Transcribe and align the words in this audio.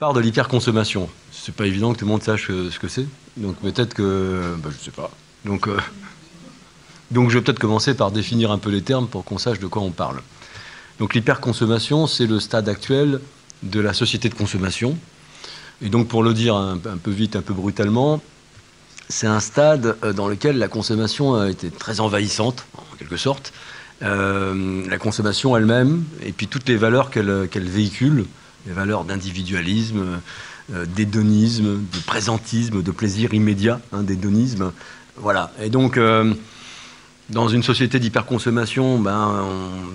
part 0.00 0.14
de 0.14 0.20
l'hyperconsommation. 0.20 1.10
C'est 1.30 1.54
pas 1.54 1.66
évident 1.66 1.92
que 1.92 1.98
tout 1.98 2.06
le 2.06 2.10
monde 2.10 2.22
sache 2.22 2.46
ce 2.46 2.78
que 2.78 2.88
c'est. 2.88 3.04
Donc 3.36 3.56
peut-être 3.56 3.92
que. 3.92 4.56
Bah, 4.64 4.70
je 4.72 4.82
sais 4.82 4.90
pas. 4.90 5.10
Donc, 5.44 5.68
donc 7.10 7.28
je 7.28 7.36
vais 7.36 7.44
peut-être 7.44 7.58
commencer 7.58 7.92
par 7.92 8.10
définir 8.10 8.50
un 8.50 8.56
peu 8.56 8.70
les 8.70 8.80
termes 8.80 9.06
pour 9.06 9.24
qu'on 9.24 9.36
sache 9.36 9.58
de 9.58 9.66
quoi 9.66 9.82
on 9.82 9.90
parle. 9.90 10.22
Donc 11.00 11.12
l'hyperconsommation, 11.12 12.06
c'est 12.06 12.26
le 12.26 12.40
stade 12.40 12.70
actuel 12.70 13.20
de 13.62 13.78
la 13.78 13.92
société 13.92 14.30
de 14.30 14.34
consommation. 14.34 14.96
Et 15.82 15.90
donc 15.90 16.08
pour 16.08 16.22
le 16.22 16.32
dire 16.32 16.56
un, 16.56 16.78
peu 16.78 17.10
vite, 17.10 17.36
un 17.36 17.42
peu 17.42 17.52
brutalement, 17.52 18.22
c'est 19.10 19.26
un 19.26 19.40
stade 19.40 19.98
euh, 20.02 20.14
dans 20.14 20.28
lequel 20.28 20.56
la 20.56 20.68
consommation 20.68 21.34
a 21.34 21.50
été 21.50 21.70
très 21.70 22.00
envahissante, 22.00 22.64
en 22.74 22.96
quelque 22.96 23.18
sorte. 23.18 23.52
Euh, 24.00 24.82
la 24.88 24.96
consommation 24.96 25.54
elle-même, 25.58 26.04
et 26.22 26.32
puis 26.32 26.46
toutes 26.46 26.70
les 26.70 26.78
valeurs 26.78 27.10
qu'elle 27.10 27.68
véhicule, 27.68 28.24
les 28.66 28.72
valeurs 28.72 29.04
d'individualisme, 29.04 30.20
euh, 30.72 30.86
d'hédonisme, 30.86 31.80
de 31.92 31.98
présentisme, 32.06 32.82
de 32.82 32.90
plaisir 32.90 33.34
immédiat, 33.34 33.80
hein, 33.92 34.02
d'hédonisme. 34.02 34.72
Voilà. 35.16 35.52
Et 35.60 35.68
donc, 35.68 35.98
dans 37.30 37.48
une 37.48 37.62
société 37.62 38.00
d'hyperconsommation, 38.00 38.98
ben, 38.98 39.44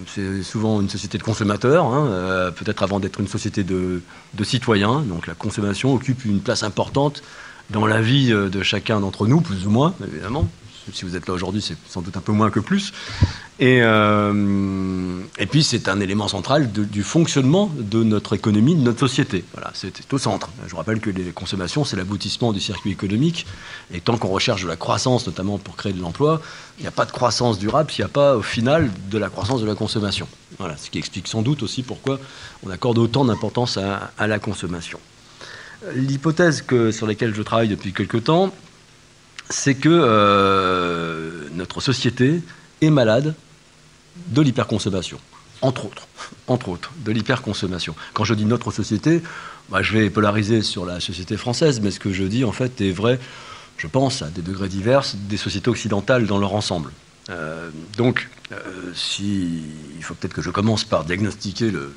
c'est 0.08 0.42
souvent 0.42 0.80
une 0.80 0.90
société 0.90 1.18
de 1.18 1.24
consommateurs, 1.24 1.86
hein, 1.86 2.08
euh, 2.08 2.52
peut-être 2.52 2.82
avant 2.82 3.00
d'être 3.00 3.20
une 3.20 3.28
société 3.28 3.64
de, 3.64 4.02
citoyens. 4.44 5.02
Donc 5.02 5.28
la 5.28 5.34
consommation 5.34 5.94
occupe 5.94 6.24
une 6.26 6.40
place 6.40 6.64
importante 6.64 7.24
dans 7.72 7.86
la 7.86 8.02
vie 8.02 8.32
euh, 8.32 8.48
de 8.50 8.64
chacun 8.64 9.02
d'entre 9.02 9.28
nous, 9.28 9.42
plus 9.42 9.68
ou 9.68 9.70
moins, 9.70 9.94
évidemment. 10.08 10.48
Si 10.94 11.06
vous 11.06 11.16
êtes 11.16 11.28
là 11.28 11.34
aujourd'hui, 11.34 11.62
c'est 11.62 11.78
sans 11.90 12.02
doute 12.02 12.16
un 12.18 12.22
peu 12.22 12.32
moins 12.32 12.50
que 12.50 12.60
plus. 12.60 12.94
Et, 13.60 13.80
euh, 13.82 15.22
puis, 15.50 15.64
c'est 15.64 15.88
un 15.88 16.00
élément 16.00 16.28
central 16.28 16.72
du 16.72 17.04
fonctionnement 17.04 17.72
de 17.78 18.04
notre 18.04 18.36
économie, 18.36 18.76
de 18.76 18.82
notre 18.82 19.00
société. 19.00 19.46
Voilà, 19.54 19.72
c'est 19.74 20.14
au 20.14 20.18
centre. 20.18 20.50
Je 20.68 20.76
rappelle 20.76 21.00
que 21.00 21.10
les 21.10 21.32
consommations, 21.32 21.86
c'est 21.86 21.96
l'aboutissement 21.96 22.52
du 22.52 22.60
circuit 22.60 22.92
économique. 22.92 23.46
Et 23.94 24.02
tant 24.02 24.18
qu'on 24.18 24.28
recherche 24.28 24.64
de 24.64 24.68
la 24.68 24.76
croissance, 24.76 25.26
notamment 25.26 25.58
pour 25.58 25.76
créer 25.76 25.94
de 25.94 26.02
l'emploi, 26.02 26.42
il 26.78 26.82
n'y 26.82 26.88
a 26.88 26.92
pas 26.92 27.06
de 27.06 27.12
croissance 27.12 27.58
durable 27.58 27.92
s'il 27.92 28.04
n'y 28.04 28.10
a 28.10 28.14
pas, 28.14 28.36
au 28.36 28.42
final, 28.42 28.92
de 29.10 29.18
la 29.18 29.30
croissance 29.30 29.62
de 29.62 29.66
la 29.66 29.76
consommation. 29.76 30.28
Voilà, 30.60 30.78
ce 30.78 30.90
qui 30.90 30.98
explique 30.98 31.28
sans 31.28 31.42
doute 31.42 31.64
aussi 31.64 31.84
pourquoi 31.84 32.20
on 32.66 32.70
accorde 32.70 32.98
autant 32.98 33.26
d'importance 33.26 33.78
à, 33.78 34.28
la 34.28 34.40
consommation. 34.40 35.00
L'hypothèse 35.94 36.66
sur 36.92 37.08
laquelle 37.08 37.34
je 37.34 37.42
travaille 37.42 37.68
depuis 37.68 37.94
quelque 37.94 38.18
temps, 38.18 38.54
c'est 39.50 39.76
que 39.76 39.90
euh, 39.92 41.48
notre 41.54 41.82
société 41.82 42.42
est 42.82 42.90
malade 42.90 43.36
de 44.28 44.42
l'hyperconsommation, 44.42 45.20
entre 45.62 45.86
autres, 45.86 46.08
entre 46.48 46.70
autres, 46.70 46.92
de 47.04 47.12
l'hyperconsommation. 47.12 47.96
Quand 48.14 48.24
je 48.24 48.34
dis 48.34 48.46
notre 48.46 48.72
société, 48.72 49.22
bah, 49.70 49.82
je 49.82 49.94
vais 49.94 50.10
polariser 50.10 50.62
sur 50.62 50.86
la 50.86 51.00
société 51.00 51.38
française, 51.38 51.82
mais 51.82 51.92
ce 51.92 52.00
que 52.00 52.12
je 52.12 52.24
dis 52.24 52.44
en 52.44 52.52
fait 52.52 52.80
est 52.82 52.92
vrai, 52.92 53.20
je 53.78 53.88
pense, 53.88 54.22
à 54.22 54.30
des 54.30 54.42
degrés 54.42 54.70
divers, 54.70 55.04
des 55.14 55.38
sociétés 55.38 55.70
occidentales 55.70 56.26
dans 56.26 56.38
leur 56.38 56.54
ensemble. 56.54 56.92
Euh, 57.30 57.70
donc, 57.98 58.30
euh, 58.52 58.58
si, 58.94 59.64
il 59.98 60.04
faut 60.04 60.14
peut-être 60.14 60.34
que 60.34 60.42
je 60.42 60.52
commence 60.52 60.84
par 60.84 61.04
diagnostiquer 61.04 61.72
le, 61.72 61.94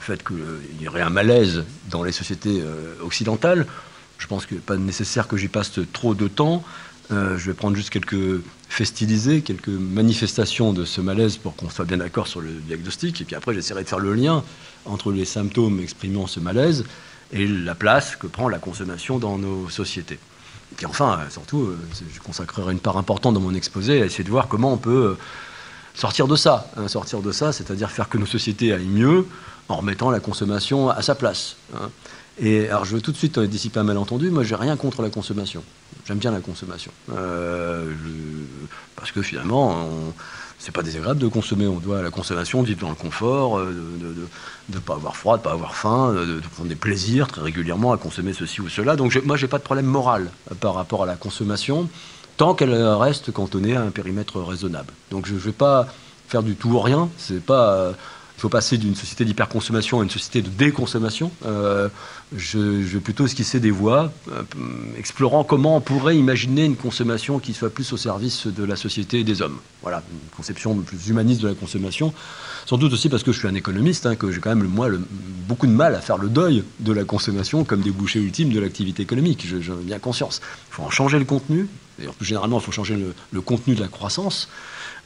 fait 0.00 0.24
qu'il 0.26 0.36
y 0.80 0.88
aurait 0.88 1.02
un 1.02 1.10
malaise 1.10 1.64
dans 1.90 2.02
les 2.02 2.12
sociétés 2.12 2.62
occidentales. 3.02 3.66
Je 4.22 4.28
pense 4.28 4.46
qu'il 4.46 4.58
n'est 4.58 4.62
pas 4.62 4.76
nécessaire 4.76 5.26
que 5.26 5.36
j'y 5.36 5.48
passe 5.48 5.80
trop 5.92 6.14
de 6.14 6.28
temps. 6.28 6.62
Euh, 7.10 7.36
je 7.36 7.46
vais 7.46 7.54
prendre 7.54 7.74
juste 7.74 7.90
quelques 7.90 8.40
festilisés, 8.68 9.42
quelques 9.42 9.66
manifestations 9.66 10.72
de 10.72 10.84
ce 10.84 11.00
malaise 11.00 11.38
pour 11.38 11.56
qu'on 11.56 11.68
soit 11.68 11.84
bien 11.84 11.96
d'accord 11.96 12.28
sur 12.28 12.40
le 12.40 12.50
diagnostic. 12.52 13.20
Et 13.20 13.24
puis 13.24 13.34
après, 13.34 13.52
j'essaierai 13.52 13.82
de 13.82 13.88
faire 13.88 13.98
le 13.98 14.14
lien 14.14 14.44
entre 14.86 15.10
les 15.10 15.24
symptômes 15.24 15.80
exprimant 15.80 16.28
ce 16.28 16.38
malaise 16.38 16.84
et 17.32 17.48
la 17.48 17.74
place 17.74 18.14
que 18.14 18.28
prend 18.28 18.48
la 18.48 18.60
consommation 18.60 19.18
dans 19.18 19.38
nos 19.38 19.68
sociétés. 19.68 20.20
Et 20.70 20.74
puis 20.76 20.86
enfin, 20.86 21.18
surtout, 21.28 21.62
euh, 21.62 21.78
je 22.14 22.20
consacrerai 22.20 22.70
une 22.70 22.78
part 22.78 22.98
importante 22.98 23.34
dans 23.34 23.40
mon 23.40 23.54
exposé 23.54 24.02
à 24.02 24.04
essayer 24.04 24.22
de 24.22 24.30
voir 24.30 24.46
comment 24.46 24.72
on 24.72 24.78
peut 24.78 25.16
euh, 25.16 25.18
sortir 25.94 26.28
de 26.28 26.36
ça. 26.36 26.70
Hein, 26.76 26.86
sortir 26.86 27.22
de 27.22 27.32
ça, 27.32 27.52
c'est-à-dire 27.52 27.90
faire 27.90 28.08
que 28.08 28.18
nos 28.18 28.26
sociétés 28.26 28.72
aillent 28.72 28.86
mieux 28.86 29.26
en 29.68 29.78
remettant 29.78 30.12
la 30.12 30.20
consommation 30.20 30.90
à 30.90 31.02
sa 31.02 31.16
place. 31.16 31.56
Hein. 31.74 31.90
Et 32.40 32.68
alors, 32.68 32.84
je 32.84 32.94
veux 32.94 33.00
tout 33.00 33.12
de 33.12 33.16
suite 33.16 33.38
dissiper 33.38 33.80
un 33.80 33.84
malentendu. 33.84 34.30
Moi, 34.30 34.42
j'ai 34.42 34.54
rien 34.54 34.76
contre 34.76 35.02
la 35.02 35.10
consommation. 35.10 35.62
J'aime 36.06 36.18
bien 36.18 36.30
la 36.30 36.40
consommation. 36.40 36.90
Euh, 37.14 37.92
parce 38.96 39.12
que 39.12 39.22
finalement, 39.22 39.88
c'est 40.58 40.72
pas 40.72 40.82
désagréable 40.82 41.20
de 41.20 41.28
consommer. 41.28 41.66
On 41.66 41.78
doit 41.78 41.98
à 41.98 42.02
la 42.02 42.10
consommation 42.10 42.62
vivre 42.62 42.80
dans 42.80 42.88
le 42.88 42.94
confort, 42.94 43.58
euh, 43.58 43.74
de 44.68 44.74
ne 44.74 44.80
pas 44.80 44.94
avoir 44.94 45.16
froid, 45.16 45.36
de 45.36 45.42
pas 45.42 45.52
avoir 45.52 45.74
faim, 45.74 46.14
de, 46.14 46.40
prendre 46.54 46.68
des 46.68 46.74
plaisirs 46.74 47.28
très 47.28 47.42
régulièrement 47.42 47.92
à 47.92 47.98
consommer 47.98 48.32
ceci 48.32 48.60
ou 48.60 48.68
cela. 48.68 48.96
Donc, 48.96 49.20
moi, 49.24 49.36
j'ai 49.36 49.48
pas 49.48 49.58
de 49.58 49.64
problème 49.64 49.86
moral 49.86 50.30
par 50.60 50.74
rapport 50.74 51.02
à 51.02 51.06
la 51.06 51.16
consommation, 51.16 51.88
tant 52.38 52.54
qu'elle 52.54 52.74
reste 52.74 53.30
cantonnée 53.30 53.76
à 53.76 53.82
un 53.82 53.90
périmètre 53.90 54.40
raisonnable. 54.40 54.92
Donc, 55.10 55.26
je 55.26 55.34
ne 55.34 55.38
vais 55.38 55.52
pas 55.52 55.86
faire 56.28 56.42
du 56.42 56.56
tout 56.56 56.70
ou 56.70 56.80
rien. 56.80 57.10
C'est 57.18 57.44
pas 57.44 57.92
il 58.36 58.40
faut 58.40 58.48
passer 58.48 58.78
d'une 58.78 58.94
société 58.94 59.24
d'hyperconsommation 59.24 60.00
à 60.00 60.02
une 60.02 60.10
société 60.10 60.42
de 60.42 60.48
déconsommation. 60.48 61.30
Euh, 61.46 61.88
je, 62.34 62.58
vais 62.58 63.00
plutôt 63.00 63.26
esquisser 63.26 63.60
des 63.60 63.70
voies, 63.70 64.12
euh, 64.30 64.42
explorant 64.98 65.44
comment 65.44 65.76
on 65.76 65.80
pourrait 65.80 66.16
imaginer 66.16 66.64
une 66.64 66.76
consommation 66.76 67.38
qui 67.38 67.52
soit 67.52 67.70
plus 67.70 67.92
au 67.92 67.96
service 67.96 68.46
de 68.46 68.64
la 68.64 68.76
société 68.76 69.20
et 69.20 69.24
des 69.24 69.42
hommes. 69.42 69.58
Voilà, 69.82 70.02
une 70.10 70.36
conception 70.36 70.74
plus 70.76 71.08
humaniste 71.08 71.42
de 71.42 71.48
la 71.48 71.54
consommation. 71.54 72.12
Sans 72.66 72.78
doute 72.78 72.92
aussi 72.92 73.08
parce 73.08 73.22
que 73.22 73.32
je 73.32 73.38
suis 73.38 73.48
un 73.48 73.54
économiste, 73.54 74.06
hein, 74.06 74.16
que 74.16 74.30
j'ai 74.30 74.40
quand 74.40 74.54
même, 74.54 74.66
moi, 74.66 74.88
beaucoup 75.48 75.66
de 75.66 75.72
mal 75.72 75.94
à 75.94 76.00
faire 76.00 76.18
le 76.18 76.28
deuil 76.28 76.64
de 76.80 76.92
la 76.92 77.04
consommation 77.04 77.64
comme 77.64 77.80
débouché 77.80 78.20
ultime 78.20 78.50
de 78.50 78.60
l'activité 78.60 79.02
économique. 79.02 79.46
J'en 79.60 79.78
ai 79.78 79.84
bien 79.84 79.98
conscience. 79.98 80.40
Il 80.70 80.74
faut 80.74 80.82
en 80.82 80.90
changer 80.90 81.18
le 81.18 81.24
contenu. 81.24 81.68
D'ailleurs, 81.98 82.14
plus 82.14 82.26
généralement, 82.26 82.58
il 82.58 82.62
faut 82.62 82.72
changer 82.72 82.96
le, 83.32 83.40
contenu 83.40 83.74
de 83.74 83.80
la 83.80 83.88
croissance. 83.88 84.48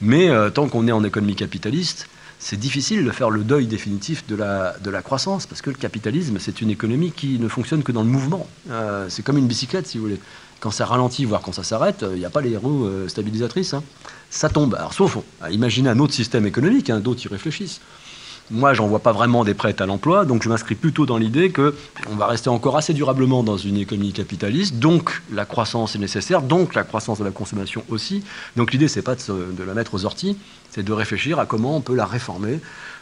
Mais 0.01 0.29
euh, 0.29 0.51
tant 0.51 0.69
qu'on 0.69 0.87
est 0.87 0.93
en 0.93 1.03
économie 1.05 1.35
capitaliste, 1.35 2.09
c'est 2.39 2.59
difficile 2.59 3.05
de 3.05 3.11
faire 3.11 3.31
le 3.31 3.45
deuil 3.45 3.67
définitif 3.67 4.27
de 4.27 4.37
la, 4.37 4.77
de 4.79 4.91
la 4.91 5.03
croissance, 5.03 5.47
parce 5.47 5.63
que 5.63 5.71
le 5.71 5.77
capitalisme, 5.77 6.39
c'est 6.39 6.61
une 6.61 6.71
économie 6.71 7.13
qui 7.13 7.39
ne 7.39 7.49
fonctionne 7.49 7.83
que 7.83 7.93
dans 7.93 8.03
le 8.03 8.09
mouvement. 8.09 8.47
Euh, 8.71 9.07
c'est 9.09 9.23
comme 9.23 9.39
une 9.39 9.47
bicyclette, 9.47 9.87
si 9.87 9.99
vous 9.99 10.05
voulez. 10.05 10.21
Quand 10.61 10.71
ça 10.71 10.87
ralentit, 10.87 11.25
voire 11.25 11.43
quand 11.43 11.53
ça 11.53 11.63
s'arrête, 11.63 12.05
il 12.13 12.19
n'y 12.19 12.25
a 12.25 12.31
pas 12.31 12.41
les 12.41 12.57
roues 12.57 12.87
euh, 12.87 13.09
stabilisatrices. 13.09 13.75
Hein. 13.75 13.83
Ça 14.31 14.49
tombe. 14.49 14.75
Alors, 14.75 14.95
sauf 14.95 15.19
à 15.41 15.51
imaginer 15.51 15.89
un 15.89 15.99
autre 15.99 16.15
système 16.15 16.47
économique, 16.47 16.91
hein, 16.91 17.01
d'autres 17.01 17.25
y 17.25 17.29
réfléchissent. 17.29 17.81
Moi, 18.51 18.75
j'en 18.75 18.87
vois 18.87 19.01
pas 19.01 19.13
vraiment 19.13 19.45
des 19.45 19.55
prêts 19.55 19.75
à 19.81 19.87
l'emploi, 19.87 20.25
donc 20.25 20.45
je 20.45 20.49
m'inscris 20.49 20.77
plutôt 20.77 21.05
dans 21.05 21.17
l'idée 21.17 21.51
que 21.51 21.75
on 22.09 22.15
va 22.15 22.27
rester 22.27 22.49
encore 22.49 22.77
assez 22.77 22.95
durablement 22.95 23.43
dans 23.43 23.57
une 23.57 23.77
économie 23.77 24.13
capitaliste, 24.13 24.77
donc 24.77 25.21
la 25.33 25.45
croissance 25.45 25.97
est 25.97 25.99
nécessaire, 25.99 26.43
donc 26.43 26.75
la 26.75 26.85
croissance 26.85 27.19
de 27.19 27.25
la 27.25 27.33
consommation 27.33 27.83
aussi. 27.89 28.23
Donc 28.55 28.71
l'idée, 28.71 28.87
c'est 28.87 29.03
pas 29.03 29.17
de, 29.17 29.63
la 29.65 29.75
mettre 29.75 29.95
aux 29.95 30.05
orties, 30.05 30.39
c'est 30.71 30.85
de 30.85 30.93
réfléchir 30.93 31.41
à 31.41 31.47
comment 31.47 31.77
on 31.77 31.81
peut 31.81 31.97
la 31.97 32.07
réformer 32.07 32.61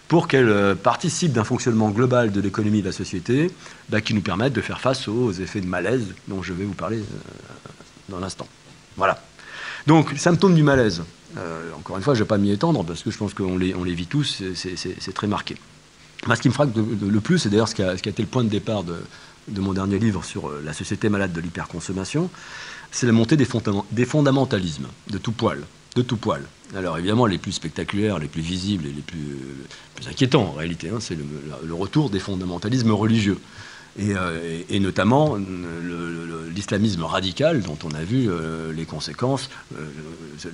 pour 0.08 0.28
qu'elle 0.28 0.48
euh, 0.48 0.74
participe 0.74 1.32
d'un 1.32 1.44
fonctionnement 1.44 1.90
global 1.90 2.32
de 2.32 2.40
l'économie 2.40 2.80
de 2.80 2.86
la 2.86 2.92
société 2.92 3.50
bah, 3.90 4.00
qui 4.00 4.14
nous 4.14 4.20
permette 4.22 4.52
de 4.52 4.60
faire 4.60 4.80
face 4.80 5.08
aux 5.08 5.32
effets 5.32 5.60
de 5.60 5.66
malaise 5.66 6.14
dont 6.28 6.42
je 6.42 6.54
vais 6.54 6.64
vous 6.64 6.74
parler 6.74 6.98
euh, 6.98 7.70
dans 8.08 8.18
l'instant. 8.18 8.46
Voilà. 8.96 9.22
Donc, 9.86 10.14
symptômes 10.16 10.54
du 10.54 10.62
malaise. 10.62 11.02
Euh, 11.36 11.72
encore 11.78 11.96
une 11.96 12.02
fois, 12.02 12.14
je 12.14 12.20
ne 12.20 12.24
vais 12.24 12.28
pas 12.28 12.38
m'y 12.38 12.50
étendre 12.50 12.84
parce 12.84 13.02
que 13.02 13.10
je 13.10 13.18
pense 13.18 13.34
qu'on 13.34 13.58
les, 13.58 13.74
les 13.84 13.94
vit 13.94 14.06
tous, 14.06 14.42
c'est 14.54 15.14
très 15.14 15.26
marqué. 15.26 15.56
ce 16.26 16.40
qui 16.40 16.48
me 16.48 16.54
frappe 16.54 16.70
le 16.76 17.20
plus, 17.20 17.44
et 17.46 17.48
d'ailleurs 17.48 17.68
ce, 17.68 17.74
qui 17.74 17.82
a 17.82 17.94
été 17.94 18.22
le 18.22 18.28
point 18.28 18.44
de 18.44 18.48
départ 18.48 18.84
de, 18.84 19.60
mon 19.60 19.72
dernier 19.72 19.98
livre 19.98 20.24
sur 20.24 20.48
euh, 20.48 20.62
la 20.64 20.72
société 20.72 21.08
malade 21.08 21.32
de 21.32 21.40
l'hyperconsommation, 21.40 22.30
c'est 22.90 23.06
la 23.06 23.12
montée 23.12 23.36
des, 23.36 24.04
fondamentalismes 24.04 24.86
de 25.10 25.18
tout 25.18 25.32
poil. 25.32 25.60
De 25.96 26.02
tout 26.02 26.16
poil. 26.16 26.42
Alors 26.74 26.98
évidemment, 26.98 27.26
les 27.26 27.38
plus 27.38 27.52
spectaculaires, 27.52 28.18
les 28.18 28.28
plus 28.28 28.42
visibles 28.42 28.86
et 28.86 28.92
les 28.92 29.02
plus, 29.02 29.36
inquiétants 30.08 30.44
en 30.44 30.52
réalité, 30.52 30.90
hein, 30.90 30.98
c'est 31.00 31.16
le, 31.16 31.74
retour 31.74 32.10
des 32.10 32.20
fondamentalismes 32.20 32.92
religieux. 32.92 33.38
Euh, 34.00 34.62
et, 34.68 34.80
notamment 34.80 35.38
l'islamisme 36.54 37.04
radical 37.04 37.62
dont 37.62 37.78
on 37.84 37.94
a 37.94 38.02
vu 38.02 38.28
euh, 38.28 38.72
les 38.72 38.84
conséquences. 38.84 39.50
Euh, 39.76 39.84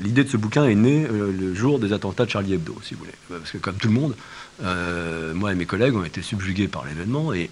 l'idée 0.03 0.25
de 0.25 0.29
ce 0.29 0.37
bouquin 0.37 0.67
est 0.67 0.75
née 0.75 1.07
le 1.09 1.55
jour 1.55 1.79
des 1.79 1.93
attentats 1.93 2.27
de 2.27 2.31
Charlie 2.31 2.55
Hebdo, 2.55 2.77
si 2.83 2.95
vous 2.95 3.01
voulez. 3.01 3.15
Parce 3.29 3.51
que 3.51 3.59
comme 3.59 3.77
tout 3.77 3.89
le 3.89 3.95
monde, 3.95 4.15
moi 5.35 5.53
et 5.53 5.55
mes 5.55 5.67
collègues 5.67 5.95
ont 5.95 6.05
été 6.05 6.23
subjugués 6.23 6.69
par 6.69 6.85
l'événement 6.85 7.33
et 7.33 7.51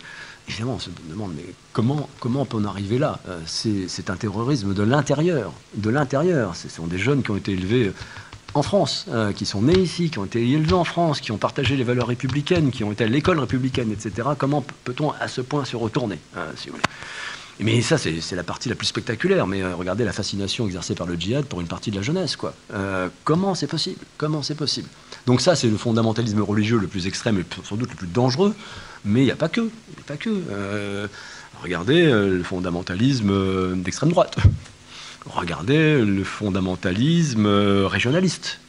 évidemment 0.48 0.74
on 0.74 0.78
se 0.78 0.90
demande 1.10 1.32
mais 1.36 1.44
comment, 1.72 2.08
comment 2.20 2.42
on 2.42 2.44
peut 2.46 2.58
en 2.58 2.64
arriver 2.64 2.98
là? 2.98 3.18
C'est 3.46 4.10
un 4.10 4.16
terrorisme 4.16 4.74
de 4.74 4.82
l'intérieur, 4.82 5.52
de 5.74 5.90
l'intérieur. 5.90 6.54
Ce 6.54 6.68
sont 6.68 6.86
des 6.86 6.98
jeunes 6.98 7.22
qui 7.22 7.30
ont 7.30 7.36
été 7.36 7.52
élevés 7.52 7.92
en 8.54 8.62
France, 8.62 9.06
euh, 9.10 9.32
qui 9.32 9.46
sont 9.46 9.62
nés 9.62 9.78
ici, 9.78 10.10
qui 10.10 10.18
ont 10.18 10.24
été 10.24 10.46
élevés 10.48 10.72
en 10.72 10.84
France, 10.84 11.20
qui 11.20 11.32
ont 11.32 11.38
partagé 11.38 11.76
les 11.76 11.84
valeurs 11.84 12.08
républicaines, 12.08 12.70
qui 12.70 12.82
ont 12.82 12.92
été 12.92 13.04
à 13.04 13.06
l'école 13.06 13.38
républicaine, 13.38 13.92
etc. 13.92 14.28
Comment 14.38 14.64
peut-on 14.84 15.12
à 15.12 15.28
ce 15.28 15.40
point 15.40 15.64
se 15.64 15.76
retourner, 15.76 16.18
si 16.56 16.70
vous 16.70 16.78
Mais 17.60 17.80
ça, 17.82 17.98
c'est 17.98 18.36
la 18.36 18.42
partie 18.42 18.68
la 18.68 18.74
plus 18.74 18.86
spectaculaire. 18.86 19.46
Mais 19.46 19.62
regardez 19.72 20.04
la 20.04 20.12
fascination 20.12 20.66
exercée 20.66 20.94
par 20.94 21.06
le 21.06 21.14
djihad 21.14 21.44
pour 21.44 21.60
une 21.60 21.66
partie 21.66 21.90
de 21.90 21.96
la 21.96 22.02
jeunesse. 22.02 22.36
Comment 23.24 23.54
c'est 23.54 23.66
possible? 23.66 24.00
Comment 24.16 24.42
c'est 24.42 24.54
possible? 24.54 24.88
Donc 25.26 25.40
ça, 25.40 25.54
c'est 25.54 25.68
le 25.68 25.76
fondamentalisme 25.76 26.40
religieux 26.40 26.78
le 26.78 26.86
plus 26.86 27.06
extrême 27.06 27.38
et 27.38 27.44
sans 27.64 27.76
doute 27.76 27.90
le 27.90 27.96
plus 27.96 28.06
dangereux. 28.06 28.54
Mais 29.04 29.20
il 29.20 29.24
n'y 29.24 29.30
a 29.30 29.36
pas 29.36 29.48
que. 29.48 29.60
Il 29.60 30.00
a 30.00 30.06
pas 30.06 30.16
que. 30.16 31.08
regardez 31.62 32.04
le 32.06 32.42
fondamentalisme 32.42 33.82
d'extrême 33.82 34.10
droite. 34.10 34.36
Regardez 35.28 36.04
le 36.04 36.24
fondamentalisme 36.24 37.46
régionaliste. 37.86 38.60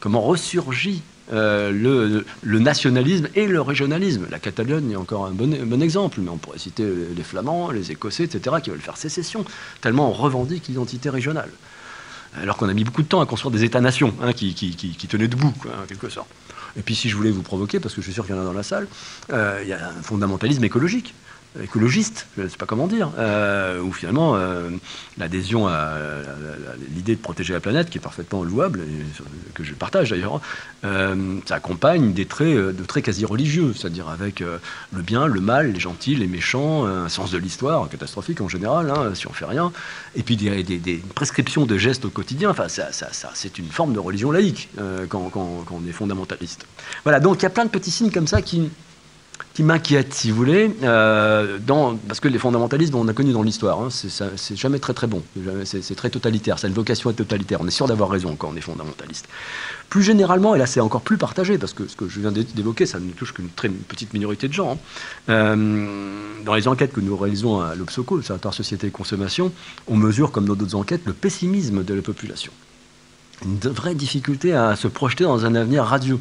Comment 0.00 0.22
ressurgit 0.22 1.02
euh, 1.30 2.24
le, 2.42 2.58
nationalisme 2.58 3.28
et 3.34 3.46
le 3.46 3.60
régionalisme. 3.60 4.26
La 4.30 4.38
Catalogne 4.38 4.92
est 4.92 4.96
encore 4.96 5.26
un 5.26 5.32
bon, 5.32 5.82
exemple, 5.82 6.20
mais 6.22 6.30
on 6.30 6.38
pourrait 6.38 6.58
citer 6.58 6.84
les 7.14 7.22
Flamands, 7.22 7.70
les 7.70 7.92
Écossais, 7.92 8.24
etc., 8.24 8.56
qui 8.62 8.70
veulent 8.70 8.80
faire 8.80 8.96
sécession, 8.96 9.44
tellement 9.82 10.08
on 10.08 10.12
revendique 10.12 10.68
l'identité 10.68 11.10
régionale. 11.10 11.50
Alors 12.40 12.56
qu'on 12.56 12.68
a 12.68 12.74
mis 12.74 12.84
beaucoup 12.84 13.02
de 13.02 13.08
temps 13.08 13.20
à 13.20 13.26
construire 13.26 13.50
des 13.50 13.64
États-nations 13.64 14.14
hein, 14.22 14.32
qui, 14.32 14.54
tenaient 15.08 15.28
debout, 15.28 15.52
en 15.66 15.86
quelque 15.86 16.08
sorte. 16.08 16.28
Et 16.78 16.82
puis 16.82 16.94
si 16.94 17.08
je 17.10 17.16
voulais 17.16 17.30
vous 17.30 17.42
provoquer, 17.42 17.78
parce 17.78 17.94
que 17.94 18.00
je 18.00 18.06
suis 18.06 18.14
sûr 18.14 18.24
qu'il 18.24 18.34
y 18.34 18.38
en 18.38 18.40
a 18.40 18.44
dans 18.44 18.52
la 18.52 18.62
salle, 18.62 18.86
euh, 19.32 19.60
il 19.62 19.68
y 19.68 19.72
a 19.72 19.88
un 19.88 20.02
fondamentalisme 20.02 20.64
écologique 20.64 21.14
écologiste, 21.62 22.26
je 22.36 22.42
ne 22.42 22.48
sais 22.48 22.56
pas 22.56 22.66
comment 22.66 22.86
dire, 22.86 23.10
euh, 23.18 23.80
où 23.80 23.92
finalement 23.92 24.36
euh, 24.36 24.70
l'adhésion 25.18 25.66
à, 25.66 25.94
l'idée 26.94 27.16
de 27.16 27.20
protéger 27.20 27.52
la 27.52 27.60
planète, 27.60 27.90
qui 27.90 27.98
est 27.98 28.00
parfaitement 28.00 28.44
louable, 28.44 28.80
et 28.80 29.52
que 29.54 29.64
je 29.64 29.74
partage 29.74 30.10
d'ailleurs, 30.10 30.40
euh, 30.84 31.38
ça 31.46 31.56
accompagne 31.56 32.12
des 32.12 32.26
traits, 32.26 32.54
de 32.54 32.84
traits 32.84 33.04
quasi 33.04 33.24
religieux, 33.24 33.72
c'est-à-dire 33.74 34.08
avec 34.08 34.40
le 34.40 35.02
bien, 35.02 35.26
le 35.26 35.40
mal, 35.40 35.72
les 35.72 35.80
gentils, 35.80 36.14
les 36.14 36.26
méchants, 36.26 36.86
un 36.86 37.08
sens 37.08 37.30
de 37.30 37.38
l'histoire 37.38 37.88
catastrophique 37.88 38.40
en 38.40 38.48
général, 38.48 38.90
hein, 38.90 39.14
si 39.14 39.26
on 39.26 39.32
fait 39.32 39.46
rien, 39.46 39.72
et 40.16 40.22
puis 40.22 40.36
des, 40.36 41.02
prescriptions 41.14 41.66
de 41.66 41.76
gestes 41.78 42.04
au 42.04 42.10
quotidien. 42.10 42.50
Enfin, 42.50 42.68
ça, 42.68 42.90
c'est 43.34 43.58
une 43.58 43.70
forme 43.70 43.92
de 43.92 43.98
religion 43.98 44.30
laïque 44.30 44.68
quand 45.08 45.32
on 45.34 45.88
est 45.88 45.92
fondamentaliste. 45.92 46.66
Voilà, 47.04 47.20
donc 47.20 47.38
il 47.38 47.42
y 47.42 47.46
a 47.46 47.50
plein 47.50 47.64
de 47.64 47.70
petits 47.70 47.90
signes 47.90 48.10
comme 48.10 48.26
ça 48.26 48.42
qui 48.42 48.70
qui 49.54 49.62
m'inquiète, 49.64 50.14
si 50.14 50.30
vous 50.30 50.36
voulez, 50.36 50.70
euh, 50.84 51.58
parce 52.06 52.20
que 52.20 52.28
les 52.28 52.38
fondamentalismes, 52.38 52.94
on 52.94 53.08
a 53.08 53.12
connu 53.12 53.32
dans 53.32 53.42
l'histoire, 53.42 53.80
hein, 53.80 53.88
c'est 53.90 54.56
jamais 54.56 54.78
très 54.78 54.94
très 54.94 55.06
bon, 55.08 55.22
c'est 55.64 55.96
très 55.96 56.10
totalitaire, 56.10 56.58
ça 56.58 56.66
a 56.66 56.68
une 56.68 56.76
vocation 56.76 57.10
à 57.10 57.12
totalitaire, 57.12 57.60
on 57.60 57.66
est 57.66 57.72
sûr 57.72 57.88
d'avoir 57.88 58.08
raison 58.08 58.36
quand 58.36 58.50
on 58.52 58.56
est 58.56 58.60
fondamentaliste. 58.60 59.28
Plus 59.88 60.02
généralement, 60.02 60.54
et 60.54 60.58
là 60.58 60.66
c'est 60.66 60.80
encore 60.80 61.00
plus 61.00 61.16
partagé, 61.16 61.58
parce 61.58 61.72
que 61.72 61.88
ce 61.88 61.96
que 61.96 62.08
je 62.08 62.20
viens 62.20 62.30
d'évoquer, 62.30 62.86
ça 62.86 63.00
ne 63.00 63.10
touche 63.10 63.34
qu'une 63.34 63.48
très 63.48 63.68
petite 63.68 64.12
minorité 64.14 64.46
de 64.46 64.52
gens, 64.52 64.74
hein. 64.74 64.78
euh, 65.30 65.96
dans 66.44 66.54
les 66.54 66.68
enquêtes 66.68 66.92
que 66.92 67.00
nous 67.00 67.16
réalisons 67.16 67.60
à 67.60 67.74
l'Obsoco, 67.74 68.14
le 68.14 68.20
Observatoire 68.20 68.54
Société 68.54 68.86
et 68.86 68.90
Consommation, 68.90 69.52
on 69.88 69.96
mesure, 69.96 70.30
comme 70.30 70.44
dans 70.44 70.54
d'autres 70.54 70.76
enquêtes, 70.76 71.02
le 71.04 71.12
pessimisme 71.12 71.82
de 71.82 71.94
la 71.94 72.02
population. 72.02 72.52
Une 73.44 73.58
vraie 73.58 73.94
difficulté 73.94 74.52
à 74.52 74.74
se 74.74 74.88
projeter 74.88 75.24
dans 75.24 75.46
un 75.46 75.54
avenir 75.54 75.84
radieux. 75.84 76.18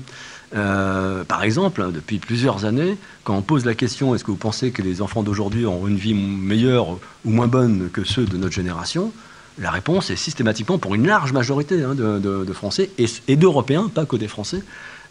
Euh, 0.56 1.24
par 1.24 1.44
exemple, 1.44 1.82
hein, 1.82 1.92
depuis 1.94 2.20
plusieurs 2.20 2.66
années, 2.66 2.98
quand 3.24 3.36
on 3.36 3.42
pose 3.42 3.66
la 3.66 3.76
question 3.76 4.16
est-ce 4.16 4.24
que 4.24 4.32
vous 4.32 4.38
pensez 4.38 4.72
que 4.72 4.82
les 4.82 5.02
enfants 5.02 5.24
d'aujourd'hui 5.24 5.66
auront 5.66 5.88
une 5.88 5.98
vie 5.98 6.14
meilleure 6.14 6.98
ou 7.26 7.32
moins 7.32 7.48
bonne 7.48 7.90
que 7.92 8.04
ceux 8.04 8.26
de 8.26 8.38
notre 8.38 8.54
génération? 8.54 9.12
La 9.60 9.72
réponse 9.72 10.10
est 10.10 10.16
systématiquement, 10.16 10.78
pour 10.78 10.96
une 10.96 11.08
large 11.08 11.34
majorité 11.34 11.84
hein, 11.84 11.96
de, 11.96 12.54
Français 12.54 12.92
et, 12.98 13.36
d'Européens, 13.36 13.90
pas 13.94 14.06
que 14.06 14.16
des 14.16 14.28
Français, 14.28 14.62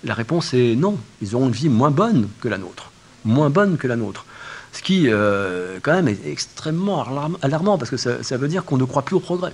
la 0.05 0.15
réponse 0.15 0.55
est 0.55 0.77
non. 0.77 0.99
Ils 1.21 1.35
auront 1.35 1.49
une 1.49 1.53
vie 1.53 1.69
moins 1.69 1.91
bonne 1.91 2.29
que 2.41 2.49
la 2.49 2.59
nôtre. 2.59 2.93
Moins 3.25 3.51
bonne 3.51 3.77
que 3.77 3.89
la 3.89 3.97
nôtre. 3.97 4.25
Ce 4.73 4.83
qui, 4.83 5.09
euh, 5.09 5.79
quand 5.83 5.93
même, 5.93 6.07
est 6.07 6.27
extrêmement 6.27 7.05
alarmant, 7.43 7.77
parce 7.77 7.91
que 7.91 7.97
ça 7.97 8.37
veut 8.37 8.49
dire 8.49 8.65
qu'on 8.65 8.77
ne 8.77 8.85
croit 8.85 9.03
plus 9.03 9.17
au 9.17 9.21
progrès. 9.21 9.53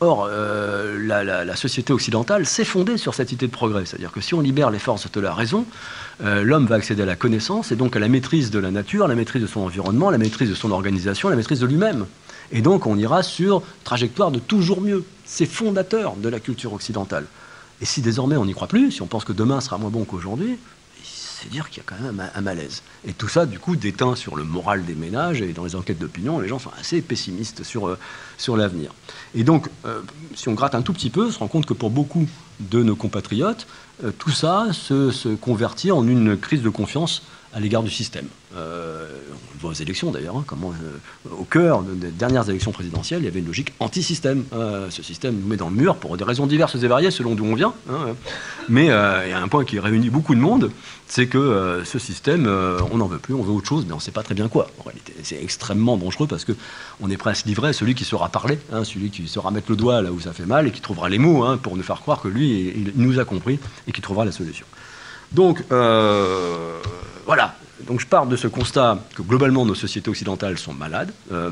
Or, 0.00 0.28
euh, 0.30 0.98
la, 1.06 1.56
société 1.56 1.92
occidentale 1.92 2.44
s'est 2.44 2.66
fondée 2.66 2.98
sur 2.98 3.14
cette 3.14 3.32
idée 3.32 3.46
de 3.46 3.52
progrès. 3.52 3.86
C'est-à-dire 3.86 4.12
que 4.12 4.20
si 4.20 4.34
on 4.34 4.42
libère 4.42 4.70
les 4.70 4.78
forces 4.78 5.10
de 5.10 5.20
la 5.20 5.32
raison, 5.32 5.64
euh, 6.22 6.42
l'homme 6.42 6.66
va 6.66 6.74
accéder 6.74 7.02
à 7.02 7.06
la 7.06 7.16
connaissance 7.16 7.72
et 7.72 7.76
donc 7.76 7.96
à 7.96 7.98
la 7.98 8.08
maîtrise 8.08 8.50
de 8.50 8.58
la 8.58 8.70
nature, 8.70 9.08
la 9.08 9.14
maîtrise 9.14 9.40
de 9.40 9.46
son 9.46 9.60
environnement, 9.60 10.10
la 10.10 10.18
maîtrise 10.18 10.50
de 10.50 10.54
son 10.54 10.70
organisation, 10.70 11.30
la 11.30 11.36
maîtrise 11.36 11.60
de 11.60 11.66
lui-même. 11.66 12.04
Et 12.52 12.60
donc 12.60 12.86
on 12.86 12.98
ira 12.98 13.22
sur 13.22 13.62
trajectoire 13.84 14.30
de 14.30 14.38
toujours 14.38 14.82
mieux. 14.82 15.02
C'est 15.24 15.46
fondateur 15.46 16.14
de 16.16 16.28
la 16.28 16.40
culture 16.40 16.74
occidentale. 16.74 17.24
Et 17.80 17.86
si 17.86 18.02
désormais 18.02 18.36
on 18.36 18.44
n'y 18.44 18.54
croit 18.54 18.68
plus, 18.68 18.92
si 18.92 19.02
on 19.02 19.06
pense 19.06 19.24
que 19.24 19.32
demain 19.32 19.60
sera 19.60 19.78
moins 19.78 19.90
bon 19.90 20.04
qu'aujourd'hui, 20.04 20.58
c'est 21.38 21.50
dire 21.50 21.68
qu'il 21.68 21.78
y 21.78 21.80
a 21.80 21.84
quand 21.84 22.02
même 22.02 22.30
un, 22.34 22.40
malaise. 22.40 22.82
Et 23.06 23.12
tout 23.12 23.28
ça, 23.28 23.44
du 23.44 23.58
coup, 23.58 23.76
déteint 23.76 24.16
sur 24.16 24.36
le 24.36 24.44
moral 24.44 24.84
des 24.84 24.94
ménages. 24.94 25.42
Et 25.42 25.52
dans 25.52 25.64
les 25.64 25.76
enquêtes 25.76 25.98
d'opinion, 25.98 26.40
les 26.40 26.48
gens 26.48 26.58
sont 26.58 26.70
assez 26.80 27.02
pessimistes 27.02 27.62
sur, 27.62 27.88
euh, 27.88 27.98
l'avenir. 28.56 28.92
Et 29.34 29.44
donc, 29.44 29.68
euh, 29.84 30.00
si 30.34 30.48
on 30.48 30.54
gratte 30.54 30.74
un 30.74 30.82
tout 30.82 30.92
petit 30.92 31.10
peu, 31.10 31.26
on 31.26 31.30
se 31.30 31.38
rend 31.38 31.48
compte 31.48 31.66
que 31.66 31.74
pour 31.74 31.90
beaucoup 31.90 32.26
de 32.60 32.82
nos 32.82 32.96
compatriotes, 32.96 33.66
euh, 34.04 34.12
tout 34.18 34.30
ça 34.30 34.68
se, 34.72 35.34
convertit 35.34 35.92
en 35.92 36.06
une 36.06 36.38
crise 36.38 36.62
de 36.62 36.70
confiance 36.70 37.22
à 37.56 37.60
l'égard 37.60 37.82
du 37.82 37.90
système. 37.90 38.26
Euh, 38.54 39.08
on 39.54 39.60
voit 39.60 39.70
aux 39.70 39.74
élections 39.74 40.10
d'ailleurs, 40.10 40.36
hein, 40.36 40.44
euh, 40.52 41.30
au 41.30 41.44
cœur 41.44 41.82
des 41.82 42.10
dernières 42.10 42.48
élections 42.50 42.70
présidentielles, 42.70 43.22
il 43.22 43.24
y 43.24 43.28
avait 43.28 43.40
une 43.40 43.46
logique 43.46 43.72
anti-système. 43.80 44.44
Euh, 44.52 44.90
ce 44.90 45.02
système 45.02 45.36
nous 45.40 45.46
met 45.46 45.56
dans 45.56 45.70
le 45.70 45.74
mur 45.74 45.96
pour 45.96 46.18
des 46.18 46.24
raisons 46.24 46.46
diverses 46.46 46.74
et 46.74 46.86
variées 46.86 47.10
selon 47.10 47.34
d'où 47.34 47.46
on 47.46 47.54
vient. 47.54 47.72
Hein. 47.90 48.14
mais 48.68 48.84
il 48.84 49.30
y 49.30 49.32
a 49.32 49.40
un 49.40 49.48
point 49.48 49.64
qui 49.64 49.78
réunit 49.78 50.10
beaucoup 50.10 50.34
de 50.34 50.40
monde, 50.40 50.70
c'est 51.08 51.28
que 51.28 51.80
ce 51.86 51.98
système, 51.98 52.46
on 52.92 52.98
n'en 52.98 53.06
veut 53.06 53.18
plus, 53.18 53.32
on 53.32 53.42
veut 53.42 53.52
autre 53.52 53.68
chose, 53.68 53.86
mais 53.86 53.94
on 53.94 53.96
ne 53.96 54.02
sait 54.02 54.10
pas 54.10 54.22
très 54.22 54.34
bien 54.34 54.48
quoi. 54.48 54.68
En 54.78 54.82
réalité, 54.82 55.14
c'est 55.22 55.42
extrêmement 55.42 55.96
dangereux 55.96 56.26
parce 56.26 56.44
que 56.44 56.52
on 57.00 57.08
est 57.08 57.16
prêt 57.16 57.30
à 57.30 57.34
se 57.34 57.46
livrer 57.46 57.70
à 57.70 57.72
celui 57.72 57.94
qui 57.94 58.04
saura 58.04 58.28
parler, 58.28 58.58
hein, 58.70 58.84
celui 58.84 59.08
qui 59.08 59.26
saura 59.28 59.50
mettre 59.50 59.70
le 59.70 59.76
doigt 59.76 60.02
là 60.02 60.12
où 60.12 60.20
ça 60.20 60.34
fait 60.34 60.46
mal 60.46 60.66
et 60.66 60.72
qui 60.72 60.82
trouvera 60.82 61.08
les 61.08 61.18
mots 61.18 61.56
pour 61.62 61.74
nous 61.78 61.82
faire 61.82 62.02
croire 62.02 62.20
que 62.20 62.28
lui, 62.28 62.74
il 62.76 62.92
nous 62.96 63.18
a 63.18 63.24
compris 63.24 63.58
et 63.88 63.92
qui 63.92 64.02
trouvera 64.02 64.26
la 64.26 64.32
solution. 64.32 64.66
Donc, 65.32 65.62
voilà, 67.26 67.54
donc 67.86 68.00
je 68.00 68.06
pars 68.06 68.26
de 68.26 68.36
ce 68.36 68.48
constat 68.48 68.98
que 69.14 69.22
globalement 69.22 69.64
nos 69.64 69.74
sociétés 69.74 70.10
occidentales 70.10 70.58
sont 70.58 70.74
malades, 70.74 71.12
euh, 71.32 71.50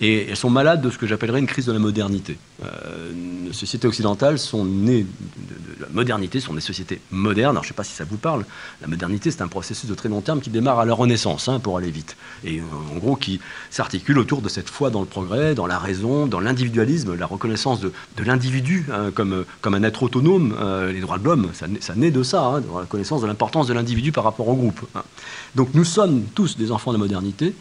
et 0.00 0.28
elles 0.28 0.36
sont 0.36 0.50
malades 0.50 0.80
de 0.80 0.90
ce 0.90 0.98
que 0.98 1.06
j'appellerais 1.06 1.40
une 1.40 1.46
crise 1.46 1.66
de 1.66 1.72
la 1.72 1.78
modernité. 1.78 2.38
Euh, 2.64 3.12
nos 3.14 3.52
sociétés 3.52 3.88
occidentales 3.88 4.38
sont 4.38 4.64
nées 4.64 5.04
de, 5.04 5.82
la 5.82 5.88
modernité, 5.90 6.38
sont 6.40 6.54
des 6.54 6.60
sociétés 6.60 7.00
modernes. 7.10 7.52
Alors 7.52 7.64
je 7.64 7.68
ne 7.68 7.72
sais 7.72 7.76
pas 7.76 7.84
si 7.84 7.94
ça 7.94 8.04
vous 8.04 8.16
parle. 8.16 8.44
La 8.80 8.86
modernité, 8.86 9.30
c'est 9.30 9.42
un 9.42 9.48
processus 9.48 9.88
de 9.88 9.94
très 9.94 10.08
long 10.08 10.20
terme 10.20 10.40
qui 10.40 10.50
démarre 10.50 10.78
à 10.78 10.84
la 10.84 10.94
Renaissance, 10.94 11.48
hein, 11.48 11.58
pour 11.58 11.78
aller 11.78 11.90
vite, 11.90 12.16
et 12.44 12.58
euh, 12.58 12.94
en 12.94 12.98
gros 12.98 13.16
qui 13.16 13.40
s'articule 13.70 14.18
autour 14.18 14.40
de 14.40 14.48
cette 14.48 14.68
foi 14.68 14.90
dans 14.90 15.00
le 15.00 15.06
progrès, 15.06 15.54
dans 15.54 15.66
la 15.66 15.78
raison, 15.78 16.26
dans 16.26 16.40
l'individualisme, 16.40 17.16
la 17.16 17.26
reconnaissance 17.26 17.80
de, 17.80 17.92
l'individu 18.24 18.86
hein, 18.92 19.10
comme, 19.12 19.44
comme 19.60 19.74
un 19.74 19.82
être 19.82 20.02
autonome. 20.04 20.54
les 20.92 21.00
droits 21.00 21.18
de 21.18 21.24
l'homme, 21.24 21.50
ça, 21.54 21.94
naît 21.96 22.10
de 22.10 22.22
ça, 22.22 22.44
hein, 22.44 22.60
de 22.60 22.66
la 22.66 22.80
reconnaissance 22.80 23.22
de 23.22 23.26
l'importance 23.26 23.66
de 23.66 23.74
l'individu 23.74 24.12
par 24.12 24.24
rapport 24.24 24.48
au 24.48 24.54
groupe. 24.54 24.86
Donc 25.54 25.70
nous 25.74 25.84
sommes 25.84 26.24
tous 26.34 26.56
des 26.56 26.70
enfants 26.70 26.92
de 26.92 26.96
la 26.96 27.02
modernité 27.02 27.54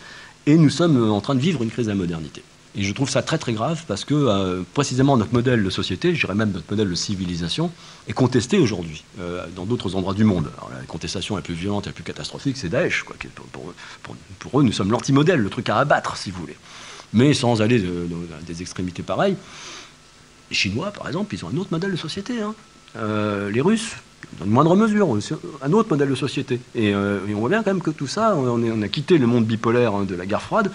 et 0.48 0.58
nous 0.58 0.70
sommes 0.70 1.12
en 1.12 1.22
train 1.22 1.36
de 1.36 1.40
vivre 1.40 1.62
une 1.62 1.70
crise 1.70 1.86
de 1.86 1.92
la 1.92 1.96
modernité. 1.96 2.42
Et 2.75 2.84
je 2.84 2.94
trouve 2.94 3.10
ça 3.10 3.22
très 3.22 3.38
très 3.38 3.54
grave 3.54 3.84
parce 3.88 4.06
que 4.06 4.13
euh, 4.13 4.62
précisément 4.74 5.18
notre 5.18 5.34
modèle 5.34 5.63
de 5.63 5.70
société, 5.70 6.13
je 6.16 6.22
dirais 6.22 6.36
même 6.36 6.51
notre 6.51 6.70
modèle 6.70 6.89
de 6.89 6.96
civilisation, 6.96 7.72
est 8.08 8.13
contesté 8.13 8.60
aujourd'hui 8.60 9.04
euh, 9.20 9.46
dans 9.56 9.66
d'autres 9.66 9.96
endroits 9.96 10.13
du 10.13 10.24
monde. 10.24 10.51
La 10.72 10.86
contestation 10.86 11.36
la 11.36 11.42
plus 11.42 11.56
violente 11.56 11.88
la 11.88 11.92
plus 11.92 12.04
catastrophique, 12.04 12.56
c'est 12.56 12.70
Daesh. 12.70 13.04
Pour, 14.39 14.60
eux, 14.60 14.63
nous 14.63 14.72
sommes 14.72 14.92
l'anti-modèle, 14.92 15.39
le 15.39 15.50
truc 15.50 15.70
à 15.70 15.77
abattre, 15.77 16.18
si 16.18 16.32
vous 16.32 16.39
voulez. 16.39 16.58
Mais 17.13 17.34
sans 17.34 17.62
aller 17.62 17.84
à 17.84 18.42
des 18.46 18.62
extrémités 18.62 19.04
pareilles. 19.04 19.36
Les 20.50 20.56
Chinois, 20.56 20.92
par 20.92 21.08
exemple, 21.08 21.34
ils 21.34 21.44
ont 21.44 21.50
un 21.50 21.58
autre 21.58 21.72
modèle 21.72 21.92
de 21.92 21.98
société. 21.98 22.42
Hein. 22.42 22.54
Euh, 22.96 23.50
les 23.50 23.62
Russes, 23.62 23.96
dans 24.39 24.45
une 24.45 24.51
moindre 24.51 24.75
mesure, 24.75 25.07
un 25.62 25.74
autre 25.74 25.89
modèle 25.89 26.09
de 26.09 26.15
société. 26.15 26.59
Euh, 26.75 27.19
et, 27.27 27.33
on 27.33 27.39
voit 27.39 27.50
bien 27.50 27.63
quand 27.63 27.71
même 27.71 27.81
que 27.81 27.91
tout 27.91 28.07
ça, 28.07 28.36
on, 28.36 28.81
a 28.81 28.88
quitté 28.88 29.17
le 29.17 29.27
monde 29.27 29.45
bipolaire 29.45 29.95
hein, 29.95 30.03
de 30.03 30.15
la 30.15 30.25
guerre 30.25 30.41
froide 30.41 30.71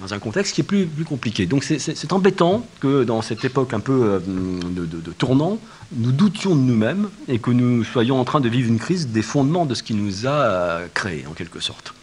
dans 0.00 0.12
un 0.12 0.18
contexte 0.18 0.54
qui 0.54 0.60
est 0.60 0.64
plus, 0.64 0.86
compliqué. 1.08 1.46
Donc 1.46 1.64
c'est 1.64 2.12
embêtant 2.12 2.66
que 2.80 3.04
dans 3.04 3.22
cette 3.22 3.44
époque 3.44 3.72
un 3.72 3.80
peu 3.80 3.92
euh, 3.92 4.20
de, 4.26 5.12
tournant, 5.12 5.58
nous 5.92 6.12
doutions 6.12 6.54
de 6.54 6.60
nous-mêmes 6.60 7.08
et 7.28 7.38
que 7.38 7.50
nous 7.50 7.84
soyons 7.84 8.20
en 8.20 8.24
train 8.24 8.40
de 8.40 8.48
vivre 8.48 8.68
une 8.68 8.78
crise 8.78 9.08
des 9.08 9.22
fondements 9.22 9.64
de 9.64 9.74
ce 9.74 9.82
qui 9.82 9.94
nous 9.94 10.26
a 10.26 10.80
créés, 10.92 11.24
en 11.28 11.32
quelque 11.32 11.60
sorte. 11.60 11.94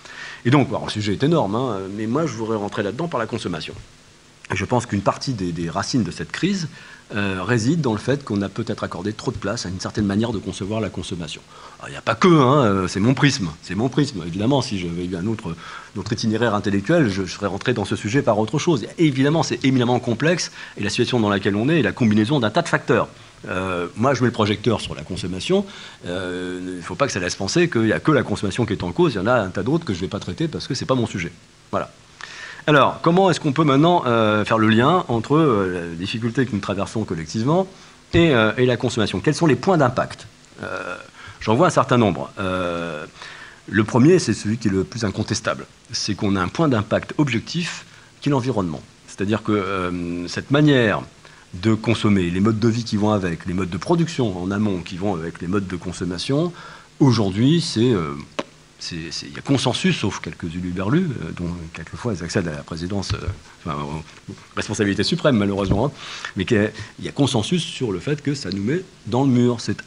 Et 0.45 0.49
donc, 0.49 0.69
le 0.71 0.89
sujet 0.89 1.13
est 1.13 1.23
énorme, 1.23 1.55
hein, 1.55 1.77
mais 1.95 2.07
moi 2.07 2.25
je 2.25 2.33
voudrais 2.33 2.57
rentrer 2.57 2.83
là-dedans 2.83 3.07
par 3.07 3.19
la 3.19 3.27
consommation. 3.27 3.73
je 4.51 4.65
pense 4.65 4.85
qu'une 4.85 5.01
partie 5.01 5.33
des, 5.33 5.69
racines 5.69 6.03
de 6.03 6.11
cette 6.11 6.31
crise, 6.31 6.67
euh, 7.15 7.43
réside 7.43 7.81
dans 7.81 7.93
le 7.93 7.99
fait 7.99 8.23
qu'on 8.23 8.41
a 8.41 8.49
peut-être 8.49 8.83
accordé 8.83 9.13
trop 9.13 9.31
de 9.31 9.37
place 9.37 9.65
à 9.65 9.69
une 9.69 9.79
certaine 9.79 10.05
manière 10.05 10.31
de 10.31 10.39
concevoir 10.39 10.81
la 10.81 10.89
consommation. 10.89 11.41
Il 11.87 11.91
n'y 11.91 11.95
a 11.97 12.01
pas 12.01 12.15
que, 12.15 12.27
hein, 12.27 12.65
euh, 12.65 12.87
c'est 12.87 12.99
mon 12.99 13.13
prisme, 13.13 13.49
c'est 13.61 13.75
mon 13.75 13.87
prisme. 13.87 14.23
Évidemment, 14.25 14.61
si 14.61 14.79
j'avais 14.79 15.05
eu 15.05 15.15
un 15.15 15.27
autre, 15.27 15.55
itinéraire 16.11 16.55
intellectuel, 16.55 17.09
je, 17.09 17.25
serais 17.25 17.47
rentré 17.47 17.73
dans 17.73 17.85
ce 17.85 17.95
sujet 17.95 18.21
par 18.21 18.39
autre 18.39 18.57
chose. 18.57 18.85
évidemment, 18.97 19.43
c'est 19.43 19.63
éminemment 19.63 19.99
complexe, 19.99 20.51
et 20.77 20.83
la 20.83 20.89
situation 20.89 21.19
dans 21.19 21.29
laquelle 21.29 21.55
on 21.55 21.69
est 21.69 21.79
est 21.79 21.83
la 21.83 21.91
combinaison 21.91 22.39
d'un 22.39 22.49
tas 22.49 22.63
de 22.63 22.69
facteurs. 22.69 23.07
Euh, 23.47 23.87
moi, 23.95 24.13
je 24.13 24.21
mets 24.21 24.27
le 24.27 24.33
projecteur 24.33 24.81
sur 24.81 24.95
la 24.95 25.03
consommation. 25.03 25.65
Il 26.05 26.11
ne 26.11 26.81
faut 26.81 26.95
pas 26.95 27.05
que 27.05 27.11
ça 27.11 27.19
laisse 27.19 27.35
penser 27.35 27.69
qu'il 27.69 27.81
n'y 27.81 27.93
a 27.93 27.99
que 27.99 28.11
la 28.11 28.23
consommation 28.23 28.65
qui 28.65 28.73
est 28.73 28.83
en 28.83 28.91
cause. 28.91 29.13
Il 29.13 29.17
y 29.17 29.19
en 29.19 29.27
a 29.27 29.35
un 29.35 29.49
tas 29.49 29.63
d'autres 29.63 29.85
que 29.85 29.93
je 29.93 29.99
ne 29.99 30.05
vais 30.05 30.09
pas 30.09 30.19
traiter 30.19 30.47
parce 30.47 30.67
que 30.67 30.73
ce 30.73 30.83
n'est 30.83 30.87
pas 30.87 30.95
mon 30.95 31.05
sujet. 31.05 31.31
Voilà. 31.69 31.91
Alors, 32.65 32.99
comment 33.01 33.29
est-ce 33.29 33.41
qu'on 33.41 33.51
peut 33.51 33.65
maintenant 33.65 34.03
euh, 34.05 34.45
faire 34.45 34.57
le 34.57 34.69
lien 34.69 35.03
entre 35.09 35.35
euh, 35.35 35.89
la 35.89 35.95
difficulté 35.95 36.45
que 36.45 36.53
nous 36.53 36.61
traversons 36.61 37.03
collectivement 37.03 37.67
et, 38.13 38.31
et 38.57 38.65
la 38.65 38.77
consommation? 38.77 39.19
Quels 39.19 39.33
sont 39.33 39.47
les 39.47 39.55
points 39.55 39.77
d'impact? 39.77 40.27
J'en 41.41 41.55
vois 41.55 41.67
un 41.67 41.71
certain 41.71 41.97
nombre. 41.97 42.29
le 42.37 43.83
premier, 43.83 44.19
c'est 44.19 44.33
celui 44.33 44.57
qui 44.59 44.67
est 44.67 44.71
le 44.71 44.83
plus 44.83 45.03
incontestable. 45.03 45.65
C'est 45.91 46.13
qu'on 46.13 46.35
a 46.35 46.41
un 46.41 46.47
point 46.47 46.69
d'impact 46.69 47.15
objectif 47.17 47.85
qui 48.21 48.29
est 48.29 48.31
l'environnement. 48.31 48.81
C'est-à-dire 49.07 49.41
que 49.41 50.23
cette 50.27 50.51
manière 50.51 51.01
de 51.55 51.73
consommer, 51.73 52.29
les 52.29 52.39
modes 52.39 52.59
de 52.59 52.67
vie 52.67 52.83
qui 52.83 52.97
vont 52.97 53.09
avec, 53.09 53.47
les 53.47 53.53
modes 53.53 53.71
de 53.71 53.77
production 53.77 54.41
en 54.41 54.51
amont 54.51 54.81
qui 54.81 54.95
vont 54.95 55.15
avec 55.15 55.41
les 55.41 55.47
modes 55.47 55.67
de 55.67 55.75
consommation, 55.75 56.53
aujourd'hui, 56.99 57.61
c'est 57.61 57.93
il 58.91 59.35
y 59.35 59.39
a 59.39 59.41
consensus, 59.41 59.97
sauf 59.97 60.19
quelques 60.19 60.53
uluberlus, 60.53 61.09
euh, 61.23 61.31
dont 61.35 61.49
quelquefois 61.73 62.13
ils 62.13 62.23
accèdent 62.23 62.47
à 62.47 62.51
la 62.51 62.63
présidence, 62.63 63.13
euh, 63.13 63.17
enfin, 63.65 63.77
responsabilité 64.55 65.03
suprême 65.03 65.37
malheureusement, 65.37 65.87
hein. 65.87 65.91
mais 66.35 66.45
qu'il 66.45 66.71
y 67.01 67.07
a 67.07 67.11
consensus 67.11 67.63
sur 67.63 67.91
le 67.91 67.99
fait 67.99 68.21
que 68.21 68.33
ça 68.33 68.49
nous 68.49 68.63
met 68.63 68.81
dans 69.07 69.23
le 69.23 69.29
mur. 69.29 69.61
C'est 69.61 69.77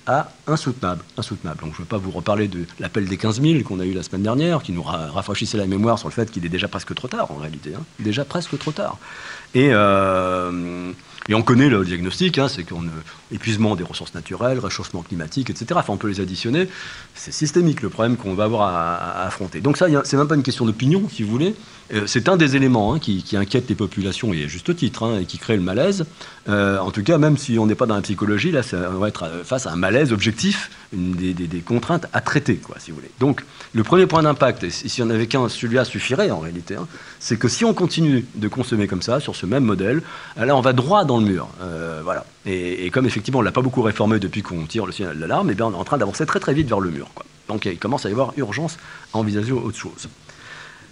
insoutenable, 0.47 1.03
insoutenable. 1.17 1.61
Donc 1.61 1.73
je 1.73 1.79
ne 1.79 1.83
veux 1.83 1.89
pas 1.89 1.99
vous 1.99 2.11
reparler 2.11 2.49
de 2.49 2.65
l'appel 2.81 3.07
des 3.07 3.17
15 3.17 3.41
000 3.41 3.63
qu'on 3.63 3.81
a 3.81 3.85
eu 3.85 3.93
la 3.93 4.03
semaine 4.03 4.23
dernière, 4.23 4.63
qui 4.63 4.73
nous 4.73 4.83
rafraîchissait 4.83 5.59
la 5.59 5.67
mémoire 5.67 5.99
sur 5.99 6.09
le 6.09 6.15
fait 6.15 6.31
qu'il 6.31 6.45
est 6.47 6.51
déjà 6.51 6.69
presque 6.69 6.95
trop 6.95 7.09
tard 7.09 7.31
en 7.31 7.37
réalité, 7.37 7.73
hein. 7.77 7.83
déjà 7.99 8.25
presque 8.25 8.59
trop 8.59 8.73
tard. 8.73 8.99
Et 9.55 9.71
euh, 9.73 10.93
et 11.29 11.35
on 11.35 11.43
connaît 11.43 11.69
le 11.69 11.85
diagnostic, 11.85 12.39
hein, 12.39 12.49
c'est 12.49 12.65
qu'on 12.65 12.85
épuisement 13.33 13.75
des 13.75 13.85
ressources 13.85 14.15
naturelles, 14.15 14.59
réchauffement 14.59 15.03
climatique, 15.03 15.51
etc. 15.51 15.67
Enfin, 15.75 15.93
on 15.93 15.97
peut 15.97 16.09
les 16.09 16.21
additionner. 16.21 16.69
C'est 17.15 17.33
systémique 17.33 17.83
le 17.83 17.89
problème 17.89 18.17
qu'on 18.17 18.35
va 18.35 18.45
avoir 18.45 18.69
à, 18.69 19.27
affronter. 19.27 19.61
Donc 19.61 19.77
ça, 19.77 19.87
c'est 20.05 20.17
même 20.17 20.29
pas 20.29 20.37
une 20.37 20.43
question 20.43 20.65
d'opinion, 20.65 21.09
si 21.11 21.23
vous 21.23 21.31
voulez. 21.31 21.55
Euh, 21.95 22.03
c'est 22.07 22.29
un 22.29 22.37
des 22.37 22.57
éléments 22.57 22.95
hein, 22.95 22.99
qui, 22.99 23.25
inquiète 23.37 23.69
les 23.69 23.75
populations, 23.75 24.33
et 24.33 24.45
à 24.45 24.47
juste 24.47 24.75
titre, 24.75 25.05
hein, 25.05 25.21
et 25.21 25.25
qui 25.25 25.39
crée 25.39 25.57
le 25.57 25.63
malaise. 25.63 26.05
Euh, 26.49 26.79
en 26.79 26.91
tout 26.91 27.03
cas, 27.03 27.19
même 27.19 27.37
si 27.37 27.59
on 27.59 27.67
n'est 27.67 27.75
pas 27.75 27.87
dans 27.87 27.95
la 27.95 28.03
psychologie, 28.03 28.51
là, 28.51 28.63
on 28.93 28.99
va 28.99 29.09
être 29.09 29.25
euh, 29.25 29.45
face 29.45 29.67
à 29.67 29.73
un 29.73 29.77
malaise 29.77 30.13
objectif, 30.13 30.71
une 30.93 31.13
des, 31.13 31.33
des, 31.35 31.61
contraintes 31.61 32.07
à 32.13 32.21
traiter, 32.21 32.57
quoi, 32.57 32.77
si 32.79 32.91
vous 32.91 32.97
voulez. 32.97 33.11
Donc, 33.21 33.45
le 33.73 33.83
premier 33.83 34.07
point 34.07 34.23
d'impact, 34.23 34.65
et 34.65 34.71
si 34.71 35.03
on 35.03 35.11
avait 35.11 35.27
qu'un, 35.27 35.49
celui-là 35.49 35.85
suffirait 35.85 36.31
en 36.31 36.39
réalité, 36.39 36.77
c'est 37.19 37.39
que 37.39 37.49
si 37.49 37.65
on 37.65 37.75
continue 37.75 38.25
de 38.35 38.49
consommer 38.49 38.87
comme 38.87 39.03
ça, 39.03 39.21
sur 39.21 39.37
ce 39.37 39.47
même 39.47 39.65
modèle, 39.65 40.03
là, 40.37 40.57
on 40.57 40.61
va 40.61 40.73
droit 40.73 41.05
dans 41.05 41.16
le 41.19 41.25
mur. 41.25 41.49
voilà. 42.05 42.25
Et, 42.45 42.91
comme 42.91 43.07
effectivement, 43.07 43.41
on 43.41 43.43
l'a 43.43 43.53
pas 43.53 43.63
beaucoup 43.63 43.83
réformé 43.83 44.19
depuis 44.19 44.43
qu'on 44.43 44.65
tire 44.67 44.87
le 44.87 44.93
signal 44.93 45.19
d'alarme, 45.19 45.49
et 45.51 45.53
eh 45.53 45.55
bien, 45.55 45.67
on 45.67 45.73
est 45.73 45.77
en 45.77 45.85
train 45.85 45.99
d'avancer 45.99 46.27
très 46.27 46.41
très 46.41 46.55
vite 46.55 46.69
vers 46.69 46.81
le 46.81 46.91
mur. 46.91 47.09
Donc, 47.49 47.65
il 47.65 47.79
commence 47.79 48.07
à 48.07 48.09
y 48.09 48.13
avoir 48.13 48.33
urgence 48.37 48.77
à 49.13 49.19
envisager 49.19 49.53
autre 49.53 49.79
chose. 49.79 50.09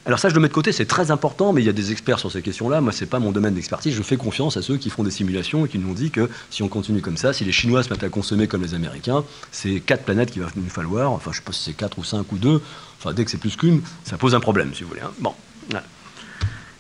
Alors 0.07 0.19
ça, 0.19 0.29
je 0.29 0.35
le 0.35 0.41
mets 0.41 0.49
de 0.49 0.53
côté, 0.53 0.71
c'est 0.71 0.85
très 0.85 1.11
important, 1.11 1.55
mais 1.55 1.63
il 1.63 1.65
y 1.65 1.71
a 1.71 1.73
des 1.73 1.91
experts 1.91 2.19
sur 2.19 2.31
ces 2.31 2.43
questions-là. 2.43 2.83
Moi, 2.83 2.93
ce 2.93 3.01
n'est 3.01 3.09
pas 3.09 3.21
mon 3.21 3.33
domaine 3.33 3.55
d'expertise. 3.55 3.95
Je 3.95 4.03
fais 4.03 4.19
confiance 4.19 4.59
à 4.59 4.63
ceux 4.63 4.77
qui 4.77 4.91
font 4.91 5.03
des 5.03 5.11
simulations 5.11 5.65
et 5.65 5.69
qui 5.69 5.79
nous 5.79 5.89
ont 5.89 5.95
dit 5.95 6.11
que 6.11 6.29
si 6.51 6.63
on 6.63 6.69
continue 6.69 7.01
comme 7.01 7.17
ça, 7.17 7.33
si 7.33 7.43
les 7.45 7.53
Chinois 7.53 7.83
se 7.83 7.89
mettent 7.89 8.05
à 8.05 8.11
consommer 8.11 8.47
comme 8.47 8.63
les 8.63 8.75
Américains, 8.75 9.25
c'est 9.51 9.81
quatre 9.81 10.05
planètes 10.05 10.31
qu'il 10.31 10.43
va 10.43 10.49
nous 10.57 10.69
falloir. 10.69 11.11
Enfin, 11.13 11.31
je 11.33 11.39
sais 11.39 11.43
pas 11.43 11.53
si 11.53 11.63
c'est 11.63 11.73
quatre 11.73 11.99
ou 11.99 12.05
cinq 12.05 12.31
ou 12.33 12.37
deux. 12.37 12.61
Enfin, 12.99 13.15
dès 13.15 13.25
que 13.25 13.31
c'est 13.31 13.39
plus 13.39 13.57
qu'une, 13.57 13.81
ça 14.05 14.19
pose 14.19 14.35
un 14.35 14.41
problème, 14.41 14.75
si 14.75 14.83
vous 14.83 14.91
voulez. 14.91 15.01
Hein. 15.01 15.13
Bon. 15.21 15.33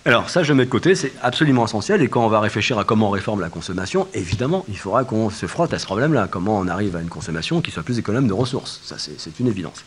Alors 0.07 0.29
ça, 0.29 0.43
je 0.43 0.53
mets 0.53 0.67
de 0.67 0.71
côté, 0.71 0.95
c'est 0.95 1.13
absolument 1.23 1.65
essentiel. 1.65 2.03
Et 2.03 2.09
quand 2.09 2.25
on 2.25 2.29
va 2.29 2.41
réfléchir 2.41 2.79
à 2.79 2.85
comment 2.85 3.09
on 3.09 3.11
réforme 3.11 3.41
la 3.41 3.49
consommation, 3.49 4.07
évidemment, 4.13 4.67
il 4.69 4.77
faudra 4.77 5.05
qu'on 5.05 5.31
se 5.31 5.47
frotte 5.47 5.73
à 5.73 5.79
ce 5.79 5.87
problème-là. 5.87 6.29
Comment 6.31 6.59
on 6.59 6.69
arrive 6.69 6.95
à 6.95 7.01
une 7.01 7.09
consommation 7.09 7.63
qui 7.63 7.71
soit 7.71 7.83
plus 7.83 7.99
économe 7.99 8.29
de 8.29 8.35
ressources. 8.35 8.81
Ça, 8.85 8.97
c'est 8.99 9.41
une 9.41 9.47
évidence. 9.47 9.83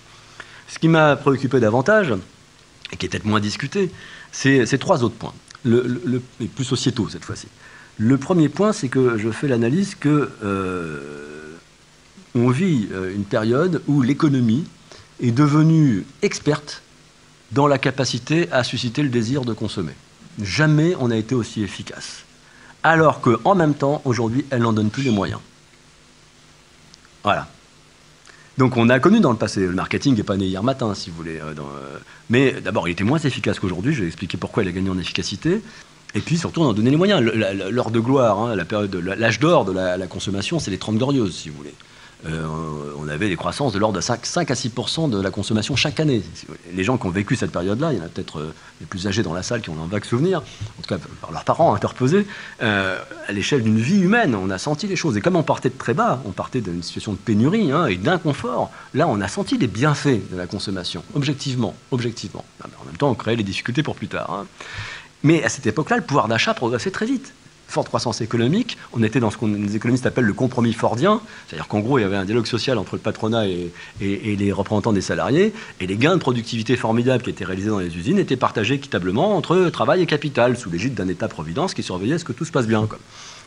Ce 0.68 0.80
qui 0.80 0.88
m'a 0.88 1.16
préoccupé 1.16 1.60
davantage, 1.60 2.16
et 2.92 2.98
qui 2.98 3.06
est 3.06 3.10
peut-être 3.10 3.26
moins 3.26 3.40
discuté, 3.40 3.92
c'est 4.32 4.80
trois 4.80 5.04
autres 5.04 5.16
points, 5.16 5.34
le, 5.64 6.20
plus 6.56 6.66
sociétaux 6.66 7.10
cette 7.10 7.24
fois-ci. 7.24 7.48
Le 8.00 8.18
premier 8.18 8.50
point, 8.50 8.74
c'est 8.74 8.90
que 8.90 9.18
je 9.20 9.30
fais 9.30 9.48
l'analyse 9.48 9.94
que 9.96 10.32
euh, 10.44 11.56
on 12.36 12.50
vit 12.50 12.88
euh, 12.92 13.14
une 13.14 13.24
période 13.24 13.82
où 13.88 14.02
l'économie 14.02 14.66
est 15.20 15.32
devenue 15.32 16.06
experte 16.22 16.82
dans 17.52 17.68
la 17.68 17.78
capacité 17.78 18.48
à 18.52 18.64
susciter 18.64 19.02
le 19.04 19.10
désir 19.10 19.46
de 19.46 19.54
consommer. 19.54 19.94
Jamais 20.42 20.96
on 21.00 21.08
n'a 21.08 21.18
été 21.18 21.36
aussi 21.36 21.64
efficace. 21.64 22.24
Alors 22.84 23.22
qu'en 23.22 23.56
même 23.56 23.74
temps, 23.74 24.02
aujourd'hui, 24.06 24.46
elle 24.50 24.62
n'en 24.62 24.74
donne 24.74 24.90
plus 24.90 25.04
les 25.04 25.12
moyens. 25.12 25.40
Voilà. 27.24 27.48
Donc 28.58 28.76
on 28.76 28.90
a 28.90 29.00
connu 29.00 29.20
dans 29.20 29.32
le 29.32 29.38
passé, 29.38 29.62
le 29.62 29.72
marketing 29.72 30.16
n'est 30.16 30.24
pas 30.24 30.38
né 30.38 30.46
hier 30.46 30.64
matin, 30.64 30.94
si 30.96 31.10
vous 31.10 31.18
voulez. 31.18 31.40
Euh, 31.40 31.54
euh, 31.60 31.98
mais 32.30 32.54
d'abord, 32.54 32.88
il 32.88 32.92
était 32.92 33.04
moins 33.04 33.20
efficace 33.20 33.60
qu'aujourd'hui, 33.60 33.94
je 33.94 34.02
vais 34.02 34.08
expliquer 34.08 34.38
pourquoi 34.38 34.64
il 34.64 34.70
a 34.70 34.72
gagné 34.72 34.90
en 34.90 34.98
efficacité. 34.98 35.62
Et 36.16 36.22
puis 36.22 36.38
surtout, 36.38 36.62
on 36.62 36.70
a 36.70 36.74
donné 36.74 36.90
les 36.90 36.98
moyens. 36.98 37.22
L'heure 37.22 37.92
de 37.92 38.00
gloire, 38.00 38.40
hein, 38.40 38.56
l'âge 38.56 39.40
d'or 39.40 39.66
de 39.66 39.72
la, 39.74 40.08
consommation, 40.08 40.60
c'est 40.60 40.72
les 40.72 40.80
30 40.80 40.98
glorieuses, 40.98 41.36
si 41.36 41.50
vous 41.50 41.58
voulez. 41.58 41.74
Euh, 42.26 42.48
avait 43.18 43.30
des 43.30 43.36
croissances 43.36 43.74
de 43.74 43.80
l'ordre 43.80 43.96
de 43.96 44.02
5, 44.02 44.52
à 44.52 44.56
6 44.56 44.72
de 45.10 45.22
la 45.22 45.32
consommation 45.32 45.76
chaque 45.76 46.00
année. 46.00 46.22
Les 46.74 46.84
gens 46.84 46.98
qui 46.98 47.06
ont 47.06 47.12
vécu 47.12 47.36
cette 47.36 47.52
période-là, 47.52 47.94
il 47.94 48.00
y 48.00 48.02
en 48.02 48.06
a 48.06 48.08
peut-être 48.08 48.40
euh, 48.40 48.54
les 48.80 48.86
plus 48.86 49.08
âgés 49.08 49.24
dans 49.24 49.34
la 49.34 49.44
salle 49.44 49.62
qui 49.62 49.70
ont 49.70 49.84
un 49.84 49.88
vague 49.88 50.06
souvenir, 50.06 50.40
en 50.40 50.82
tout 50.82 50.88
cas 50.88 50.98
par 51.22 51.32
leurs 51.32 51.44
parents 51.44 51.74
interposés, 51.74 52.26
euh, 52.62 52.98
à 53.28 53.32
l'échelle 53.32 53.64
d'une 53.64 53.80
vie 53.80 54.00
humaine, 54.00 54.36
on 54.36 54.50
a 54.50 54.58
senti 54.58 54.88
les 54.88 54.96
choses. 54.96 55.18
Et 55.18 55.22
comme 55.22 55.36
on 55.36 55.44
partait 55.44 55.70
de 55.70 55.78
très 55.78 55.94
bas, 55.94 56.22
on 56.26 56.32
partait 56.32 56.62
d'une 56.62 56.84
situation 56.84 57.14
de 57.14 57.18
pénurie 57.18 57.72
hein, 57.72 57.88
et 57.88 57.96
d'inconfort, 57.96 58.72
là 58.94 59.08
on 59.08 59.20
a 59.22 59.28
senti 59.28 59.58
les 59.58 59.68
bienfaits 59.68 60.32
de 60.32 60.38
la 60.38 60.48
consommation, 60.48 61.04
objectivement. 61.14 61.76
objectivement. 61.92 62.46
en 62.64 62.86
même 62.86 62.98
temps, 62.98 63.10
on 63.10 63.16
créait 63.16 63.36
les 63.36 63.44
difficultés 63.44 63.84
pour 63.84 63.96
plus 63.96 64.08
tard. 64.08 64.32
Hein. 64.32 64.46
Mais 65.24 65.44
à 65.44 65.50
cette 65.50 65.66
époque-là, 65.66 65.98
le 65.98 66.04
pouvoir 66.04 66.28
d'achat 66.28 66.54
progressait 66.54 66.92
très 66.92 67.06
vite 67.06 67.34
forte 67.68 67.88
croissance 67.88 68.22
économique. 68.22 68.78
On 68.94 69.04
était 69.04 69.20
dans 69.20 69.32
ce 69.32 69.38
qu'on 69.38 69.48
les 69.48 69.76
économistes 69.76 70.06
appellent 70.06 70.26
le 70.26 70.34
compromis 70.34 70.74
fordien, 70.74 71.22
c'est-à-dire 71.48 71.68
qu'en 71.68 71.80
gros, 71.80 72.00
il 72.00 72.02
y 72.02 72.06
avait 72.06 72.16
un 72.16 72.26
dialogue 72.26 72.46
social 72.46 72.78
entre 72.78 72.96
le 72.96 73.02
patronat 73.02 73.48
et, 73.48 73.72
les 74.00 74.52
représentants 74.52 74.94
des 74.94 75.02
salariés, 75.02 75.54
et 75.80 75.88
les 75.88 75.98
gains 75.98 76.16
de 76.16 76.22
productivité 76.22 76.76
formidables 76.76 77.24
qui 77.24 77.30
étaient 77.30 77.46
réalisés 77.46 77.70
dans 77.70 77.80
les 77.80 77.96
usines 77.98 78.20
étaient 78.20 78.38
partagés 78.38 78.76
équitablement 78.76 79.36
entre 79.36 79.70
travail 79.70 80.02
et 80.02 80.06
capital, 80.06 80.58
sous 80.58 80.70
l'égide 80.70 80.94
d'un 80.94 81.08
État-providence 81.08 81.74
qui 81.74 81.84
surveillait 81.84 82.18
ce 82.18 82.26
que 82.26 82.34
tout 82.34 82.46
se 82.46 82.52
passe 82.52 82.68
bien. 82.68 82.88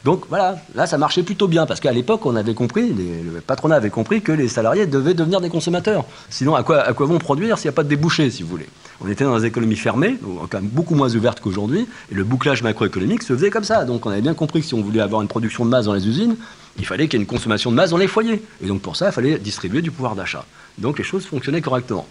Donc 0.04 0.24
voilà, 0.28 0.56
là 0.74 0.86
ça 0.86 0.98
marchait 0.98 1.22
plutôt 1.22 1.48
bien, 1.48 1.66
parce 1.66 1.80
qu'à 1.80 1.92
l'époque, 1.92 2.24
on 2.24 2.36
avait 2.36 2.54
compris, 2.54 2.88
le 2.88 3.40
patronat 3.40 3.76
avait 3.76 3.90
compris 3.90 4.22
que 4.22 4.32
les 4.32 4.48
salariés 4.48 4.86
devaient 4.86 5.14
devenir 5.14 5.40
des 5.40 5.50
consommateurs. 5.50 6.04
Sinon, 6.30 6.54
à 6.54 6.62
quoi, 6.62 6.80
à 6.80 6.92
quoi 6.92 7.06
vont 7.06 7.18
produire 7.18 7.58
s'il 7.58 7.68
n'y 7.68 7.74
a 7.74 7.76
pas 7.76 7.84
de 7.84 7.88
débouchés, 7.88 8.30
si 8.30 8.42
vous 8.42 8.48
voulez? 8.48 8.68
On 9.02 9.08
était 9.08 9.24
dans 9.24 9.38
des 9.38 9.46
économies 9.46 9.76
fermées, 9.76 10.16
quand 10.50 10.60
même 10.60 10.68
beaucoup 10.68 10.94
moins 10.94 11.14
ouvertes 11.14 11.40
qu'aujourd'hui, 11.40 11.86
et 12.12 12.14
le 12.14 12.24
bouclage 12.24 12.62
macroéconomique 12.62 13.22
se 13.22 13.34
faisait 13.34 13.50
comme 13.50 13.64
ça. 13.64 13.84
Donc 13.84 14.04
on 14.04 14.10
avait 14.10 14.20
bien 14.20 14.34
compris 14.34 14.60
que 14.60 14.66
si 14.66 14.74
on 14.74 14.82
voulait 14.82 15.00
avoir 15.00 15.22
une 15.22 15.28
production 15.28 15.64
de 15.64 15.70
masse 15.70 15.86
dans 15.86 15.94
les 15.94 16.06
usines, 16.06 16.36
il 16.78 16.86
fallait 16.86 17.08
qu'il 17.08 17.18
y 17.18 17.22
ait 17.22 17.24
une 17.24 17.28
consommation 17.28 17.70
de 17.70 17.76
masse 17.76 17.90
dans 17.90 17.96
les 17.96 18.06
foyers. 18.06 18.42
Et 18.62 18.66
donc 18.66 18.82
pour 18.82 18.96
ça, 18.96 19.06
il 19.06 19.12
fallait 19.12 19.38
distribuer 19.38 19.80
du 19.82 19.90
pouvoir 19.90 20.16
d'achat. 20.16 20.44
Donc 20.78 20.98
les 20.98 21.04
choses 21.04 21.24
fonctionnaient 21.24 21.62
correctement. 21.62 22.06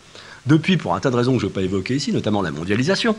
Depuis, 0.45 0.77
pour 0.77 0.95
un 0.95 0.99
tas 0.99 1.11
de 1.11 1.15
raisons 1.15 1.33
que 1.33 1.39
je 1.39 1.45
ne 1.45 1.49
vais 1.49 1.53
pas 1.53 1.61
évoquer 1.61 1.95
ici, 1.95 2.11
notamment 2.11 2.41
la 2.41 2.49
mondialisation, 2.51 3.15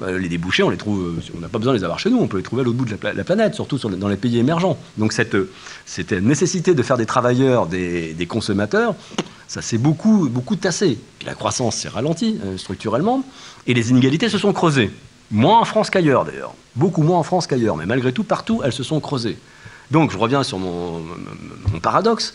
les 0.00 0.28
débouchés, 0.28 0.62
on 0.62 0.70
les 0.70 0.76
trouve, 0.76 1.18
euh, 1.18 1.32
on 1.36 1.40
n'a 1.40 1.48
pas 1.48 1.58
besoin 1.58 1.72
de 1.72 1.78
les 1.78 1.84
avoir 1.84 1.98
chez 1.98 2.10
nous, 2.10 2.18
on 2.18 2.26
peut 2.26 2.36
les 2.36 2.42
trouver 2.42 2.62
à 2.62 2.64
l'autre 2.64 2.76
bout 2.76 2.84
de 2.84 2.96
la, 3.02 3.24
planète, 3.24 3.54
surtout 3.54 3.78
dans 3.78 4.08
les 4.08 4.16
pays 4.16 4.38
émergents. 4.38 4.76
Donc 4.98 5.12
cette, 5.12 5.36
cette, 5.86 6.12
nécessité 6.12 6.74
de 6.74 6.82
faire 6.82 6.96
des 6.96 7.06
travailleurs 7.06 7.66
des, 7.66 8.26
consommateurs, 8.28 8.94
ça 9.46 9.62
s'est 9.62 9.78
beaucoup, 9.78 10.28
beaucoup 10.28 10.56
tassé. 10.56 10.98
la 11.24 11.34
croissance 11.34 11.76
s'est 11.76 11.88
ralentie 11.88 12.38
euh, 12.44 12.56
structurellement, 12.56 13.24
et 13.66 13.74
les 13.74 13.90
inégalités 13.90 14.28
se 14.28 14.38
sont 14.38 14.52
creusées. 14.52 14.90
Moins 15.30 15.60
en 15.60 15.64
France 15.64 15.90
qu'ailleurs 15.90 16.24
d'ailleurs, 16.24 16.54
beaucoup 16.76 17.02
moins 17.02 17.18
en 17.18 17.22
France 17.22 17.46
qu'ailleurs, 17.46 17.76
mais 17.76 17.86
malgré 17.86 18.12
tout, 18.12 18.24
partout, 18.24 18.62
elles 18.64 18.72
se 18.72 18.82
sont 18.82 19.00
creusées. 19.00 19.38
Donc 19.90 20.10
je 20.10 20.18
reviens 20.18 20.42
sur 20.42 20.58
mon, 20.58 21.02
paradoxe, 21.82 22.34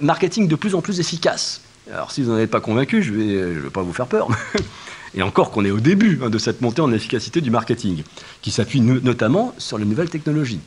marketing 0.00 0.48
de 0.48 0.56
plus 0.56 0.74
en 0.74 0.80
plus 0.80 1.00
efficace. 1.00 1.60
Alors 1.92 2.10
si 2.10 2.22
vous 2.22 2.30
n'en 2.30 2.38
êtes 2.38 2.50
pas 2.50 2.60
convaincu, 2.60 3.02
je 3.02 3.12
ne 3.12 3.16
vais, 3.16 3.54
je 3.54 3.60
vais 3.60 3.70
pas 3.70 3.82
vous 3.82 3.92
faire 3.92 4.06
peur. 4.06 4.28
Et 5.14 5.22
encore 5.22 5.50
qu'on 5.50 5.64
est 5.64 5.70
au 5.70 5.80
début 5.80 6.20
hein, 6.22 6.30
de 6.30 6.38
cette 6.38 6.60
montée 6.60 6.80
en 6.80 6.92
efficacité 6.92 7.40
du 7.40 7.50
marketing, 7.50 8.02
qui 8.40 8.50
s'appuie 8.50 8.80
notamment 8.80 9.54
sur 9.58 9.78
les 9.78 9.84
nouvelles 9.84 10.10
technologies. 10.10 10.60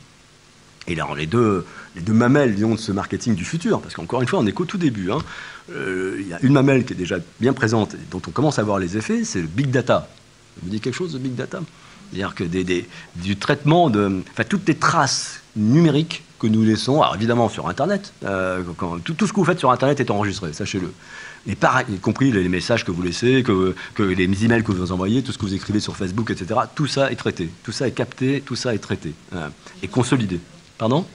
Et 0.88 0.94
là, 0.94 1.06
les 1.16 1.26
deux, 1.26 1.66
les 1.96 2.02
deux 2.02 2.12
mamelles 2.12 2.54
disons, 2.54 2.74
de 2.74 2.80
ce 2.80 2.92
marketing 2.92 3.34
du 3.34 3.44
futur, 3.44 3.80
parce 3.80 3.94
qu'encore 3.94 4.22
une 4.22 4.28
fois, 4.28 4.38
on 4.38 4.44
n'est 4.44 4.52
qu'au 4.52 4.64
tout 4.64 4.78
début. 4.78 5.10
Hein. 5.10 5.18
Euh, 5.72 6.16
il 6.20 6.28
y 6.28 6.32
a 6.32 6.38
une 6.42 6.52
mamelle 6.52 6.84
qui 6.84 6.92
est 6.92 6.96
déjà 6.96 7.16
bien 7.40 7.52
présente, 7.52 7.94
et 7.94 7.98
dont 8.10 8.22
on 8.26 8.30
commence 8.30 8.58
à 8.58 8.62
voir 8.62 8.78
les 8.78 8.96
effets, 8.96 9.24
c'est 9.24 9.40
le 9.40 9.48
big 9.48 9.70
data. 9.70 10.08
Vous 10.62 10.70
dites 10.70 10.82
quelque 10.82 10.94
chose 10.94 11.12
de 11.12 11.18
big 11.18 11.34
data? 11.34 11.60
C'est-à-dire 12.10 12.34
que 12.36 12.44
du 13.16 13.36
traitement 13.36 13.90
de. 13.90 14.22
Enfin, 14.30 14.44
toutes 14.44 14.68
les 14.68 14.76
traces 14.76 15.40
numériques 15.56 16.22
que 16.38 16.46
nous 16.46 16.62
laissons, 16.62 17.02
alors 17.02 17.16
évidemment 17.16 17.48
sur 17.48 17.68
Internet, 17.68 18.12
euh, 18.24 18.62
tout, 19.02 19.26
ce 19.26 19.32
que 19.32 19.36
vous 19.36 19.44
faites 19.44 19.58
sur 19.58 19.70
Internet 19.70 19.98
est 20.00 20.10
enregistré, 20.10 20.52
sachez-le 20.52 20.92
mais 21.46 21.54
pareil, 21.54 21.86
y 21.94 21.98
compris 21.98 22.32
les 22.32 22.48
messages 22.48 22.84
que 22.84 22.90
vous 22.90 23.02
laissez, 23.02 23.42
que, 23.42 23.74
les 24.02 24.44
emails 24.44 24.64
que 24.64 24.72
vous 24.72 24.92
envoyez, 24.92 25.22
tout 25.22 25.32
ce 25.32 25.38
que 25.38 25.46
vous 25.46 25.54
écrivez 25.54 25.80
sur 25.80 25.96
Facebook, 25.96 26.30
etc. 26.30 26.60
Tout 26.74 26.86
ça 26.86 27.10
est 27.12 27.16
traité, 27.16 27.48
tout 27.62 27.72
ça 27.72 27.86
est 27.86 27.92
capté, 27.92 28.42
tout 28.44 28.56
ça 28.56 28.74
est 28.74 28.78
traité 28.78 29.12
hein, 29.32 29.50
et 29.82 29.88
consolidé. 29.88 30.40
Pardon? 30.78 31.06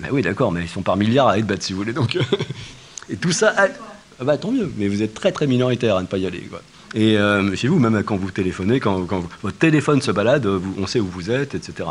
Mais 0.00 0.10
oui, 0.10 0.22
d'accord, 0.22 0.52
mais 0.52 0.62
ils 0.62 0.68
sont 0.68 0.82
par 0.82 0.96
milliards 0.96 1.28
à 1.28 1.38
être 1.38 1.46
bêtes, 1.46 1.62
si 1.62 1.72
vous 1.72 1.80
voulez. 1.80 1.92
Donc, 1.92 2.18
et 3.10 3.16
tout 3.16 3.32
ça, 3.32 3.54
ah, 3.56 4.24
bah, 4.24 4.38
tant 4.38 4.50
mieux. 4.50 4.72
Mais 4.76 4.88
vous 4.88 5.02
êtes 5.02 5.14
très 5.14 5.32
très 5.32 5.46
minoritaire 5.46 5.96
à 5.96 6.02
ne 6.02 6.06
pas 6.06 6.18
y 6.18 6.26
aller. 6.26 6.48
Et 6.94 7.16
chez 7.54 7.68
vous, 7.68 7.78
même 7.78 8.02
quand 8.02 8.16
vous 8.16 8.30
téléphonez, 8.30 8.80
quand, 8.80 9.06
votre 9.42 9.58
téléphone 9.58 10.00
se 10.00 10.10
balade, 10.10 10.48
on 10.78 10.86
sait 10.86 11.00
où 11.00 11.06
vous 11.06 11.30
êtes, 11.30 11.54
etc. 11.54 11.88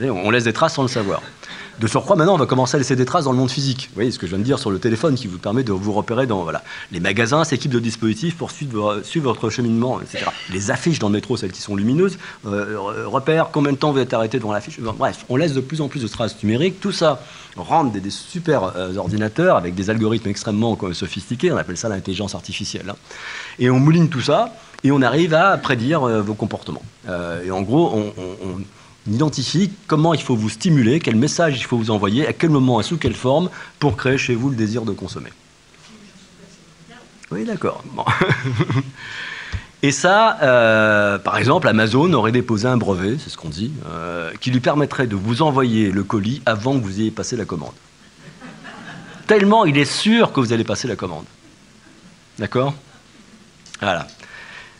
On 0.00 0.30
laisse 0.30 0.44
des 0.44 0.52
traces 0.52 0.74
sans 0.74 0.82
le 0.82 0.88
savoir. 0.88 1.22
De 1.80 1.88
surcroît, 1.88 2.14
maintenant, 2.14 2.34
on 2.34 2.38
va 2.38 2.46
commencer 2.46 2.76
à 2.76 2.78
laisser 2.78 2.94
des 2.94 3.04
traces 3.04 3.24
dans 3.24 3.32
le 3.32 3.38
monde 3.38 3.50
physique. 3.50 3.88
Vous 3.88 3.94
voyez 3.96 4.12
ce 4.12 4.18
que 4.18 4.26
je 4.26 4.30
viens 4.30 4.38
de 4.38 4.44
dire 4.44 4.60
sur 4.60 4.70
le 4.70 4.78
téléphone 4.78 5.16
qui 5.16 5.26
vous 5.26 5.38
permet 5.38 5.64
de 5.64 5.72
vous 5.72 5.92
repérer 5.92 6.26
dans 6.26 6.46
les 6.92 7.00
magasins, 7.00 7.42
ces 7.42 7.56
de 7.56 7.78
dispositifs 7.78 8.36
pour 8.36 8.50
suivre, 8.50 9.02
votre 9.16 9.50
cheminement, 9.50 10.00
etc. 10.00 10.26
Les 10.52 10.70
affiches 10.70 10.98
dans 10.98 11.08
le 11.08 11.14
métro, 11.14 11.36
celles 11.36 11.50
qui 11.50 11.62
sont 11.62 11.74
lumineuses, 11.74 12.18
euh, 12.46 12.76
repèrent 13.06 13.48
combien 13.50 13.72
de 13.72 13.78
temps 13.78 13.90
vous 13.90 13.98
êtes 13.98 14.12
arrêté 14.12 14.38
devant 14.38 14.52
l'affiche. 14.52 14.78
Bref, 14.80 15.24
on 15.28 15.36
laisse 15.36 15.54
de 15.54 15.60
plus 15.60 15.80
en 15.80 15.88
plus 15.88 16.02
de 16.02 16.08
traces 16.08 16.40
numériques. 16.42 16.80
Tout 16.80 16.92
ça 16.92 17.24
rend 17.56 17.84
des, 17.84 18.10
super 18.10 18.76
euh, 18.76 18.96
ordinateurs 18.96 19.56
avec 19.56 19.74
des 19.74 19.90
algorithmes 19.90 20.28
extrêmement 20.28 20.78
sophistiqués. 20.92 21.50
On 21.50 21.56
appelle 21.56 21.76
ça 21.76 21.88
l'intelligence 21.88 22.34
artificielle. 22.34 22.90
Hein. 22.90 22.96
Et 23.58 23.70
on 23.70 23.80
mouline 23.80 24.08
tout 24.08 24.20
ça 24.24 24.54
et 24.82 24.90
on 24.90 25.02
arrive 25.02 25.34
à 25.34 25.56
prédire 25.56 26.02
euh, 26.02 26.20
vos 26.20 26.34
comportements. 26.34 26.82
et 27.44 27.50
en 27.50 27.62
gros, 27.62 27.92
on 27.94 29.12
identifie 29.12 29.70
comment 29.86 30.14
il 30.14 30.22
faut 30.22 30.36
vous 30.36 30.48
stimuler, 30.48 31.00
quel 31.00 31.16
message 31.16 31.58
il 31.58 31.64
faut 31.64 31.76
vous 31.76 31.90
envoyer, 31.90 32.26
à 32.26 32.32
quel 32.32 32.50
moment 32.50 32.80
et 32.80 32.82
sous 32.82 32.96
quelle 32.96 33.14
forme 33.14 33.50
pour 33.78 33.96
créer 33.96 34.18
chez 34.18 34.34
vous 34.34 34.50
le 34.50 34.56
désir 34.56 34.82
de 34.82 34.92
consommer. 34.92 35.30
Oui, 37.30 37.44
d'accord. 37.44 37.82
Et 39.82 39.90
ça, 39.90 40.38
euh, 40.40 41.18
par 41.18 41.36
exemple, 41.36 41.68
Amazon 41.68 42.10
aurait 42.14 42.32
déposé 42.32 42.66
un 42.66 42.78
brevet, 42.78 43.18
c'est 43.18 43.28
ce 43.28 43.36
qu'on 43.36 43.50
dit, 43.50 43.70
euh, 43.86 44.32
qui 44.40 44.50
lui 44.50 44.60
permettrait 44.60 45.06
de 45.06 45.14
vous 45.14 45.42
envoyer 45.42 45.90
le 45.90 46.02
colis 46.02 46.40
avant 46.46 46.78
que 46.78 46.82
vous 46.82 47.00
ayez 47.00 47.10
passé 47.10 47.36
la 47.36 47.44
commande. 47.44 47.74
Tellement 49.26 49.66
il 49.66 49.76
est 49.76 49.84
sûr 49.84 50.32
que 50.32 50.40
vous 50.40 50.54
allez 50.54 50.64
passer 50.64 50.88
la 50.88 50.96
commande. 50.96 51.26
D'accord? 52.38 52.72
Voilà. 53.80 54.06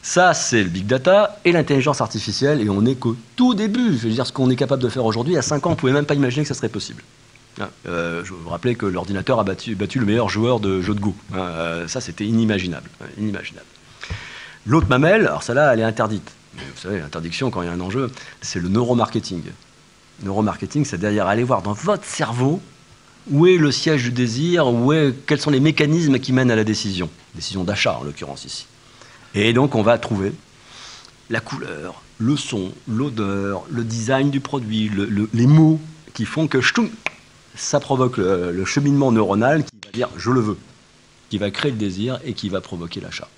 Ça, 0.03 0.35
c'est 0.35 0.63
le 0.63 0.69
big 0.69 0.87
data 0.87 1.39
et 1.47 1.53
l'intelligence 1.53 2.03
artificielle, 2.03 2.61
et 2.61 2.69
on 2.69 2.83
n'est 2.83 2.95
qu'au 2.95 3.17
tout 3.37 3.55
début. 3.55 3.97
Je 3.97 4.07
veux 4.07 4.11
dire, 4.11 4.27
ce 4.27 4.33
qu'on 4.33 4.51
est 4.51 4.57
capable 4.57 4.83
de 4.83 4.89
faire 4.91 5.05
aujourd'hui, 5.07 5.37
à 5.39 5.43
5 5.43 5.67
ans, 5.67 5.71
on 5.71 5.73
ne 5.73 5.79
pouvait 5.79 5.93
même 5.93 6.05
pas 6.05 6.15
imaginer 6.15 6.43
que 6.43 6.49
ça 6.49 6.55
serait 6.55 6.69
possible. 6.69 7.03
Hein, 7.61 7.71
euh, 7.87 8.23
je 8.23 8.35
vous 8.35 8.49
rappelais 8.51 8.75
que 8.75 8.85
l'ordinateur 8.85 9.39
a 9.39 9.45
battu, 9.45 9.77
le 9.77 10.05
meilleur 10.05 10.29
joueur 10.29 10.61
de 10.61 10.83
jeu 10.83 10.95
de 10.95 11.01
Go. 11.01 11.15
Hein, 11.33 11.39
euh, 11.39 11.89
ça, 11.89 12.03
c'était 12.03 12.27
inimaginable. 12.27 12.91
Hein, 13.01 13.07
inimaginable. 13.17 13.67
L'autre 14.67 14.89
mamelle, 14.89 15.27
alors 15.27 15.43
celle-là, 15.43 15.73
elle 15.73 15.81
est 15.81 15.85
interdite. 15.85 16.33
vous 16.55 16.63
savez, 16.77 16.99
l'interdiction, 16.99 17.51
quand 17.51 17.63
il 17.63 17.67
y 17.67 17.69
a 17.69 17.73
un 17.73 17.81
enjeu, 17.81 18.11
c'est 18.43 18.61
le 18.61 18.69
neuromarketing. 18.69 19.43
Neuromarketing, 20.23 20.85
c'est 20.85 20.99
derrière 20.99 21.29
aller 21.29 21.45
voir 21.45 21.63
dans 21.63 21.73
votre 21.73 22.05
cerveau 22.05 22.61
où 23.31 23.47
est 23.47 23.57
le 23.57 23.73
siège 23.73 24.03
du 24.03 24.13
désir, 24.13 24.67
où 24.69 24.93
est, 24.93 25.15
quels 25.27 25.41
sont 25.41 25.51
les 25.51 25.61
mécanismes 25.61 26.19
qui 26.19 26.33
mènent 26.35 26.51
à 26.51 26.57
la 26.57 26.65
décision. 26.65 27.09
Décision 27.35 27.65
d'achat, 27.65 27.99
en 27.99 28.05
l'occurrence 28.05 28.45
ici. 28.45 28.67
Et 29.35 29.53
donc 29.53 29.75
on 29.75 29.83
va 29.83 29.99
trouver 29.99 30.33
la 31.31 31.41
couleur, 31.41 32.03
le 32.19 32.37
son, 32.37 32.73
l'odeur, 32.87 33.65
le 33.71 33.83
design 33.83 34.31
du 34.31 34.41
produit, 34.41 34.91
les 35.33 35.47
mots 35.47 35.81
qui 36.13 36.25
font 36.25 36.47
que 36.47 36.59
ça 37.57 37.81
provoque 37.81 38.19
le, 38.19 38.65
cheminement 38.65 39.11
neuronal 39.11 39.65
qui 39.65 39.77
va 39.85 39.91
dire 39.93 40.09
je 40.17 40.31
le 40.31 40.41
veux, 40.41 40.59
qui 41.31 41.39
va 41.39 41.51
créer 41.51 41.73
le 41.73 41.79
désir 41.79 42.21
et 42.25 42.35
qui 42.35 42.49
va 42.49 42.61
provoquer 42.61 43.01
l'achat. 43.01 43.29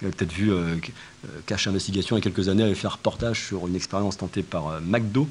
Vous 0.00 0.06
avez 0.06 0.16
peut-être 0.16 0.32
vu 0.32 0.52
euh, 0.52 0.76
euh, 1.24 1.28
Cache 1.46 1.66
Investigation 1.66 2.16
il 2.16 2.20
y 2.20 2.22
a 2.22 2.30
quelques 2.30 2.48
années 2.48 2.62
avait 2.62 2.74
fait 2.74 2.86
un 2.86 2.90
reportage 2.90 3.46
sur 3.46 3.66
une 3.66 3.74
expérience 3.74 4.16
tentée 4.16 4.44
par 4.44 4.68
euh, 4.68 4.80
McDo 4.80 5.28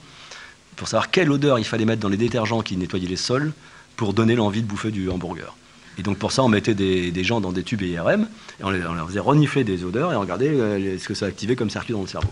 pour 0.76 0.90
savoir 0.90 1.10
quelle 1.10 1.32
odeur 1.32 1.58
il 1.58 1.64
fallait 1.64 1.86
mettre 1.86 2.02
dans 2.02 2.10
les 2.10 2.18
détergents 2.18 2.62
qui 2.62 2.76
nettoyaient 2.76 3.08
les 3.08 3.16
sols 3.16 3.54
pour 3.96 4.14
donner 4.14 4.36
l'envie 4.36 4.62
de 4.62 4.68
bouffer 4.68 4.92
du 4.92 5.10
hamburger. 5.10 5.56
Et 5.98 6.04
donc 6.04 6.18
pour 6.18 6.32
ça, 6.32 6.44
on 6.44 6.50
mettait 6.50 6.75
des, 6.75 7.24
gens 7.24 7.42
dans 7.42 7.51
des 7.51 7.63
tubes 7.63 7.82
IRM, 7.82 8.27
et 8.60 8.63
on, 8.63 8.70
leur 8.70 9.08
faisait 9.08 9.20
renifler 9.20 9.63
des 9.63 9.84
odeurs 9.84 10.13
et 10.13 10.16
on 10.16 10.22
regardait 10.22 10.50
euh, 10.50 10.98
ce 10.98 11.08
que 11.08 11.13
ça 11.13 11.25
activait 11.25 11.56
comme 11.56 11.70
circuit 11.70 11.94
dans 11.94 12.01
le 12.01 12.08
cerveau. 12.08 12.30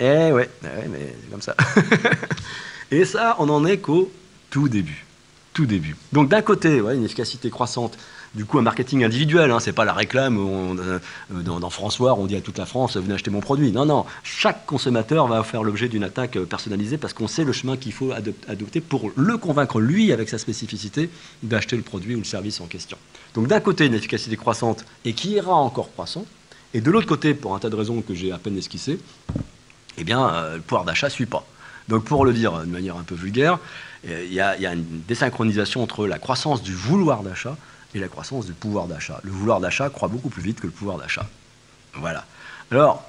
Eh 0.00 0.32
ouais, 0.32 0.50
eh 0.64 0.88
mais 0.88 1.14
c'est 1.22 1.30
comme 1.30 1.42
ça. 1.42 1.56
et 2.90 3.04
ça, 3.04 3.36
on 3.38 3.48
en 3.48 3.64
est 3.64 3.78
qu'au 3.78 4.10
tout 4.50 4.68
début. 4.68 5.04
Tout 5.52 5.66
début. 5.66 5.96
Donc 6.12 6.28
d'un 6.28 6.42
côté, 6.42 6.78
une 6.78 7.04
efficacité 7.04 7.48
croissante 7.48 7.96
du 8.34 8.44
coup 8.44 8.58
un 8.58 8.62
marketing 8.62 9.04
individuel. 9.04 9.50
Hein, 9.50 9.60
c'est 9.60 9.72
pas 9.72 9.84
la 9.84 9.92
réclame 9.92 10.38
euh, 10.38 10.98
dans, 11.30 11.70
François, 11.70 12.14
on 12.14 12.26
dit 12.26 12.36
à 12.36 12.40
toute 12.40 12.58
la 12.58 12.66
France 12.66 12.96
venez 12.96 13.14
acheter 13.14 13.30
mon 13.30 13.40
produit. 13.40 13.72
Non, 13.72 13.86
non. 13.86 14.04
Chaque 14.22 14.66
consommateur 14.66 15.26
va 15.26 15.42
faire 15.42 15.62
l'objet 15.62 15.88
d'une 15.88 16.04
attaque 16.04 16.36
euh, 16.36 16.44
personnalisée 16.44 16.98
parce 16.98 17.12
qu'on 17.12 17.28
sait 17.28 17.44
le 17.44 17.52
chemin 17.52 17.76
qu'il 17.76 17.92
faut 17.92 18.12
adopter 18.48 18.80
pour 18.80 19.10
le 19.16 19.38
convaincre 19.38 19.80
lui 19.80 20.12
avec 20.12 20.28
sa 20.28 20.38
spécificité 20.38 21.10
d'acheter 21.42 21.76
le 21.76 21.82
produit 21.82 22.14
ou 22.14 22.18
le 22.18 22.24
service 22.24 22.60
en 22.60 22.66
question. 22.66 22.98
Donc 23.34 23.46
d'un 23.48 23.60
côté 23.60 23.86
une 23.86 23.94
efficacité 23.94 24.36
croissante 24.36 24.84
et 25.04 25.12
qui 25.12 25.32
ira 25.32 25.54
encore 25.54 25.92
croissant, 25.92 26.24
et 26.72 26.80
de 26.80 26.90
l'autre 26.90 27.06
côté 27.06 27.34
pour 27.34 27.54
un 27.54 27.58
tas 27.58 27.70
de 27.70 27.76
raisons 27.76 28.02
que 28.02 28.14
j'ai 28.14 28.32
à 28.32 28.38
peine 28.38 28.56
esquissées, 28.56 28.98
eh 29.96 30.04
bien 30.04 30.28
euh, 30.28 30.56
le 30.56 30.60
pouvoir 30.60 30.84
d'achat 30.84 31.08
suit 31.08 31.26
pas. 31.26 31.46
Donc 31.88 32.04
pour 32.04 32.24
le 32.24 32.32
dire 32.32 32.60
de 32.60 32.64
manière 32.70 32.96
un 32.96 33.02
peu 33.02 33.14
vulgaire, 33.14 33.58
il 34.06 34.32
y, 34.32 34.40
a 34.40 34.72
une 34.72 34.84
désynchronisation 35.08 35.82
entre 35.82 36.06
la 36.06 36.18
croissance 36.18 36.62
du 36.62 36.74
vouloir 36.74 37.22
d'achat 37.22 37.56
et 37.94 37.98
la 37.98 38.08
croissance 38.08 38.46
du 38.46 38.52
pouvoir 38.52 38.86
d'achat. 38.86 39.20
Le 39.22 39.30
vouloir 39.30 39.60
d'achat 39.60 39.88
croît 39.88 40.08
beaucoup 40.08 40.28
plus 40.28 40.42
vite 40.42 40.60
que 40.60 40.66
le 40.66 40.72
pouvoir 40.72 40.98
d'achat. 40.98 41.26
Voilà. 41.94 42.24
Alors, 42.70 43.08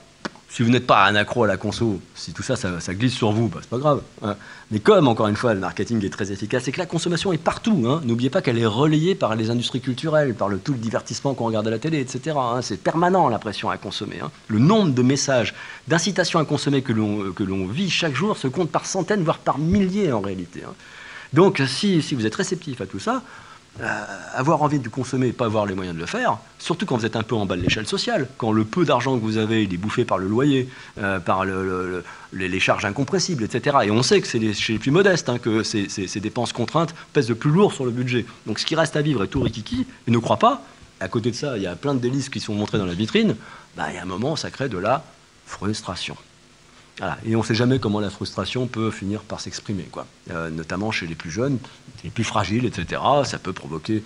si 0.56 0.64
vous 0.64 0.70
n'êtes 0.70 0.88
pas 0.88 1.06
un 1.06 1.16
accro 1.16 1.44
à 1.44 1.48
la 1.48 1.58
conso, 1.58 2.00
si 2.14 2.32
tout 2.32 2.44
ça, 2.44 2.56
ça, 2.56 2.94
glisse 2.94 3.14
sur 3.14 3.32
vous, 3.32 3.50
bah, 3.50 3.58
c'est 3.62 3.70
pas 3.70 3.78
grave. 3.78 4.02
Hein. 4.22 4.38
Mais 4.72 4.80
comme, 4.80 5.10
encore 5.10 5.28
une 5.28 5.36
fois, 5.36 5.54
le 5.54 5.60
marketing 5.60 6.06
est 6.06 6.10
très 6.10 6.32
efficace 6.32 6.68
et 6.68 6.72
que 6.72 6.80
la 6.80 6.86
consommation 6.86 7.34
est 7.34 7.38
partout, 7.38 7.84
hein, 7.88 8.00
n'oubliez 8.06 8.30
pas 8.30 8.42
qu'elle 8.42 8.58
est 8.58 8.66
relayée 8.66 9.16
par 9.16 9.36
les 9.36 9.50
industries 9.50 9.82
culturelles, 9.82 10.34
par 10.34 10.48
le, 10.48 10.58
tout 10.58 10.72
le 10.72 10.78
divertissement 10.78 11.34
qu'on 11.34 11.48
regarde 11.48 11.68
à 11.68 11.72
la 11.72 11.80
télé, 11.80 12.00
etc. 12.00 12.38
Hein. 12.40 12.62
c'est 12.62 12.82
permanent 12.82 13.28
la 13.28 13.40
pression 13.40 13.70
à 13.70 13.78
consommer. 13.78 14.20
Le 14.48 14.60
nombre 14.60 14.94
de 14.94 15.02
messages 15.02 15.54
d'incitation 15.90 16.40
à 16.40 16.46
consommer 16.46 16.82
que 16.82 16.94
l'on 16.94 17.68
vit 17.68 17.90
chaque 17.90 18.16
jour 18.16 18.38
se 18.38 18.48
compte 18.48 18.70
par 18.70 18.86
centaines, 18.86 19.24
voire 19.24 19.40
par 19.40 19.58
milliers 19.58 20.14
en 20.14 20.22
réalité. 20.22 20.62
Donc, 21.34 21.62
si, 21.68 22.02
si 22.02 22.16
vous 22.16 22.26
êtes 22.26 22.36
réceptif 22.36 22.80
à 22.80 22.86
tout 22.86 23.00
ça, 23.00 23.24
avoir 24.34 24.62
envie 24.62 24.80
de 24.80 24.88
consommer 24.88 25.28
et 25.28 25.34
pas 25.34 25.46
avoir 25.46 25.66
les 25.66 25.76
moyens 25.76 25.96
de 25.96 26.00
le 26.00 26.08
faire, 26.08 26.38
surtout 26.60 26.86
quand 26.86 26.98
vous 26.98 27.06
êtes 27.06 27.16
un 27.16 27.24
peu 27.24 27.36
en 27.36 27.46
bas 27.46 27.58
de 27.58 27.62
l'échelle 27.62 27.88
sociale, 27.88 28.28
quand 28.38 28.52
le 28.52 28.64
peu 28.64 28.86
d'argent 28.86 29.18
que 29.18 29.24
vous 29.24 29.38
avez 29.38 29.64
est 29.64 29.78
bouffé 29.78 30.06
par 30.06 30.18
le 30.18 30.28
loyer, 30.28 30.70
euh, 30.98 31.20
par 31.20 31.46
les 31.46 32.60
charges 32.60 32.86
incompressibles, 32.86 33.44
etc. 33.44 33.78
Et 33.84 33.92
on 33.92 34.02
sait 34.02 34.22
que 34.22 34.28
c'est 34.28 34.54
chez 34.54 34.74
les 34.74 34.80
plus 34.80 34.92
modestes 34.92 35.30
hein, 35.30 35.40
que 35.40 35.64
ces, 35.64 36.20
dépenses 36.22 36.54
contraintes 36.54 36.96
pèsent 37.14 37.30
le 37.30 37.36
plus 37.36 37.52
lourd 37.52 37.74
sur 37.74 37.86
le 37.86 37.92
budget. 37.92 38.26
Donc 38.46 38.60
ce 38.60 38.66
qui 38.66 38.76
reste 38.76 38.96
à 38.96 39.02
vivre 39.02 39.24
est 39.24 39.28
tout 39.28 39.42
rikiki, 39.42 39.86
et 40.08 40.12
ne 40.12 40.18
crois 40.20 40.38
pas, 40.38 40.64
à 41.00 41.08
côté 41.08 41.32
de 41.32 41.36
ça, 41.36 41.58
il 41.58 41.64
y 41.64 41.68
a 41.68 41.76
plein 41.76 41.94
de 41.94 42.00
délices 42.00 42.30
qui 42.30 42.40
sont 42.40 42.54
montrés 42.54 42.78
dans 42.78 42.86
la 42.86 42.94
vitrine, 42.94 43.36
bah, 43.76 43.88
il 43.90 43.96
y 43.96 43.98
a 43.98 44.04
un 44.04 44.06
moment, 44.06 44.36
ça 44.36 44.52
crée 44.52 44.70
de 44.70 44.78
la 44.78 45.04
frustration. 45.46 46.16
Et 47.26 47.36
on 47.36 47.40
ne 47.40 47.46
sait 47.46 47.56
jamais 47.56 47.80
comment 47.80 48.00
la 48.00 48.10
frustration 48.10 48.68
peut 48.68 48.90
finir 48.90 49.22
par 49.22 49.42
s'exprimer, 49.42 49.88
euh, 50.32 50.50
notamment 50.50 50.92
chez 50.92 51.08
les 51.08 51.16
plus 51.16 51.32
jeunes, 51.32 51.58
les 52.04 52.10
plus 52.10 52.24
fragiles, 52.24 52.66
etc. 52.66 53.02
Ça 53.26 53.38
peut 53.38 53.52
provoquer 53.52 54.04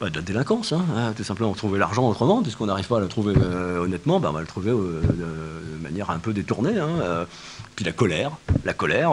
bah, 0.00 0.10
de 0.10 0.16
la 0.16 0.22
délinquance, 0.22 0.72
hein, 0.72 0.84
hein, 0.96 1.12
tout 1.16 1.24
simplement 1.24 1.52
trouver 1.54 1.78
l'argent 1.78 2.08
autrement, 2.08 2.42
puisqu'on 2.42 2.66
n'arrive 2.66 2.86
pas 2.86 2.98
à 2.98 3.00
le 3.00 3.08
trouver 3.08 3.34
euh, 3.36 3.78
honnêtement, 3.78 4.20
bah, 4.20 4.28
on 4.30 4.34
va 4.34 4.40
le 4.40 4.46
trouver 4.46 4.70
euh, 4.70 5.00
de 5.02 5.82
manière 5.82 6.10
un 6.10 6.18
peu 6.18 6.34
détournée. 6.34 6.78
Hein, 6.78 7.26
puis 7.74 7.84
la 7.86 7.92
colère, 7.92 8.32
la 8.64 8.74
colère, 8.74 9.12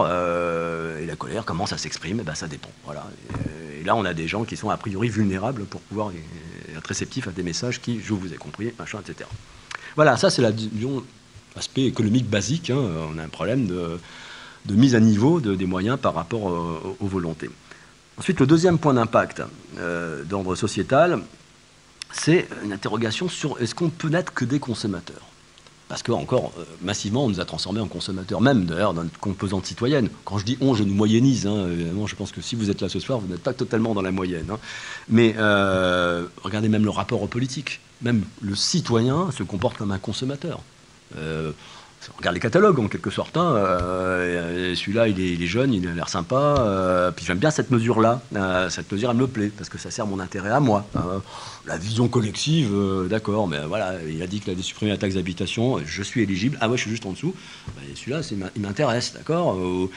et 1.00 1.06
la 1.06 1.16
colère, 1.16 1.46
comment 1.46 1.66
ça 1.66 1.78
s'exprime 1.78 2.22
bah, 2.24 2.36
Ça 2.36 2.48
dépend. 2.48 2.72
Voilà. 2.84 3.06
Et, 3.80 3.84
là, 3.86 3.96
on 3.96 4.04
a 4.04 4.14
des 4.14 4.28
gens 4.28 4.44
qui 4.44 4.58
sont 4.58 4.70
a 4.70 4.76
priori 4.76 5.08
vulnérables 5.08 5.64
pour 5.64 5.80
pouvoir 5.80 6.12
être 6.76 6.88
réceptifs 6.88 7.30
à 7.30 7.32
des 7.32 7.44
messages 7.44 7.80
qui, 7.80 8.02
je 8.02 8.14
vous 8.14 8.34
ai 8.34 8.38
compris, 8.38 8.74
machin, 8.78 9.00
etc. 9.00 9.30
Voilà, 9.96 10.18
ça 10.18 10.30
c'est 10.30 10.42
la 10.42 10.52
aspect 11.58 11.86
économique 11.86 12.30
basique. 12.30 12.70
Hein, 12.70 12.80
on 13.14 13.18
a 13.18 13.24
un 13.24 13.30
problème 13.30 13.68
de, 13.68 14.00
mise 14.74 14.96
à 14.96 15.00
niveau 15.00 15.40
des 15.40 15.66
moyens 15.66 15.98
par 16.00 16.14
rapport 16.14 16.44
aux, 16.44 17.08
volontés. 17.08 17.50
Ensuite, 18.18 18.40
le 18.40 18.48
deuxième 18.48 18.80
point 18.80 18.96
d'impact 18.96 19.44
euh, 19.78 20.24
d'ordre 20.24 20.56
sociétal, 20.56 21.22
c'est 22.12 22.48
une 22.64 22.74
interrogation 22.74 23.30
sur 23.30 23.62
est-ce 23.62 23.76
qu'on 23.76 23.90
peut 23.90 24.10
n'être 24.10 24.34
que 24.34 24.44
des 24.44 24.60
consommateurs? 24.60 25.28
Parce 25.88 26.04
que, 26.04 26.12
encore, 26.12 26.52
euh, 26.58 26.64
massivement, 26.82 27.26
on 27.26 27.30
nous 27.30 27.40
a 27.40 27.46
transformés 27.46 27.80
en 27.80 27.88
consommateurs, 27.88 28.42
même 28.42 28.66
d'ailleurs 28.66 28.94
dans 28.94 29.04
notre 29.04 29.20
composante 29.20 29.66
citoyenne. 29.66 30.10
Quand 30.26 30.38
je 30.38 30.46
dis 30.46 30.58
on, 30.60 30.74
je 30.74 30.84
nous 30.84 30.94
moyennise. 30.94 31.48
Hein, 31.48 31.70
évidemment, 31.72 32.08
je 32.08 32.16
pense 32.16 32.32
que 32.32 32.42
si 32.42 32.56
vous 32.56 32.70
êtes 32.70 32.82
là 32.82 32.90
ce 32.90 33.00
soir, 33.00 33.20
vous 33.20 33.28
n'êtes 33.28 33.44
pas 33.44 33.54
totalement 33.54 33.94
dans 33.94 34.02
la 34.02 34.12
moyenne. 34.12 34.48
Hein. 34.52 34.60
Mais 35.08 35.36
euh, 35.38 36.26
regardez 36.44 36.68
même 36.68 36.84
le 36.84 36.90
rapport 36.90 37.22
aux 37.22 37.28
politiques. 37.28 37.80
Même 38.02 38.24
le 38.42 38.56
citoyen 38.56 39.32
se 39.32 39.44
comporte 39.44 39.78
comme 39.78 39.92
un 39.92 39.98
consommateur. 39.98 40.62
Uh, 41.16 41.54
regarde 42.18 42.36
les 42.36 42.40
catalogues 42.40 42.80
en 42.80 42.88
quelque 42.88 43.10
sorte. 43.10 43.38
Hein, 43.38 43.56
euh, 43.56 44.76
celui-là, 44.76 45.08
il 45.08 45.20
est, 45.20 45.48
jeune, 45.48 45.74
il 45.74 45.88
a 45.88 45.94
l'air 45.94 46.10
sympa. 46.10 46.56
Euh, 46.60 47.12
puis 47.12 47.26
j'aime 47.26 47.38
bien 47.38 47.52
cette 47.52 47.72
mesure-là. 47.72 48.22
Euh, 48.36 48.70
cette 48.70 48.92
mesure, 48.92 49.12
elle 49.12 49.18
me 49.18 49.28
plaît 49.28 49.52
parce 49.56 49.70
que 49.70 49.78
ça 49.78 49.92
sert 49.92 50.06
mon 50.08 50.20
intérêt 50.20 50.52
à 50.52 50.60
moi. 50.60 50.86
Hein. 50.96 51.22
la 51.66 51.78
vision 51.78 52.08
collective, 52.08 52.74
d'accord, 53.10 53.48
mais 53.48 53.60
voilà, 53.68 53.96
il 54.08 54.22
a 54.22 54.28
dit 54.28 54.40
qu'il 54.40 54.54
allait 54.54 54.62
supprimer 54.62 54.92
la 54.92 54.98
taxe 54.98 55.16
d'habitation. 55.16 55.80
Je 55.86 56.04
suis 56.04 56.22
éligible. 56.22 56.58
Ah 56.62 56.70
ouais, 56.70 56.78
je 56.78 56.84
suis 56.84 56.92
juste 56.92 57.06
en 57.06 57.12
dessous. 57.12 57.36
Bah, 57.68 57.82
celui-là, 57.96 58.22
il 58.56 58.62
m'intéresse, 58.62 59.14
d'accord. 59.14 59.58
Ou, 59.58 59.90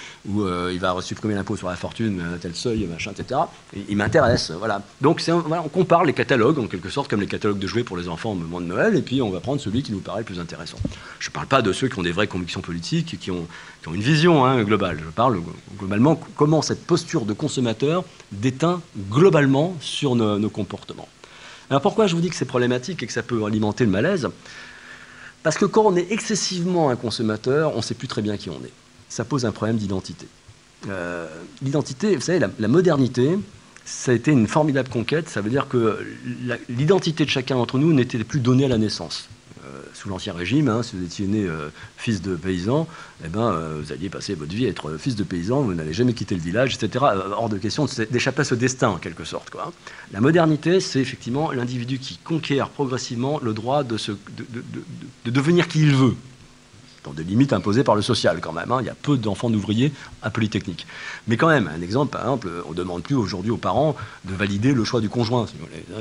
il 0.73 0.81
va 0.81 0.97
supprimer 1.01 1.35
l'impôt 1.35 1.57
sur 1.57 1.69
la 1.69 1.77
fortune 1.77 2.23
tel 2.41 2.55
seuil, 2.55 2.87
machin, 2.87 3.13
etc. 3.13 3.41
Il, 3.89 3.97
m'intéresse, 3.97 4.51
voilà. 4.51 4.83
Donc 5.01 5.23
on 5.29 5.69
compare 5.69 6.05
les 6.05 6.13
catalogues 6.13 6.59
en 6.59 6.67
quelque 6.67 6.89
sorte 6.89 7.09
comme 7.09 7.21
les 7.21 7.27
catalogues 7.27 7.59
de 7.59 7.67
jouets 7.67 7.85
pour 7.85 7.97
les 7.97 8.09
enfants 8.09 8.33
au 8.33 8.35
moment 8.35 8.61
de 8.61 8.67
Noël, 8.67 8.97
et 8.97 9.03
puis 9.03 9.23
on 9.23 9.31
va 9.31 9.41
prendre 9.41 9.61
celui 9.61 9.83
qui 9.83 9.93
nous 9.93 10.01
paraît 10.01 10.21
le 10.21 10.25
plus 10.25 10.41
intéressant. 10.41 10.79
Je 11.19 11.29
ne 11.29 11.33
parle 11.33 11.47
pas 11.47 11.63
de 11.63 11.73
ceux 11.73 11.89
qui 11.89 11.99
ont 11.99 12.00
des 12.03 12.13
vraies 12.13 12.27
convictions 12.27 12.61
politiques, 12.61 13.19
qui 13.19 13.31
ont, 13.31 13.47
une 13.93 14.01
vision 14.01 14.45
hein, 14.45 14.63
globale. 14.63 14.99
Je 15.05 15.11
parle 15.11 15.41
globalement 15.79 16.21
comment 16.37 16.63
cette 16.63 16.87
posture 16.87 17.25
de 17.25 17.33
consommateur 17.33 18.05
déteint 18.33 18.81
globalement 19.11 19.77
sur 19.81 20.15
nos, 20.15 20.51
comportements. 20.51 21.09
Alors 21.71 21.83
pourquoi 21.83 22.07
je 22.07 22.15
vous 22.15 22.21
dis 22.21 22.31
que 22.31 22.37
c'est 22.37 22.45
problématique 22.45 23.03
et 23.03 23.07
que 23.07 23.13
ça 23.13 23.23
peut 23.23 23.45
alimenter 23.45 23.85
le 23.85 23.91
malaise? 23.91 24.29
Parce 25.43 25.57
que 25.57 25.65
quand 25.65 25.83
on 25.83 25.97
est 25.97 26.13
excessivement 26.13 26.91
un 26.91 26.97
consommateur, 26.97 27.73
on 27.75 27.79
ne 27.79 27.83
sait 27.83 27.95
plus 27.95 28.09
très 28.09 28.23
bien 28.23 28.37
qui 28.37 28.51
on 28.51 28.59
est. 28.65 28.73
Ça 29.09 29.25
pose 29.25 29.47
un 29.47 29.53
problème 29.53 29.77
d'identité. 29.77 30.27
Euh, 30.89 31.27
l'identité, 31.63 32.15
vous 32.15 32.21
savez, 32.21 32.39
la 32.39 32.69
modernité, 32.69 33.39
ça 33.85 34.13
a 34.13 34.15
été 34.15 34.31
une 34.31 34.47
formidable 34.47 34.89
conquête. 34.89 35.29
Ça 35.29 35.41
veut 35.41 35.51
dire 35.51 35.69
que 35.69 35.99
l'identité 36.69 37.25
de 37.25 37.31
chacun 37.31 37.57
d'entre 37.57 37.79
nous 37.79 37.93
n'était 37.93 38.23
plus 38.25 38.41
donnée 38.41 38.65
à 38.65 38.69
la 38.69 38.79
naissance. 38.79 39.29
Euh, 39.67 39.83
sous 39.93 40.09
l'Ancien 40.09 40.33
Régime, 40.33 40.69
hein, 40.69 40.83
si 40.83 40.97
vous 40.97 41.05
étiez 41.05 41.27
né 41.27 41.45
euh, 41.45 41.69
fils 41.99 42.23
de 42.23 42.35
paysan, 42.35 42.89
eh 43.23 43.29
ben, 43.29 43.53
euh, 43.53 43.81
vous 43.83 43.93
alliez 43.93 44.09
passer 44.09 44.35
votre 44.35 44.55
vie 44.55 44.65
à 44.65 44.71
être 44.71 44.97
fils 44.97 45.17
de 45.17 45.23
paysan, 45.23 45.61
vous 45.61 45.75
n'allez 45.75 45.93
jamais 45.93 46.15
quitter 46.15 46.35
le 46.35 46.41
village, 46.41 46.77
etc. 46.77 47.05
hors 47.33 47.51
de 47.51 47.59
question 47.59 47.87
d'échapper 48.11 48.41
à 48.41 48.45
ce 48.45 48.55
destin, 48.55 48.89
en 48.89 48.97
quelque 48.97 49.25
sorte. 49.25 49.51
Quoi. 49.51 49.71
La 50.13 50.23
modernité, 50.23 50.81
c'est 50.81 51.01
effectivement 51.01 51.53
l'individu 51.53 51.99
qui 51.99 52.17
conquiert 52.17 52.71
progressivement 52.71 53.39
le 53.43 53.53
droit 53.53 53.85
de 53.85 53.99
devenir 55.27 55.69
qui 55.69 55.81
il 55.81 55.95
veut 55.95 56.15
dans 57.05 57.13
des 57.13 57.25
limites 57.25 57.53
imposées 57.53 57.85
par 57.85 57.95
le 57.95 58.03
social 58.03 58.41
quand 58.41 58.53
même. 58.53 58.71
Hein. 58.71 58.79
Il 58.81 58.87
y 58.87 58.91
a 58.91 58.95
peu 58.95 59.17
d'enfants 59.17 59.51
d'ouvriers 59.51 59.93
à 60.23 60.31
Polytechnique. 60.31 60.87
Mais 61.29 61.37
quand 61.37 61.49
même, 61.49 61.71
un 61.75 61.81
exemple, 61.81 62.13
par 62.13 62.23
exemple, 62.23 62.51
on 62.67 62.71
ne 62.71 62.75
demande 62.75 63.03
plus 63.03 63.15
aujourd'hui 63.15 63.51
aux 63.51 63.57
parents 63.57 63.97
de 64.25 64.35
valider 64.35 64.73
le 64.73 64.85
choix 64.85 65.01
du 65.01 65.09
conjoint. 65.09 65.47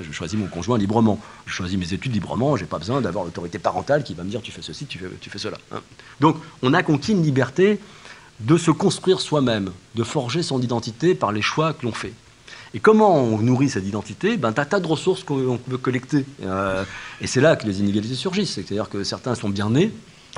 Je 0.02 0.12
choisis 0.12 0.38
mon 0.38 0.48
conjoint 0.48 0.78
librement. 0.78 1.20
Je 1.46 1.54
choisis 1.54 1.78
mes 1.78 1.94
études 1.94 2.14
librement. 2.14 2.56
Je 2.58 2.64
n'ai 2.64 2.68
pas 2.68 2.80
besoin 2.80 3.02
d'avoir 3.02 3.26
l'autorité 3.26 3.60
parentale 3.60 4.04
qui 4.04 4.14
va 4.14 4.24
me 4.24 4.30
dire 4.30 4.42
tu 4.42 4.52
fais 4.52 4.62
ceci, 4.62 4.86
tu 4.86 5.00
fais, 5.00 5.40
cela. 5.40 5.58
Hein. 5.72 5.80
Donc 6.20 6.38
on 6.62 6.74
a 6.74 6.84
conquis 6.84 7.14
une 7.14 7.24
liberté 7.24 7.80
de 8.40 8.58
se 8.58 8.72
construire 8.72 9.20
soi-même, 9.20 9.72
de 9.96 10.04
forger 10.04 10.44
son 10.44 10.62
identité 10.62 11.16
par 11.16 11.32
les 11.32 11.42
choix 11.42 11.74
que 11.74 11.86
l'on 11.86 11.92
fait. 11.92 12.14
Et 12.74 12.80
comment 12.80 13.16
on 13.16 13.40
nourrit 13.40 13.70
cette 13.70 13.86
identité? 13.86 14.38
Ben, 14.38 14.54
as 14.56 14.66
tas 14.66 14.80
de 14.80 14.88
ressources 14.88 15.24
qu'on 15.24 15.58
peut 15.58 15.78
collecter. 15.78 16.26
Euh, 16.44 16.84
et 17.20 17.28
c'est 17.28 17.42
là 17.42 17.56
que 17.56 17.66
les 17.66 17.80
inégalités 17.80 18.16
surgissent. 18.16 18.54
C'est-à-dire 18.54 18.90
que 18.90 19.04
certains 19.04 19.34
sont 19.34 19.50
bien 19.50 19.72
nés, 19.72 19.92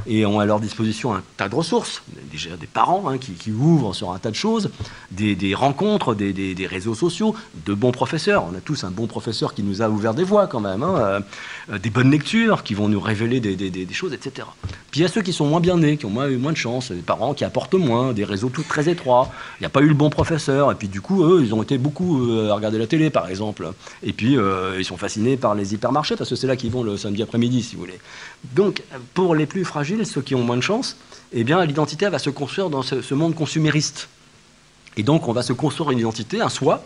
et 0.06 0.26
ont 0.26 0.40
à 0.40 0.46
leur 0.46 0.60
disposition 0.60 1.14
un 1.14 1.22
tas 1.38 1.50
de 1.50 1.56
ressources, 1.56 2.02
déjà 2.32 2.56
des 2.58 2.68
parents 2.68 3.10
hein, 3.10 3.18
qui, 3.18 3.52
ouvrent 3.52 3.94
sur 3.94 4.12
un 4.12 4.20
tas 4.20 4.32
de 4.32 4.36
choses, 4.36 4.70
des, 5.12 5.54
rencontres, 5.54 6.16
des, 6.16 6.68
réseaux 6.68 6.96
sociaux, 6.96 7.36
de 7.66 7.74
bons 7.74 7.92
professeurs. 7.92 8.46
On 8.52 8.56
a 8.56 8.62
tous 8.62 8.84
un 8.84 8.92
bon 8.92 9.08
professeur 9.08 9.54
qui 9.54 9.64
nous 9.64 9.82
a 9.82 9.90
ouvert 9.90 10.14
des 10.14 10.24
voies 10.24 10.48
quand 10.48 10.60
même, 10.60 10.84
hein, 10.84 11.22
euh, 11.70 11.78
des 11.78 11.90
bonnes 11.90 12.12
lectures 12.12 12.64
qui 12.64 12.74
vont 12.74 12.88
nous 12.88 13.00
révéler 13.00 13.40
des, 13.40 13.94
choses, 13.94 14.14
etc. 14.14 14.48
Puis 14.90 15.02
il 15.02 15.04
y 15.04 15.06
a 15.06 15.10
ceux 15.10 15.22
qui 15.22 15.34
sont 15.34 15.46
moins 15.46 15.60
bien 15.60 15.78
nés, 15.78 15.98
qui 15.98 16.06
ont 16.06 16.10
moins, 16.10 16.30
eu 16.30 16.38
moins 16.38 16.52
de 16.52 16.58
chance, 16.58 16.92
des 16.92 17.02
parents 17.02 17.34
qui 17.34 17.44
apportent 17.44 17.74
moins, 17.74 18.14
des 18.14 18.24
réseaux 18.24 18.50
tout 18.50 18.64
très 18.64 18.90
étroits. 18.90 19.32
Il 19.60 19.64
n'y 19.64 19.68
a 19.68 19.70
pas 19.70 19.82
eu 19.82 19.88
le 19.88 19.94
bon 19.94 20.10
professeur, 20.10 20.72
et 20.72 20.76
puis 20.76 20.88
du 20.88 21.02
coup, 21.02 21.24
eux, 21.24 21.42
ils 21.44 21.54
ont 21.54 21.62
été 21.62 21.78
beaucoup 21.78 22.30
euh, 22.30 22.50
à 22.50 22.56
regarder 22.56 22.78
la 22.78 22.88
télé, 22.88 23.10
par 23.10 23.30
exemple. 23.30 23.70
Et 24.04 24.14
puis, 24.14 24.38
euh, 24.38 24.76
ils 24.80 24.86
sont 24.86 24.98
fascinés 24.98 25.38
par 25.38 25.56
les 25.56 25.74
hypermarchés, 25.74 26.16
parce 26.16 26.30
que 26.30 26.36
c'est 26.36 26.48
là 26.48 26.56
qu'ils 26.56 26.72
vont 26.72 26.84
le 26.84 26.98
samedi 26.98 27.22
après-midi, 27.22 27.62
si 27.62 27.76
vous 27.76 27.82
voulez. 27.82 28.00
Donc, 28.56 28.82
pour 29.14 29.36
les 29.36 29.46
plus 29.46 29.66
fragiles, 29.66 29.81
ceux 30.04 30.22
qui 30.22 30.36
ont 30.36 30.44
moins 30.44 30.58
de 30.58 30.62
chance, 30.62 30.98
eh 31.34 31.44
bien, 31.44 31.64
l'identité 31.66 32.10
va 32.10 32.20
se 32.20 32.30
construire 32.30 32.70
dans 32.70 32.82
ce, 32.82 33.14
monde 33.14 33.36
consumériste. 33.36 34.10
Et 34.98 35.04
donc, 35.04 35.28
on 35.28 35.34
va 35.34 35.44
se 35.44 35.54
construire 35.54 35.92
une 35.92 36.00
identité, 36.00 36.42
un 36.42 36.50
soi, 36.50 36.84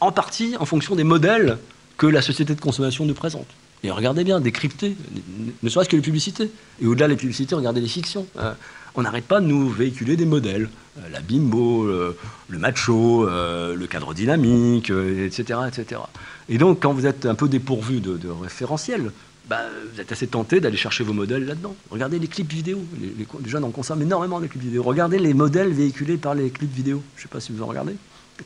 en 0.00 0.12
partie 0.12 0.56
en 0.58 0.64
fonction 0.64 0.94
des 0.96 1.04
modèles 1.04 1.58
que 1.98 2.06
la 2.06 2.22
société 2.22 2.54
de 2.54 2.60
consommation 2.60 3.04
nous 3.04 3.14
présente. 3.14 3.46
Et 3.82 3.90
regardez 3.90 4.24
bien, 4.24 4.40
décrypter, 4.40 4.96
ne 5.62 5.68
serait-ce 5.68 5.88
que 5.88 5.96
les 5.96 6.02
publicités. 6.02 6.50
Et 6.82 6.86
au-delà 6.86 7.08
des 7.08 7.16
publicités, 7.16 7.54
regardez 7.54 7.80
les 7.80 7.88
fictions. 7.88 8.26
Euh, 8.38 8.52
on 8.94 9.02
n'arrête 9.02 9.24
pas 9.24 9.40
de 9.40 9.46
nous 9.46 9.70
véhiculer 9.70 10.16
des 10.16 10.26
modèles. 10.26 10.68
Euh, 10.98 11.08
la 11.10 11.20
bimbo, 11.20 11.84
euh, 11.84 12.16
le 12.48 12.58
macho, 12.58 13.26
le 13.26 13.86
cadre 13.86 14.12
dynamique, 14.14 14.90
etc., 14.90 15.60
etc. 15.68 16.00
Et 16.48 16.58
donc, 16.58 16.80
quand 16.80 16.92
vous 16.92 17.06
êtes 17.06 17.26
un 17.26 17.34
peu 17.34 17.48
dépourvu 17.48 18.00
de, 18.00 18.16
de 18.16 18.28
référentiel, 18.28 19.12
bah, 19.50 19.62
vous 19.92 20.00
êtes 20.00 20.12
assez 20.12 20.28
tenté 20.28 20.60
d'aller 20.60 20.76
chercher 20.76 21.02
vos 21.02 21.12
modèles 21.12 21.44
là-dedans. 21.44 21.74
Regardez 21.90 22.20
les 22.20 22.28
clips 22.28 22.52
vidéo. 22.52 22.78
Les, 23.00 23.26
jeunes 23.50 23.64
en 23.64 23.70
consomment 23.70 24.02
énormément 24.02 24.38
les 24.38 24.46
clips 24.46 24.62
vidéo. 24.62 24.84
Regardez 24.84 25.18
les 25.18 25.34
modèles 25.34 25.72
véhiculés 25.72 26.18
par 26.18 26.36
les 26.36 26.50
clips 26.50 26.72
vidéo. 26.72 27.02
Je 27.16 27.22
ne 27.22 27.22
sais 27.24 27.28
pas 27.28 27.40
si 27.40 27.50
vous 27.50 27.60
en 27.60 27.66
regardez. 27.66 27.96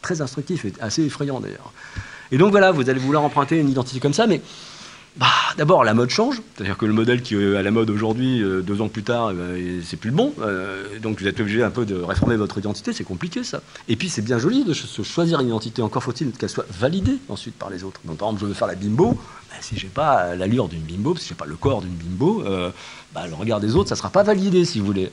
Très 0.00 0.22
instructif 0.22 0.64
et 0.64 0.72
assez 0.80 1.02
effrayant 1.02 1.40
d'ailleurs. 1.40 1.74
Et 2.32 2.38
donc 2.38 2.52
voilà, 2.52 2.72
vous 2.72 2.88
allez 2.88 3.00
vouloir 3.00 3.22
emprunter 3.22 3.58
une 3.58 3.68
identité 3.68 4.00
comme 4.00 4.14
ça, 4.14 4.26
mais 4.26 4.40
bah, 5.16 5.28
d'abord, 5.56 5.84
la 5.84 5.94
mode 5.94 6.10
change, 6.10 6.42
c'est-à-dire 6.54 6.76
que 6.76 6.86
le 6.86 6.92
modèle 6.92 7.22
qui 7.22 7.36
est 7.36 7.56
à 7.56 7.62
la 7.62 7.70
mode 7.70 7.88
aujourd'hui, 7.88 8.42
euh, 8.42 8.62
deux 8.62 8.80
ans 8.80 8.88
plus 8.88 9.04
tard, 9.04 9.30
euh, 9.32 9.80
c'est 9.84 9.96
plus 9.96 10.10
le 10.10 10.16
bon. 10.16 10.34
Euh, 10.40 10.98
donc 10.98 11.20
vous 11.20 11.28
êtes 11.28 11.38
obligé 11.38 11.62
un 11.62 11.70
peu 11.70 11.86
de 11.86 11.94
réformer 11.94 12.34
votre 12.34 12.58
identité, 12.58 12.92
c'est 12.92 13.04
compliqué 13.04 13.44
ça. 13.44 13.62
Et 13.86 13.94
puis 13.94 14.08
c'est 14.08 14.22
bien 14.22 14.38
joli 14.38 14.64
de 14.64 14.72
se 14.72 15.02
choisir 15.02 15.38
une 15.40 15.48
identité, 15.48 15.82
encore 15.82 16.02
faut-il 16.02 16.32
qu'elle 16.32 16.48
soit 16.48 16.66
validée 16.68 17.18
ensuite 17.28 17.54
par 17.54 17.70
les 17.70 17.84
autres. 17.84 18.00
Donc 18.04 18.18
par 18.18 18.28
exemple, 18.28 18.40
je 18.40 18.46
veux 18.46 18.54
faire 18.54 18.66
la 18.66 18.74
bimbo, 18.74 19.12
bah, 19.12 19.56
si 19.60 19.78
j'ai 19.78 19.86
pas 19.86 20.34
l'allure 20.34 20.66
d'une 20.68 20.82
bimbo, 20.82 21.14
si 21.14 21.28
j'ai 21.28 21.36
pas 21.36 21.46
le 21.46 21.54
corps 21.54 21.82
d'une 21.82 21.94
bimbo, 21.94 22.42
bah, 23.14 23.28
le 23.28 23.34
regard 23.34 23.60
des 23.60 23.76
autres, 23.76 23.90
ça 23.90 23.96
sera 23.96 24.10
pas 24.10 24.24
validé 24.24 24.64
si 24.64 24.80
vous 24.80 24.86
voulez. 24.86 25.12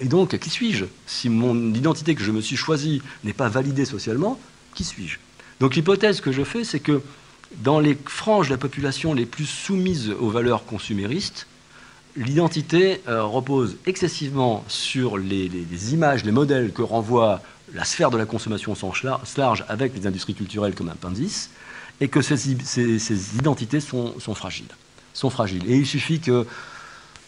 et 0.00 0.06
donc, 0.06 0.38
qui 0.38 0.48
suis-je? 0.48 0.86
Si 1.06 1.28
mon 1.28 1.74
identité 1.74 2.14
que 2.14 2.22
je 2.22 2.32
me 2.32 2.40
suis 2.40 2.56
choisie 2.56 3.02
n'est 3.22 3.34
pas 3.34 3.50
validée 3.50 3.84
socialement, 3.84 4.40
qui 4.74 4.84
suis-je? 4.84 5.18
Donc 5.60 5.74
l'hypothèse 5.74 6.22
que 6.22 6.32
je 6.32 6.42
fais, 6.42 6.64
c'est 6.64 6.80
que 6.80 7.02
dans 7.62 7.80
les 7.80 7.96
franges 8.06 8.48
de 8.48 8.52
la 8.52 8.58
population 8.58 9.14
les 9.14 9.26
plus 9.26 9.46
soumises 9.46 10.10
aux 10.10 10.30
valeurs 10.30 10.64
consuméristes, 10.64 11.46
l'identité 12.16 13.02
euh, 13.08 13.22
repose 13.24 13.76
excessivement 13.86 14.64
sur 14.68 15.18
les, 15.18 15.50
images, 15.92 16.24
les 16.24 16.32
modèles 16.32 16.72
que 16.72 16.82
renvoie 16.82 17.42
la 17.74 17.84
sphère 17.84 18.10
de 18.10 18.16
la 18.16 18.26
consommation 18.26 18.72
au 18.72 18.74
sens 18.74 19.02
large 19.36 19.64
avec 19.68 19.94
les 19.96 20.06
industries 20.06 20.34
culturelles 20.34 20.74
comme 20.74 20.88
appendice, 20.88 21.50
et 22.00 22.08
que 22.08 22.20
ces, 22.20 22.50
identités 23.36 23.80
sont, 23.80 24.14
fragiles. 24.34 24.66
Et 25.66 25.76
il 25.76 25.86
suffit 25.86 26.20
que 26.20 26.46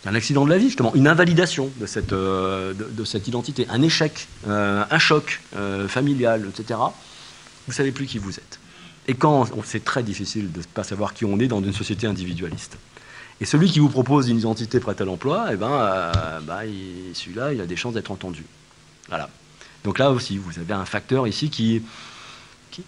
un 0.07 0.15
accident 0.15 0.45
de 0.45 0.51
la 0.51 0.59
vie, 0.59 0.67
justement, 0.67 0.95
une 0.95 1.09
invalidation 1.09 1.71
de 1.81 1.87
cette, 1.87 2.13
euh, 2.13 2.73
identité, 3.27 3.67
un 3.69 3.83
échec, 3.83 4.29
euh, 4.47 4.85
un 4.89 4.99
choc 4.99 5.41
familial, 5.89 6.47
etc., 6.49 6.79
vous 7.67 7.73
ne 7.73 7.75
savez 7.75 7.93
plus 7.93 8.07
qui 8.07 8.19
vous 8.19 8.39
êtes. 8.39 8.59
Et 9.09 9.15
quand 9.15 9.49
c'est 9.65 9.85
très 9.85 10.03
difficile 10.03 10.53
de 10.53 10.59
ne 10.59 10.65
pas 10.65 10.85
savoir 10.85 11.15
qui 11.15 11.25
on 11.25 11.41
est 11.41 11.49
dans 11.49 11.63
une 11.63 11.73
société 11.73 12.07
individualiste. 12.07 12.77
Et 13.41 13.47
celui 13.47 13.71
qui 13.71 13.79
vous 13.79 13.89
propose 13.89 14.29
une 14.29 14.39
identité 14.39 14.81
prête 14.81 15.01
à 15.01 15.05
l'emploi, 15.05 15.49
eh 15.53 15.57
ben, 15.57 15.71
euh, 15.71 16.41
bah, 16.41 16.61
celui-là, 17.15 17.53
il 17.53 17.61
a 17.61 17.67
des 17.67 17.77
chances 17.77 17.95
d'être 17.95 18.11
entendu. 18.11 18.45
Voilà. 19.09 19.31
Donc 19.85 19.99
là 19.99 20.11
aussi, 20.11 20.37
vous 20.37 20.59
avez 20.59 20.75
un 20.75 20.85
facteur 20.85 21.27
ici 21.27 21.49
qui, 21.49 21.83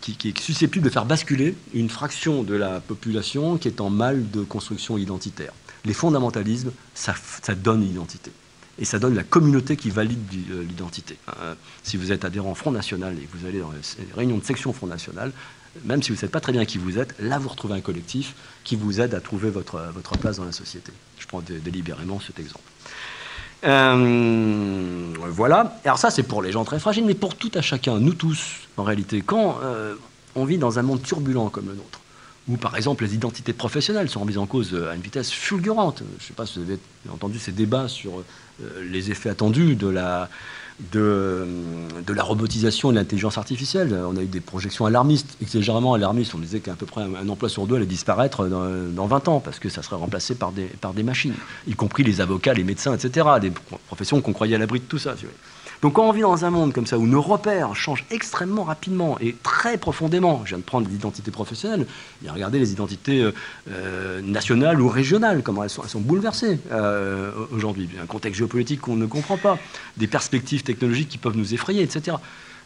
qui, 0.00 0.28
est 0.28 0.38
susceptible 0.38 0.84
de 0.84 0.90
faire 0.90 1.06
basculer 1.06 1.56
une 1.72 1.88
fraction 1.88 2.42
de 2.42 2.54
la 2.54 2.80
population 2.80 3.56
qui 3.56 3.68
est 3.68 3.80
en 3.80 3.90
mal 3.90 4.30
de 4.30 4.42
construction 4.42 4.98
identitaire. 4.98 5.52
Les 5.84 5.94
fondamentalismes, 5.94 6.72
ça, 6.94 7.14
donne 7.54 7.82
une 7.82 7.90
identité. 7.90 8.30
Et 8.78 8.84
ça 8.84 8.98
donne 8.98 9.14
la 9.14 9.22
communauté 9.24 9.76
qui 9.76 9.90
valide 9.90 10.18
euh, 10.50 10.62
l'identité. 10.62 11.16
Euh, 11.40 11.54
si 11.82 11.96
vous 11.96 12.12
êtes 12.12 12.24
adhérent 12.24 12.54
Front 12.54 12.72
National 12.72 13.14
et 13.18 13.26
que 13.26 13.36
vous 13.36 13.46
allez 13.46 13.60
dans 13.60 13.72
les 13.72 14.14
réunions 14.14 14.38
de 14.38 14.44
section 14.44 14.72
Front 14.72 14.86
National, 14.86 15.32
même 15.84 16.02
si 16.02 16.10
vous 16.10 16.16
ne 16.16 16.20
savez 16.20 16.30
pas 16.30 16.40
très 16.40 16.52
bien 16.52 16.64
qui 16.64 16.78
vous 16.78 16.98
êtes, 16.98 17.14
là 17.20 17.38
vous 17.38 17.48
retrouvez 17.48 17.74
un 17.74 17.80
collectif 17.80 18.34
qui 18.64 18.76
vous 18.76 19.00
aide 19.00 19.14
à 19.14 19.20
trouver 19.20 19.50
votre, 19.50 19.80
votre 19.94 20.16
place 20.18 20.36
dans 20.36 20.44
la 20.44 20.52
société. 20.52 20.92
Je 21.18 21.26
prends 21.26 21.40
délibérément 21.40 22.20
cet 22.20 22.38
exemple. 22.38 22.64
Euh, 23.64 25.14
voilà. 25.28 25.78
Alors 25.84 25.98
ça 25.98 26.10
c'est 26.10 26.22
pour 26.22 26.42
les 26.42 26.52
gens 26.52 26.64
très 26.64 26.78
fragiles, 26.78 27.04
mais 27.04 27.14
pour 27.14 27.36
tout 27.36 27.50
à 27.54 27.60
chacun, 27.60 27.98
nous 27.98 28.14
tous, 28.14 28.68
en 28.76 28.84
réalité, 28.84 29.22
quand 29.24 29.58
euh, 29.62 29.94
on 30.34 30.44
vit 30.44 30.58
dans 30.58 30.78
un 30.78 30.82
monde 30.82 31.02
turbulent 31.02 31.50
comme 31.50 31.66
le 31.66 31.74
nôtre, 31.74 32.00
Ou 32.48 32.56
par 32.56 32.76
exemple, 32.76 33.04
les 33.04 33.14
identités 33.14 33.52
professionnelles 33.52 34.08
sont 34.08 34.20
remises 34.20 34.38
en 34.38 34.46
cause 34.46 34.74
à 34.74 34.94
une 34.94 35.02
vitesse 35.02 35.30
fulgurante. 35.30 36.02
Je 36.18 36.22
ne 36.22 36.26
sais 36.28 36.34
pas 36.34 36.46
si 36.46 36.58
vous 36.58 36.64
avez 36.64 36.78
entendu 37.12 37.38
ces 37.38 37.52
débats 37.52 37.88
sur 37.88 38.24
les 38.82 39.10
effets 39.10 39.30
attendus 39.30 39.76
de 39.76 39.88
la, 39.88 40.28
de, 40.92 41.46
la 42.08 42.22
robotisation 42.22 42.90
et 42.90 42.94
de 42.94 42.98
l'intelligence 42.98 43.38
artificielle. 43.38 43.96
On 44.06 44.16
a 44.16 44.22
eu 44.22 44.26
des 44.26 44.40
projections 44.40 44.86
alarmistes, 44.86 45.36
exagérément 45.42 45.94
alarmistes. 45.94 46.34
On 46.34 46.38
disait 46.38 46.60
qu'à 46.60 46.74
peu 46.74 46.86
près 46.86 47.02
un, 47.02 47.28
emploi 47.28 47.48
sur 47.48 47.66
deux 47.66 47.76
allait 47.76 47.86
disparaître 47.86 48.46
dans, 48.46 49.06
20 49.06 49.28
ans 49.28 49.40
parce 49.40 49.58
que 49.58 49.68
ça 49.68 49.82
serait 49.82 49.96
remplacé 49.96 50.34
par 50.34 50.52
des, 50.52 50.64
par 50.64 50.94
des 50.94 51.02
machines, 51.02 51.34
y 51.66 51.74
compris 51.74 52.04
les 52.04 52.20
avocats, 52.20 52.54
les 52.54 52.64
médecins, 52.64 52.94
etc. 52.94 53.26
Des 53.40 53.52
professions 53.86 54.20
qu'on 54.20 54.32
croyait 54.32 54.54
à 54.54 54.58
l'abri 54.58 54.80
de 54.80 54.84
tout 54.84 54.98
ça. 54.98 55.14
Donc 55.82 55.94
quand 55.94 56.06
on 56.06 56.12
vit 56.12 56.20
dans 56.20 56.44
un 56.44 56.50
monde 56.50 56.74
comme 56.74 56.86
ça, 56.86 56.98
où 56.98 57.06
nos 57.06 57.22
repères 57.22 57.74
changent 57.74 58.04
extrêmement 58.10 58.64
rapidement 58.64 59.16
et 59.20 59.34
très 59.42 59.78
profondément, 59.78 60.42
je 60.44 60.50
viens 60.50 60.58
de 60.58 60.62
prendre 60.62 60.88
l'identité 60.88 61.30
professionnelle, 61.30 61.86
et 62.24 62.28
regardez 62.28 62.58
les 62.58 62.72
identités 62.72 63.22
euh, 63.22 63.32
euh, 63.70 64.20
nationales 64.20 64.80
ou 64.80 64.88
régionales, 64.88 65.42
comment 65.42 65.64
elles 65.64 65.70
sont, 65.70 66.00
bouleversées 66.00 66.60
euh, 66.70 67.32
aujourd'hui. 67.50 67.88
Un 68.02 68.06
contexte 68.06 68.38
géopolitique 68.38 68.82
qu'on 68.82 68.96
ne 68.96 69.06
comprend 69.06 69.38
pas, 69.38 69.58
des 69.96 70.06
perspectives 70.06 70.62
technologiques 70.62 71.08
qui 71.08 71.18
peuvent 71.18 71.36
nous 71.36 71.54
effrayer, 71.54 71.82
etc. 71.82 72.18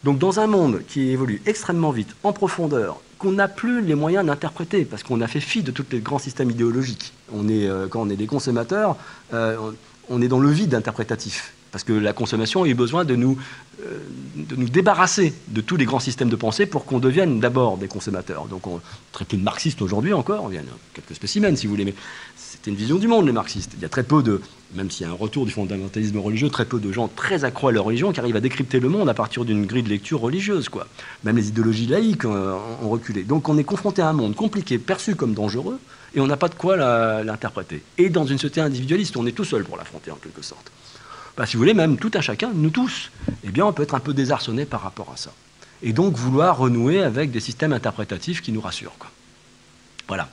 Donc 0.02 0.18
dans 0.18 0.40
un 0.40 0.48
monde 0.48 0.82
qui 0.88 1.10
évolue 1.10 1.40
extrêmement 1.46 1.92
vite, 1.92 2.16
en 2.24 2.32
profondeur, 2.32 3.00
qu'on 3.18 3.32
n'a 3.32 3.46
plus 3.46 3.80
les 3.80 3.94
moyens 3.94 4.26
d'interpréter, 4.26 4.84
parce 4.84 5.04
qu'on 5.04 5.20
a 5.20 5.28
fait 5.28 5.40
fi 5.40 5.62
de 5.62 5.70
tous 5.70 5.86
les 5.92 6.00
grands 6.00 6.18
systèmes 6.18 6.50
idéologiques. 6.50 7.12
Quand 7.30 8.00
on 8.00 8.10
est 8.10 8.16
des 8.16 8.26
consommateurs, 8.26 8.96
on 9.32 10.20
est 10.20 10.28
dans 10.28 10.40
le 10.40 10.50
vide 10.50 10.74
interprétatif. 10.74 11.54
Parce 11.74 11.82
que 11.82 11.92
la 11.92 12.12
consommation 12.12 12.62
a 12.62 12.68
eu 12.68 12.74
besoin 12.74 13.04
de 13.04 13.16
nous, 13.16 13.36
euh, 13.82 13.98
de 14.36 14.54
nous 14.54 14.68
débarrasser 14.68 15.34
de 15.48 15.60
tous 15.60 15.74
les 15.74 15.86
grands 15.86 15.98
systèmes 15.98 16.28
de 16.28 16.36
pensée 16.36 16.66
pour 16.66 16.84
qu'on 16.84 17.00
devienne 17.00 17.40
d'abord 17.40 17.78
des 17.78 17.88
consommateurs. 17.88 18.44
Donc 18.44 18.68
on 18.68 18.80
très 19.10 19.24
peu 19.24 19.36
de 19.36 19.42
marxistes 19.42 19.82
aujourd'hui 19.82 20.12
encore, 20.12 20.46
il 20.52 20.54
y 20.54 20.58
a 20.58 20.62
quelques 20.92 21.16
spécimens 21.16 21.56
si 21.56 21.66
vous 21.66 21.72
voulez, 21.72 21.84
mais 21.84 21.94
c'était 22.36 22.70
une 22.70 22.76
vision 22.76 22.94
du 22.94 23.08
monde 23.08 23.26
les 23.26 23.32
marxistes. 23.32 23.72
Il 23.74 23.82
y 23.82 23.84
a 23.84 23.88
très 23.88 24.04
peu 24.04 24.22
de, 24.22 24.40
même 24.76 24.88
s'il 24.88 25.04
y 25.04 25.10
a 25.10 25.12
un 25.12 25.16
retour 25.16 25.46
du 25.46 25.50
fondamentalisme 25.50 26.16
religieux, 26.18 26.48
très 26.48 26.64
peu 26.64 26.78
de 26.78 26.92
gens 26.92 27.08
très 27.08 27.42
accrois 27.42 27.70
à 27.70 27.72
leur 27.72 27.86
religion 27.86 28.12
qui 28.12 28.20
arrivent 28.20 28.36
à 28.36 28.40
décrypter 28.40 28.78
le 28.78 28.88
monde 28.88 29.08
à 29.08 29.14
partir 29.14 29.44
d'une 29.44 29.66
grille 29.66 29.82
de 29.82 29.88
lecture 29.88 30.20
religieuse. 30.20 30.68
Quoi. 30.68 30.86
Même 31.24 31.34
les 31.34 31.48
idéologies 31.48 31.88
laïques 31.88 32.24
euh, 32.24 32.56
ont 32.84 32.88
reculé. 32.88 33.24
Donc 33.24 33.48
on 33.48 33.58
est 33.58 33.64
confronté 33.64 34.00
à 34.00 34.08
un 34.08 34.12
monde 34.12 34.36
compliqué, 34.36 34.78
perçu 34.78 35.16
comme 35.16 35.34
dangereux, 35.34 35.80
et 36.14 36.20
on 36.20 36.28
n'a 36.28 36.36
pas 36.36 36.48
de 36.48 36.54
quoi 36.54 36.76
l'interpréter. 37.24 37.82
Et 37.98 38.10
dans 38.10 38.26
une 38.26 38.38
société 38.38 38.60
individualiste, 38.60 39.16
on 39.16 39.26
est 39.26 39.32
tout 39.32 39.44
seul 39.44 39.64
pour 39.64 39.76
l'affronter 39.76 40.12
en 40.12 40.16
quelque 40.22 40.42
sorte. 40.42 40.70
Bah, 41.36 41.46
si 41.46 41.56
vous 41.56 41.60
voulez, 41.60 41.74
même 41.74 41.96
tout 41.96 42.10
un 42.14 42.20
chacun, 42.20 42.52
nous 42.54 42.70
tous, 42.70 43.10
eh 43.42 43.50
bien, 43.50 43.66
on 43.66 43.72
peut 43.72 43.82
être 43.82 43.94
un 43.94 44.00
peu 44.00 44.14
désarçonné 44.14 44.66
par 44.66 44.82
rapport 44.82 45.10
à 45.12 45.16
ça. 45.16 45.32
Et 45.82 45.92
donc 45.92 46.14
vouloir 46.14 46.58
renouer 46.58 47.02
avec 47.02 47.30
des 47.30 47.40
systèmes 47.40 47.72
interprétatifs 47.72 48.40
qui 48.40 48.52
nous 48.52 48.60
rassurent. 48.60 48.96
Voilà. 50.08 50.28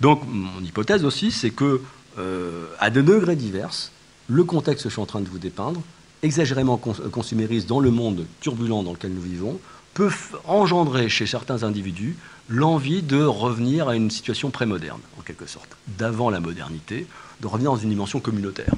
Donc 0.00 0.22
mon 0.26 0.60
hypothèse 0.62 1.04
aussi, 1.04 1.30
c'est 1.30 1.50
que 1.50 1.82
euh, 2.18 2.66
à 2.78 2.90
de 2.90 3.02
degrés 3.02 3.36
divers, 3.36 3.90
le 4.28 4.44
contexte 4.44 4.84
que 4.84 4.88
je 4.88 4.94
suis 4.94 5.02
en 5.02 5.06
train 5.06 5.20
de 5.20 5.28
vous 5.28 5.38
dépeindre, 5.38 5.82
exagérément 6.22 6.78
consumériste 6.78 7.68
dans 7.68 7.80
le 7.80 7.90
monde 7.90 8.24
turbulent 8.40 8.82
dans 8.82 8.92
lequel 8.92 9.12
nous 9.12 9.20
vivons, 9.20 9.60
peut 9.92 10.10
engendrer 10.46 11.08
chez 11.08 11.26
certains 11.26 11.62
individus 11.62 12.16
l'envie 12.48 13.02
de 13.02 13.22
revenir 13.22 13.88
à 13.88 13.96
une 13.96 14.10
situation 14.10 14.50
prémoderne, 14.50 15.00
en 15.18 15.22
quelque 15.22 15.46
sorte, 15.46 15.76
d'avant 15.98 16.30
la 16.30 16.40
modernité, 16.40 17.06
de 17.40 17.46
revenir 17.46 17.70
dans 17.70 17.76
une 17.76 17.90
dimension 17.90 18.20
communautaire. 18.20 18.74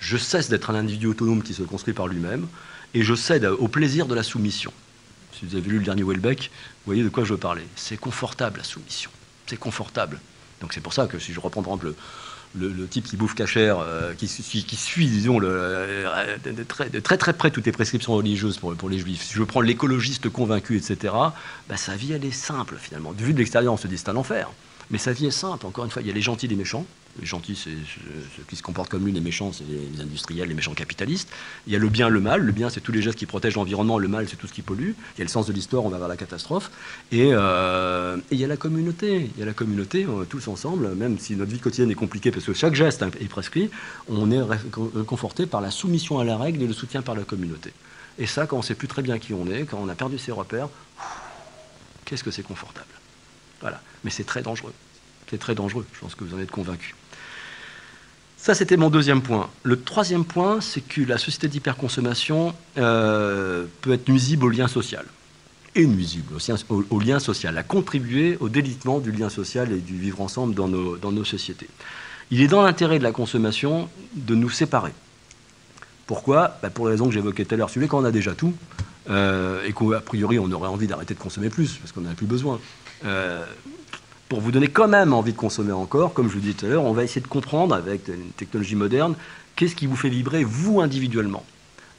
Je 0.00 0.16
cesse 0.16 0.48
d'être 0.48 0.70
un 0.70 0.74
individu 0.74 1.06
autonome 1.06 1.42
qui 1.42 1.54
se 1.54 1.62
construit 1.62 1.94
par 1.94 2.06
lui-même, 2.06 2.46
et 2.94 3.02
je 3.02 3.14
cède 3.14 3.44
au 3.44 3.68
plaisir 3.68 4.06
de 4.06 4.14
la 4.14 4.22
soumission. 4.22 4.72
Si 5.38 5.44
vous 5.46 5.56
avez 5.56 5.68
lu 5.68 5.78
le 5.78 5.84
dernier 5.84 6.02
Welbeck, 6.02 6.50
vous 6.50 6.86
voyez 6.86 7.02
de 7.02 7.08
quoi 7.08 7.24
je 7.24 7.34
veux 7.34 7.38
parler. 7.38 7.62
C'est 7.76 7.98
confortable 7.98 8.58
la 8.58 8.64
soumission. 8.64 9.10
C'est 9.46 9.58
confortable. 9.58 10.20
Donc 10.60 10.72
c'est 10.72 10.80
pour 10.80 10.92
ça 10.92 11.06
que 11.06 11.18
si 11.18 11.32
je 11.32 11.40
reprends 11.40 11.62
par 11.62 11.74
exemple 11.74 11.94
le, 12.56 12.86
type 12.86 13.04
qui 13.04 13.16
bouffe 13.16 13.34
cachère, 13.34 13.78
euh, 13.78 14.14
qui, 14.14 14.26
suit, 14.26 15.06
disons, 15.06 15.38
euh, 15.42 16.36
de, 16.44 16.62
très, 16.64 17.18
très, 17.18 17.32
près 17.32 17.50
toutes 17.50 17.66
les 17.66 17.72
prescriptions 17.72 18.14
religieuses 18.14 18.58
pour, 18.58 18.88
les 18.88 18.98
juifs, 18.98 19.22
si 19.22 19.34
je 19.34 19.42
prends 19.42 19.60
l'écologiste 19.60 20.28
convaincu, 20.30 20.76
etc., 20.76 21.14
bah, 21.68 21.76
sa 21.76 21.94
vie, 21.94 22.12
elle 22.12 22.24
est 22.24 22.30
simple 22.30 22.76
finalement. 22.80 23.12
Vu 23.12 23.32
de 23.32 23.38
l'extérieur, 23.38 23.72
on 23.72 23.76
se 23.76 23.86
dit 23.86 23.98
c'est 23.98 24.08
un 24.08 24.16
enfer. 24.16 24.50
Mais 24.90 24.98
sa 24.98 25.12
vie 25.12 25.26
est 25.26 25.30
simple, 25.30 25.66
encore 25.66 25.84
une 25.84 25.90
fois, 25.90 26.00
il 26.02 26.08
y 26.08 26.10
a 26.10 26.14
les 26.14 26.22
gentils 26.22 26.46
et 26.46 26.48
les 26.48 26.56
méchants. 26.56 26.86
Les 27.20 27.26
gentils, 27.26 27.56
c'est 27.56 27.70
ceux 28.36 28.42
qui 28.48 28.54
se 28.56 28.62
comportent 28.62 28.90
comme 28.90 29.04
lui, 29.04 29.12
les 29.12 29.20
méchants, 29.20 29.52
c'est 29.52 29.64
les 29.64 30.00
industriels, 30.00 30.48
les 30.48 30.54
méchants 30.54 30.74
capitalistes. 30.74 31.28
Il 31.66 31.72
y 31.72 31.76
a 31.76 31.78
le 31.78 31.88
bien, 31.88 32.08
le 32.08 32.20
mal. 32.20 32.42
Le 32.42 32.52
bien, 32.52 32.70
c'est 32.70 32.80
tous 32.80 32.92
les 32.92 33.02
gestes 33.02 33.18
qui 33.18 33.26
protègent 33.26 33.56
l'environnement. 33.56 33.98
Le 33.98 34.08
mal, 34.08 34.28
c'est 34.28 34.36
tout 34.36 34.46
ce 34.46 34.52
qui 34.52 34.62
pollue. 34.62 34.92
Il 35.16 35.18
y 35.18 35.20
a 35.22 35.24
le 35.24 35.28
sens 35.28 35.46
de 35.46 35.52
l'histoire, 35.52 35.84
on 35.84 35.88
va 35.88 35.98
vers 35.98 36.08
la 36.08 36.16
catastrophe. 36.16 36.70
Et, 37.10 37.30
euh, 37.32 38.16
il 38.30 38.38
y 38.38 38.44
a 38.44 38.46
la 38.46 38.56
communauté. 38.56 39.30
Il 39.34 39.40
y 39.40 39.42
a 39.42 39.46
la 39.46 39.52
communauté, 39.52 40.06
tous 40.30 40.48
ensemble, 40.48 40.94
même 40.94 41.18
si 41.18 41.34
notre 41.34 41.50
vie 41.50 41.58
quotidienne 41.58 41.90
est 41.90 41.96
compliquée 41.96 42.30
parce 42.30 42.44
que 42.44 42.54
chaque 42.54 42.74
geste 42.74 43.02
est 43.02 43.28
prescrit, 43.28 43.70
on 44.08 44.30
est 44.30 44.42
conforté 45.06 45.46
par 45.46 45.60
la 45.60 45.70
soumission 45.70 46.20
à 46.20 46.24
la 46.24 46.38
règle 46.38 46.62
et 46.62 46.66
le 46.66 46.72
soutien 46.72 47.02
par 47.02 47.14
la 47.14 47.24
communauté. 47.24 47.72
Et 48.18 48.26
ça, 48.26 48.46
quand 48.46 48.56
on 48.56 48.60
ne 48.60 48.64
sait 48.64 48.74
plus 48.74 48.88
très 48.88 49.02
bien 49.02 49.18
qui 49.18 49.34
on 49.34 49.46
est, 49.48 49.64
quand 49.64 49.78
on 49.82 49.88
a 49.88 49.94
perdu 49.94 50.18
ses 50.18 50.32
repères, 50.32 50.68
qu'est-ce 52.04 52.24
que 52.24 52.30
c'est 52.30 52.42
confortable. 52.42 52.97
Mais 54.04 54.10
c'est 54.10 54.24
très 54.24 54.42
dangereux. 54.42 54.72
C'est 55.30 55.38
très 55.38 55.54
dangereux, 55.54 55.86
je 55.92 56.00
pense 56.00 56.14
que 56.14 56.24
vous 56.24 56.34
en 56.34 56.40
êtes 56.40 56.50
convaincus. 56.50 56.94
Ça, 58.38 58.54
c'était 58.54 58.76
mon 58.76 58.88
deuxième 58.88 59.20
point. 59.20 59.50
Le 59.64 59.80
troisième 59.80 60.24
point, 60.24 60.60
c'est 60.60 60.80
que 60.80 61.02
la 61.02 61.18
société 61.18 61.48
d'hyperconsommation 61.48 62.54
euh, 62.78 63.66
peut 63.82 63.92
être 63.92 64.08
nuisible 64.08 64.46
au 64.46 64.48
lien 64.48 64.68
social. 64.68 65.04
Et 65.74 65.86
nuisible 65.86 66.34
au, 66.90 67.00
lien 67.00 67.18
social, 67.18 67.58
à 67.58 67.62
contribuer 67.62 68.38
au 68.40 68.48
délitement 68.48 69.00
du 69.00 69.12
lien 69.12 69.28
social 69.28 69.72
et 69.72 69.78
du 69.78 69.98
vivre 69.98 70.20
ensemble 70.20 70.54
dans 70.54 70.68
nos, 70.68 71.24
sociétés. 71.24 71.68
Il 72.30 72.40
est 72.40 72.46
dans 72.46 72.62
l'intérêt 72.62 72.98
de 72.98 73.04
la 73.04 73.12
consommation 73.12 73.88
de 74.14 74.34
nous 74.34 74.50
séparer. 74.50 74.92
Pourquoi? 76.06 76.58
Bah, 76.62 76.70
Pour 76.70 76.86
les 76.86 76.92
raisons 76.92 77.06
que 77.06 77.12
j'évoquais 77.12 77.44
tout 77.44 77.54
à 77.54 77.58
l'heure. 77.58 77.68
Voulez, 77.68 77.86
quand 77.86 78.02
a 78.04 78.10
déjà 78.10 78.34
tout, 78.34 78.54
euh, 79.10 79.62
et 79.64 79.72
qu'a 79.72 80.00
priori 80.00 80.38
on 80.38 80.50
aurait 80.52 80.68
envie 80.68 80.86
d'arrêter 80.86 81.14
de 81.14 81.18
consommer 81.18 81.50
plus, 81.50 81.74
parce 81.74 81.92
qu'on 81.92 82.00
n'en 82.00 82.10
a 82.10 82.14
plus 82.14 82.26
besoin, 82.26 82.60
euh, 83.04 83.44
pour 84.28 84.40
vous 84.40 84.50
donner 84.50 84.68
quand 84.68 84.88
même 84.88 85.12
envie 85.12 85.32
de 85.32 85.36
consommer 85.38 85.72
encore, 85.72 86.12
comme 86.12 86.28
je 86.28 86.34
vous 86.34 86.40
disais 86.40 86.54
tout 86.54 86.66
à 86.66 86.68
l'heure, 86.68 86.84
on 86.84 86.92
va 86.92 87.04
essayer 87.04 87.20
de 87.20 87.26
comprendre 87.26 87.74
avec 87.74 88.08
une 88.08 88.30
technologie 88.36 88.76
moderne 88.76 89.14
qu'est-ce 89.56 89.74
qui 89.74 89.86
vous 89.86 89.96
fait 89.96 90.08
vibrer 90.08 90.44
vous 90.44 90.80
individuellement. 90.80 91.44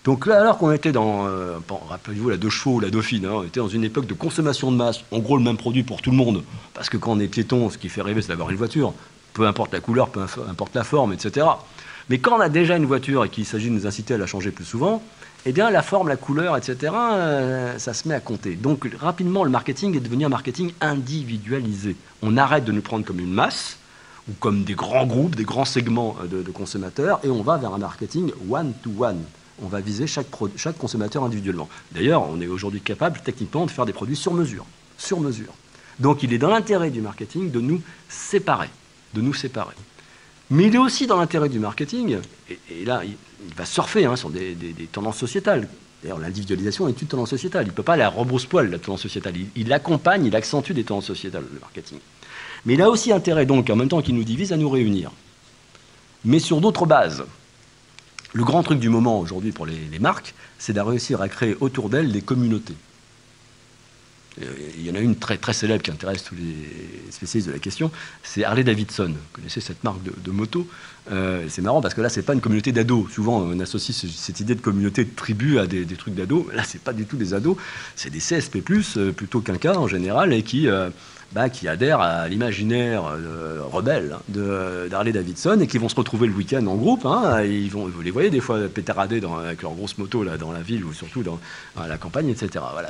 Donc 0.05 0.25
là, 0.25 0.39
alors 0.39 0.57
qu'on 0.57 0.71
était 0.71 0.91
dans, 0.91 1.27
euh, 1.27 1.57
rappelez-vous 1.89 2.29
la 2.29 2.37
deux 2.37 2.49
chevaux 2.49 2.75
ou 2.75 2.79
la 2.79 2.89
dauphine, 2.89 3.25
hein, 3.25 3.31
on 3.33 3.43
était 3.43 3.59
dans 3.59 3.67
une 3.67 3.83
époque 3.83 4.05
de 4.07 4.13
consommation 4.13 4.71
de 4.71 4.77
masse, 4.77 5.01
en 5.11 5.19
gros 5.19 5.37
le 5.37 5.43
même 5.43 5.57
produit 5.57 5.83
pour 5.83 6.01
tout 6.01 6.11
le 6.11 6.17
monde, 6.17 6.43
parce 6.73 6.89
que 6.89 6.97
quand 6.97 7.11
on 7.11 7.19
est 7.19 7.27
piéton, 7.27 7.69
ce 7.69 7.77
qui 7.77 7.89
fait 7.89 8.01
rêver, 8.01 8.21
c'est 8.21 8.29
d'avoir 8.29 8.49
une 8.49 8.57
voiture, 8.57 8.93
peu 9.33 9.45
importe 9.45 9.73
la 9.73 9.81
couleur, 9.81 10.09
peu 10.09 10.21
importe 10.49 10.73
la 10.73 10.83
forme, 10.83 11.13
etc. 11.13 11.45
Mais 12.09 12.17
quand 12.17 12.37
on 12.37 12.39
a 12.39 12.49
déjà 12.49 12.77
une 12.77 12.85
voiture 12.85 13.25
et 13.25 13.29
qu'il 13.29 13.45
s'agit 13.45 13.69
de 13.69 13.75
nous 13.75 13.87
inciter 13.87 14.13
à 14.13 14.17
la 14.17 14.25
changer 14.25 14.51
plus 14.51 14.65
souvent, 14.65 15.03
eh 15.45 15.51
bien, 15.53 15.69
la 15.69 15.81
forme, 15.81 16.09
la 16.09 16.17
couleur, 16.17 16.57
etc., 16.57 16.93
euh, 16.93 17.79
ça 17.79 17.93
se 17.93 18.07
met 18.07 18.13
à 18.13 18.19
compter. 18.19 18.55
Donc, 18.55 18.89
rapidement, 18.99 19.43
le 19.43 19.49
marketing 19.49 19.95
est 19.95 20.01
devenu 20.01 20.25
un 20.25 20.29
marketing 20.29 20.73
individualisé. 20.81 21.95
On 22.21 22.35
arrête 22.35 22.65
de 22.65 22.71
nous 22.71 22.81
prendre 22.81 23.05
comme 23.05 23.19
une 23.19 23.31
masse 23.31 23.77
ou 24.29 24.33
comme 24.39 24.63
des 24.63 24.73
grands 24.73 25.05
groupes, 25.05 25.35
des 25.35 25.45
grands 25.45 25.65
segments 25.65 26.17
euh, 26.21 26.43
de, 26.43 26.51
consommateurs, 26.51 27.19
et 27.23 27.29
on 27.29 27.41
va 27.41 27.57
vers 27.57 27.73
un 27.73 27.77
marketing 27.77 28.31
one-to-one. 28.49 29.23
On 29.61 29.67
va 29.67 29.79
viser 29.79 30.07
chaque, 30.07 30.27
chaque 30.57 30.77
consommateur 30.77 31.23
individuellement. 31.23 31.69
D'ailleurs, 31.93 32.29
on 32.29 32.41
est 32.41 32.47
aujourd'hui 32.47 32.81
capable, 32.81 33.21
techniquement, 33.23 33.65
de 33.65 33.71
faire 33.71 33.85
des 33.85 33.93
produits 33.93 34.15
sur 34.15 34.33
mesure. 34.33 34.65
Sur 34.97 35.21
mesure. 35.21 35.53
Donc, 35.99 36.23
il 36.23 36.33
est 36.33 36.37
dans 36.37 36.49
l'intérêt 36.49 36.89
du 36.89 37.01
marketing 37.01 37.51
de 37.51 37.59
nous 37.59 37.81
séparer. 38.09 38.69
De 39.13 39.21
nous 39.21 39.33
séparer. 39.33 39.75
Mais 40.51 40.65
il 40.65 40.75
est 40.75 40.79
aussi 40.79 41.05
dans 41.05 41.17
l'intérêt 41.17 41.49
du 41.49 41.59
marketing, 41.59 42.17
et, 42.49 42.85
là, 42.85 43.01
il, 43.05 43.15
va 43.55 43.65
surfer 43.65 44.05
hein, 44.05 44.15
sur 44.15 44.29
des, 44.29 44.55
tendances 44.91 45.17
sociétales. 45.17 45.67
D'ailleurs, 46.01 46.19
l'individualisation 46.19 46.87
est 46.87 47.01
une 47.01 47.07
tendance 47.07 47.29
sociétale. 47.29 47.65
Il 47.65 47.69
ne 47.69 47.73
peut 47.73 47.83
pas 47.83 47.97
la 47.97 48.09
rebrousse-poil, 48.09 48.69
la 48.69 48.79
tendance 48.79 49.01
sociétale. 49.01 49.35
Il, 49.55 49.73
accompagne, 49.73 50.25
il 50.25 50.35
accentue 50.35 50.71
des 50.71 50.83
tendances 50.83 51.05
sociétales, 51.05 51.43
le 51.53 51.59
marketing. 51.59 51.99
Mais 52.65 52.73
il 52.73 52.81
a 52.81 52.89
aussi 52.89 53.11
intérêt, 53.11 53.45
donc, 53.45 53.69
en 53.69 53.75
même 53.75 53.89
temps 53.89 54.01
qu'il 54.01 54.15
nous 54.15 54.23
divise, 54.23 54.53
à 54.53 54.57
nous 54.57 54.69
réunir. 54.69 55.11
Mais 56.25 56.39
sur 56.39 56.61
d'autres 56.61 56.85
bases. 56.85 57.25
Le 58.33 58.43
grand 58.43 58.63
truc 58.63 58.79
du 58.79 58.89
moment 58.89 59.19
aujourd'hui 59.19 59.51
pour 59.51 59.65
les, 59.65 59.79
les 59.91 59.99
marques, 59.99 60.33
c'est 60.57 60.73
de 60.73 60.81
réussir 60.81 61.21
à 61.21 61.29
créer 61.29 61.55
autour 61.59 61.89
d'elles 61.89 62.11
des 62.11 62.21
communautés. 62.21 62.75
Euh, 64.41 64.45
il 64.77 64.85
y 64.85 64.91
en 64.91 64.95
a 64.95 64.99
une 64.99 65.15
très, 65.15 65.37
très 65.37 65.53
célèbre 65.53 65.83
qui 65.83 65.91
intéresse 65.91 66.23
tous 66.23 66.35
les 66.35 67.11
spécialistes 67.11 67.47
de 67.47 67.53
la 67.53 67.59
question, 67.59 67.91
c'est 68.23 68.43
Harley 68.43 68.63
Davidson. 68.63 69.07
Vous 69.07 69.33
connaissez 69.33 69.61
cette 69.61 69.83
marque 69.83 69.99
de, 70.03 70.31
moto 70.31 70.67
euh, 71.11 71.45
C'est 71.49 71.61
marrant 71.61 71.81
parce 71.81 71.93
que 71.93 72.01
là, 72.01 72.09
c'est 72.09 72.21
pas 72.21 72.33
une 72.33 72.41
communauté 72.41 72.71
d'ados. 72.71 73.11
Souvent, 73.11 73.41
on 73.41 73.59
associe 73.59 73.95
cette 73.95 74.39
idée 74.39 74.55
de 74.55 74.61
communauté 74.61 75.03
de 75.03 75.15
tribu 75.15 75.59
à 75.59 75.67
des, 75.67 75.85
trucs 75.95 76.15
d'ados. 76.15 76.45
Là, 76.53 76.63
c'est 76.63 76.81
pas 76.81 76.93
du 76.93 77.05
tout 77.05 77.17
des 77.17 77.33
ados, 77.33 77.57
c'est 77.95 78.09
des 78.09 78.19
CSP+, 78.19 78.63
euh, 78.97 79.11
plutôt 79.11 79.41
qu'un 79.41 79.57
cas 79.57 79.75
en 79.75 79.87
général, 79.87 80.33
et 80.33 80.43
qui 80.43 80.67
bah, 81.31 81.49
qui 81.49 81.67
adhèrent 81.67 82.01
à 82.01 82.27
l'imaginaire 82.27 83.03
euh, 83.05 83.61
rebelle 83.63 84.17
hein, 84.17 84.87
d'Harley 84.89 85.11
Davidson 85.11 85.59
et 85.61 85.67
qui 85.67 85.77
vont 85.77 85.89
se 85.89 85.95
retrouver 85.95 86.27
le 86.27 86.33
week-end 86.33 86.65
en 86.65 86.75
groupe. 86.75 87.05
Hein, 87.05 87.43
ils 87.43 87.69
vous 87.69 88.01
les 88.01 88.11
voyez 88.11 88.29
des 88.29 88.39
fois 88.39 88.67
pétarader 88.67 89.19
dans, 89.19 89.37
avec 89.37 89.61
leur 89.61 89.73
grosse 89.73 89.97
moto 89.97 90.23
là, 90.23 90.37
dans 90.37 90.51
la 90.51 90.61
ville 90.61 90.83
ou 90.83 90.93
surtout 90.93 91.21
dans, 91.21 91.39
la 91.77 91.97
campagne, 91.97 92.29
etc. 92.29 92.65
Voilà, 92.73 92.89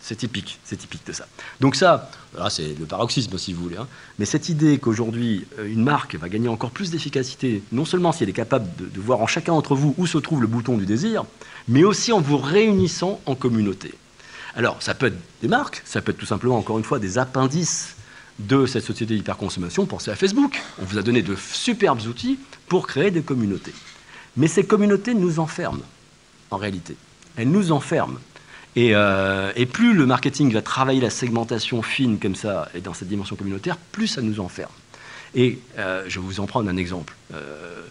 c'est 0.00 0.16
typique, 0.16 0.58
c'est 0.64 0.76
typique 0.76 1.06
de 1.06 1.12
ça. 1.12 1.26
Donc 1.60 1.76
ça, 1.76 2.10
c'est 2.48 2.78
le 2.78 2.86
paroxysme 2.86 3.36
si 3.38 3.52
vous 3.52 3.62
voulez. 3.62 3.76
Hein. 3.76 3.86
Mais 4.18 4.24
cette 4.24 4.48
idée 4.48 4.78
qu'aujourd'hui 4.78 5.46
euh, 5.58 5.70
une 5.70 5.82
marque 5.82 6.14
va 6.16 6.28
gagner 6.28 6.48
encore 6.48 6.70
plus 6.70 6.90
d'efficacité, 6.90 7.62
non 7.72 7.84
seulement 7.84 8.12
si 8.12 8.22
elle 8.22 8.30
est 8.30 8.32
capable 8.32 8.66
de, 8.78 8.86
de 8.86 9.00
voir 9.00 9.20
en 9.20 9.26
chacun 9.26 9.52
d'entre 9.52 9.74
vous 9.74 9.94
où 9.98 10.06
se 10.06 10.18
trouve 10.18 10.40
le 10.40 10.46
bouton 10.46 10.76
du 10.76 10.86
désir, 10.86 11.24
mais 11.68 11.84
aussi 11.84 12.12
en 12.12 12.20
vous 12.20 12.38
réunissant 12.38 13.20
en 13.26 13.34
communauté. 13.34 13.94
Alors, 14.56 14.80
ça 14.80 14.94
peut 14.94 15.06
être 15.06 15.18
des 15.42 15.48
marques, 15.48 15.82
ça 15.84 16.00
peut 16.00 16.12
être 16.12 16.18
tout 16.18 16.26
simplement, 16.26 16.56
encore 16.56 16.78
une 16.78 16.84
fois, 16.84 16.98
des 16.98 17.18
appendices 17.18 17.96
de 18.38 18.66
cette 18.66 18.84
société 18.84 19.16
d'hyperconsommation. 19.16 19.86
Pensez 19.86 20.10
à 20.10 20.16
Facebook. 20.16 20.60
On 20.80 20.84
vous 20.84 20.98
a 20.98 21.02
donné 21.02 21.22
de 21.22 21.36
superbes 21.36 22.00
outils 22.06 22.38
pour 22.68 22.86
créer 22.86 23.10
des 23.10 23.22
communautés. 23.22 23.74
Mais 24.36 24.48
ces 24.48 24.64
communautés 24.64 25.14
nous 25.14 25.38
enferment, 25.38 25.82
en 26.50 26.56
réalité. 26.56 26.96
Elles 27.36 27.50
nous 27.50 27.72
enferment. 27.72 28.18
Et, 28.76 28.90
euh, 28.94 29.52
plus 29.72 29.94
le 29.94 30.06
marketing 30.06 30.52
va 30.52 30.62
travailler 30.62 31.00
la 31.00 31.10
segmentation 31.10 31.82
fine 31.82 32.18
comme 32.18 32.34
ça, 32.34 32.68
et 32.74 32.80
dans 32.80 32.94
cette 32.94 33.08
dimension 33.08 33.36
communautaire, 33.36 33.76
plus 33.76 34.08
ça 34.08 34.22
nous 34.22 34.40
enferme. 34.40 34.72
Et 35.34 35.58
euh, 35.78 36.04
je 36.08 36.20
vais 36.20 36.26
vous 36.26 36.40
en 36.40 36.46
prendre 36.46 36.68
un 36.68 36.76
exemple. 36.76 37.14
Euh, 37.32 37.82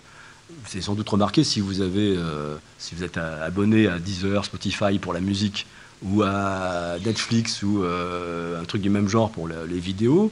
vous 0.49 0.71
avez 0.71 0.81
sans 0.81 0.93
doute 0.93 1.09
remarqué, 1.09 1.43
si 1.43 1.59
vous, 1.61 1.73
vous 1.73 3.03
êtes 3.03 3.17
abonné 3.17 3.87
à 3.87 3.99
Deezer, 3.99 4.45
Spotify 4.45 4.99
pour 4.99 5.13
la 5.13 5.19
musique, 5.19 5.65
ou 6.03 6.21
à 6.23 6.97
Netflix 7.05 7.63
ou 7.63 7.83
euh, 7.83 8.61
un 8.61 8.65
truc 8.65 8.81
du 8.81 8.89
même 8.89 9.07
genre 9.07 9.31
pour 9.31 9.47
les 9.47 9.79
vidéos, 9.79 10.31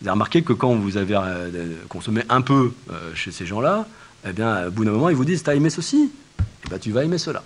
vous 0.00 0.08
avez 0.08 0.12
remarqué 0.12 0.42
que 0.42 0.52
quand 0.52 0.74
vous 0.74 0.96
avez 0.96 1.14
euh, 1.16 1.74
consommé 1.88 2.22
un 2.28 2.40
peu 2.40 2.72
euh, 2.90 3.14
chez 3.14 3.30
ces 3.30 3.46
gens-là, 3.46 3.86
eh 4.26 4.32
bien, 4.32 4.66
au 4.68 4.70
bout 4.70 4.84
d'un 4.84 4.90
moment, 4.92 5.08
ils 5.08 5.16
vous 5.16 5.24
disent 5.24 5.42
T'as 5.42 5.54
aimé 5.54 5.70
ceci? 5.70 6.10
Eh 6.40 6.70
ben, 6.70 6.78
Tu 6.78 6.90
vas 6.90 7.04
aimer 7.04 7.18
cela. 7.18 7.42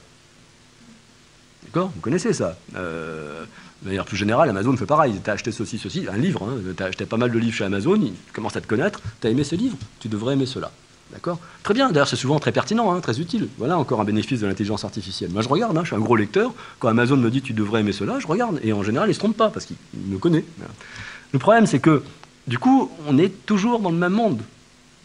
D'accord? 1.64 1.90
Vous 1.94 2.00
connaissez 2.00 2.33
ça. 2.33 2.57
de 2.72 3.46
manière 3.85 4.05
plus 4.05 4.16
générale, 4.16 4.48
Amazon 4.48 4.76
fait 4.76 4.87
pareil. 4.87 5.20
Tu 5.22 5.29
as 5.29 5.35
acheté 5.35 5.52
ceci, 5.52 5.79
ceci, 5.79 6.07
un 6.11 6.16
livre. 6.16 6.44
Hein, 6.44 6.61
tu 6.76 6.83
as 6.83 6.87
acheté 6.87 7.05
pas 7.05 7.16
mal 7.16 7.31
de 7.31 7.38
livres 7.38 7.57
chez 7.57 7.64
Amazon, 7.64 7.96
ils 7.96 8.14
commencent 8.33 8.57
à 8.57 8.61
te 8.61 8.68
connaître. 8.68 9.00
Tu 9.20 9.26
as 9.26 9.31
aimé 9.31 9.44
ce 9.44 9.57
livre? 9.57 9.76
Tu 9.98 10.09
devrais 10.09 10.35
aimer 10.35 10.46
cela. 10.46 10.70
D'accord 11.12 11.38
Très 11.62 11.75
bien, 11.75 11.90
d'ailleurs 11.90 12.09
c'est 12.09 12.16
souvent 12.16 12.38
très 12.38 12.53
pertinent, 12.53 12.92
hein, 12.92 13.01
très 13.01 13.21
utile. 13.21 13.49
Voilà 13.59 13.79
encore 13.79 14.01
un 14.01 14.05
bénéfice 14.05 14.40
de 14.40 14.47
l'intelligence 14.47 14.85
artificielle. 14.85 15.31
Moi 15.33 15.42
je 15.42 15.49
regarde, 15.49 15.77
hein, 15.77 15.83
je 15.83 15.88
suis 15.88 15.97
un 15.97 16.01
gros 16.01 16.16
lecteur. 16.16 16.53
Quand 16.79 16.88
Amazon 16.88 17.16
me 17.16 17.31
dit 17.31 17.42
tu 17.42 17.53
devrais 17.53 17.81
aimer 17.81 17.92
cela, 17.92 18.19
je 18.19 18.27
regarde. 18.27 18.59
Et 18.62 18.73
en 18.73 18.83
général 18.83 19.09
il 19.09 19.11
ne 19.11 19.14
se 19.14 19.19
trompe 19.21 19.37
pas 19.37 19.51
parce 19.51 19.66
qu'il 19.66 19.77
me 20.09 20.19
connaît. 20.19 20.45
Le 21.33 21.38
problème 21.38 21.66
c'est 21.66 21.79
que 21.79 22.03
du 22.47 22.59
coup 22.59 22.90
on 23.07 23.19
est 23.19 23.47
toujours 23.47 23.81
dans 23.81 23.90
le 23.90 23.97
même 23.97 24.12
monde. 24.12 24.40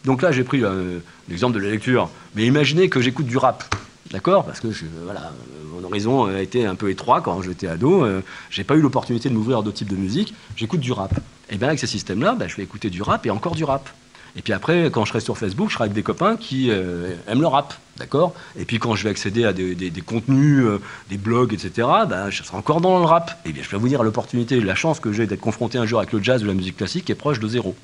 Donc 0.04 0.22
là 0.22 0.32
j'ai 0.32 0.42
pris 0.42 0.64
euh, 0.64 0.98
l'exemple 1.28 1.54
de 1.54 1.64
la 1.64 1.70
lecture. 1.70 2.10
Mais 2.34 2.46
imaginez 2.46 2.88
que 2.88 3.00
j'écoute 3.00 3.26
du 3.26 3.36
rap. 3.36 3.64
D'accord 4.10 4.44
Parce 4.44 4.60
que 4.60 4.68
voilà, 5.04 5.32
mon 5.72 5.84
horizon 5.84 6.24
a 6.24 6.42
été 6.42 6.66
un 6.66 6.74
peu 6.74 6.90
étroit 6.90 7.20
quand 7.20 7.40
j'étais 7.42 7.68
ado. 7.68 8.04
Euh, 8.04 8.20
j'ai 8.50 8.64
pas 8.64 8.74
eu 8.74 8.80
l'opportunité 8.80 9.28
de 9.30 9.34
m'ouvrir 9.34 9.58
à 9.58 9.62
d'autres 9.62 9.78
types 9.78 9.88
de 9.88 9.96
musique. 9.96 10.34
J'écoute 10.56 10.80
du 10.80 10.92
rap. 10.92 11.14
Et 11.48 11.56
bien 11.56 11.68
avec 11.68 11.78
ces 11.78 11.86
systèmes-là, 11.86 12.34
ben, 12.34 12.48
je 12.48 12.56
vais 12.56 12.62
écouter 12.62 12.90
du 12.90 13.00
rap 13.02 13.24
et 13.24 13.30
encore 13.30 13.54
du 13.54 13.64
rap. 13.64 13.88
Et 14.36 14.42
puis 14.42 14.52
après, 14.52 14.90
quand 14.90 15.04
je 15.04 15.10
serai 15.10 15.20
sur 15.20 15.36
Facebook, 15.36 15.68
je 15.68 15.74
serai 15.74 15.84
avec 15.84 15.94
des 15.94 16.02
copains 16.02 16.36
qui 16.36 16.70
euh, 16.70 17.14
aiment 17.28 17.42
le 17.42 17.46
rap, 17.46 17.74
d'accord? 17.98 18.34
Et 18.56 18.64
puis 18.64 18.78
quand 18.78 18.94
je 18.94 19.04
vais 19.04 19.10
accéder 19.10 19.44
à 19.44 19.52
des, 19.52 19.92
contenus, 20.04 20.64
euh, 20.64 20.80
des 21.10 21.18
blogs, 21.18 21.52
etc., 21.52 21.86
ben, 22.08 22.30
je 22.30 22.42
serai 22.42 22.56
encore 22.56 22.80
dans 22.80 22.98
le 22.98 23.04
rap. 23.04 23.38
Et 23.44 23.52
bien, 23.52 23.62
je 23.62 23.68
vais 23.68 23.76
vous 23.76 23.88
dire 23.88 24.02
l'opportunité, 24.02 24.58
la 24.60 24.74
chance 24.74 25.00
que 25.00 25.12
j'ai 25.12 25.26
d'être 25.26 25.40
confronté 25.40 25.76
un 25.76 25.84
jour 25.84 25.98
avec 25.98 26.12
le 26.12 26.22
jazz 26.22 26.42
ou 26.42 26.46
la 26.46 26.54
musique 26.54 26.78
classique 26.78 27.10
est 27.10 27.14
proche 27.14 27.40
de 27.40 27.48
zéro. 27.48 27.76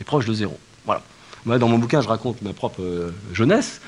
Est 0.00 0.04
proche 0.04 0.24
de 0.24 0.32
zéro. 0.32 0.58
Voilà. 0.86 1.02
Moi, 1.44 1.58
dans 1.58 1.68
mon 1.68 1.78
bouquin, 1.78 2.00
je 2.00 2.08
raconte 2.08 2.40
ma 2.40 2.52
propre 2.52 2.82
euh, 2.82 3.14
jeunesse 3.32 3.80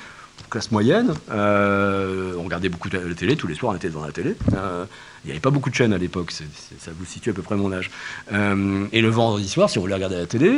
classe 0.50 0.70
moyenne. 0.70 1.14
Euh, 1.30 2.34
on 2.38 2.42
regardait 2.42 2.68
beaucoup 2.68 2.88
la 2.92 3.14
télé, 3.14 3.36
tous 3.36 3.46
les 3.46 3.54
soirs 3.54 3.72
on 3.72 3.76
était 3.76 3.88
devant 3.88 4.04
la 4.04 4.12
télé. 4.12 4.36
Euh, 4.54 4.84
il 5.24 5.28
n'y 5.28 5.32
avait 5.32 5.40
pas 5.40 5.50
beaucoup 5.50 5.70
de 5.70 5.74
chaînes 5.74 5.92
à 5.92 5.98
l'époque, 5.98 6.32
ça 6.32 6.90
vous 6.98 7.04
situe 7.04 7.30
à 7.30 7.32
peu 7.32 7.42
près 7.42 7.56
mon 7.56 7.72
âge. 7.72 7.90
Euh, 8.32 8.86
et 8.92 9.00
le 9.00 9.08
vendredi 9.08 9.48
soir, 9.48 9.70
si 9.70 9.78
on 9.78 9.82
voulait 9.82 9.94
regarder 9.94 10.16
la 10.16 10.26
télé, 10.26 10.50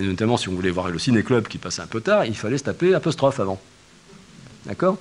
notamment 0.00 0.36
si 0.36 0.48
on 0.48 0.54
voulait 0.54 0.70
voir 0.70 0.88
le 0.88 0.98
ciné-club 0.98 1.48
qui 1.48 1.58
passait 1.58 1.82
un 1.82 1.86
peu 1.86 2.00
tard, 2.00 2.24
il 2.24 2.36
fallait 2.36 2.58
se 2.58 2.64
taper 2.64 2.94
apostrophe 2.94 3.40
avant. 3.40 3.60
D'accord? 4.66 4.98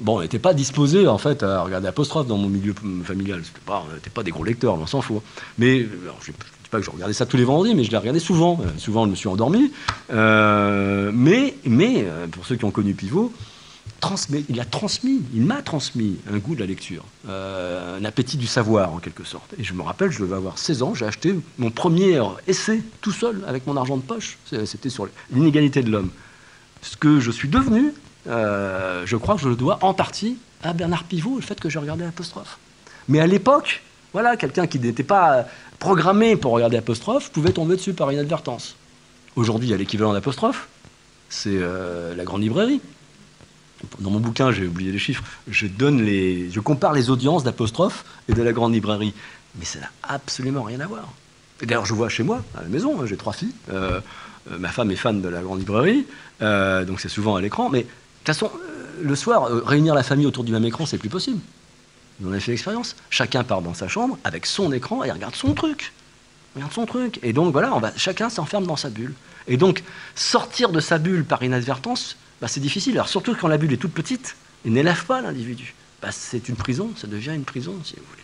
Bon, 0.00 0.18
on 0.18 0.20
n'était 0.22 0.38
pas 0.38 0.54
disposé 0.54 1.06
en 1.06 1.18
fait 1.18 1.42
à 1.42 1.62
regarder 1.62 1.88
apostrophe 1.88 2.26
dans 2.26 2.38
mon 2.38 2.48
milieu 2.48 2.74
familial. 3.04 3.42
on 3.68 3.94
n'était 3.94 4.10
pas 4.10 4.22
des 4.22 4.30
gros 4.30 4.44
lecteurs, 4.44 4.74
on 4.74 4.86
s'en 4.86 5.02
fout. 5.02 5.22
Mais 5.58 5.86
je, 6.22 6.32
pas 6.72 6.78
que 6.78 6.86
je 6.86 6.90
regardais 6.90 7.12
ça 7.12 7.26
tous 7.26 7.36
les 7.36 7.44
vendredis, 7.44 7.74
mais 7.74 7.84
je 7.84 7.90
l'ai 7.90 7.98
regardé 7.98 8.18
souvent. 8.18 8.58
Euh, 8.62 8.66
souvent, 8.78 9.04
je 9.04 9.10
me 9.10 9.14
suis 9.14 9.28
endormi. 9.28 9.70
Euh, 10.10 11.12
mais, 11.14 11.54
mais 11.64 12.04
euh, 12.06 12.26
pour 12.26 12.46
ceux 12.46 12.56
qui 12.56 12.64
ont 12.64 12.70
connu 12.70 12.94
Pivot, 12.94 13.32
il 14.48 14.58
a 14.58 14.64
transmis, 14.64 15.22
il 15.32 15.42
m'a 15.42 15.62
transmis 15.62 16.16
un 16.32 16.38
goût 16.38 16.56
de 16.56 16.60
la 16.60 16.66
lecture, 16.66 17.04
un 17.28 18.04
appétit 18.04 18.36
du 18.36 18.48
savoir 18.48 18.92
en 18.92 18.98
quelque 18.98 19.22
sorte. 19.22 19.54
Et 19.58 19.64
je 19.64 19.74
me 19.74 19.82
rappelle, 19.82 20.10
je 20.10 20.20
devais 20.20 20.34
avoir 20.34 20.58
16 20.58 20.82
ans, 20.82 20.94
j'ai 20.94 21.06
acheté 21.06 21.36
mon 21.58 21.70
premier 21.70 22.20
essai 22.48 22.82
tout 23.00 23.12
seul 23.12 23.44
avec 23.46 23.64
mon 23.68 23.76
argent 23.76 23.96
de 23.96 24.02
poche. 24.02 24.38
C'était 24.64 24.90
sur 24.90 25.06
l'inégalité 25.30 25.82
de 25.82 25.90
l'homme. 25.90 26.10
Ce 26.80 26.96
que 26.96 27.20
je 27.20 27.30
suis 27.30 27.48
devenu, 27.48 27.92
je 28.26 29.16
crois 29.16 29.34
que 29.36 29.40
je 29.40 29.48
le 29.48 29.56
dois 29.56 29.78
en 29.82 29.94
partie 29.94 30.38
à 30.62 30.72
Bernard 30.72 31.04
Pivot, 31.04 31.36
le 31.36 31.42
fait 31.42 31.58
que 31.58 31.68
j'ai 31.68 31.78
regardé 31.78 32.04
l'apostrophe. 32.04 32.58
Mais 33.08 33.20
à 33.20 33.26
l'époque, 33.26 33.82
voilà, 34.12 34.36
quelqu'un 34.36 34.66
qui 34.66 34.78
n'était 34.78 35.02
pas 35.02 35.46
programmé 35.78 36.36
pour 36.36 36.52
regarder 36.52 36.76
apostrophe 36.76 37.30
pouvait 37.30 37.52
tomber 37.52 37.76
dessus 37.76 37.94
par 37.94 38.12
inadvertance. 38.12 38.76
Aujourd'hui, 39.34 39.68
il 39.68 39.70
y 39.72 39.74
a 39.74 39.76
l'équivalent 39.76 40.12
d'apostrophe, 40.12 40.68
c'est 41.28 41.50
euh, 41.50 42.14
la 42.14 42.24
grande 42.24 42.42
librairie. 42.42 42.80
Dans 43.98 44.10
mon 44.10 44.20
bouquin, 44.20 44.52
j'ai 44.52 44.66
oublié 44.66 44.92
les 44.92 44.98
chiffres, 44.98 45.24
je, 45.48 46.60
compare 46.60 46.92
les 46.92 47.10
audiences 47.10 47.42
d'apostrophe 47.42 48.04
et 48.28 48.32
de 48.32 48.42
la 48.42 48.52
grande 48.52 48.74
librairie. 48.74 49.12
Mais 49.58 49.64
ça 49.64 49.80
n'a 49.80 49.90
absolument 50.04 50.62
rien 50.62 50.78
à 50.80 50.86
voir. 50.86 51.08
D'ailleurs, 51.62 51.86
je 51.86 51.94
vois 51.94 52.08
chez 52.08 52.22
moi, 52.22 52.44
à 52.56 52.62
la 52.62 52.68
maison, 52.68 53.00
hein, 53.00 53.06
j'ai 53.06 53.16
trois 53.16 53.32
filles. 53.32 53.54
Euh, 53.72 54.00
euh, 54.50 54.58
ma 54.58 54.68
femme 54.68 54.90
est 54.90 54.96
fan 54.96 55.20
de 55.20 55.28
la 55.28 55.40
grande 55.40 55.58
librairie, 55.60 56.06
donc 56.40 57.00
c'est 57.00 57.08
souvent 57.08 57.34
à 57.34 57.40
l'écran. 57.40 57.70
Mais 57.70 57.86
toute 58.24 58.34
façon, 58.34 58.50
le 59.00 59.14
soir, 59.16 59.48
réunir 59.66 59.94
la 59.94 60.02
famille 60.02 60.26
autour 60.26 60.44
du 60.44 60.52
même 60.52 60.64
écran, 60.64 60.86
c'est 60.86 60.98
plus 60.98 61.08
possible. 61.08 61.40
On 62.24 62.32
a 62.32 62.40
fait 62.40 62.52
l'expérience. 62.52 62.96
Chacun 63.10 63.42
part 63.44 63.62
dans 63.62 63.74
sa 63.74 63.88
chambre 63.88 64.18
avec 64.24 64.46
son 64.46 64.72
écran 64.72 65.02
et 65.02 65.10
regarde 65.10 65.34
son 65.34 65.54
truc. 65.54 65.92
Regarde 66.54 66.72
son 66.72 66.86
truc. 66.86 67.18
Et 67.22 67.32
donc 67.32 67.52
voilà, 67.52 67.74
on 67.74 67.80
va, 67.80 67.92
chacun 67.96 68.30
s'enferme 68.30 68.66
dans 68.66 68.76
sa 68.76 68.90
bulle. 68.90 69.14
Et 69.48 69.56
donc, 69.56 69.82
sortir 70.14 70.70
de 70.70 70.80
sa 70.80 70.98
bulle 70.98 71.24
par 71.24 71.42
inadvertance, 71.42 72.16
bah, 72.40 72.48
c'est 72.48 72.60
difficile. 72.60 72.94
Alors 72.94 73.08
surtout 73.08 73.34
quand 73.34 73.48
la 73.48 73.58
bulle 73.58 73.72
est 73.72 73.78
toute 73.78 73.92
petite 73.92 74.36
et 74.64 74.70
n'élève 74.70 75.04
pas 75.06 75.20
l'individu. 75.20 75.74
Bah, 76.00 76.10
c'est 76.12 76.48
une 76.48 76.56
prison, 76.56 76.90
ça 76.96 77.06
devient 77.06 77.32
une 77.34 77.44
prison, 77.44 77.74
si 77.84 77.94
vous 77.96 78.04
voulez. 78.08 78.22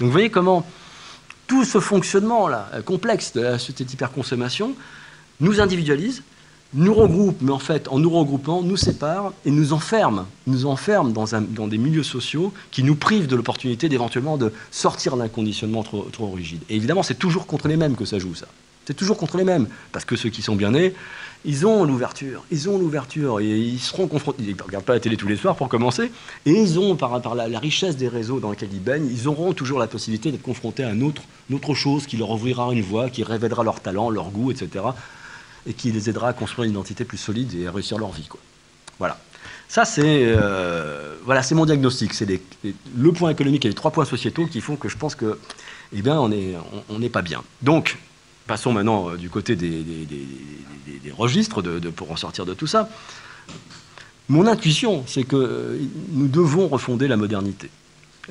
Donc 0.00 0.06
vous 0.06 0.12
voyez 0.12 0.30
comment 0.30 0.66
tout 1.46 1.64
ce 1.64 1.80
fonctionnement-là, 1.80 2.70
euh, 2.74 2.82
complexe 2.82 3.32
de 3.32 3.40
la 3.40 3.58
société 3.58 3.84
d'hyperconsommation, 3.84 4.74
nous 5.40 5.60
individualise, 5.60 6.22
nous 6.74 6.92
regroupe, 6.92 7.38
mais 7.40 7.50
en 7.50 7.58
fait, 7.58 7.88
en 7.88 7.98
nous 7.98 8.10
regroupant, 8.10 8.62
nous 8.62 8.76
sépare 8.76 9.32
et 9.46 9.50
nous 9.50 9.72
enferme, 9.72 10.26
nous 10.46 10.66
enferme 10.66 11.12
dans, 11.12 11.66
des 11.66 11.78
milieux 11.78 12.02
sociaux 12.02 12.52
qui 12.70 12.82
nous 12.82 12.94
privent 12.94 13.26
de 13.26 13.36
l'opportunité 13.36 13.88
d'éventuellement 13.88 14.36
de 14.36 14.52
sortir 14.70 15.16
d'un 15.16 15.28
conditionnement 15.28 15.82
trop, 15.82 16.30
rigide. 16.30 16.60
Et 16.68 16.76
évidemment, 16.76 17.02
c'est 17.02 17.18
toujours 17.18 17.46
contre 17.46 17.68
les 17.68 17.76
mêmes 17.76 17.96
que 17.96 18.04
ça 18.04 18.18
joue, 18.18 18.34
ça. 18.34 18.46
C'est 18.86 18.94
toujours 18.94 19.18
contre 19.18 19.36
les 19.36 19.44
mêmes, 19.44 19.66
parce 19.92 20.06
que 20.06 20.16
ceux 20.16 20.30
qui 20.30 20.40
sont 20.40 20.56
bien 20.56 20.70
nés, 20.70 20.94
ils 21.44 21.66
ont 21.66 21.84
l'ouverture, 21.84 22.44
ils 22.50 22.70
ont 22.70 22.78
l'ouverture, 22.78 23.38
et 23.38 23.58
ils 23.58 23.80
seront 23.80 24.06
confrontés, 24.06 24.42
ils 24.42 24.56
ne 24.56 24.62
regardent 24.62 24.84
pas 24.84 24.94
la 24.94 25.00
télé 25.00 25.16
tous 25.16 25.28
les 25.28 25.36
soirs 25.36 25.56
pour 25.56 25.68
commencer, 25.68 26.10
et 26.46 26.52
ils 26.52 26.78
ont, 26.78 26.96
par, 26.96 27.34
la, 27.34 27.58
richesse 27.58 27.96
des 27.96 28.08
réseaux 28.08 28.40
dans 28.40 28.50
lesquels 28.50 28.72
ils 28.72 28.82
baignent, 28.82 29.06
ils 29.10 29.28
auront 29.28 29.52
toujours 29.52 29.78
la 29.78 29.88
possibilité 29.88 30.32
d'être 30.32 30.42
confrontés 30.42 30.84
à 30.84 30.92
une 30.92 31.02
autre, 31.02 31.22
autre 31.52 31.74
chose 31.74 32.06
qui 32.06 32.16
leur 32.16 32.30
ouvrira 32.30 32.72
une 32.72 32.80
voie, 32.80 33.10
qui 33.10 33.24
révélera 33.24 33.62
leur 33.62 33.80
talent, 33.80 34.08
leur 34.08 34.30
goût, 34.30 34.50
etc 34.52 34.84
et 35.66 35.74
qui 35.74 35.92
les 35.92 36.08
aidera 36.08 36.28
à 36.28 36.32
construire 36.32 36.64
une 36.64 36.72
identité 36.72 37.04
plus 37.04 37.18
solide 37.18 37.54
et 37.54 37.66
à 37.66 37.72
réussir 37.72 37.98
leur 37.98 38.12
vie. 38.12 38.26
Quoi. 38.26 38.40
Voilà. 38.98 39.18
Ça, 39.68 39.84
c'est 39.84 40.02
euh, 40.24 41.16
voilà, 41.24 41.42
mon 41.52 41.66
diagnostic. 41.66 42.14
C'est 42.14 42.26
le 42.96 43.12
point 43.12 43.30
économique 43.30 43.64
et 43.66 43.68
les 43.68 43.74
trois 43.74 43.90
points 43.90 44.06
sociétaux 44.06 44.46
qui 44.46 44.60
font 44.62 44.76
que 44.76 44.88
je 44.88 44.96
pense 44.96 45.14
que, 45.14 45.38
eh 45.92 46.00
bien, 46.00 46.18
on 46.18 46.30
n'est 46.30 46.54
on, 46.88 47.00
pas 47.08 47.22
bien. 47.22 47.42
Donc, 47.60 47.98
passons 48.46 48.72
maintenant 48.72 49.10
euh, 49.10 49.16
du 49.16 49.28
côté 49.28 49.56
des, 49.56 49.82
des, 49.82 51.12
registres 51.12 51.62
pour 51.96 52.10
en 52.12 52.16
sortir 52.16 52.46
de 52.46 52.54
tout 52.54 52.66
ça. 52.66 52.88
Mon 54.28 54.46
intuition, 54.46 55.04
c'est 55.06 55.24
que 55.24 55.36
euh, 55.36 55.78
nous 56.12 56.28
devons 56.28 56.68
refonder 56.68 57.08
la 57.08 57.16
modernité 57.16 57.70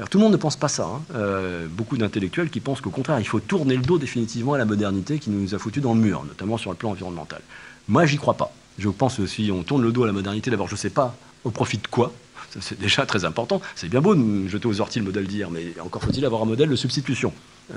tout 0.10 0.18
le 0.18 0.24
monde 0.24 0.34
ne 0.34 0.38
pense 0.38 0.56
pas 0.56 0.68
ça. 0.68 0.86
Hein. 0.86 1.02
Euh, 1.16 1.68
beaucoup 1.70 1.98
d'intellectuels 1.98 2.50
qui 2.50 2.60
pensent 2.60 2.82
qu'au 2.82 2.90
contraire, 2.90 3.20
il 3.20 3.28
faut 3.28 3.40
tourner 3.40 3.76
le 3.76 3.82
dos 3.82 3.98
définitivement 3.98 4.54
à 4.54 4.58
la 4.58 4.66
modernité 4.66 5.20
qui 5.20 5.30
nous 5.30 5.56
a 5.56 5.60
foutu 5.60 5.82
dans 5.82 5.94
le 5.94 6.00
mur, 6.00 6.24
notamment 6.26 6.58
sur 6.58 6.72
le 6.72 6.78
plan 6.78 6.92
environnemental. 6.92 7.42
Moi, 7.88 8.06
j'y 8.06 8.18
crois 8.18 8.36
pas. 8.36 8.52
Je 8.78 8.90
pense 8.90 9.18
que 9.18 9.26
si 9.26 9.50
on 9.52 9.64
tourne 9.64 9.82
le 9.82 9.92
dos 9.92 10.04
à 10.04 10.08
la 10.08 10.14
modernité, 10.14 10.52
d'abord, 10.52 10.68
je 10.68 10.76
ne 10.76 10.80
sais 10.80 10.92
pas 10.92 11.16
au 11.44 11.50
profit 11.50 11.78
de 11.78 11.88
quoi. 11.88 12.12
c'est 12.60 12.80
déjà 12.80 13.06
très 13.06 13.26
important. 13.26 13.60
C'est 13.76 13.90
bien 13.90 14.02
beau 14.02 14.14
de 14.14 14.48
jeter 14.48 14.68
aux 14.68 14.82
orties 14.82 15.00
le 15.00 15.06
modèle 15.06 15.26
d'hier, 15.26 15.50
mais 15.50 15.74
encore 15.84 16.04
faut-il 16.04 16.24
avoir 16.26 16.44
un 16.44 16.46
modèle 16.46 16.70
de 16.70 16.76
substitution. 16.76 17.34
Euh, 17.74 17.76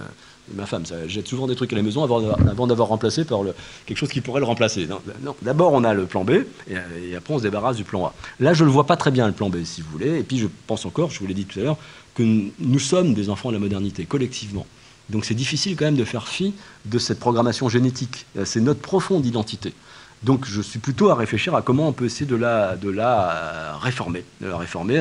ma 0.54 0.66
femme, 0.66 0.84
ça 0.84 1.06
jette 1.08 1.28
souvent 1.28 1.46
des 1.46 1.54
trucs 1.54 1.72
à 1.72 1.76
la 1.76 1.82
maison 1.82 2.02
avant, 2.02 2.66
d'avoir 2.66 2.88
remplacé 2.88 3.24
par 3.24 3.40
quelque 3.86 3.96
chose 3.96 4.08
qui 4.08 4.20
pourrait 4.20 4.40
le 4.40 4.46
remplacer. 4.46 4.86
Non, 4.86 5.00
D'abord, 5.42 5.72
on 5.72 5.84
a 5.84 5.94
le 5.94 6.06
plan 6.06 6.24
B, 6.24 6.44
et, 6.68 7.16
après, 7.16 7.34
on 7.34 7.38
se 7.38 7.42
débarrasse 7.42 7.76
du 7.76 7.84
plan 7.84 8.06
A. 8.06 8.14
Là, 8.40 8.52
je 8.52 8.62
ne 8.62 8.68
le 8.68 8.72
vois 8.72 8.86
pas 8.86 8.96
très 8.96 9.10
bien, 9.10 9.26
le 9.26 9.32
plan 9.32 9.48
B, 9.48 9.64
si 9.64 9.82
vous 9.82 9.90
voulez. 9.90 10.18
Et 10.18 10.22
puis, 10.22 10.38
je 10.38 10.46
pense 10.66 10.84
encore, 10.86 11.10
je 11.10 11.20
vous 11.20 11.26
l'ai 11.26 11.34
dit 11.34 11.44
tout 11.44 11.58
à 11.60 11.62
l'heure, 11.62 11.76
nous 12.22 12.78
sommes 12.78 13.14
des 13.14 13.30
enfants 13.30 13.50
de 13.50 13.54
la 13.54 13.60
modernité, 13.60 14.04
collectivement. 14.04 14.66
Donc, 15.08 15.24
c'est 15.24 15.34
difficile 15.34 15.76
quand 15.76 15.86
même 15.86 15.96
de 15.96 16.04
faire 16.04 16.28
fi 16.28 16.54
de 16.84 16.98
cette 16.98 17.18
programmation 17.18 17.68
génétique. 17.68 18.26
C'est 18.44 18.60
notre 18.60 18.80
profonde 18.80 19.26
identité. 19.26 19.74
Donc 20.22 20.44
je 20.46 20.60
suis 20.60 20.78
plutôt 20.78 21.08
à 21.08 21.14
réfléchir 21.14 21.54
à 21.54 21.62
comment 21.62 21.88
on 21.88 21.92
peut 21.92 22.04
essayer 22.04 22.26
de 22.26 22.36
la, 22.36 22.76
la 22.82 23.78
réformer. 23.78 24.24
De 24.40 24.48
la 24.48 24.58
réformer, 24.58 24.96
il 24.96 25.00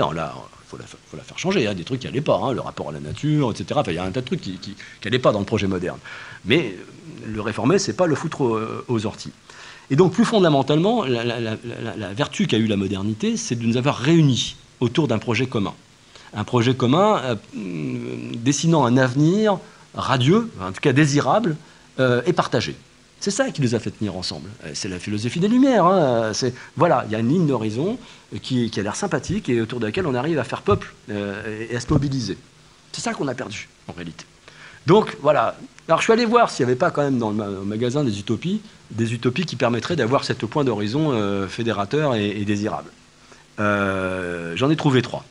faut, 0.68 0.78
la, 0.78 1.24
faire 1.24 1.38
changer. 1.38 1.60
Il 1.60 1.66
y 1.66 1.68
a 1.68 1.74
des 1.74 1.84
trucs 1.84 2.00
qui 2.02 2.08
n'allaient 2.08 2.22
pas, 2.22 2.40
hein, 2.42 2.54
le 2.54 2.62
rapport 2.62 2.90
à 2.90 2.92
la 2.94 3.00
nature, 3.00 3.52
etc. 3.52 3.82
Il 3.88 3.94
y 3.94 3.98
a 3.98 4.04
un 4.04 4.12
tas 4.12 4.22
de 4.22 4.26
trucs 4.26 4.42
qui 4.42 4.76
n'allaient 5.04 5.20
pas 5.20 5.32
dans 5.32 5.40
le 5.40 5.46
projet 5.46 5.68
moderne. 5.68 6.00
Mais 6.46 6.78
le 7.26 7.42
réformer, 7.42 7.80
c'est 7.80 7.94
pas 7.94 8.08
le 8.08 8.16
foutre 8.16 8.84
aux, 8.88 9.06
orties. 9.06 9.34
Et 9.90 9.96
donc, 9.96 10.14
plus 10.14 10.24
fondamentalement, 10.24 11.04
la, 11.04 12.14
vertu 12.14 12.48
qu'a 12.48 12.58
eu 12.58 12.68
la 12.68 12.78
modernité, 12.78 13.36
c'est 13.36 13.56
de 13.56 13.66
nous 13.66 13.76
avoir 13.76 13.98
réunis 13.98 14.56
autour 14.80 15.08
d'un 15.10 15.18
projet 15.18 15.48
commun. 15.48 15.74
Un 16.34 16.44
projet 16.44 16.76
commun 16.76 17.22
euh, 17.24 17.36
dessinant 18.36 18.86
un 18.86 18.98
avenir 18.98 19.58
radieux, 19.96 20.50
en 20.62 20.72
tout 20.72 20.82
cas 20.82 20.94
désirable, 20.94 21.56
euh, 22.00 22.22
et 22.26 22.34
partagé. 22.34 22.76
C'est 23.20 23.32
ça 23.32 23.50
qui 23.50 23.62
nous 23.62 23.76
a 23.76 23.80
fait 23.80 23.92
tenir 23.92 24.16
ensemble. 24.16 24.50
Euh, 24.64 24.72
c'est 24.74 24.88
la 24.88 25.00
philosophie 25.00 25.40
des 25.40 25.48
Lumières. 25.48 25.86
Hein. 25.86 26.32
voilà, 26.78 27.04
il 27.08 27.12
y 27.12 27.16
a 27.16 27.20
une 27.20 27.30
ligne 27.30 27.48
d'horizon 27.48 27.98
qui, 28.42 28.72
a 28.78 28.82
l'air 28.82 28.96
sympathique 28.96 29.50
et 29.50 29.60
autour 29.60 29.80
de 29.80 29.88
laquelle 29.88 30.08
on 30.08 30.16
arrive 30.16 30.40
à 30.40 30.44
faire 30.44 30.62
peuple 30.62 30.94
et 31.10 31.76
à 31.76 31.80
se 31.80 31.92
mobiliser. 31.92 32.38
C'est 32.92 33.02
ça 33.02 33.14
qu'on 33.14 33.28
a 33.28 33.34
perdu, 33.34 33.68
en 33.88 33.94
réalité. 33.94 34.26
Donc 34.86 35.18
voilà. 35.22 35.58
Alors 35.88 36.00
je 36.00 36.04
suis 36.04 36.14
allé 36.14 36.26
voir 36.26 36.50
s'il 36.50 36.66
n'y 36.66 36.72
avait 36.72 36.80
pas 36.80 36.92
quand 36.92 37.02
même 37.02 37.18
dans 37.18 37.32
le 37.32 37.66
magasin 37.66 38.04
des 38.04 38.20
utopies, 38.20 38.62
des 38.92 39.14
utopies 39.14 39.46
qui 39.46 39.56
permettraient 39.56 39.96
d'avoir 39.96 40.24
cette 40.24 40.46
point 40.46 40.64
d'horizon 40.64 41.48
fédérateur 41.50 42.16
et, 42.16 42.46
désirable. 42.46 42.92
J'en 43.58 44.70
ai 44.70 44.76
trouvé 44.76 45.02
trois. 45.02 45.26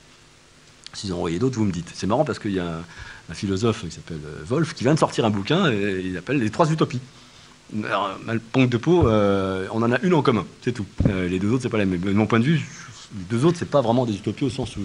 Si 0.99 1.11
vous 1.11 1.15
en 1.15 1.39
d'autres, 1.39 1.57
vous 1.57 1.65
me 1.65 1.71
dites. 1.71 1.93
C'est 1.95 2.09
marrant 2.09 2.25
parce 2.25 2.41
qu'il 2.41 2.53
y 2.53 2.59
a 2.59 2.81
un, 3.31 3.35
philosophe 3.35 3.85
qui 3.85 3.91
s'appelle 3.93 4.21
Wolf 4.47 4.75
qui 4.75 4.83
vient 4.83 4.95
de 4.95 4.99
sortir 4.99 5.25
un 5.25 5.31
bouquin 5.31 5.71
et 5.71 6.03
il 6.05 6.17
appelle 6.17 6.39
les 6.39 6.51
trois 6.51 6.69
utopies. 6.73 7.01
Alors, 7.85 8.19
de 8.57 8.77
peau, 8.79 9.07
euh, 9.07 9.69
on 9.73 9.83
en 9.83 9.93
a 9.93 10.01
une 10.01 10.15
en 10.15 10.23
commun, 10.23 10.45
c'est 10.63 10.73
tout. 10.73 10.87
Euh, 11.09 11.29
les 11.29 11.39
deux 11.39 11.53
autres, 11.53 11.63
c'est 11.63 11.69
pas 11.69 11.79
la 11.79 11.85
même. 11.85 12.01
De 12.01 12.13
mon 12.13 12.27
point 12.27 12.41
de 12.41 12.45
vue, 12.45 12.67
les 13.17 13.25
deux 13.31 13.45
autres, 13.45 13.59
c'est 13.59 13.71
pas 13.71 13.81
vraiment 13.81 14.07
des 14.07 14.15
utopies 14.15 14.45
au 14.45 14.51
sens 14.51 14.77
où 14.77 14.81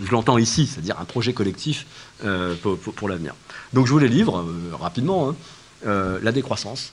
je, 0.00 0.10
l'entends 0.10 0.38
ici, 0.38 0.66
c'est-à-dire 0.66 0.98
un 1.00 1.04
projet 1.04 1.34
collectif 1.34 1.86
euh, 2.24 2.54
pour, 2.62 3.08
l'avenir. 3.08 3.34
Donc 3.74 3.86
je 3.86 3.92
vous 3.92 3.98
les 3.98 4.08
livre 4.08 4.44
rapidement. 4.80 5.30
Hein. 5.30 5.34
la 6.22 6.32
décroissance, 6.32 6.92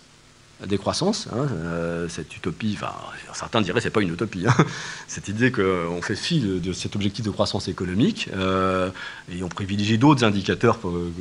décroissance, 0.68 1.28
hein, 1.32 1.48
euh, 1.52 2.08
cette 2.08 2.36
utopie, 2.36 2.78
enfin, 2.78 2.94
certains 3.34 3.62
diraient 3.62 3.82
c'est 3.82 3.90
pas 3.90 4.02
une 4.02 4.14
utopie, 4.14 4.46
hein. 4.48 4.54
cette 5.08 5.28
idée 5.28 5.52
qu'on 5.52 6.02
fait 6.02 6.16
fi 6.16 6.40
de, 6.40 6.74
cet 6.74 6.96
objectif 6.96 7.26
de 7.26 7.30
croissance 7.30 7.68
économique 7.68 8.30
euh, 8.36 8.90
et 9.32 9.44
on 9.44 9.50
privilégie 9.50 9.98
d'autres 9.98 10.24
indicateurs 10.24 10.80
euh, 10.86 11.12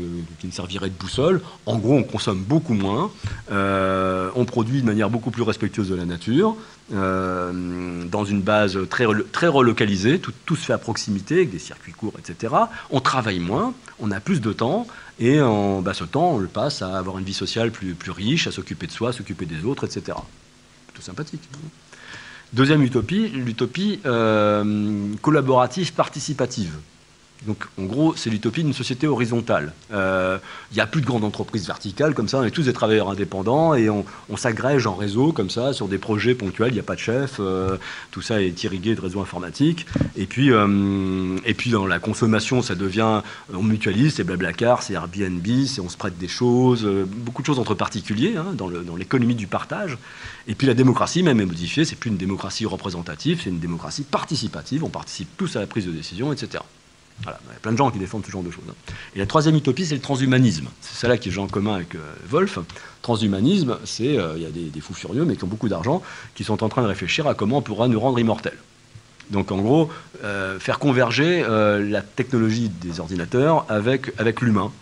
qui 0.40 0.46
ne 0.46 0.52
serviraient 0.52 0.90
de 0.90 0.94
boussole. 0.94 1.40
En 1.66 1.78
gros, 1.78 1.94
on 1.94 2.02
consomme 2.02 2.42
beaucoup 2.42 2.74
moins, 2.74 3.10
on 3.50 4.44
produit 4.44 4.80
de 4.80 4.86
manière 4.86 5.10
beaucoup 5.10 5.30
plus 5.30 5.42
respectueuse 5.42 5.88
de 5.88 5.94
la 5.94 6.04
nature, 6.04 6.56
dans 6.90 8.24
une 8.24 8.42
base 8.42 8.78
très, 8.90 9.06
très 9.30 9.46
relocalisée, 9.46 10.18
tout, 10.18 10.32
tout, 10.44 10.56
se 10.56 10.66
fait 10.66 10.72
à 10.72 10.78
proximité, 10.78 11.36
avec 11.36 11.50
des 11.50 11.58
circuits 11.58 11.92
courts, 11.92 12.14
etc. 12.18 12.54
On 12.90 13.00
travaille 13.00 13.38
moins, 13.38 13.72
on 13.98 14.10
a 14.10 14.20
plus 14.20 14.40
de 14.40 14.52
temps, 14.52 14.86
et 15.22 15.40
en, 15.40 15.82
bah, 15.82 15.94
ce 15.94 16.02
temps, 16.02 16.32
on 16.32 16.38
le 16.38 16.48
passe 16.48 16.82
à 16.82 16.98
avoir 16.98 17.16
une 17.18 17.24
vie 17.24 17.32
sociale 17.32 17.70
plus, 17.70 17.94
riche, 18.10 18.48
à 18.48 18.50
s'occuper 18.50 18.88
de 18.88 18.92
soi, 18.92 19.12
s'occuper 19.12 19.46
des 19.46 19.64
autres, 19.64 19.84
etc. 19.84 20.18
Plutôt 20.88 21.02
sympathique. 21.02 21.42
Deuxième 22.52 22.82
utopie, 22.82 23.28
l'utopie 23.28 24.00
euh, 24.04 25.14
collaborative 25.22 25.92
participative. 25.92 26.72
Donc, 27.46 27.64
en 27.78 27.84
gros, 27.84 28.14
c'est 28.16 28.30
l'utopie 28.30 28.62
d'une 28.62 28.72
société 28.72 29.06
horizontale. 29.06 29.72
Euh, 29.92 30.38
il 30.70 30.74
n'y 30.74 30.80
a 30.80 30.86
plus 30.86 31.00
de 31.00 31.06
grandes 31.06 31.24
entreprises 31.24 31.66
verticales 31.66 32.14
comme 32.14 32.28
ça, 32.28 32.38
on 32.38 32.44
est 32.44 32.50
tous 32.50 32.64
des 32.64 32.72
travailleurs 32.72 33.10
indépendants 33.10 33.74
et 33.74 33.90
on, 33.90 34.04
s'agrège 34.36 34.86
en 34.86 34.94
réseau 34.94 35.32
comme 35.32 35.50
ça 35.50 35.72
sur 35.72 35.86
des 35.86 35.98
projets 35.98 36.34
ponctuels, 36.34 36.70
il 36.70 36.74
n'y 36.74 36.80
a 36.80 36.84
pas 36.84 36.94
de 36.94 37.00
chef, 37.00 37.36
euh, 37.38 37.76
tout 38.10 38.22
ça 38.22 38.42
est 38.42 38.64
irrigué 38.64 38.94
de 38.94 39.00
réseaux 39.00 39.20
informatiques. 39.20 39.86
Et 40.16 40.26
puis, 40.26 40.50
euh, 40.50 41.36
et 41.44 41.54
puis 41.54 41.70
dans 41.70 41.86
la 41.86 41.98
consommation, 41.98 42.62
ça 42.62 42.74
devient, 42.74 43.22
on 43.54 43.62
mutualise, 43.62 44.14
c'est 44.14 44.24
Blablacar, 44.24 44.82
c'est 44.82 44.94
Airbnb, 44.94 45.46
c'est 45.66 45.80
on 45.80 45.88
se 45.88 45.96
prête 45.96 46.18
des 46.18 46.28
choses, 46.28 46.84
beaucoup 47.06 47.42
de 47.42 47.46
choses 47.46 47.58
entre 47.58 47.74
particuliers 47.74 48.34
hein, 48.36 48.54
dans 48.54 48.96
l'économie 48.96 49.34
du 49.34 49.46
partage. 49.46 49.98
Et 50.48 50.54
puis 50.54 50.66
la 50.66 50.74
démocratie 50.74 51.22
même 51.22 51.40
est 51.40 51.46
modifiée, 51.46 51.84
c'est 51.84 51.96
plus 51.96 52.10
une 52.10 52.16
démocratie 52.16 52.66
représentative, 52.66 53.40
c'est 53.44 53.50
une 53.50 53.60
démocratie 53.60 54.02
participative, 54.02 54.82
on 54.82 54.88
participe 54.88 55.28
tous 55.36 55.56
à 55.56 55.60
la 55.60 55.66
prise 55.66 55.86
de 55.86 55.92
décision, 55.92 56.32
etc. 56.32 56.62
Il 57.24 57.26
y 57.26 57.30
a 57.30 57.60
plein 57.60 57.72
de 57.72 57.76
gens 57.76 57.90
qui 57.90 57.98
défendent 57.98 58.24
ce 58.26 58.30
genre 58.30 58.42
de 58.42 58.50
choses. 58.50 58.64
Hein. 58.68 58.92
Et 59.14 59.18
la 59.18 59.26
troisième 59.26 59.54
utopie, 59.54 59.86
c'est 59.86 59.94
le 59.94 60.00
transhumanisme. 60.00 60.66
C'est 60.80 60.96
celle-là 60.96 61.18
qui 61.18 61.28
est 61.28 61.38
en 61.38 61.46
commun 61.46 61.74
avec 61.74 61.94
euh, 61.94 61.98
Wolf. 62.28 62.58
Transhumanisme, 63.02 63.78
c'est 63.84 64.18
euh, 64.18 64.34
il 64.36 64.42
y 64.42 64.46
a 64.46 64.50
des, 64.50 64.80
fous 64.80 64.94
furieux, 64.94 65.24
mais 65.24 65.36
qui 65.36 65.44
ont 65.44 65.48
beaucoup 65.48 65.68
d'argent, 65.68 66.02
qui 66.34 66.44
sont 66.44 66.62
en 66.64 66.68
train 66.68 66.82
de 66.82 66.88
réfléchir 66.88 67.26
à 67.26 67.34
comment 67.34 67.58
on 67.58 67.62
pourra 67.62 67.88
nous 67.88 68.00
rendre 68.00 68.18
immortels. 68.18 68.58
Donc 69.30 69.50
en 69.52 69.58
gros, 69.58 69.90
euh, 70.24 70.58
faire 70.58 70.78
converger 70.78 71.42
la 71.42 72.02
technologie 72.02 72.68
des 72.68 73.00
ordinateurs 73.00 73.64
avec, 73.68 74.12
avec 74.18 74.40
l'humain. 74.40 74.72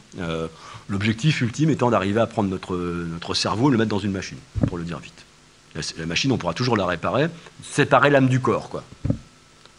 L'objectif 0.89 1.41
ultime 1.41 1.71
étant 1.71 1.91
d'arriver 1.91 2.21
à 2.21 2.27
prendre 2.27 2.49
notre, 2.49 2.77
notre 2.77 3.35
cerveau 3.35 3.69
et 3.69 3.73
le 3.73 3.79
mettre 3.79 3.91
dans 3.91 4.01
une 4.01 4.11
machine, 4.11 4.39
pour 4.67 4.77
le 4.77 4.83
dire 4.83 4.99
vite. 4.99 5.25
La, 5.77 5.83
la 5.99 6.07
machine, 6.07 6.33
on 6.33 6.39
pourra 6.39 6.53
toujours 6.53 6.77
la 6.77 6.85
réparer, 6.85 7.29
séparer 7.63 8.11
l'âme 8.11 8.29
du 8.29 8.41
corps. 8.41 8.71
Quoi. 8.71 8.83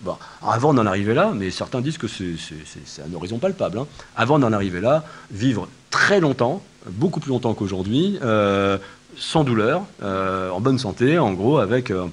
Bon, 0.04 0.16
avant 0.42 0.74
d'en 0.74 0.86
arriver 0.86 1.14
là, 1.14 1.32
mais 1.36 1.52
certains 1.52 1.82
disent 1.82 2.00
que 2.00 2.08
c'est 2.08 3.02
un 3.02 3.14
horizon 3.14 3.38
palpable, 3.38 3.78
hein. 3.80 3.88
avant 4.16 4.40
d'en 4.40 4.52
arriver 4.52 4.82
là, 4.82 5.04
vivre 5.30 5.68
très 5.92 6.20
longtemps, 6.20 6.64
beaucoup 6.88 7.20
plus 7.20 7.30
longtemps 7.30 7.54
qu'aujourd'hui, 7.54 8.18
euh, 8.24 8.80
sans 9.16 9.44
douleur, 9.44 9.84
euh, 10.02 10.50
en 10.50 10.60
bonne 10.60 10.80
santé, 10.80 11.20
en 11.20 11.34
gros, 11.34 11.60
avec, 11.60 11.92
euh, 11.92 12.08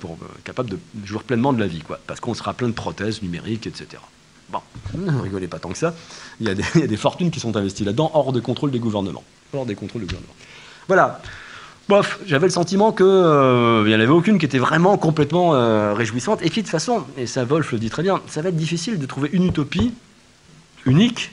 capable 0.45 0.70
de 0.70 0.78
jouir 1.05 1.22
pleinement 1.22 1.53
de 1.55 1.61
la 1.61 1.66
vie, 1.66 1.80
quoi, 1.80 1.99
parce 2.07 2.20
qu'on 2.20 2.34
sera 2.34 2.53
plein 2.53 2.68
de 2.68 2.74
prothèses 2.74 3.22
numériques, 3.22 3.66
etc. 3.66 4.03
Bon, 4.51 4.61
ne 4.95 5.20
rigolez 5.20 5.49
pas 5.49 5.59
tant 5.59 5.70
que 5.70 5.78
ça. 5.78 5.95
Il 6.41 6.47
y 6.47 6.51
a 6.51 6.55
des, 6.55 6.64
il 6.74 6.80
y 6.82 6.84
a 6.84 6.89
des 6.89 6.97
fortunes 6.99 7.30
qui 7.30 7.41
sont 7.41 7.57
investies 7.57 7.84
là-dedans, 7.84 8.11
hors 8.12 8.32
de 8.32 8.41
contrôle 8.41 8.70
des 8.70 8.80
gouvernements. 8.80 9.24
Hors 9.55 9.64
des 9.64 9.74
contrôles 9.74 10.03
des 10.03 10.09
gouvernements. 10.09 10.34
Voilà. 10.89 11.20
Bof, 11.89 12.18
j'avais 12.26 12.47
le 12.47 12.53
sentiment 12.53 12.93
qu'il 12.93 13.07
euh, 13.07 13.86
n'y 13.86 13.95
en 13.95 14.01
avait 14.01 14.12
aucune 14.12 14.39
qui 14.39 14.45
était 14.45 14.59
vraiment 14.59 14.99
complètement 14.99 15.55
euh, 15.55 15.95
réjouissante. 15.95 16.43
Et 16.43 16.51
puis 16.51 16.61
de 16.61 16.66
toute 16.66 16.70
façon, 16.70 17.05
et 17.16 17.26
ça 17.26 17.45
Wolf 17.45 17.72
le 17.72 17.78
dit 17.78 17.89
très 17.89 18.03
bien, 18.03 18.20
ça 18.26 18.43
va 18.43 18.51
être 18.51 18.57
difficile 18.57 18.99
de 18.99 19.07
trouver 19.07 19.30
une 19.32 19.47
utopie 19.47 19.95
unique 20.84 21.32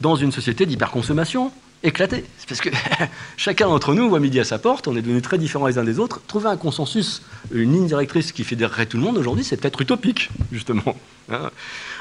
dans 0.00 0.16
une 0.16 0.32
société 0.32 0.66
d'hyperconsommation 0.66 1.52
éclatée. 1.84 2.24
Parce 2.48 2.60
que 2.60 2.70
chacun 3.36 3.68
d'entre 3.68 3.94
nous 3.94 4.08
voit 4.08 4.18
midi 4.18 4.40
à 4.40 4.44
sa 4.44 4.58
porte, 4.58 4.88
on 4.88 4.96
est 4.96 5.02
devenus 5.02 5.22
très 5.22 5.38
différents 5.38 5.68
les 5.68 5.78
uns 5.78 5.84
des 5.84 6.00
autres. 6.00 6.20
Trouver 6.26 6.48
un 6.48 6.56
consensus, 6.56 7.22
une 7.52 7.72
ligne 7.72 7.86
directrice 7.86 8.32
qui 8.32 8.42
fédérerait 8.42 8.86
tout 8.86 8.96
le 8.96 9.04
monde 9.04 9.18
aujourd'hui, 9.18 9.44
c'est 9.44 9.56
peut-être 9.56 9.82
utopique, 9.82 10.30
justement. 10.52 10.96
Hein. 11.30 11.50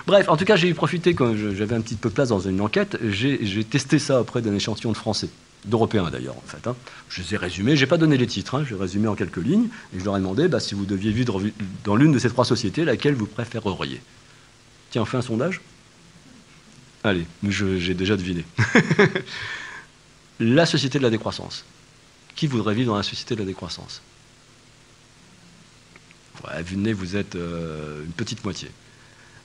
Bref, 0.07 0.27
en 0.27 0.37
tout 0.37 0.45
cas, 0.45 0.55
j'ai 0.55 0.69
eu 0.69 0.73
profité, 0.73 1.13
quand 1.13 1.35
j'avais 1.35 1.75
un 1.75 1.81
petit 1.81 1.93
peu 1.93 2.09
de 2.09 2.15
place 2.15 2.29
dans 2.29 2.39
une 2.39 2.61
enquête, 2.61 2.97
j'ai 3.09 3.63
testé 3.63 3.99
ça 3.99 4.21
auprès 4.21 4.41
d'un 4.41 4.55
échantillon 4.55 4.91
de 4.91 4.97
Français 4.97 5.29
d'Européens 5.65 6.09
d'ailleurs 6.09 6.37
en 6.37 6.43
fait. 6.45 6.67
Hein. 6.67 6.75
Je 7.09 7.21
les 7.21 7.33
ai 7.33 7.37
résumés, 7.37 7.75
j'ai 7.75 7.87
pas 7.87 7.97
donné 7.97 8.17
les 8.17 8.27
titres, 8.27 8.55
hein. 8.55 8.65
j'ai 8.67 8.75
résumé 8.75 9.07
en 9.07 9.15
quelques 9.15 9.37
lignes, 9.37 9.69
et 9.95 9.99
je 9.99 10.05
leur 10.05 10.17
ai 10.17 10.19
demandé 10.19 10.47
bah, 10.47 10.59
si 10.59 10.73
vous 10.73 10.85
deviez 10.85 11.11
vivre 11.11 11.41
dans 11.83 11.95
l'une 11.95 12.11
de 12.11 12.19
ces 12.19 12.29
trois 12.29 12.45
sociétés, 12.45 12.85
laquelle 12.85 13.15
vous 13.15 13.27
préféreriez? 13.27 14.01
Tiens, 14.89 15.03
on 15.03 15.05
fait 15.05 15.17
un 15.17 15.21
sondage 15.21 15.61
Allez, 17.03 17.25
j'ai 17.49 17.95
déjà 17.95 18.15
deviné. 18.15 18.45
la 20.39 20.65
société 20.67 20.99
de 20.99 21.03
la 21.03 21.09
décroissance. 21.09 21.65
Qui 22.35 22.47
voudrait 22.47 22.75
vivre 22.75 22.91
dans 22.91 22.97
la 22.97 23.03
société 23.03 23.35
de 23.35 23.39
la 23.39 23.45
décroissance? 23.45 24.01
Ouais, 26.43 26.61
Vu 26.61 26.75
de 26.75 26.81
nez, 26.81 26.93
vous 26.93 27.15
êtes 27.15 27.35
euh, 27.35 28.03
une 28.05 28.11
petite 28.11 28.43
moitié. 28.43 28.69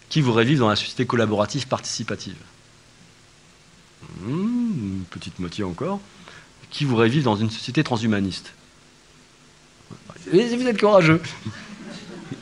Qui 0.09 0.21
voudrait 0.21 0.45
vivre 0.45 0.61
dans 0.61 0.69
la 0.69 0.77
société 0.77 1.07
collaborative 1.07 1.67
participative? 1.67 2.37
Une 4.27 5.05
petite 5.11 5.39
moitié 5.39 5.65
encore, 5.65 6.01
qui 6.71 6.85
voudrait 6.85 7.09
vivre 7.09 7.25
dans 7.25 7.37
une 7.37 7.51
société 7.51 7.85
transhumaniste. 7.85 8.53
vous 10.31 10.39
êtes 10.39 10.81
courageux. 10.81 11.21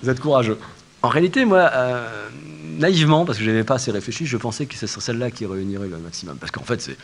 Vous 0.02 0.08
êtes 0.08 0.20
courageux. 0.20 0.58
En 1.02 1.08
réalité, 1.08 1.44
moi, 1.44 1.70
euh, 1.74 2.28
naïvement, 2.78 3.26
parce 3.26 3.38
que 3.38 3.44
je 3.44 3.50
n'avais 3.50 3.64
pas 3.64 3.74
assez 3.74 3.90
réfléchi, 3.90 4.24
je 4.24 4.36
pensais 4.38 4.64
que 4.64 4.74
ce 4.74 4.86
serait 4.86 5.02
celle-là 5.02 5.30
qui 5.30 5.44
réunirait 5.44 5.88
le 5.88 5.98
maximum. 5.98 6.38
Parce 6.38 6.50
qu'en 6.50 6.62
fait, 6.62 6.96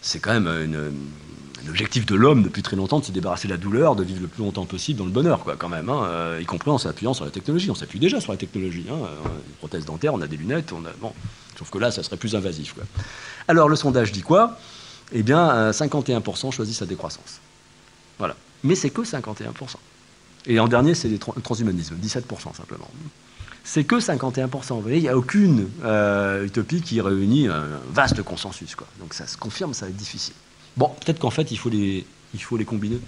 c'est 0.00 0.18
quand 0.18 0.32
même 0.32 0.48
une, 0.48 0.92
l'objectif 1.66 2.06
de 2.06 2.14
l'homme 2.14 2.42
depuis 2.42 2.62
très 2.62 2.76
longtemps 2.76 3.00
de 3.00 3.04
se 3.04 3.12
débarrasser 3.12 3.48
de 3.48 3.52
la 3.52 3.58
douleur, 3.58 3.96
de 3.96 4.04
vivre 4.04 4.20
le 4.22 4.28
plus 4.28 4.42
longtemps 4.42 4.64
possible 4.64 4.98
dans 4.98 5.04
le 5.04 5.10
bonheur, 5.10 5.40
quoi, 5.40 5.56
quand 5.56 5.68
même, 5.68 5.88
hein, 5.88 6.04
euh, 6.04 6.38
y 6.40 6.44
compris 6.44 6.70
en 6.70 6.78
s'appuyant 6.78 7.14
sur 7.14 7.24
la 7.24 7.30
technologie. 7.30 7.70
On 7.70 7.74
s'appuie 7.74 7.98
déjà 7.98 8.20
sur 8.20 8.32
la 8.32 8.38
technologie. 8.38 8.86
Hein, 8.88 8.94
euh, 8.94 9.28
une 9.46 9.54
prothèse 9.54 9.84
dentaire, 9.84 10.14
on 10.14 10.20
a 10.20 10.26
des 10.26 10.36
lunettes, 10.36 10.72
on 10.72 10.84
a, 10.84 10.90
bon, 11.00 11.12
sauf 11.58 11.70
que 11.70 11.78
là, 11.78 11.90
ça 11.90 12.02
serait 12.02 12.16
plus 12.16 12.34
invasif. 12.34 12.74
Quoi. 12.74 12.84
Alors, 13.48 13.68
le 13.68 13.76
sondage 13.76 14.12
dit 14.12 14.22
quoi? 14.22 14.58
Eh 15.12 15.22
bien, 15.22 15.70
51% 15.70 16.52
choisissent 16.52 16.80
la 16.80 16.86
décroissance. 16.86 17.40
Voilà. 18.18 18.36
Mais 18.64 18.74
c'est 18.74 18.90
que 18.90 19.02
51%. 19.02 19.76
Et 20.46 20.58
en 20.60 20.68
dernier, 20.68 20.94
c'est 20.94 21.08
le 21.08 21.18
transhumanisme, 21.18 21.96
17% 21.96 22.56
simplement. 22.56 22.90
C'est 23.64 23.84
que 23.84 23.96
51%. 23.96 24.74
Vous 24.74 24.80
voyez, 24.80 24.98
il 24.98 25.02
n'y 25.02 25.08
a 25.08 25.16
aucune 25.16 25.68
utopie 26.44 26.82
qui 26.82 27.00
réunit 27.00 27.48
un 27.48 27.64
vaste 27.92 28.22
consensus. 28.22 28.76
Donc 28.98 29.14
ça 29.14 29.26
se 29.26 29.36
confirme, 29.36 29.74
ça 29.74 29.86
va 29.86 29.90
être 29.90 29.96
difficile. 29.96 30.34
Bon, 30.76 30.88
peut-être 30.88 31.18
qu'en 31.18 31.30
fait, 31.30 31.50
il 31.50 31.58
faut 31.58 31.70
les, 31.70 32.06
il 32.34 32.42
faut 32.42 32.56
les 32.56 32.64
combiner. 32.64 33.00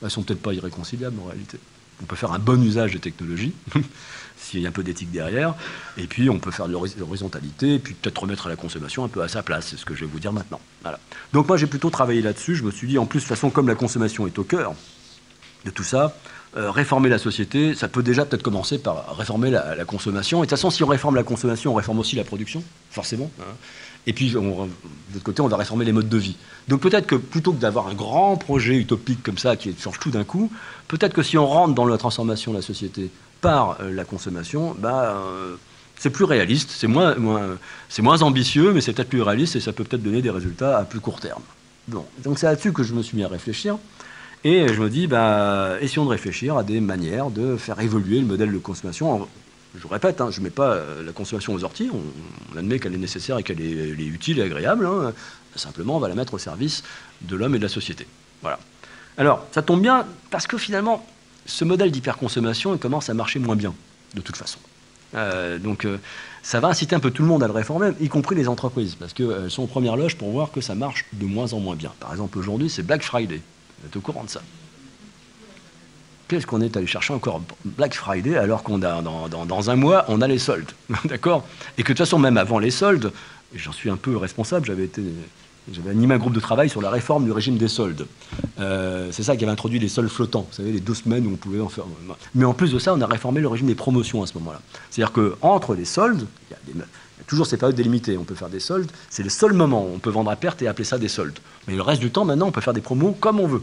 Elles 0.00 0.06
ne 0.06 0.08
sont 0.10 0.22
peut-être 0.22 0.42
pas 0.42 0.52
irréconciliables 0.52 1.18
en 1.20 1.28
réalité. 1.28 1.58
On 2.02 2.06
peut 2.06 2.16
faire 2.16 2.32
un 2.32 2.38
bon 2.38 2.62
usage 2.62 2.92
des 2.92 2.98
technologies, 2.98 3.52
s'il 4.50 4.60
y 4.60 4.66
a 4.66 4.68
un 4.68 4.72
peu 4.72 4.82
d'éthique 4.82 5.10
derrière, 5.10 5.54
et 5.96 6.06
puis 6.06 6.28
on 6.30 6.38
peut 6.38 6.50
faire 6.50 6.66
de 6.66 6.72
l'horizontalité, 6.72 7.74
et 7.74 7.78
puis 7.78 7.94
peut-être 7.94 8.18
remettre 8.18 8.48
la 8.48 8.56
consommation 8.56 9.04
un 9.04 9.08
peu 9.08 9.22
à 9.22 9.28
sa 9.28 9.42
place, 9.42 9.68
c'est 9.70 9.76
ce 9.76 9.84
que 9.84 9.94
je 9.94 10.00
vais 10.00 10.10
vous 10.10 10.20
dire 10.20 10.32
maintenant. 10.32 10.60
Voilà. 10.82 10.98
Donc 11.32 11.48
moi 11.48 11.56
j'ai 11.56 11.66
plutôt 11.66 11.90
travaillé 11.90 12.22
là-dessus, 12.22 12.56
je 12.56 12.64
me 12.64 12.70
suis 12.70 12.88
dit, 12.88 12.98
en 12.98 13.06
plus, 13.06 13.20
de 13.20 13.24
toute 13.24 13.28
façon, 13.28 13.50
comme 13.50 13.68
la 13.68 13.74
consommation 13.74 14.26
est 14.26 14.38
au 14.38 14.44
cœur 14.44 14.74
de 15.64 15.70
tout 15.70 15.84
ça, 15.84 16.16
euh, 16.56 16.70
réformer 16.70 17.08
la 17.08 17.18
société, 17.18 17.74
ça 17.74 17.86
peut 17.86 18.02
déjà 18.02 18.24
peut-être 18.24 18.42
commencer 18.42 18.78
par 18.78 19.16
réformer 19.16 19.50
la, 19.50 19.84
consommation. 19.84 20.38
Et 20.38 20.46
de 20.46 20.50
toute 20.50 20.58
façon, 20.58 20.70
si 20.70 20.82
on 20.82 20.88
réforme 20.88 21.14
la 21.14 21.22
consommation, 21.22 21.72
on 21.72 21.74
réforme 21.76 22.00
aussi 22.00 22.16
la 22.16 22.24
production, 22.24 22.64
forcément. 22.90 23.30
Hein. 23.40 23.54
Et 24.06 24.12
puis, 24.12 24.30
de 24.30 24.38
l'autre 24.38 25.22
côté, 25.22 25.42
on 25.42 25.48
va 25.48 25.56
réformer 25.56 25.84
les 25.84 25.92
modes 25.92 26.08
de 26.08 26.16
vie. 26.16 26.36
Donc 26.66 26.80
peut-être 26.80 27.06
que 27.06 27.14
plutôt 27.14 27.52
que 27.52 27.60
d'avoir 27.60 27.86
un 27.86 27.94
grand 27.94 28.36
projet 28.36 28.74
utopique 28.74 29.22
comme 29.22 29.38
ça 29.38 29.56
qui 29.56 29.74
change 29.78 29.98
tout 30.00 30.10
d'un 30.10 30.24
coup, 30.24 30.50
peut-être 30.88 31.12
que 31.12 31.22
si 31.22 31.36
on 31.38 31.46
rentre 31.46 31.74
dans 31.74 31.84
la 31.84 31.98
transformation 31.98 32.52
de 32.52 32.56
la 32.56 32.62
société 32.62 33.10
par 33.40 33.78
euh, 33.80 33.92
la 33.92 34.04
consommation, 34.04 34.74
bah, 34.78 35.16
euh, 35.16 35.56
c'est 35.96 36.10
plus 36.10 36.24
réaliste, 36.24 36.70
c'est 36.70 36.86
moins, 36.86 38.22
ambitieux, 38.22 38.72
mais 38.72 38.80
c'est 38.80 38.92
peut-être 38.92 39.08
plus 39.08 39.22
réaliste 39.22 39.56
et 39.56 39.60
ça 39.60 39.72
peut 39.72 39.84
peut-être 39.84 40.02
donner 40.02 40.22
des 40.22 40.30
résultats 40.30 40.78
à 40.78 40.84
plus 40.84 41.00
court 41.00 41.20
terme. 41.20 41.42
Donc 41.88 42.38
c'est 42.38 42.46
là-dessus 42.46 42.72
que 42.72 42.82
je 42.82 42.94
me 42.94 43.02
suis 43.02 43.16
mis 43.16 43.24
à 43.24 43.28
réfléchir. 43.28 43.78
Et 44.42 44.68
je 44.68 44.80
me 44.80 44.88
dis, 44.88 45.06
bah, 45.06 45.76
essayons 45.80 46.04
de 46.06 46.10
réfléchir 46.10 46.56
à 46.56 46.62
des 46.62 46.80
manières 46.80 47.30
de 47.30 47.56
faire 47.56 47.78
évoluer 47.80 48.20
le 48.20 48.26
modèle 48.26 48.52
de 48.52 48.58
consommation 48.58 49.28
je 49.78 49.86
répète, 49.86 50.20
hein, 50.20 50.30
je 50.30 50.40
ne 50.40 50.44
mets 50.44 50.50
pas 50.50 50.72
euh, 50.72 51.04
la 51.04 51.12
consommation 51.12 51.54
aux 51.54 51.64
orties, 51.64 51.90
on, 51.92 52.58
admet 52.58 52.78
qu'elle 52.78 52.94
est 52.94 52.98
nécessaire 52.98 53.38
et 53.38 53.42
qu'elle 53.42 53.60
est, 53.60 53.96
utile 53.98 54.40
et 54.40 54.42
agréable, 54.42 54.86
hein. 54.86 55.12
simplement 55.54 55.96
on 55.96 56.00
va 56.00 56.08
la 56.08 56.14
mettre 56.14 56.34
au 56.34 56.38
service 56.38 56.82
de 57.22 57.36
l'homme 57.36 57.54
et 57.54 57.58
de 57.58 57.62
la 57.62 57.68
société. 57.68 58.06
Voilà. 58.42 58.58
Alors, 59.16 59.46
ça 59.52 59.62
tombe 59.62 59.80
bien 59.80 60.06
parce 60.30 60.46
que 60.46 60.58
finalement, 60.58 61.06
ce 61.50 61.64
modèle 61.64 61.90
d'hyperconsommation 61.90 62.76
commence 62.78 63.10
à 63.10 63.14
marcher 63.14 63.38
moins 63.38 63.56
bien, 63.56 63.74
de 64.14 64.20
toute 64.20 64.36
façon. 64.36 64.58
Euh, 65.14 65.58
donc, 65.58 65.84
euh, 65.84 65.98
ça 66.42 66.60
va 66.60 66.68
inciter 66.68 66.94
un 66.94 67.00
peu 67.00 67.10
tout 67.10 67.22
le 67.22 67.28
monde 67.28 67.42
à 67.42 67.46
le 67.46 67.52
réformer, 67.52 67.90
y 68.00 68.08
compris 68.08 68.36
les 68.36 68.48
entreprises, 68.48 68.94
parce 68.94 69.12
qu'elles 69.12 69.50
sont 69.50 69.64
aux 69.64 69.66
premières 69.66 69.96
loges 69.96 70.16
pour 70.16 70.30
voir 70.30 70.52
que 70.52 70.60
ça 70.60 70.74
marche 70.74 71.06
de 71.12 71.26
moins 71.26 71.52
en 71.52 71.60
moins 71.60 71.74
bien. 71.74 71.92
Par 71.98 72.12
exemple, 72.12 72.38
aujourd'hui, 72.38 72.70
c'est 72.70 72.84
Black 72.84 73.02
Friday. 73.02 73.40
Vous 73.80 73.88
êtes 73.88 73.96
au 73.96 74.00
courant 74.00 74.24
de 74.24 74.30
ça 74.30 74.40
qu'est-ce 76.28 76.46
qu'on 76.46 76.60
est 76.60 76.76
allé 76.76 76.86
chercher 76.86 77.12
encore 77.12 77.42
Black 77.64 77.92
Friday 77.92 78.36
alors 78.36 78.62
qu'on 78.62 78.82
a 78.82 79.02
dans, 79.02 79.70
un 79.70 79.74
mois 79.74 80.04
on 80.06 80.20
a 80.20 80.28
les 80.28 80.38
soldes, 80.38 80.70
d'accord? 81.06 81.44
Et 81.76 81.82
que 81.82 81.88
de 81.88 81.96
toute 81.96 82.06
façon 82.06 82.20
même 82.20 82.36
avant 82.36 82.60
les 82.60 82.70
soldes, 82.70 83.12
j'en 83.52 83.72
suis 83.72 83.90
un 83.90 83.96
peu 83.96 84.16
responsable, 84.16 84.64
j'avais 84.66 84.84
été 84.84 85.02
j'avais 85.72 85.90
animé 85.90 86.14
un 86.14 86.18
groupe 86.18 86.32
de 86.32 86.40
travail 86.40 86.68
sur 86.68 86.82
la 86.82 86.90
réforme 86.90 87.24
du 87.24 87.32
régime 87.32 87.56
des 87.56 87.68
soldes. 87.68 88.06
Euh, 88.58 89.08
c'est 89.12 89.22
ça 89.22 89.36
qui 89.36 89.44
avait 89.44 89.52
introduit 89.52 89.78
les 89.78 89.88
soldes 89.88 90.08
flottants, 90.08 90.46
vous 90.50 90.56
savez, 90.56 90.72
les 90.72 90.80
deux 90.80 90.94
semaines 90.94 91.26
où 91.26 91.32
on 91.32 91.36
pouvait 91.36 91.60
en 91.60 91.68
faire. 91.68 91.84
Mais 92.34 92.44
en 92.44 92.54
plus 92.54 92.72
de 92.72 92.78
ça, 92.78 92.94
on 92.94 93.00
a 93.00 93.06
réformé 93.06 93.40
le 93.40 93.48
régime 93.48 93.66
des 93.66 93.74
promotions 93.74 94.22
à 94.22 94.26
ce 94.26 94.34
moment-là. 94.34 94.60
C'est-à-dire 94.90 95.12
qu'entre 95.12 95.74
les 95.74 95.84
soldes, 95.84 96.26
il 96.50 96.76
y, 96.76 96.80
a 96.80 96.84
toujours 97.26 97.46
ces 97.46 97.56
périodes 97.56 97.76
délimitées, 97.76 98.16
on 98.18 98.24
peut 98.24 98.34
faire 98.34 98.48
des 98.48 98.60
soldes, 98.60 98.90
c'est 99.10 99.22
le 99.22 99.30
seul 99.30 99.52
moment 99.52 99.84
où 99.84 99.94
on 99.94 99.98
peut 99.98 100.10
vendre 100.10 100.30
à 100.30 100.36
perte 100.36 100.62
et 100.62 100.68
appeler 100.68 100.84
ça 100.84 100.98
des 100.98 101.08
soldes. 101.08 101.38
Mais 101.68 101.76
le 101.76 101.82
reste 101.82 102.00
du 102.00 102.10
temps, 102.10 102.24
maintenant, 102.24 102.48
on 102.48 102.52
peut 102.52 102.60
faire 102.60 102.74
des 102.74 102.80
promos 102.80 103.12
comme 103.12 103.40
on 103.40 103.46
veut. 103.46 103.62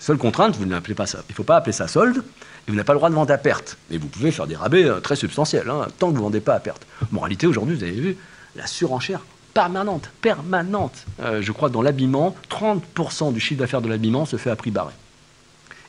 Seule 0.00 0.18
contrainte, 0.18 0.56
vous 0.56 0.66
n'appelez 0.66 0.94
pas 0.94 1.06
ça. 1.06 1.18
Il 1.28 1.32
ne 1.32 1.34
faut 1.34 1.44
pas 1.44 1.56
appeler 1.56 1.72
ça 1.72 1.88
solde, 1.88 2.18
et 2.18 2.70
vous 2.70 2.74
n'avez 2.74 2.84
pas 2.84 2.92
le 2.92 2.98
droit 2.98 3.10
de 3.10 3.14
vendre 3.14 3.32
à 3.32 3.38
perte. 3.38 3.76
Mais 3.90 3.98
vous 3.98 4.08
pouvez 4.08 4.30
faire 4.30 4.46
des 4.46 4.56
rabais 4.56 4.84
euh, 4.84 5.00
très 5.00 5.16
substantiels, 5.16 5.68
hein, 5.68 5.86
tant 5.98 6.08
que 6.08 6.12
vous 6.12 6.18
ne 6.18 6.24
vendez 6.24 6.40
pas 6.40 6.54
à 6.54 6.60
perte. 6.60 6.86
Moralité, 7.10 7.46
aujourd'hui, 7.46 7.76
vous 7.76 7.82
avez 7.82 7.92
vu, 7.92 8.16
la 8.56 8.66
surenchère 8.66 9.20
permanente, 9.58 10.08
permanente. 10.20 11.04
Euh, 11.20 11.42
je 11.42 11.50
crois 11.50 11.68
que 11.68 11.74
dans 11.74 11.82
l'habillement, 11.82 12.36
30% 12.48 13.32
du 13.32 13.40
chiffre 13.40 13.58
d'affaires 13.58 13.82
de 13.82 13.88
l'habillement 13.88 14.24
se 14.24 14.36
fait 14.36 14.50
à 14.50 14.56
prix 14.56 14.70
barré. 14.70 14.92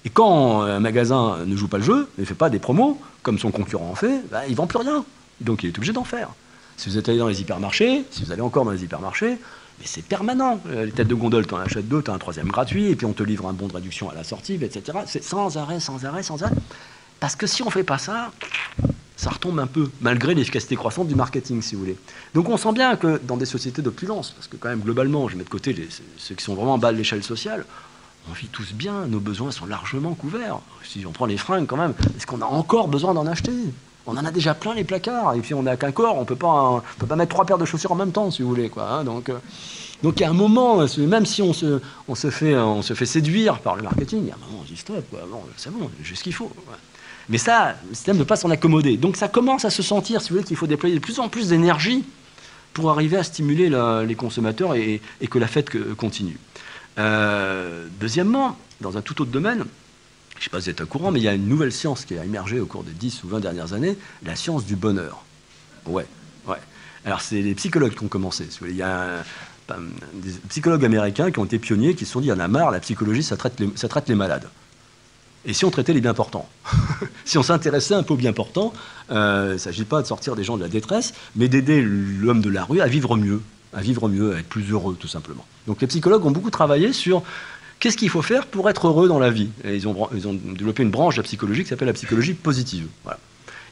Et 0.06 0.10
quand 0.10 0.62
un 0.64 0.80
magasin 0.80 1.38
ne 1.46 1.56
joue 1.56 1.68
pas 1.68 1.78
le 1.78 1.84
jeu, 1.84 2.10
ne 2.18 2.26
fait 2.26 2.34
pas 2.34 2.50
des 2.50 2.58
promos, 2.58 3.00
comme 3.22 3.38
son 3.38 3.52
concurrent 3.52 3.92
en 3.92 3.96
fait, 3.96 4.24
bah, 4.32 4.42
il 4.48 4.54
ne 4.54 4.56
vend 4.56 4.66
plus 4.66 4.80
rien. 4.80 5.06
Donc 5.40 5.62
il 5.62 5.68
est 5.68 5.78
obligé 5.78 5.94
d'en 5.94 6.04
faire. 6.04 6.30
Si 6.78 6.90
vous 6.90 6.98
êtes 6.98 7.10
allé 7.10 7.20
dans 7.20 7.28
les 7.28 7.42
hypermarchés, 7.42 8.06
si 8.10 8.24
vous 8.24 8.32
allez 8.32 8.42
encore 8.42 8.66
dans 8.66 8.72
les 8.72 8.84
hypermarchés, 8.84 9.38
mais 9.80 9.86
c'est 9.86 10.04
permanent. 10.04 10.60
Euh, 10.70 10.86
les 10.86 10.92
têtes 10.92 11.08
de 11.08 11.14
gondole, 11.14 11.46
tu 11.46 11.54
en 11.54 11.58
achètes 11.58 11.88
deux, 11.88 12.02
tu 12.02 12.10
as 12.10 12.14
un 12.16 12.18
troisième 12.18 12.48
gratuit, 12.48 12.88
et 12.88 12.96
puis 12.96 13.06
on 13.06 13.14
te 13.14 13.22
livre 13.22 13.48
un 13.48 13.54
bon 13.54 13.68
de 13.68 13.74
réduction 13.74 14.10
à 14.10 14.16
la 14.16 14.24
sortie, 14.24 14.56
etc. 14.56 14.98
C'est 15.06 15.24
sans 15.24 15.58
arrêt, 15.58 15.80
sans 15.80 16.06
arrêt, 16.06 16.24
sans 16.24 16.42
arrêt. 16.42 16.56
Parce 17.20 17.36
que 17.36 17.46
si 17.46 17.62
on 17.62 17.68
ne 17.68 17.72
fait 17.72 17.84
pas 17.84 18.00
ça, 18.00 18.32
ça 19.20 19.32
retombe 19.32 19.60
un 19.60 19.68
peu, 19.68 19.90
malgré 20.00 20.34
l'efficacité 20.34 20.78
croissante 20.78 21.10
du 21.10 21.16
marketing, 21.16 21.62
si 21.62 21.76
vous 21.76 21.82
voulez. 21.82 21.98
Donc 22.34 22.48
on 22.48 22.56
sent 22.56 22.72
bien 22.72 22.96
que 22.96 23.20
dans 23.22 23.36
des 23.36 23.46
sociétés 23.46 23.82
d'opulence, 23.82 24.32
parce 24.32 24.48
que 24.48 24.56
quand 24.56 24.70
même, 24.70 24.80
globalement, 24.80 25.28
je 25.28 25.36
mets 25.36 25.44
de 25.44 25.50
côté 25.50 25.76
ceux 26.18 26.36
qui 26.36 26.44
sont 26.44 26.56
vraiment 26.56 26.76
en 26.76 26.78
bas 26.78 26.94
de 26.94 26.98
l'échelle 26.98 27.22
sociale, 27.22 27.66
on 28.30 28.34
vit 28.34 28.48
tous 28.48 28.72
bien, 28.72 29.08
nos 29.08 29.20
besoins 29.20 29.52
sont 29.52 29.66
largement 29.66 30.14
couverts. 30.14 30.60
Si 30.86 31.06
on 31.06 31.12
prend 31.12 31.26
les 31.26 31.36
fringues 31.36 31.68
quand 31.68 31.76
même, 31.76 31.94
est-ce 32.16 32.26
qu'on 32.26 32.42
a 32.42 32.46
encore 32.46 32.88
besoin 32.88 33.14
d'en 33.14 33.28
acheter? 33.28 33.52
On 34.08 34.16
en 34.16 34.24
a 34.24 34.32
déjà 34.32 34.54
plein 34.54 34.74
les 34.74 34.86
placards, 34.86 35.36
et 35.36 35.42
puis 35.42 35.54
on 35.54 35.64
n'a 35.64 35.76
qu'un 35.76 35.92
corps, 35.92 36.16
on 36.16 36.22
ne 36.22 36.26
peut 36.26 36.38
pas 36.38 36.82
mettre 37.18 37.30
trois 37.30 37.44
paires 37.44 37.58
de 37.58 37.66
chaussures 37.66 37.92
en 37.92 37.96
même 37.96 38.14
temps, 38.14 38.32
si 38.32 38.42
vous 38.42 38.48
voulez. 38.48 38.70
Quoi, 38.70 38.90
hein. 38.90 39.04
donc, 39.04 39.28
euh, 39.28 39.38
donc 40.02 40.18
il 40.22 40.24
y 40.24 40.26
a 40.26 40.30
un 40.30 40.34
moment, 40.34 40.78
même 40.98 41.26
si 41.26 41.42
on 41.42 41.52
se, 41.52 41.82
on 42.08 42.16
se, 42.16 42.30
fait, 42.30 42.56
on 42.56 42.82
se 42.82 42.94
fait 42.94 43.06
séduire 43.06 43.60
par 43.60 43.76
le 43.76 43.84
marketing, 43.84 44.20
il 44.22 44.28
y 44.30 44.32
a 44.32 44.36
un 44.36 44.48
moment, 44.48 44.62
on 44.62 44.66
dit 44.66 44.78
stop, 44.78 45.04
c'est 45.58 45.74
bon, 45.74 45.90
j'ai 46.02 46.16
ce 46.16 46.24
qu'il 46.24 46.34
faut. 46.34 46.50
Mais 47.30 47.38
ça, 47.38 47.76
le 47.88 47.96
système 47.96 48.18
ne 48.18 48.22
peut 48.22 48.28
pas 48.28 48.36
s'en 48.36 48.50
accommoder. 48.50 48.98
Donc 48.98 49.16
ça 49.16 49.28
commence 49.28 49.66
à 49.66 49.70
se 49.70 49.84
sentir, 49.84 50.22
si 50.22 50.30
vous 50.30 50.36
voulez, 50.36 50.48
qu'il 50.48 50.58
faut 50.58 50.68
déployer 50.68 50.96
de 50.96 51.00
plus 51.00 51.20
en 51.20 51.30
plus 51.30 51.50
d'énergie 51.50 52.04
pour 52.74 52.90
arriver 52.90 53.18
à 53.18 53.24
stimuler 53.24 53.72
les 54.06 54.16
consommateurs 54.16 54.76
et, 54.76 55.02
que 55.30 55.40
la 55.40 55.48
fête 55.48 55.70
continue. 55.96 56.38
Euh, 56.98 57.88
deuxièmement, 58.00 58.58
dans 58.82 58.98
un 58.98 59.02
tout 59.02 59.22
autre 59.22 59.32
domaine, 59.32 59.64
je 60.36 60.40
ne 60.40 60.44
sais 60.44 60.50
pas 60.50 60.60
si 60.60 60.66
vous 60.66 60.70
êtes 60.72 60.82
au 60.82 60.86
courant, 60.86 61.12
mais 61.12 61.20
il 61.20 61.24
y 61.24 61.28
a 61.28 61.34
une 61.34 61.48
nouvelle 61.48 61.72
science 61.72 62.06
qui 62.06 62.18
a 62.18 62.24
émergé 62.24 62.60
au 62.60 62.66
cours 62.66 62.84
des 62.84 62.92
10 62.92 63.24
ou 63.24 63.28
20 63.28 63.40
dernières 63.40 63.74
années, 63.74 63.98
la 64.24 64.36
science 64.36 64.66
du 64.66 64.76
bonheur. 64.76 65.24
Ouais, 65.86 66.06
ouais. 66.48 66.58
Alors, 67.06 67.22
c'est 67.22 67.42
les 67.42 67.56
psychologues 67.56 67.96
qui 67.96 68.04
ont 68.04 68.10
commencé. 68.10 68.48
Il 68.62 68.76
y 68.76 68.82
a 68.82 69.24
des 70.14 70.32
psychologues 70.50 70.86
américains 70.86 71.32
qui 71.32 71.40
ont 71.40 71.46
été 71.46 71.60
pionniers, 71.60 71.94
qui 71.94 72.06
se 72.06 72.14
sont 72.14 72.22
dit, 72.22 72.28
il 72.28 72.32
y 72.32 72.34
en 72.34 72.40
a 72.40 72.48
marre, 72.48 72.72
la 72.72 72.80
psychologie, 72.80 73.24
ça 73.24 73.38
traite 73.38 73.60
les, 73.60 73.70
ça 73.76 73.88
traite 73.88 74.10
les 74.10 74.16
malades. 74.16 74.48
Et 75.46 75.54
si 75.54 75.66
on 75.66 75.72
traitait 75.72 75.94
les 75.94 76.02
bien 76.02 76.14
portants 76.14 76.48
Si 77.26 77.38
on 77.38 77.44
s'intéressait 77.44 77.94
un 77.94 78.04
peu 78.04 78.14
aux 78.14 78.18
bien 78.18 78.34
portants, 78.34 78.74
euh, 79.12 79.48
il 79.50 79.54
ne 79.54 79.58
s'agit 79.58 79.86
pas 79.86 80.02
de 80.02 80.08
sortir 80.08 80.36
des 80.36 80.44
gens 80.44 80.58
de 80.58 80.64
la 80.64 80.70
détresse, 80.70 81.14
mais 81.36 81.48
d'aider 81.48 81.82
l'homme 81.82 82.42
de 82.42 82.50
la 82.50 82.64
rue 82.64 82.82
à 82.82 82.88
vivre 82.88 83.16
mieux, 83.16 83.42
à 83.74 83.82
vivre 83.82 84.10
mieux, 84.10 84.36
à 84.36 84.40
être 84.40 84.50
plus 84.50 84.72
heureux, 84.72 84.98
tout 85.00 85.08
simplement. 85.08 85.46
Donc 85.68 85.82
les 85.82 85.88
psychologues 85.88 86.26
ont 86.26 86.32
beaucoup 86.32 86.52
travaillé 86.52 86.94
sur 86.94 87.24
Qu'est-ce 87.80 87.96
qu'il 87.96 88.10
faut 88.10 88.22
faire 88.22 88.46
pour 88.46 88.70
être 88.70 88.88
heureux 88.88 89.08
dans 89.08 89.20
la 89.20 89.30
vie 89.30 89.50
ils, 89.64 89.88
ont, 89.88 90.10
développé 90.12 90.84
une 90.84 90.92
branche 90.92 91.16
de 91.16 91.22
la 91.22 91.24
psychologie 91.24 91.64
qui 91.64 91.70
s'appelle 91.70 91.88
la 91.88 91.94
psychologie 91.94 92.34
positive. 92.34 92.88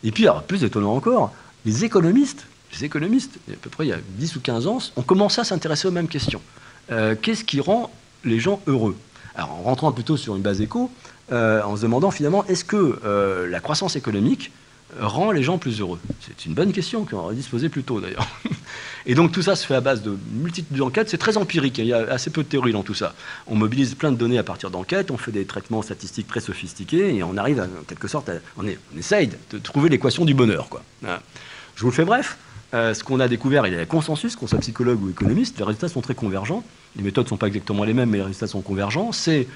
Et 0.04 0.12
puis, 0.12 0.28
plus 0.48 0.64
étonnant 0.64 0.96
encore, 0.96 1.34
les 1.66 1.84
économistes, 1.84 2.48
les 2.74 2.86
économistes, 2.86 3.38
à 3.52 3.58
peu 3.62 3.70
près 3.70 3.86
il 3.86 3.90
y 3.90 3.94
a 3.94 4.00
10 4.18 4.38
ou 4.38 4.40
15 4.40 4.68
ans, 4.68 4.78
ont 4.96 5.02
commencé 5.02 5.42
à 5.42 5.44
s'intéresser 5.44 5.90
aux 5.90 5.92
mêmes 5.92 6.08
questions. 6.08 6.42
Euh, 6.90 7.16
qu'est-ce 7.22 7.44
qui 7.44 7.60
rend 7.60 7.92
les 8.24 8.40
gens 8.40 8.62
heureux? 8.66 8.96
Alors, 9.36 9.52
en 9.52 9.64
rentrant 9.64 9.92
plutôt 9.92 10.16
sur 10.16 10.38
une 10.38 10.42
base 10.42 10.62
éco, 10.62 10.90
euh, 11.32 11.62
en 11.64 11.76
se 11.76 11.82
demandant 11.82 12.12
finalement, 12.12 12.46
est-ce 12.46 12.64
que 12.64 13.00
euh, 13.06 13.48
la 13.48 13.60
croissance 13.60 13.96
économique 13.96 14.52
rend 15.00 15.32
les 15.32 15.44
gens 15.44 15.58
plus 15.58 15.82
heureux? 15.82 16.00
C'est 16.26 16.46
une 16.46 16.54
bonne 16.54 16.72
question 16.72 17.06
qu'on 17.06 17.18
aurait 17.18 17.36
dû 17.36 17.70
plus 17.70 17.84
tôt 17.84 18.00
d'ailleurs. 18.00 18.28
Et 19.06 19.16
donc 19.16 19.32
tout 19.32 19.42
ça 19.42 19.56
se 19.56 19.66
fait 19.66 19.76
à 19.76 19.82
base 19.82 20.02
de 20.02 20.18
multitudes 20.34 20.78
d'enquêtes, 20.78 21.10
c'est 21.10 21.18
très 21.18 21.38
empirique, 21.38 21.80
hein. 21.80 21.84
il 21.84 21.90
y 21.90 21.94
a 21.94 22.00
assez 22.12 22.30
peu 22.30 22.44
de 22.44 22.48
théorie 22.48 22.74
dans 22.74 22.84
tout 22.84 22.94
ça. 22.94 23.14
On 23.48 23.56
mobilise 23.56 23.96
plein 23.96 24.12
de 24.12 24.18
données 24.18 24.38
à 24.38 24.44
partir 24.44 24.70
d'enquêtes, 24.70 25.12
on 25.12 25.18
fait 25.18 25.32
des 25.32 25.46
traitements 25.46 25.82
statistiques 25.82 26.28
très 26.28 26.42
sophistiqués 26.42 27.16
et 27.16 27.24
on 27.24 27.38
arrive 27.38 27.62
en 27.62 27.84
quelque 27.88 28.08
sorte, 28.08 28.30
à, 28.30 28.34
on, 28.58 28.66
essaye 28.98 29.30
de 29.52 29.58
trouver 29.60 29.90
l'équation 29.90 30.26
du 30.26 30.34
bonheur. 30.34 30.68
Je 31.04 31.82
vous 31.82 31.90
le 31.90 31.96
fais 31.96 32.06
bref. 32.06 32.38
Euh, 32.74 32.94
ce 32.94 33.04
qu'on 33.04 33.20
a 33.22 33.28
découvert, 33.30 33.66
il 33.66 33.74
y 33.74 33.78
a 33.78 33.80
un 33.80 33.86
consensus, 33.86 34.36
qu'on 34.36 34.48
soit 34.48 34.60
psychologue 34.60 35.02
ou 35.02 35.10
économiste, 35.10 35.58
les 35.58 35.64
résultats 35.64 35.88
sont 35.88 36.02
très 36.02 36.16
convergents. 36.16 36.64
Les 36.98 37.04
méthodes 37.04 37.26
ne 37.26 37.30
sont 37.30 37.38
pas 37.38 37.48
exactement 37.48 37.84
les 37.86 37.94
mêmes, 37.94 38.10
mais 38.10 38.18
les 38.18 38.24
résultats 38.24 38.48
sont 38.48 38.62
convergents. 38.62 39.12
C'est 39.14 39.48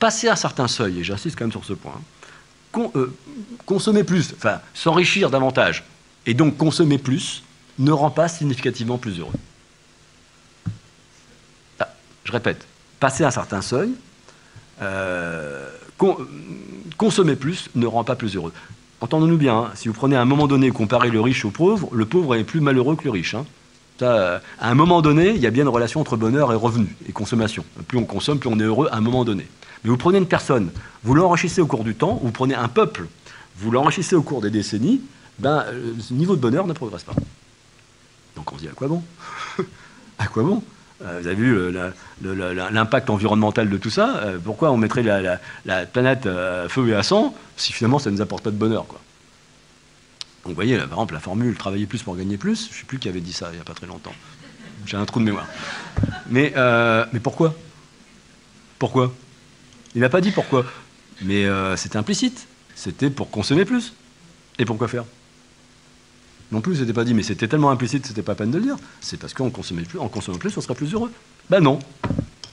passer 0.00 0.28
à 0.28 0.34
certains 0.34 0.66
seuils, 0.66 0.98
et 0.98 1.04
j'insiste 1.04 1.38
quand 1.38 1.44
même 1.44 1.52
sur 1.52 1.64
ce 1.64 1.74
point, 1.74 2.00
euh, 2.76 3.14
consommer 3.66 4.02
plus, 4.02 4.34
enfin 4.36 4.60
s'enrichir 4.74 5.30
davantage, 5.30 5.84
et 6.26 6.34
donc 6.34 6.56
consommer 6.56 6.98
plus, 6.98 7.44
ne 7.78 7.92
rend 7.92 8.10
pas 8.10 8.26
significativement 8.26 8.98
plus 8.98 9.20
heureux. 9.20 9.32
Ah, 11.78 11.88
je 12.24 12.32
répète, 12.32 12.66
passer 12.98 13.24
un 13.24 13.30
certain 13.30 13.62
seuil, 13.62 13.90
euh, 14.82 15.68
consommer 16.96 17.36
plus 17.36 17.68
ne 17.74 17.86
rend 17.86 18.02
pas 18.02 18.16
plus 18.16 18.34
heureux. 18.34 18.52
Entendons-nous 19.02 19.38
bien, 19.38 19.56
hein, 19.56 19.70
si 19.74 19.88
vous 19.88 19.94
prenez 19.94 20.16
à 20.16 20.22
un 20.22 20.26
moment 20.26 20.46
donné, 20.46 20.70
comparez 20.70 21.10
le 21.10 21.20
riche 21.20 21.44
au 21.44 21.50
pauvre, 21.50 21.88
le 21.92 22.06
pauvre 22.06 22.34
est 22.34 22.44
plus 22.44 22.60
malheureux 22.60 22.96
que 22.96 23.04
le 23.04 23.10
riche. 23.10 23.34
Hein. 23.34 23.46
Euh, 24.02 24.38
à 24.58 24.70
un 24.70 24.74
moment 24.74 25.02
donné, 25.02 25.30
il 25.30 25.40
y 25.40 25.46
a 25.46 25.50
bien 25.50 25.64
une 25.64 25.68
relation 25.68 26.00
entre 26.00 26.16
bonheur 26.16 26.52
et 26.52 26.56
revenu 26.56 26.96
et 27.06 27.12
consommation. 27.12 27.64
Plus 27.86 27.98
on 27.98 28.04
consomme, 28.04 28.38
plus 28.38 28.48
on 28.48 28.58
est 28.58 28.64
heureux 28.64 28.88
à 28.90 28.96
un 28.96 29.00
moment 29.00 29.24
donné. 29.24 29.46
Mais 29.84 29.90
vous 29.90 29.96
prenez 29.96 30.18
une 30.18 30.26
personne, 30.26 30.70
vous 31.02 31.14
l'enrichissez 31.14 31.60
au 31.60 31.66
cours 31.66 31.84
du 31.84 31.94
temps, 31.94 32.20
vous 32.22 32.30
prenez 32.30 32.54
un 32.54 32.68
peuple, 32.68 33.06
vous 33.56 33.70
l'enrichissez 33.70 34.14
au 34.14 34.22
cours 34.22 34.40
des 34.40 34.50
décennies, 34.50 35.00
ben, 35.38 35.64
euh, 35.68 35.94
le 36.10 36.16
niveau 36.16 36.36
de 36.36 36.40
bonheur 36.40 36.66
ne 36.66 36.72
progresse 36.72 37.02
pas. 37.02 37.14
Donc 38.36 38.52
on 38.52 38.56
se 38.56 38.62
dit 38.62 38.68
à 38.68 38.72
quoi 38.72 38.88
bon 38.88 39.02
À 40.18 40.26
quoi 40.26 40.42
bon 40.42 40.62
euh, 41.02 41.20
vous 41.22 41.28
avez 41.28 41.34
vu 41.34 41.72
l'impact 42.20 43.08
environnemental 43.08 43.70
de 43.70 43.78
tout 43.78 43.88
ça. 43.88 44.22
pourquoi 44.44 44.70
on 44.70 44.76
mettrait 44.76 45.02
la, 45.02 45.86
planète 45.86 46.26
à 46.26 46.68
feu 46.68 46.88
et 46.88 46.94
à 46.94 47.02
sang 47.02 47.34
si 47.56 47.72
finalement 47.72 47.98
ça 47.98 48.10
ne 48.10 48.16
nous 48.16 48.20
apporte 48.20 48.44
pas 48.44 48.50
de 48.50 48.56
bonheur 48.56 48.84
donc 50.44 50.52
vous 50.52 50.54
voyez, 50.54 50.76
par 50.78 50.86
exemple, 50.86 51.14
la 51.14 51.20
formule 51.20 51.54
travailler 51.56 51.86
plus 51.86 52.02
pour 52.02 52.16
gagner 52.16 52.38
plus, 52.38 52.68
je 52.68 52.74
ne 52.74 52.78
sais 52.80 52.84
plus 52.84 52.98
qui 52.98 53.08
avait 53.08 53.20
dit 53.20 53.32
ça 53.32 53.48
il 53.52 53.56
n'y 53.56 53.60
a 53.60 53.64
pas 53.64 53.74
très 53.74 53.86
longtemps. 53.86 54.14
J'ai 54.86 54.96
un 54.96 55.04
trou 55.04 55.20
de 55.20 55.24
mémoire. 55.24 55.46
Euh, 56.34 57.06
mais 57.12 57.20
pourquoi? 57.20 57.54
Pourquoi? 58.78 59.12
Il 59.94 60.00
n'a 60.00 60.08
pas 60.08 60.20
dit 60.20 60.30
pourquoi. 60.30 60.64
Mais 61.22 61.44
euh, 61.44 61.76
c'était 61.76 61.96
implicite. 61.96 62.46
C'était 62.74 63.10
pour 63.10 63.30
consommer 63.30 63.64
plus. 63.64 63.92
Et 64.58 64.64
pour 64.64 64.78
quoi 64.78 64.88
faire? 64.88 65.04
Non 66.52 66.60
plus, 66.60 66.76
c'était 66.76 66.92
pas 66.92 67.04
dit, 67.04 67.14
mais 67.14 67.22
c'était 67.22 67.46
tellement 67.46 67.70
implicite, 67.70 68.06
c'était 68.06 68.22
pas 68.22 68.34
peine 68.34 68.50
de 68.50 68.58
le 68.58 68.64
dire. 68.64 68.76
C'est 69.00 69.18
parce 69.18 69.34
qu'en 69.34 69.50
consommant 69.50 69.82
plus, 69.82 70.38
plus, 70.38 70.56
on 70.56 70.60
sera 70.60 70.74
plus 70.74 70.92
heureux. 70.92 71.10
Ben 71.48 71.60
non. 71.60 71.78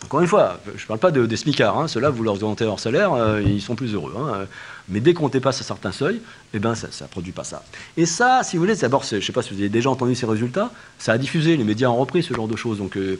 Encore 0.06 0.22
une 0.22 0.28
fois, 0.28 0.60
je 0.76 0.84
ne 0.84 0.88
parle 0.88 1.00
pas 1.00 1.12
de, 1.12 1.26
des 1.26 1.36
smicards, 1.36 1.78
hein. 1.78 1.88
ceux-là, 1.88 2.10
vous 2.10 2.24
leur 2.24 2.36
augmentez 2.36 2.64
leur 2.64 2.80
salaire, 2.80 3.12
euh, 3.14 3.42
ils 3.42 3.62
sont 3.62 3.76
plus 3.76 3.94
heureux. 3.94 4.14
Hein. 4.18 4.46
Mais 4.88 5.02
dès 5.02 5.14
qu'on 5.14 5.28
dépasse 5.28 5.60
un 5.60 5.66
certain 5.66 5.92
seuil, 5.92 6.22
eh 6.54 6.60
ben, 6.60 6.76
ça 6.76 6.88
ne 7.02 7.08
produit 7.10 7.34
pas 7.34 7.44
ça. 7.44 7.64
Et 7.98 8.06
ça, 8.06 8.42
si 8.44 8.56
vous 8.56 8.64
voulez, 8.64 8.76
d'abord, 8.76 9.04
je 9.04 9.18
ne 9.18 9.22
sais 9.22 9.34
pas 9.34 9.42
si 9.42 9.54
vous 9.54 9.60
avez 9.60 9.70
déjà 9.70 9.90
entendu 9.90 10.16
ces 10.16 10.26
résultats, 10.26 10.72
ça 10.98 11.12
a 11.12 11.18
diffusé, 11.18 11.58
les 11.58 11.64
médias 11.66 11.90
ont 11.90 11.98
repris 11.98 12.24
ce 12.24 12.34
genre 12.34 12.48
de 12.48 12.56
choses. 12.56 12.78
Donc, 12.78 12.96
euh, 12.96 13.20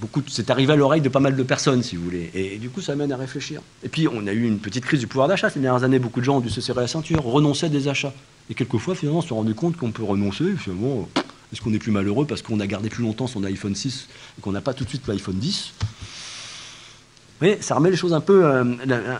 beaucoup, 0.00 0.22
c'est 0.28 0.50
arrivé 0.50 0.72
à 0.72 0.76
l'oreille 0.76 1.00
de 1.00 1.08
pas 1.08 1.20
mal 1.20 1.36
de 1.36 1.42
personnes, 1.42 1.82
si 1.82 1.96
vous 1.96 2.04
voulez. 2.04 2.30
Et, 2.34 2.58
du 2.58 2.70
coup, 2.70 2.80
ça 2.80 2.92
amène 2.92 3.12
à 3.12 3.16
réfléchir. 3.16 3.60
Et 3.82 3.88
puis, 3.88 4.08
on 4.08 4.26
a 4.26 4.32
eu 4.32 4.46
une 4.46 4.58
petite 4.58 4.84
crise 4.84 5.00
du 5.00 5.06
pouvoir 5.06 5.28
d'achat 5.28 5.50
ces 5.50 5.60
dernières 5.60 5.84
années. 5.84 5.98
Beaucoup 5.98 6.20
de 6.20 6.24
gens 6.24 6.36
ont 6.36 6.40
dû 6.40 6.50
se 6.50 6.60
serrer 6.60 6.80
la 6.80 6.88
ceinture, 6.88 7.22
renoncer 7.22 7.66
à 7.66 7.68
des 7.68 7.88
achats. 7.88 8.14
Et 8.50 8.54
quelquefois, 8.54 8.94
finalement, 8.94 9.18
on 9.18 9.22
se 9.22 9.34
rendu 9.34 9.54
compte 9.54 9.76
qu'on 9.76 9.90
peut 9.90 10.04
renoncer, 10.04 10.54
finalement, 10.56 11.08
est-ce 11.52 11.60
qu'on 11.60 11.72
est 11.72 11.78
plus 11.78 11.92
malheureux 11.92 12.26
parce 12.26 12.42
qu'on 12.42 12.60
a 12.60 12.66
gardé 12.66 12.88
plus 12.88 13.02
longtemps 13.02 13.26
son 13.26 13.44
iPhone 13.44 13.74
6 13.74 14.08
et 14.38 14.42
qu'on 14.42 14.52
n'a 14.52 14.60
pas 14.60 14.74
tout 14.74 14.84
de 14.84 14.88
suite 14.88 15.06
l'iPhone 15.06 15.36
10 15.36 15.74
oui, 17.40 17.56
ça 17.60 17.76
remet 17.76 17.90
les 17.90 17.96
choses 17.96 18.14
un, 18.14 18.20
peu, 18.20 18.44
euh, 18.44 18.64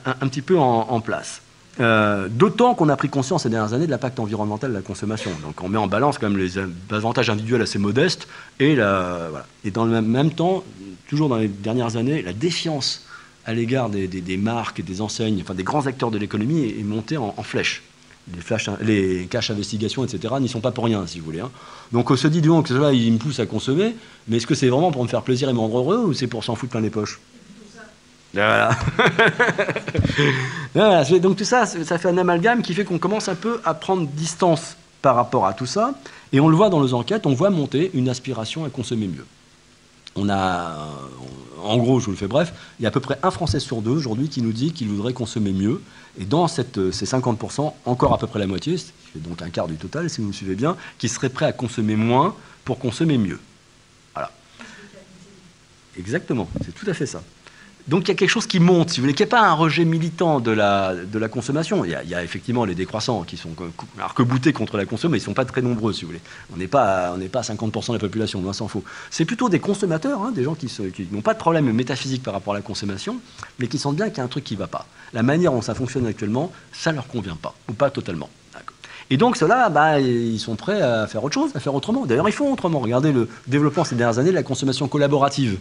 un, 0.04 0.28
petit 0.28 0.42
peu 0.42 0.58
en, 0.58 1.00
place. 1.00 1.40
Euh, 1.80 2.28
d'autant 2.28 2.74
qu'on 2.74 2.88
a 2.88 2.96
pris 2.96 3.08
conscience 3.08 3.44
ces 3.44 3.50
dernières 3.50 3.72
années 3.72 3.86
de 3.86 3.90
l'impact 3.90 4.18
environnemental 4.18 4.70
de 4.70 4.76
la 4.76 4.82
consommation. 4.82 5.30
Donc 5.42 5.62
on 5.62 5.68
met 5.68 5.78
en 5.78 5.86
balance 5.86 6.18
quand 6.18 6.28
même 6.28 6.38
les 6.38 6.58
avantages 6.90 7.30
individuels 7.30 7.62
assez 7.62 7.78
modestes 7.78 8.26
et, 8.58 8.76
dans 8.76 9.84
le 9.84 10.02
même, 10.02 10.30
temps, 10.32 10.64
toujours 11.08 11.28
dans 11.28 11.36
les 11.36 11.48
dernières 11.48 11.96
années, 11.96 12.22
la 12.22 12.32
défiance 12.32 13.04
à 13.44 13.54
l'égard 13.54 13.88
des, 13.90 14.36
marques 14.36 14.80
et 14.80 14.82
des 14.82 15.00
enseignes, 15.00 15.40
enfin 15.40 15.54
des 15.54 15.62
grands 15.62 15.86
acteurs 15.86 16.10
de 16.10 16.18
l'économie 16.18 16.74
est, 16.78 16.82
montée 16.82 17.16
en, 17.16 17.32
flèche. 17.42 17.82
Les, 18.34 18.42
flash, 18.42 18.68
les 18.82 19.26
caches 19.30 19.50
investigations, 19.50 20.04
etc., 20.04 20.34
n'y 20.38 20.50
sont 20.50 20.60
pas 20.60 20.70
pour 20.70 20.84
rien, 20.84 21.06
si 21.06 21.18
vous 21.18 21.24
voulez. 21.24 21.40
Hein. 21.40 21.50
Donc 21.92 22.10
on 22.10 22.16
se 22.16 22.28
dit, 22.28 22.42
du 22.42 22.50
que 22.50 22.68
cela, 22.68 22.92
il 22.92 23.12
me 23.12 23.18
pousse 23.18 23.40
à 23.40 23.46
consommer, 23.46 23.94
mais 24.26 24.36
est-ce 24.36 24.46
que 24.46 24.54
c'est 24.54 24.68
vraiment 24.68 24.90
pour 24.90 25.02
me 25.02 25.08
faire 25.08 25.22
plaisir 25.22 25.48
et 25.48 25.54
me 25.54 25.60
rendre 25.60 25.78
heureux 25.78 26.04
ou 26.04 26.12
c'est 26.12 26.26
pour 26.26 26.44
s'en 26.44 26.56
foutre 26.56 26.72
plein 26.72 26.82
les 26.82 26.90
poches? 26.90 27.20
Voilà. 28.34 28.76
Donc 31.20 31.36
tout 31.36 31.44
ça, 31.44 31.66
ça 31.66 31.98
fait 31.98 32.08
un 32.08 32.18
amalgame 32.18 32.62
qui 32.62 32.74
fait 32.74 32.84
qu'on 32.84 32.98
commence 32.98 33.28
un 33.28 33.34
peu 33.34 33.60
à 33.64 33.74
prendre 33.74 34.06
distance 34.06 34.76
par 35.02 35.14
rapport 35.14 35.46
à 35.46 35.54
tout 35.54 35.66
ça. 35.66 35.94
Et 36.32 36.40
on 36.40 36.48
le 36.48 36.56
voit 36.56 36.68
dans 36.68 36.80
nos 36.80 36.94
enquêtes, 36.94 37.26
on 37.26 37.34
voit 37.34 37.50
monter 37.50 37.90
une 37.94 38.08
aspiration 38.08 38.64
à 38.64 38.70
consommer 38.70 39.08
mieux. 39.08 39.26
On 40.16 40.28
a, 40.28 40.88
en 41.62 41.78
gros, 41.78 42.00
je 42.00 42.06
vous 42.06 42.10
le 42.10 42.16
fais 42.16 42.26
bref, 42.26 42.52
il 42.78 42.82
y 42.82 42.86
a 42.86 42.88
à 42.88 42.92
peu 42.92 43.00
près 43.00 43.18
un 43.22 43.30
Français 43.30 43.60
sur 43.60 43.82
deux 43.82 43.92
aujourd'hui 43.92 44.28
qui 44.28 44.42
nous 44.42 44.52
dit 44.52 44.72
qu'il 44.72 44.88
voudrait 44.88 45.12
consommer 45.12 45.52
mieux. 45.52 45.80
Et 46.20 46.24
dans 46.24 46.48
cette, 46.48 46.90
ces 46.90 47.06
50%, 47.06 47.72
encore 47.84 48.12
à 48.12 48.18
peu 48.18 48.26
près 48.26 48.40
la 48.40 48.46
moitié, 48.46 48.76
c'est 48.76 49.22
donc 49.22 49.40
un 49.42 49.50
quart 49.50 49.68
du 49.68 49.76
total, 49.76 50.10
si 50.10 50.20
vous 50.20 50.28
me 50.28 50.32
suivez 50.32 50.56
bien, 50.56 50.76
qui 50.98 51.08
serait 51.08 51.28
prêt 51.28 51.46
à 51.46 51.52
consommer 51.52 51.94
moins 51.96 52.34
pour 52.64 52.78
consommer 52.78 53.16
mieux. 53.16 53.38
Voilà. 54.14 54.32
Exactement, 55.96 56.48
c'est 56.64 56.74
tout 56.74 56.90
à 56.90 56.94
fait 56.94 57.06
ça. 57.06 57.22
Donc 57.88 58.02
il 58.04 58.08
y 58.08 58.10
a 58.10 58.14
quelque 58.14 58.28
chose 58.28 58.46
qui 58.46 58.60
monte, 58.60 58.90
si 58.90 59.00
vous 59.00 59.04
voulez, 59.04 59.14
qui 59.14 59.22
n'est 59.22 59.28
pas 59.28 59.40
un 59.40 59.54
rejet 59.54 59.86
militant 59.86 60.40
de 60.40 60.50
la, 60.50 60.94
de 60.94 61.18
la 61.18 61.28
consommation. 61.28 61.86
Il 61.86 61.90
y, 61.90 62.14
a, 62.14 62.22
effectivement 62.22 62.66
les 62.66 62.74
décroissants 62.74 63.22
qui 63.22 63.38
sont 63.38 63.50
arc-boutés 63.98 64.52
contre 64.52 64.76
la 64.76 64.84
consommation, 64.84 65.08
mais 65.08 65.16
ils 65.16 65.22
ne 65.22 65.24
sont 65.24 65.32
pas 65.32 65.46
très 65.46 65.62
nombreux, 65.62 65.94
si 65.94 66.02
vous 66.02 66.08
voulez. 66.08 66.20
On 66.52 66.58
n'est 66.58 66.68
pas, 66.68 67.14
pas 67.32 67.38
à 67.38 67.42
50% 67.42 67.88
de 67.88 67.92
la 67.94 67.98
population, 67.98 68.42
loin 68.42 68.52
s'en 68.52 68.68
faut. 68.68 68.84
C'est 69.10 69.24
plutôt 69.24 69.48
des 69.48 69.58
consommateurs, 69.58 70.22
hein, 70.22 70.32
des 70.32 70.44
gens 70.44 70.54
qui, 70.54 70.70
n'ont 71.10 71.22
pas 71.22 71.32
de 71.32 71.38
problème 71.38 71.72
métaphysique 71.72 72.22
par 72.22 72.34
rapport 72.34 72.52
à 72.52 72.56
la 72.56 72.62
consommation, 72.62 73.20
mais 73.58 73.68
qui 73.68 73.78
sentent 73.78 73.96
bien 73.96 74.10
qu'il 74.10 74.18
y 74.18 74.20
a 74.20 74.24
un 74.24 74.28
truc 74.28 74.44
qui 74.44 74.54
ne 74.54 74.58
va 74.58 74.66
pas. 74.66 74.86
La 75.14 75.22
manière 75.22 75.52
dont 75.52 75.62
ça 75.62 75.74
fonctionne 75.74 76.06
actuellement, 76.06 76.52
ça 76.72 76.90
ne 76.90 76.96
leur 76.96 77.08
convient 77.08 77.36
pas, 77.40 77.54
ou 77.70 77.72
pas 77.72 77.88
totalement. 77.88 78.28
Et 79.10 79.16
donc, 79.16 79.38
ceux-là, 79.38 79.70
bah, 79.70 80.00
ils 80.00 80.38
sont 80.38 80.54
prêts 80.54 80.82
à 80.82 81.06
faire 81.06 81.24
autre 81.24 81.32
chose, 81.32 81.50
à 81.54 81.60
faire 81.60 81.74
autrement. 81.74 82.04
D'ailleurs, 82.04 82.28
ils 82.28 82.32
font 82.32 82.52
autrement. 82.52 82.78
Regardez 82.80 83.10
le 83.10 83.26
développement 83.46 83.84
ces 83.84 83.94
dernières 83.94 84.18
années 84.18 84.28
de 84.28 84.34
la 84.34 84.42
consommation 84.42 84.86
collaborative 84.86 85.58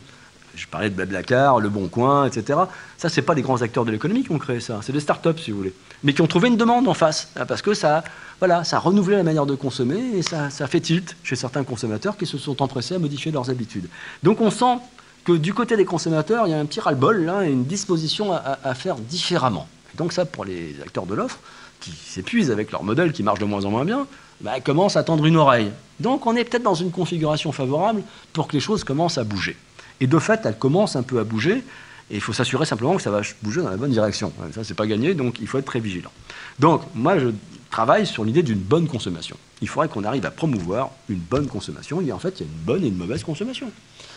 je 0.58 0.68
parlais 0.68 0.90
de 0.90 0.96
Blablacar, 0.96 1.60
Le 1.60 1.70
Bon 1.70 1.88
Coin, 1.88 2.26
etc. 2.26 2.60
Ça, 2.98 3.10
ce 3.10 3.22
pas 3.22 3.36
les 3.36 3.42
grands 3.42 3.62
acteurs 3.62 3.86
de 3.86 3.92
l'économie 3.92 4.24
qui 4.24 4.32
ont 4.32 4.40
créé 4.40 4.60
ça, 4.60 4.80
c'est 4.82 4.92
des 4.92 5.00
start-up, 5.00 5.40
si 5.40 5.52
vous 5.52 5.58
voulez, 5.58 5.74
mais 6.04 6.14
qui 6.14 6.22
ont 6.22 6.28
trouvé 6.28 6.48
une 6.48 6.58
demande 6.58 6.88
en 6.88 6.94
face, 6.94 7.30
hein, 7.36 7.46
parce 7.46 7.62
que 7.62 7.74
ça, 7.74 8.04
voilà, 8.40 8.64
ça 8.64 8.78
a 8.78 8.80
renouvelé 8.80 9.18
la 9.18 9.24
manière 9.24 9.46
de 9.46 9.56
consommer 9.56 10.00
et 10.16 10.22
ça, 10.24 10.50
fait 10.50 10.82
tilt 10.82 11.16
chez 11.24 11.36
certains 11.36 11.64
consommateurs 11.64 12.18
qui 12.18 12.26
se 12.26 12.38
sont 12.38 12.62
empressés 12.62 12.96
à 12.96 13.00
modifier 13.00 13.32
leurs 13.32 13.50
habitudes. 13.50 13.88
Donc 14.24 14.42
on 14.42 14.50
sent 14.50 14.80
que 15.26 15.34
du 15.34 15.54
côté 15.54 15.78
des 15.78 15.86
consommateurs, 15.86 16.48
il 16.48 16.52
y 16.52 16.54
a 16.54 16.60
un 16.60 16.66
petit 16.66 16.80
ras-le-bol, 16.80 17.24
là, 17.24 17.46
et 17.46 17.52
une 17.52 17.66
disposition 17.66 18.34
à, 18.34 18.74
faire 18.74 18.96
différemment. 18.96 19.68
donc 19.96 20.14
ça, 20.14 20.26
pour 20.26 20.44
les 20.44 20.76
acteurs 20.82 21.06
de 21.06 21.14
l'offre, 21.14 21.40
qui 21.80 21.92
s'épuisent 21.92 22.50
avec 22.50 22.72
leur 22.72 22.84
modèle 22.84 23.12
qui 23.12 23.22
marche 23.22 23.40
de 23.40 23.46
moins 23.46 23.64
en 23.66 23.70
moins 23.70 23.86
bien, 23.86 24.08
bah, 24.42 24.60
commencent 24.60 24.96
à 24.96 25.04
tendre 25.04 25.26
une 25.26 25.36
oreille. 25.36 25.72
Donc 26.00 26.26
on 26.26 26.36
est 26.36 26.44
peut-être 26.44 26.64
dans 26.64 26.74
une 26.74 26.92
configuration 26.92 27.52
favorable 27.52 28.02
pour 28.34 28.48
que 28.48 28.54
les 28.54 28.60
choses 28.60 28.84
commencent 28.84 29.18
à 29.18 29.24
bouger. 29.24 29.58
Et 30.00 30.08
de 30.08 30.20
fait, 30.20 30.42
elle 30.46 30.58
commence 30.58 30.96
un 30.96 31.04
peu 31.04 31.20
à 31.20 31.24
bouger. 31.24 31.64
Et 32.10 32.16
il 32.16 32.22
faut 32.22 32.34
s'assurer 32.34 32.66
simplement 32.66 32.96
que 32.96 33.02
ça 33.02 33.12
va 33.12 33.22
bouger 33.42 33.62
dans 33.62 33.70
la 33.70 33.76
bonne 33.76 33.92
direction. 33.92 34.32
Ça, 34.54 34.64
c'est 34.64 34.74
pas 34.74 34.88
gagné, 34.88 35.14
donc 35.14 35.40
il 35.42 35.48
faut 35.48 35.58
être 35.58 35.66
très 35.66 35.82
vigilant. 35.82 36.12
Donc, 36.58 36.84
moi, 36.96 37.20
je 37.20 37.30
travaille 37.70 38.08
sur 38.08 38.24
l'idée 38.24 38.44
d'une 38.44 38.60
bonne 38.60 38.88
consommation. 38.88 39.36
Il 39.62 39.68
faudrait 39.68 39.90
qu'on 39.90 40.06
arrive 40.06 40.26
à 40.26 40.32
promouvoir 40.32 40.92
une 41.10 41.20
bonne 41.20 41.48
consommation. 41.48 42.00
Et 42.00 42.12
en 42.14 42.20
fait, 42.20 42.40
il 42.40 42.46
y 42.46 42.50
a 42.50 42.52
une 42.52 42.64
bonne 42.64 42.84
et 42.84 42.88
une 42.88 42.96
mauvaise 42.96 43.24
consommation. 43.24 43.70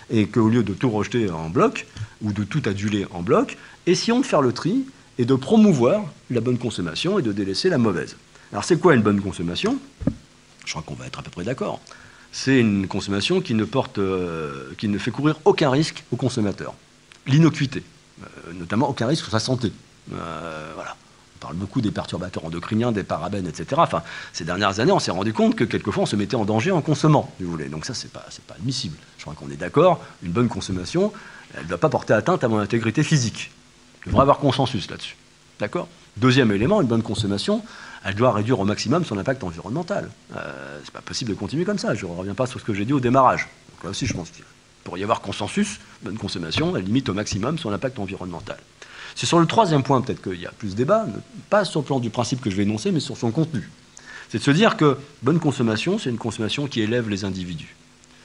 Et 0.08 0.28
qu'au 0.28 0.48
lieu 0.48 0.62
de 0.62 0.72
tout 0.72 0.90
rejeter 0.90 1.30
en 1.30 1.50
bloc, 1.50 1.86
ou 2.22 2.32
de 2.32 2.44
tout 2.44 2.62
aduler 2.66 3.06
en 3.10 3.22
bloc, 3.22 3.56
essayons 3.86 4.20
de 4.20 4.26
faire 4.26 4.42
le 4.42 4.52
tri 4.52 4.84
et 5.18 5.24
de 5.24 5.34
promouvoir 5.34 6.04
la 6.30 6.40
bonne 6.40 6.58
consommation 6.58 7.18
et 7.18 7.22
de 7.22 7.32
délaisser 7.32 7.70
la 7.70 7.78
mauvaise. 7.78 8.16
Alors, 8.52 8.62
c'est 8.62 8.78
quoi 8.78 8.94
une 8.94 9.02
bonne 9.02 9.20
consommation? 9.20 9.78
Je 10.64 10.70
crois 10.70 10.82
qu'on 10.82 10.94
va 10.94 11.06
être 11.06 11.18
à 11.18 11.22
peu 11.22 11.30
près 11.30 11.44
d'accord 11.44 11.80
c'est 12.32 12.60
une 12.60 12.86
consommation 12.86 13.40
qui 13.40 13.54
ne, 13.54 13.64
porte, 13.64 13.98
euh, 13.98 14.72
qui 14.78 14.88
ne 14.88 14.98
fait 14.98 15.10
courir 15.10 15.36
aucun 15.44 15.70
risque 15.70 16.04
au 16.12 16.16
consommateur. 16.16 16.74
L'innocuité, 17.26 17.82
euh, 18.22 18.52
notamment 18.54 18.88
aucun 18.88 19.06
risque 19.06 19.24
sur 19.24 19.32
sa 19.32 19.40
santé. 19.40 19.72
Euh, 20.12 20.72
voilà. 20.74 20.96
On 21.36 21.40
parle 21.40 21.56
beaucoup 21.56 21.80
des 21.80 21.90
perturbateurs 21.90 22.44
endocriniens, 22.44 22.92
des 22.92 23.02
parabènes, 23.02 23.46
etc. 23.46 23.66
Enfin, 23.78 24.02
ces 24.32 24.44
dernières 24.44 24.78
années, 24.78 24.92
on 24.92 24.98
s'est 24.98 25.10
rendu 25.10 25.32
compte 25.32 25.56
que 25.56 25.64
quelquefois 25.64 26.02
on 26.02 26.06
se 26.06 26.16
mettait 26.16 26.36
en 26.36 26.44
danger 26.44 26.70
en 26.70 26.82
consommant, 26.82 27.32
si 27.38 27.44
vous 27.44 27.50
voulez. 27.50 27.68
Donc 27.68 27.86
ça, 27.86 27.94
c'est 27.94 28.12
pas, 28.12 28.26
pas 28.46 28.54
admissible. 28.54 28.96
Je 29.16 29.22
crois 29.22 29.34
qu'on 29.34 29.50
est 29.50 29.56
d'accord. 29.56 30.04
Une 30.22 30.32
bonne 30.32 30.48
consommation, 30.48 31.12
elle 31.54 31.64
ne 31.64 31.68
doit 31.68 31.78
pas 31.78 31.88
porter 31.88 32.12
atteinte 32.12 32.44
à 32.44 32.48
mon 32.48 32.58
intégrité 32.58 33.02
physique. 33.02 33.50
Il 34.04 34.10
devrait 34.10 34.22
avoir 34.22 34.38
consensus 34.38 34.90
là-dessus. 34.90 35.16
D'accord? 35.58 35.88
Deuxième 36.20 36.52
élément, 36.52 36.82
une 36.82 36.86
bonne 36.86 37.02
consommation, 37.02 37.62
elle 38.04 38.14
doit 38.14 38.32
réduire 38.32 38.60
au 38.60 38.66
maximum 38.66 39.06
son 39.06 39.16
impact 39.16 39.42
environnemental. 39.42 40.10
Euh, 40.36 40.78
c'est 40.84 40.92
pas 40.92 41.00
possible 41.00 41.30
de 41.30 41.34
continuer 41.34 41.64
comme 41.64 41.78
ça. 41.78 41.94
Je 41.94 42.04
ne 42.04 42.12
reviens 42.12 42.34
pas 42.34 42.46
sur 42.46 42.60
ce 42.60 42.64
que 42.64 42.74
j'ai 42.74 42.84
dit 42.84 42.92
au 42.92 43.00
démarrage. 43.00 43.48
Donc 43.70 43.84
là 43.84 43.90
aussi, 43.90 44.06
je 44.06 44.12
pense 44.12 44.28
qu'il 44.28 44.44
pourrait 44.84 45.00
y 45.00 45.02
avoir 45.02 45.22
consensus. 45.22 45.80
Bonne 46.02 46.18
consommation, 46.18 46.76
elle 46.76 46.84
limite 46.84 47.08
au 47.08 47.14
maximum 47.14 47.58
son 47.58 47.72
impact 47.72 47.98
environnemental. 47.98 48.58
C'est 49.14 49.24
sur 49.24 49.40
le 49.40 49.46
troisième 49.46 49.82
point, 49.82 50.02
peut-être 50.02 50.20
qu'il 50.20 50.38
y 50.38 50.46
a 50.46 50.50
plus 50.50 50.72
de 50.72 50.76
débat, 50.76 51.06
pas 51.48 51.64
sur 51.64 51.80
le 51.80 51.86
plan 51.86 52.00
du 52.00 52.10
principe 52.10 52.42
que 52.42 52.50
je 52.50 52.56
vais 52.56 52.64
énoncer, 52.64 52.92
mais 52.92 53.00
sur 53.00 53.16
son 53.16 53.30
contenu. 53.30 53.70
C'est 54.28 54.38
de 54.38 54.42
se 54.42 54.50
dire 54.50 54.76
que 54.76 54.98
bonne 55.22 55.40
consommation, 55.40 55.98
c'est 55.98 56.10
une 56.10 56.18
consommation 56.18 56.66
qui 56.66 56.82
élève 56.82 57.08
les 57.08 57.24
individus. 57.24 57.74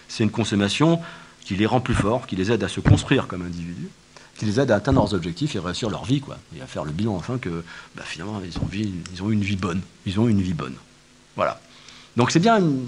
C'est 0.10 0.26
une 0.26 0.32
consommation 0.32 1.00
qui 1.46 1.56
les 1.56 1.66
rend 1.66 1.80
plus 1.80 1.96
forts, 1.96 2.28
qui 2.28 2.36
les 2.36 2.52
aide 2.52 2.64
à 2.64 2.68
se 2.68 2.82
construire 2.82 3.28
comme 3.28 3.41
individus, 3.41 3.89
qui 4.38 4.46
les 4.46 4.60
aide 4.60 4.72
à 4.72 4.76
atteindre 4.76 5.00
leurs 5.00 5.14
objectifs 5.14 5.56
et 5.56 5.60
réussir 5.60 5.90
leur 5.90 6.06
vie, 6.06 6.20
quoi, 6.20 6.38
et 6.56 6.62
à 6.62 6.68
faire 6.68 6.84
le 6.84 6.92
bilan 6.92 7.16
enfin 7.16 7.38
que 7.38 7.64
bah, 7.96 8.04
finalement 8.06 8.42
ils 8.44 8.58
ont, 8.58 8.70
ils 9.14 9.24
ont 9.24 9.30
eu 9.30 9.34
une 9.34 9.44
vie 9.44 9.56
bonne, 9.56 9.82
ils 10.06 10.20
ont 10.20 10.28
une 10.28 10.42
vie 10.42 10.54
bonne. 10.54 10.76
Voilà. 11.36 11.60
Donc 12.18 12.32
c'est 12.32 12.40
bien 12.40 12.60
une 12.60 12.86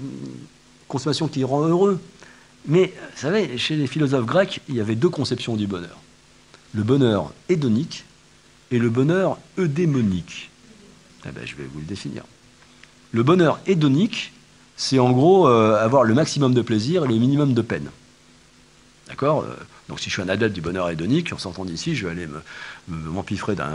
consommation 0.88 1.28
qui 1.28 1.44
rend 1.44 1.62
heureux, 1.66 2.00
Mais, 2.66 2.92
vous 3.14 3.20
savez, 3.20 3.56
chez 3.56 3.76
les 3.76 3.86
philosophes 3.86 4.26
grecs, 4.26 4.60
il 4.68 4.74
y 4.74 4.80
avait 4.80 4.96
deux 4.96 5.08
conceptions 5.08 5.56
du 5.56 5.66
bonheur. 5.66 5.96
Le 6.74 6.82
bonheur 6.82 7.32
hédonique 7.48 8.04
et 8.70 8.78
le 8.78 8.90
bonheur 8.90 9.38
eudémonique. 9.58 10.50
Eh 11.26 11.30
ben, 11.30 11.46
je 11.46 11.54
vais 11.56 11.64
vous 11.64 11.78
le 11.78 11.86
définir. 11.86 12.24
Le 13.12 13.22
bonheur 13.22 13.60
hédonique, 13.66 14.32
c'est 14.76 14.98
en 14.98 15.12
gros 15.12 15.48
euh, 15.48 15.82
avoir 15.82 16.04
le 16.04 16.14
maximum 16.14 16.52
de 16.52 16.62
plaisir 16.62 17.04
et 17.04 17.08
le 17.08 17.14
minimum 17.14 17.54
de 17.54 17.62
peine. 17.62 17.90
D'accord 19.08 19.42
euh, 19.42 19.54
Donc 19.88 20.00
si 20.00 20.10
je 20.10 20.14
suis 20.14 20.22
un 20.22 20.28
adepte 20.28 20.54
du 20.54 20.60
bonheur 20.60 20.90
hédonique, 20.90 21.32
en 21.32 21.38
sortant 21.38 21.64
d'ici, 21.64 21.96
je 21.96 22.06
vais 22.06 22.12
aller 22.12 22.28
m'empiffrer 22.88 23.54
d'un, 23.54 23.70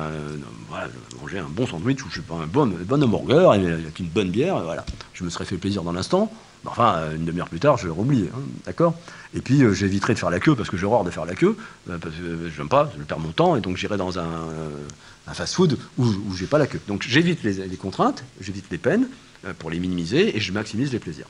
voilà, 0.69 0.87
manger 1.21 1.39
un 1.39 1.49
bon 1.49 1.65
sandwich 1.65 2.03
ou 2.05 2.09
je 2.09 2.15
sais 2.15 2.21
pas 2.21 2.35
un 2.35 2.45
bon, 2.45 2.67
bon 2.67 3.03
hamburger 3.03 3.51
avec 3.51 3.99
une 3.99 4.07
bonne 4.07 4.29
bière, 4.29 4.59
voilà. 4.59 4.85
Je 5.13 5.23
me 5.23 5.29
serais 5.29 5.45
fait 5.45 5.57
plaisir 5.57 5.83
dans 5.83 5.91
l'instant. 5.91 6.31
Enfin, 6.65 7.11
une 7.13 7.25
demi-heure 7.25 7.49
plus 7.49 7.59
tard, 7.59 7.77
je 7.77 7.87
vais 7.87 7.93
oublié, 7.93 8.29
hein, 8.33 8.39
d'accord? 8.65 8.95
Et 9.33 9.41
puis, 9.41 9.63
euh, 9.63 9.73
j'éviterai 9.73 10.13
de 10.13 10.19
faire 10.19 10.29
la 10.29 10.39
queue 10.39 10.55
parce 10.55 10.69
que 10.69 10.77
j'ai 10.77 10.85
horreur 10.85 11.03
de 11.03 11.09
faire 11.09 11.25
la 11.25 11.35
queue, 11.35 11.57
parce 11.87 12.15
que 12.15 12.49
je 12.49 12.57
n'aime 12.57 12.69
pas, 12.69 12.89
je 12.97 13.03
perds 13.03 13.19
mon 13.19 13.31
temps, 13.31 13.57
et 13.57 13.61
donc 13.61 13.75
j'irai 13.75 13.97
dans 13.97 14.17
un, 14.17 14.47
fast-food 15.33 15.77
où, 15.97 16.05
où 16.05 16.33
j'ai 16.35 16.45
pas 16.45 16.57
la 16.57 16.67
queue. 16.67 16.79
Donc 16.87 17.03
j'évite 17.05 17.43
les, 17.43 17.75
contraintes, 17.75 18.23
j'évite 18.39 18.67
les 18.71 18.77
peines, 18.77 19.07
euh, 19.45 19.53
pour 19.57 19.69
les 19.69 19.79
minimiser 19.79 20.37
et 20.37 20.39
je 20.39 20.53
maximise 20.53 20.93
les 20.93 20.99
plaisirs. 20.99 21.27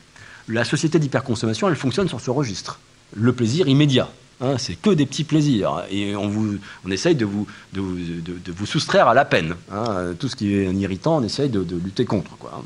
La 0.48 0.66
société 0.66 1.00
d'hyperconsommation, 1.00 1.68
elle 1.68 1.76
fonctionne 1.76 2.08
sur 2.08 2.22
ce 2.22 2.30
registre. 2.30 2.80
Le 3.16 3.34
plaisir 3.34 3.68
immédiat. 3.68 4.10
Hein, 4.42 4.58
c'est 4.58 4.76
que 4.76 4.90
des 4.90 5.06
petits 5.06 5.24
plaisirs. 5.24 5.84
Et 5.90 6.16
on, 6.16 6.28
vous, 6.28 6.58
on 6.86 6.92
essaye 6.92 7.16
de 7.16 7.26
vous, 7.26 7.48
de, 7.74 7.82
vous 7.82 8.66
soustraire 8.66 9.08
à 9.08 9.14
la 9.14 9.26
peine. 9.26 9.56
Hein. 9.72 10.14
Tout 10.20 10.28
ce 10.28 10.36
qui 10.36 10.54
est 10.54 10.74
irritant, 10.74 11.18
on 11.18 11.24
essaye 11.24 11.50
de, 11.50 11.66
lutter 11.76 12.06
contre. 12.06 12.36
Quoi. 12.38 12.64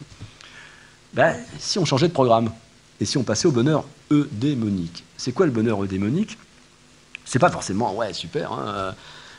Ben, 1.13 1.35
si 1.59 1.79
on 1.79 1.85
changeait 1.85 2.07
de 2.07 2.13
programme, 2.13 2.51
et 2.99 3.05
si 3.05 3.17
on 3.17 3.23
passait 3.23 3.47
au 3.47 3.51
bonheur 3.51 3.85
eudémonique. 4.11 5.03
C'est 5.17 5.31
quoi 5.31 5.45
le 5.45 5.51
bonheur 5.51 5.83
eudémonique? 5.83 6.37
C'est 7.25 7.39
pas 7.39 7.51
forcément, 7.51 7.95
ouais, 7.95 8.13
super. 8.13 8.53
Hein. 8.53 8.95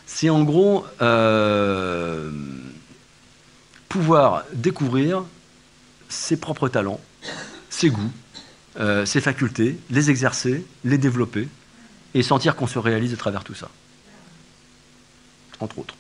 C'est 0.07 0.31
en 0.31 0.43
gros 0.43 0.85
euh, 1.03 2.31
pouvoir 3.89 4.45
découvrir 4.55 5.25
ses 6.09 6.37
propres 6.37 6.69
talents, 6.69 7.01
ses 7.69 7.91
goûts, 7.91 8.13
euh, 8.81 9.05
ses 9.05 9.21
facultés, 9.21 9.79
les 9.91 10.11
exercer, 10.11 10.65
les 10.85 10.99
développer 10.99 11.49
et 12.15 12.23
sentir 12.23 12.57
qu'on 12.57 12.67
se 12.67 12.79
réalise 12.79 13.13
à 13.13 13.17
travers 13.17 13.45
tout 13.45 13.55
ça. 13.55 13.69
Entre 15.61 15.79
autres. 15.79 15.95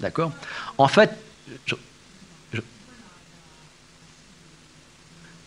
D'accord? 0.00 0.32
En 0.78 0.88
fait, 0.88 1.10
je, 1.66 1.74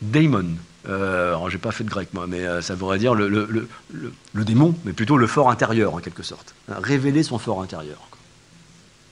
Daemon. 0.01 0.55
Euh, 0.87 1.29
alors, 1.29 1.49
j'ai 1.49 1.57
pas 1.57 1.71
fait 1.71 1.83
de 1.83 1.89
grec, 1.89 2.09
moi, 2.13 2.25
mais 2.25 2.45
euh, 2.45 2.61
ça 2.61 2.73
voudrait 2.73 2.99
dire 2.99 3.13
le, 3.13 3.27
le, 3.27 4.45
démon, 4.45 4.73
mais 4.85 4.93
plutôt 4.93 5.17
le 5.17 5.27
fort 5.27 5.49
intérieur, 5.49 5.93
en 5.93 5.99
quelque 5.99 6.23
sorte. 6.23 6.55
Révéler 6.69 7.21
son 7.21 7.37
fort 7.37 7.61
intérieur. 7.61 8.07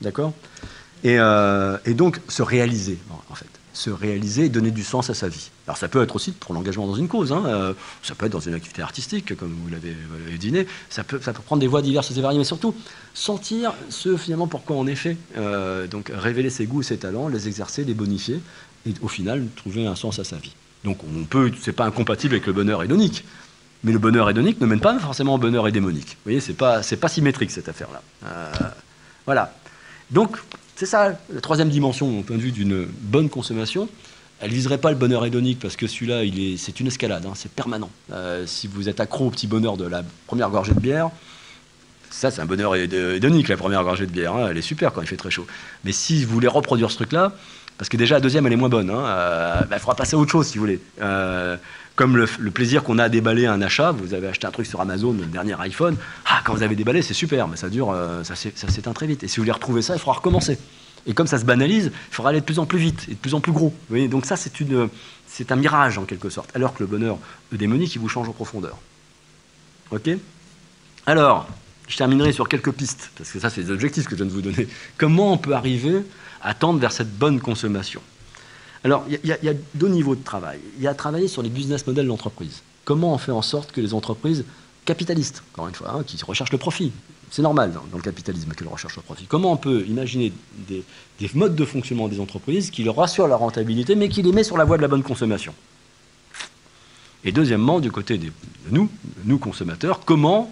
D'accord? 0.01 0.33
Et, 1.03 1.15
et, 1.15 1.93
donc, 1.93 2.21
se 2.27 2.41
réaliser, 2.41 2.97
en 3.29 3.35
fait 3.35 3.56
se 3.77 3.91
réaliser 3.91 4.45
et 4.45 4.49
donner 4.49 4.71
du 4.71 4.83
sens 4.83 5.11
à 5.11 5.13
sa 5.13 5.29
vie. 5.29 5.51
Alors 5.67 5.77
ça 5.77 5.87
peut 5.87 6.01
être 6.01 6.15
aussi 6.15 6.31
pour 6.31 6.55
l'engagement 6.55 6.87
dans 6.87 6.95
une 6.95 7.07
cause, 7.07 7.31
hein, 7.31 7.43
euh, 7.45 7.73
ça 8.01 8.15
peut 8.15 8.25
être 8.25 8.31
dans 8.31 8.39
une 8.39 8.55
activité 8.55 8.81
artistique, 8.81 9.35
comme 9.35 9.55
vous 9.63 9.69
l'avez 9.69 9.95
dîné, 10.39 10.65
ça 10.89 11.03
peut, 11.03 11.19
prendre 11.19 11.59
des 11.59 11.67
voies 11.67 11.83
diverses 11.83 12.09
et 12.09 12.21
variées, 12.21 12.39
mais 12.39 12.43
surtout 12.43 12.73
sentir 13.13 13.73
ce 13.89 14.17
finalement 14.17 14.47
pourquoi 14.47 14.75
on 14.75 14.87
est 14.87 14.95
fait. 14.95 15.15
Euh, 15.37 15.85
donc 15.85 16.11
révéler 16.13 16.49
ses 16.49 16.65
goûts 16.65 16.81
ses 16.81 16.97
talents, 16.97 17.27
les 17.27 17.47
exercer, 17.47 17.83
les 17.83 17.93
bonifier, 17.93 18.41
et 18.87 18.93
au 19.01 19.07
final 19.07 19.45
trouver 19.55 19.85
un 19.85 19.95
sens 19.95 20.17
à 20.17 20.23
sa 20.23 20.37
vie. 20.37 20.53
Donc 20.83 20.97
on 21.03 21.25
peut, 21.25 21.51
c'est 21.61 21.71
pas 21.71 21.85
incompatible 21.85 22.33
avec 22.33 22.47
le 22.47 22.53
bonheur 22.53 22.81
hédonique, 22.81 23.25
mais 23.83 23.91
le 23.91 23.99
bonheur 23.99 24.27
hédonique 24.27 24.59
ne 24.59 24.65
mène 24.65 24.79
pas 24.79 24.97
forcément 24.97 25.35
au 25.35 25.37
bonheur 25.37 25.67
hédémonique. 25.67 26.09
Vous 26.09 26.23
voyez, 26.25 26.39
c'est 26.39 26.53
pas, 26.53 26.81
pas 26.81 27.09
symétrique 27.09 27.51
cette 27.51 27.69
affaire-là. 27.69 28.01
Euh, 28.25 28.51
voilà. 29.25 29.53
Donc 30.09 30.37
c'est 30.77 30.85
ça, 30.85 31.17
la 31.33 31.41
troisième 31.41 31.69
dimension, 31.69 32.19
au 32.19 32.21
point 32.21 32.37
de 32.37 32.41
vue 32.41 32.51
d'une 32.51 32.85
bonne 32.85 33.29
consommation. 33.29 33.89
Elle 34.39 34.51
ne 34.51 34.55
viserait 34.55 34.77
pas 34.77 34.91
le 34.91 34.95
bonheur 34.95 35.25
hédonique 35.25 35.57
parce 35.59 35.75
que 35.75 35.87
celui-là, 35.87 36.21
c'est 36.57 36.79
une 36.79 36.85
escalade, 36.85 37.25
hein, 37.25 37.33
c'est 37.33 37.51
permanent. 37.51 37.89
Euh, 38.11 38.45
si 38.45 38.67
vous 38.67 38.87
êtes 38.87 38.99
accro 38.99 39.25
au 39.25 39.29
petit 39.31 39.47
bonheur 39.47 39.75
de 39.75 39.85
la 39.85 40.03
première 40.27 40.51
gorgée 40.51 40.75
de 40.75 40.79
bière, 40.79 41.09
ça, 42.11 42.29
c'est 42.29 42.41
un 42.41 42.45
bonheur 42.45 42.75
hédonique, 42.75 43.47
la 43.47 43.57
première 43.57 43.83
gorgée 43.83 44.05
de 44.05 44.11
bière. 44.11 44.35
Hein, 44.35 44.49
elle 44.51 44.57
est 44.59 44.61
super 44.61 44.93
quand 44.93 45.01
il 45.01 45.07
fait 45.07 45.17
très 45.17 45.31
chaud. 45.31 45.47
Mais 45.83 45.91
si 45.91 46.23
vous 46.23 46.33
voulez 46.35 46.47
reproduire 46.47 46.91
ce 46.91 46.97
truc-là, 46.97 47.33
parce 47.79 47.89
que 47.89 47.97
déjà 47.97 48.15
la 48.15 48.21
deuxième, 48.21 48.45
elle 48.45 48.53
est 48.53 48.57
moins 48.57 48.69
bonne, 48.69 48.91
hein, 48.91 49.03
euh, 49.03 49.61
bah, 49.61 49.77
il 49.77 49.79
faudra 49.79 49.95
passer 49.95 50.15
à 50.15 50.19
autre 50.19 50.31
chose 50.31 50.45
si 50.45 50.59
vous 50.59 50.63
voulez. 50.63 50.79
Euh, 51.01 51.57
comme 51.97 52.15
le, 52.15 52.51
plaisir 52.51 52.83
qu'on 52.83 52.99
a 52.99 53.05
à 53.05 53.09
déballer 53.09 53.47
un 53.47 53.59
achat, 53.59 53.91
vous 53.91 54.13
avez 54.13 54.27
acheté 54.27 54.45
un 54.45 54.51
truc 54.51 54.67
sur 54.67 54.79
Amazon, 54.79 55.13
le 55.13 55.25
dernier 55.25 55.59
iPhone, 55.59 55.97
ah, 56.27 56.41
quand 56.45 56.53
vous 56.53 56.61
avez 56.61 56.75
déballé, 56.75 57.01
c'est 57.01 57.15
super, 57.15 57.47
mais 57.47 57.57
ça 57.57 57.69
dure, 57.69 57.89
euh, 57.89 58.23
ça 58.23 58.35
s'éteint 58.35 58.93
très 58.93 59.07
vite. 59.07 59.23
Et 59.23 59.27
si 59.27 59.37
vous 59.37 59.41
voulez 59.41 59.51
retrouver 59.51 59.81
ça, 59.81 59.95
il 59.95 59.99
faudra 59.99 60.13
recommencer. 60.13 60.59
Et 61.07 61.15
comme 61.15 61.25
ça 61.25 61.39
se 61.39 61.45
banalise, 61.45 61.85
il 61.85 62.13
faudra 62.13 62.29
aller 62.29 62.39
de 62.39 62.45
plus 62.45 62.59
en 62.59 62.67
plus 62.67 62.77
vite 62.77 63.05
et 63.09 63.13
de 63.13 63.17
plus 63.17 63.33
en 63.33 63.39
plus 63.39 63.51
gros. 63.51 63.73
Donc 63.89 64.27
ça, 64.27 64.35
c'est 64.37 65.51
un 65.51 65.55
mirage 65.55 65.97
en 65.97 66.05
quelque 66.05 66.29
sorte. 66.29 66.55
Alors 66.55 66.75
que 66.75 66.83
le 66.83 66.87
bonheur 66.87 67.17
démonique, 67.51 67.95
il 67.95 67.99
vous 67.99 68.09
change 68.09 68.29
en 68.29 68.33
profondeur. 68.33 68.77
Ok? 69.89 70.11
Alors, 71.07 71.47
je 71.87 71.97
terminerai 71.97 72.31
sur 72.31 72.47
quelques 72.47 72.73
pistes, 72.73 73.09
parce 73.17 73.31
que 73.31 73.39
ça, 73.39 73.49
c'est 73.49 73.61
les 73.61 73.71
objectifs 73.71 74.05
que 74.05 74.11
je 74.11 74.17
viens 74.17 74.25
de 74.25 74.31
vous 74.31 74.41
donner. 74.43 74.67
Comment 74.99 75.33
on 75.33 75.39
peut 75.39 75.53
arriver 75.53 76.03
à 76.43 76.53
tendre 76.53 76.79
vers 76.79 76.91
cette 76.91 77.17
bonne 77.17 77.39
consommation? 77.39 78.01
Alors, 78.87 79.05
il 79.09 79.19
y, 79.29 79.49
a 79.49 79.53
deux 79.75 79.89
niveaux 79.89 80.15
de 80.15 80.23
travail. 80.23 80.59
Il 80.77 80.83
y 80.83 80.87
a 80.87 80.93
travailler 80.93 81.27
sur 81.27 81.41
les 81.41 81.49
business 81.49 81.85
models 81.85 82.05
de 82.05 82.09
l'entreprise. 82.09 82.61
Comment 82.85 83.13
on 83.13 83.17
fait 83.17 83.33
en 83.33 83.41
sorte 83.41 83.73
que 83.73 83.81
les 83.81 83.93
entreprises 83.93 84.45
capitalistes, 84.85 85.43
encore 85.51 85.67
une 85.67 85.75
fois, 85.75 85.91
hein, 85.91 86.03
qui 86.07 86.17
recherchent 86.23 86.53
le 86.53 86.57
profit, 86.57 86.93
c'est 87.29 87.41
normal 87.41 87.73
dans, 87.73 87.97
le 87.97 88.01
capitalisme 88.01 88.49
qu'elles 88.53 88.69
recherchent 88.69 88.95
le 88.95 89.01
profit. 89.01 89.25
Comment 89.25 89.51
on 89.51 89.57
peut 89.57 89.83
imaginer 89.89 90.31
des, 90.69 90.85
modes 91.33 91.53
de 91.53 91.65
fonctionnement 91.65 92.07
des 92.07 92.21
entreprises 92.21 92.71
qui 92.71 92.85
leur 92.85 92.97
assurent 93.01 93.27
la 93.27 93.35
rentabilité, 93.35 93.93
mais 93.95 94.07
qui 94.07 94.21
les 94.21 94.31
met 94.31 94.45
sur 94.45 94.55
la 94.55 94.63
voie 94.63 94.77
de 94.77 94.83
la 94.83 94.87
bonne 94.87 95.03
consommation? 95.03 95.53
Et 97.25 97.33
deuxièmement, 97.33 97.81
du 97.81 97.91
côté 97.91 98.17
de 98.17 98.31
nous, 98.71 98.89
nous 99.25 99.37
consommateurs, 99.37 99.99
comment 100.05 100.49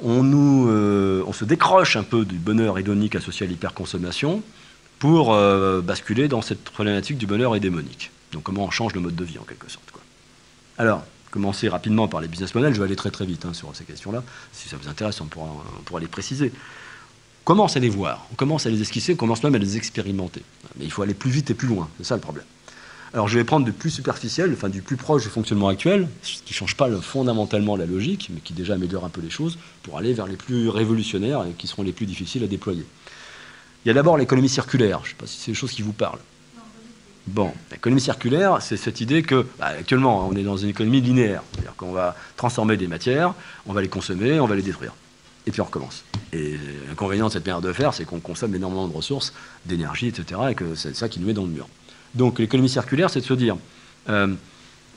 on, 0.00 0.22
euh, 0.68 1.24
on 1.26 1.32
se 1.32 1.44
décroche 1.44 1.96
un 1.96 2.04
peu 2.04 2.24
du 2.24 2.36
bonheur 2.36 2.78
hédonique 2.78 3.16
associé 3.16 3.48
à 3.48 3.48
l'hyperconsommation 3.48 4.44
pour 4.98 5.32
euh, 5.32 5.80
basculer 5.80 6.28
dans 6.28 6.42
cette 6.42 6.64
problématique 6.64 7.18
du 7.18 7.26
bonheur 7.26 7.54
et 7.56 7.60
démonique. 7.60 8.10
Donc 8.32 8.44
comment 8.44 8.64
on 8.64 8.70
change 8.70 8.94
le 8.94 9.00
mode 9.00 9.14
de 9.16 9.24
vie 9.24 9.38
en 9.38 9.44
quelque 9.44 9.70
sorte. 9.70 9.90
Quoi. 9.90 10.02
Alors, 10.78 11.04
commencer 11.30 11.68
rapidement 11.68 12.08
par 12.08 12.20
les 12.20 12.28
business 12.28 12.54
models, 12.54 12.74
je 12.74 12.78
vais 12.78 12.84
aller 12.84 12.96
très 12.96 13.10
très 13.10 13.26
vite 13.26 13.44
hein, 13.44 13.52
sur 13.54 13.74
ces 13.74 13.84
questions-là. 13.84 14.22
Si 14.52 14.68
ça 14.68 14.76
vous 14.80 14.88
intéresse, 14.88 15.20
on 15.20 15.26
pourra, 15.26 15.48
on 15.78 15.82
pourra, 15.82 16.00
les 16.00 16.06
préciser. 16.06 16.52
On 17.42 17.44
commence 17.44 17.76
à 17.76 17.80
les 17.80 17.88
voir, 17.88 18.26
on 18.32 18.36
commence 18.36 18.66
à 18.66 18.70
les 18.70 18.80
esquisser, 18.80 19.14
on 19.14 19.16
commence 19.16 19.42
même 19.42 19.54
à 19.54 19.58
les 19.58 19.76
expérimenter. 19.76 20.42
Mais 20.78 20.84
il 20.84 20.90
faut 20.90 21.02
aller 21.02 21.14
plus 21.14 21.30
vite 21.30 21.50
et 21.50 21.54
plus 21.54 21.68
loin, 21.68 21.88
c'est 21.98 22.04
ça 22.04 22.14
le 22.14 22.20
problème. 22.20 22.46
Alors 23.12 23.28
je 23.28 23.38
vais 23.38 23.44
prendre 23.44 23.64
du 23.64 23.72
plus 23.72 23.90
superficiel, 23.90 24.52
enfin 24.52 24.68
du 24.68 24.82
plus 24.82 24.96
proche 24.96 25.22
du 25.22 25.28
fonctionnement 25.28 25.68
actuel, 25.68 26.08
ce 26.22 26.42
qui 26.42 26.52
ne 26.52 26.56
change 26.56 26.76
pas 26.76 26.90
fondamentalement 27.00 27.76
la 27.76 27.86
logique, 27.86 28.28
mais 28.32 28.40
qui 28.40 28.54
déjà 28.54 28.74
améliore 28.74 29.04
un 29.04 29.08
peu 29.08 29.20
les 29.20 29.30
choses, 29.30 29.58
pour 29.82 29.98
aller 29.98 30.12
vers 30.14 30.26
les 30.26 30.36
plus 30.36 30.68
révolutionnaires 30.68 31.44
et 31.44 31.52
qui 31.52 31.66
seront 31.66 31.82
les 31.82 31.92
plus 31.92 32.06
difficiles 32.06 32.42
à 32.42 32.48
déployer. 32.48 32.84
Il 33.84 33.88
y 33.88 33.90
a 33.90 33.94
d'abord 33.94 34.16
l'économie 34.16 34.48
circulaire. 34.48 35.00
Je 35.02 35.08
ne 35.08 35.10
sais 35.10 35.16
pas 35.16 35.26
si 35.26 35.38
c'est 35.38 35.50
des 35.50 35.56
choses 35.56 35.72
qui 35.72 35.82
vous 35.82 35.92
parlent. 35.92 36.20
Bon, 37.26 37.52
l'économie 37.70 38.00
circulaire, 38.00 38.60
c'est 38.60 38.76
cette 38.76 39.00
idée 39.00 39.22
que, 39.22 39.46
bah, 39.58 39.66
actuellement, 39.66 40.28
on 40.28 40.36
est 40.36 40.42
dans 40.42 40.56
une 40.56 40.68
économie 40.68 41.00
linéaire. 41.00 41.42
C'est-à-dire 41.52 41.74
qu'on 41.76 41.92
va 41.92 42.16
transformer 42.36 42.76
des 42.76 42.86
matières, 42.86 43.34
on 43.66 43.72
va 43.72 43.80
les 43.80 43.88
consommer, 43.88 44.40
on 44.40 44.46
va 44.46 44.56
les 44.56 44.62
détruire. 44.62 44.94
Et 45.46 45.50
puis 45.50 45.60
on 45.60 45.64
recommence. 45.64 46.04
Et 46.32 46.58
l'inconvénient 46.88 47.28
de 47.28 47.32
cette 47.32 47.46
manière 47.46 47.60
de 47.60 47.72
faire, 47.72 47.92
c'est 47.92 48.04
qu'on 48.04 48.20
consomme 48.20 48.54
énormément 48.54 48.88
de 48.88 48.94
ressources, 48.94 49.32
d'énergie, 49.66 50.08
etc., 50.08 50.40
et 50.50 50.54
que 50.54 50.74
c'est 50.74 50.96
ça 50.96 51.08
qui 51.08 51.20
nous 51.20 51.26
met 51.26 51.34
dans 51.34 51.44
le 51.44 51.50
mur. 51.50 51.68
Donc 52.14 52.38
l'économie 52.38 52.68
circulaire, 52.68 53.10
c'est 53.10 53.20
de 53.20 53.26
se 53.26 53.34
dire, 53.34 53.56
euh, 54.08 54.34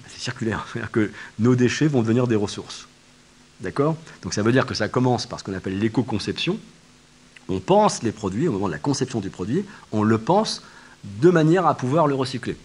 c'est 0.08 0.20
circulaire, 0.20 0.66
c'est-à-dire 0.72 0.92
que 0.92 1.12
nos 1.40 1.56
déchets 1.56 1.88
vont 1.88 2.02
devenir 2.02 2.28
des 2.28 2.36
ressources. 2.36 2.88
D'accord? 3.60 3.98
Donc 4.22 4.34
ça 4.34 4.42
veut 4.44 4.52
dire 4.52 4.66
que 4.66 4.76
ça 4.76 4.88
commence 4.88 5.26
par 5.26 5.40
ce 5.40 5.44
qu'on 5.44 5.54
appelle 5.54 5.80
l'éco-conception, 5.80 6.60
on 7.50 7.60
pense 7.60 8.04
les 8.04 8.12
produits, 8.12 8.48
au 8.48 8.52
moment 8.52 8.68
de 8.68 8.74
la 8.74 8.80
conception 8.80 9.20
du 9.20 9.30
produit, 9.30 9.66
on 9.92 10.04
le 10.04 10.18
pense 10.18 10.64
de 11.22 11.30
manière 11.30 11.66
à 11.66 11.76
pouvoir 11.76 12.08
le 12.08 12.16
recycler. 12.16 12.58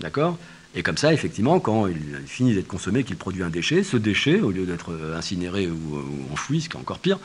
D'accord? 0.00 0.36
Et 0.74 0.82
comme 0.82 0.96
ça, 0.96 1.12
effectivement, 1.12 1.60
quand 1.60 1.86
il 1.86 1.98
finit 2.26 2.54
d'être 2.54 2.66
consommé, 2.66 3.04
qu'il 3.04 3.16
produit 3.16 3.42
un 3.42 3.50
déchet, 3.50 3.82
ce 3.82 3.98
déchet, 3.98 4.40
au 4.40 4.50
lieu 4.50 4.64
d'être 4.64 4.90
incinéré 5.14 5.68
ou, 5.68 6.32
enfoui, 6.32 6.62
ce 6.62 6.68
qui 6.68 6.76
est 6.76 6.80
encore 6.80 6.98
pire, 6.98 7.18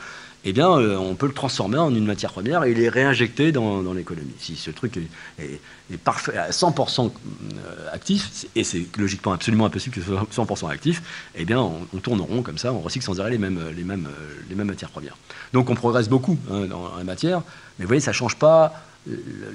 eh 0.48 0.60
euh, 0.60 0.96
on 0.96 1.14
peut 1.14 1.26
le 1.26 1.32
transformer 1.32 1.78
en 1.78 1.94
une 1.94 2.06
matière 2.06 2.32
première 2.32 2.64
et 2.64 2.70
il 2.70 2.80
est 2.80 2.88
réinjecté 2.88 3.52
dans, 3.52 3.92
l'économie. 3.92 4.32
Si 4.38 4.56
ce 4.56 4.70
truc 4.70 4.98
est, 5.38 5.96
parfait, 5.98 6.36
à 6.36 6.50
100% 6.50 7.10
euh, 7.10 7.88
actif, 7.92 8.46
et 8.54 8.64
c'est 8.64 8.86
logiquement 8.96 9.32
absolument 9.32 9.66
impossible 9.66 9.94
que 9.94 10.00
ce 10.00 10.06
soit 10.06 10.44
100% 10.44 10.70
actif, 10.70 11.02
eh 11.34 11.44
bien, 11.44 11.60
on, 11.60 11.98
tourne 11.98 12.20
en 12.20 12.24
rond 12.24 12.42
comme 12.42 12.58
ça, 12.58 12.72
on 12.72 12.80
recycle 12.80 13.04
sans 13.04 13.20
arrêt 13.20 13.30
les 13.30 13.38
mêmes, 13.38 13.60
mêmes 13.84 14.66
matières 14.66 14.90
premières. 14.90 15.16
Donc, 15.52 15.70
on 15.70 15.74
progresse 15.74 16.08
beaucoup 16.08 16.38
hein, 16.50 16.66
dans 16.66 16.96
la 16.96 17.04
matière, 17.04 17.42
mais 17.78 17.84
vous 17.84 17.88
voyez, 17.88 18.00
ça 18.00 18.12
ne 18.12 18.16
change 18.16 18.36
pas 18.36 18.87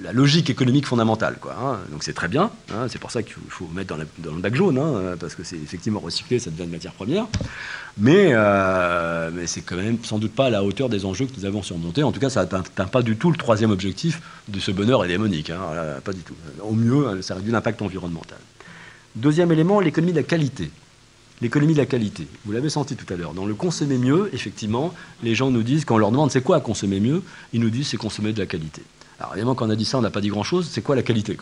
la 0.03 0.13
logique 0.13 0.49
économique 0.49 0.87
fondamentale. 0.87 1.37
Hein. 1.49 1.77
Donc 1.91 2.03
c'est 2.03 2.13
très 2.13 2.27
bien, 2.27 2.49
hein. 2.71 2.87
c'est 2.87 2.99
pour 2.99 3.11
ça 3.11 3.21
qu'il 3.21 3.35
faut, 3.49 3.67
mettre 3.73 3.95
dans, 3.95 4.31
le 4.35 4.41
bac 4.41 4.55
jaune, 4.55 4.79
hein, 4.79 5.15
parce 5.19 5.35
que 5.35 5.43
c'est 5.43 5.57
effectivement 5.57 5.99
recyclé, 5.99 6.39
ça 6.39 6.49
devient 6.49 6.65
de 6.65 6.71
matière 6.71 6.93
première. 6.93 7.27
Mais, 7.97 8.29
euh, 8.31 9.29
mais 9.33 9.45
c'est 9.45 9.61
quand 9.61 9.75
même 9.75 9.97
sans 10.03 10.17
doute 10.17 10.33
pas 10.33 10.47
à 10.47 10.49
la 10.49 10.63
hauteur 10.63 10.89
des 10.89 11.05
enjeux 11.05 11.25
que 11.25 11.37
nous 11.37 11.45
avons 11.45 11.61
surmontés. 11.61 12.03
En 12.03 12.11
tout 12.11 12.19
cas, 12.19 12.29
ça 12.29 12.45
n'atteint 12.45 12.85
pas 12.85 13.03
du 13.03 13.15
tout 13.15 13.29
le 13.29 13.37
troisième 13.37 13.71
objectif 13.71 14.21
de 14.47 14.59
ce 14.59 14.71
bonheur 14.71 15.05
démonique. 15.05 15.51
pas 16.03 16.13
du 16.13 16.21
tout. 16.21 16.35
Au 16.61 16.73
mieux, 16.73 17.21
ça 17.21 17.35
réduit 17.35 17.51
l'impact 17.51 17.81
environnemental. 17.81 18.39
Deuxième 19.15 19.51
élément, 19.51 19.79
l'économie 19.79 20.11
de 20.11 20.17
la 20.17 20.23
qualité. 20.23 20.71
L'économie 21.41 21.73
de 21.73 21.79
la 21.79 21.85
qualité. 21.85 22.27
Vous 22.45 22.51
l'avez 22.51 22.69
senti 22.69 22.95
tout 22.95 23.11
à 23.13 23.17
l'heure. 23.17 23.33
Dans 23.33 23.45
le 23.45 23.53
consommer 23.53 23.97
mieux, 23.97 24.29
effectivement, 24.33 24.93
les 25.21 25.35
gens 25.35 25.51
nous 25.51 25.61
disent, 25.61 25.85
quand 25.85 25.95
on 25.95 25.99
leur 25.99 26.11
demande 26.11 26.31
c'est 26.31 26.41
quoi 26.41 26.61
consommer 26.61 26.99
mieux, 26.99 27.21
ils 27.51 27.59
nous 27.59 27.69
disent 27.69 27.89
c'est 27.89 27.97
consommer 27.97 28.33
de 28.33 28.39
la 28.39 28.45
qualité. 28.45 28.81
Alors 29.19 29.33
évidemment, 29.33 29.55
quand 29.55 29.67
on 29.67 29.69
a 29.69 29.75
dit 29.75 29.85
ça, 29.85 29.97
on 29.97 30.01
n'a 30.01 30.09
pas 30.09 30.21
dit 30.21 30.29
grand-chose. 30.29 30.67
C'est 30.69 30.81
quoi 30.81 30.95
la 30.95 31.03
qualité 31.03 31.37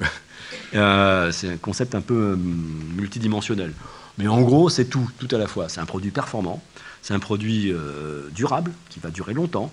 euh, 0.75 1.31
C'est 1.31 1.49
un 1.49 1.57
concept 1.57 1.95
un 1.95 2.01
peu 2.01 2.13
euh, 2.13 2.35
multidimensionnel. 2.35 3.73
Mais 4.17 4.27
en 4.27 4.41
gros, 4.41 4.69
c'est 4.69 4.85
tout, 4.85 5.09
tout 5.19 5.33
à 5.33 5.37
la 5.37 5.47
fois. 5.47 5.69
C'est 5.69 5.79
un 5.79 5.85
produit 5.85 6.11
performant, 6.11 6.61
c'est 7.01 7.13
un 7.13 7.19
produit 7.19 7.71
euh, 7.71 8.27
durable, 8.33 8.71
qui 8.89 8.99
va 8.99 9.09
durer 9.09 9.33
longtemps, 9.33 9.71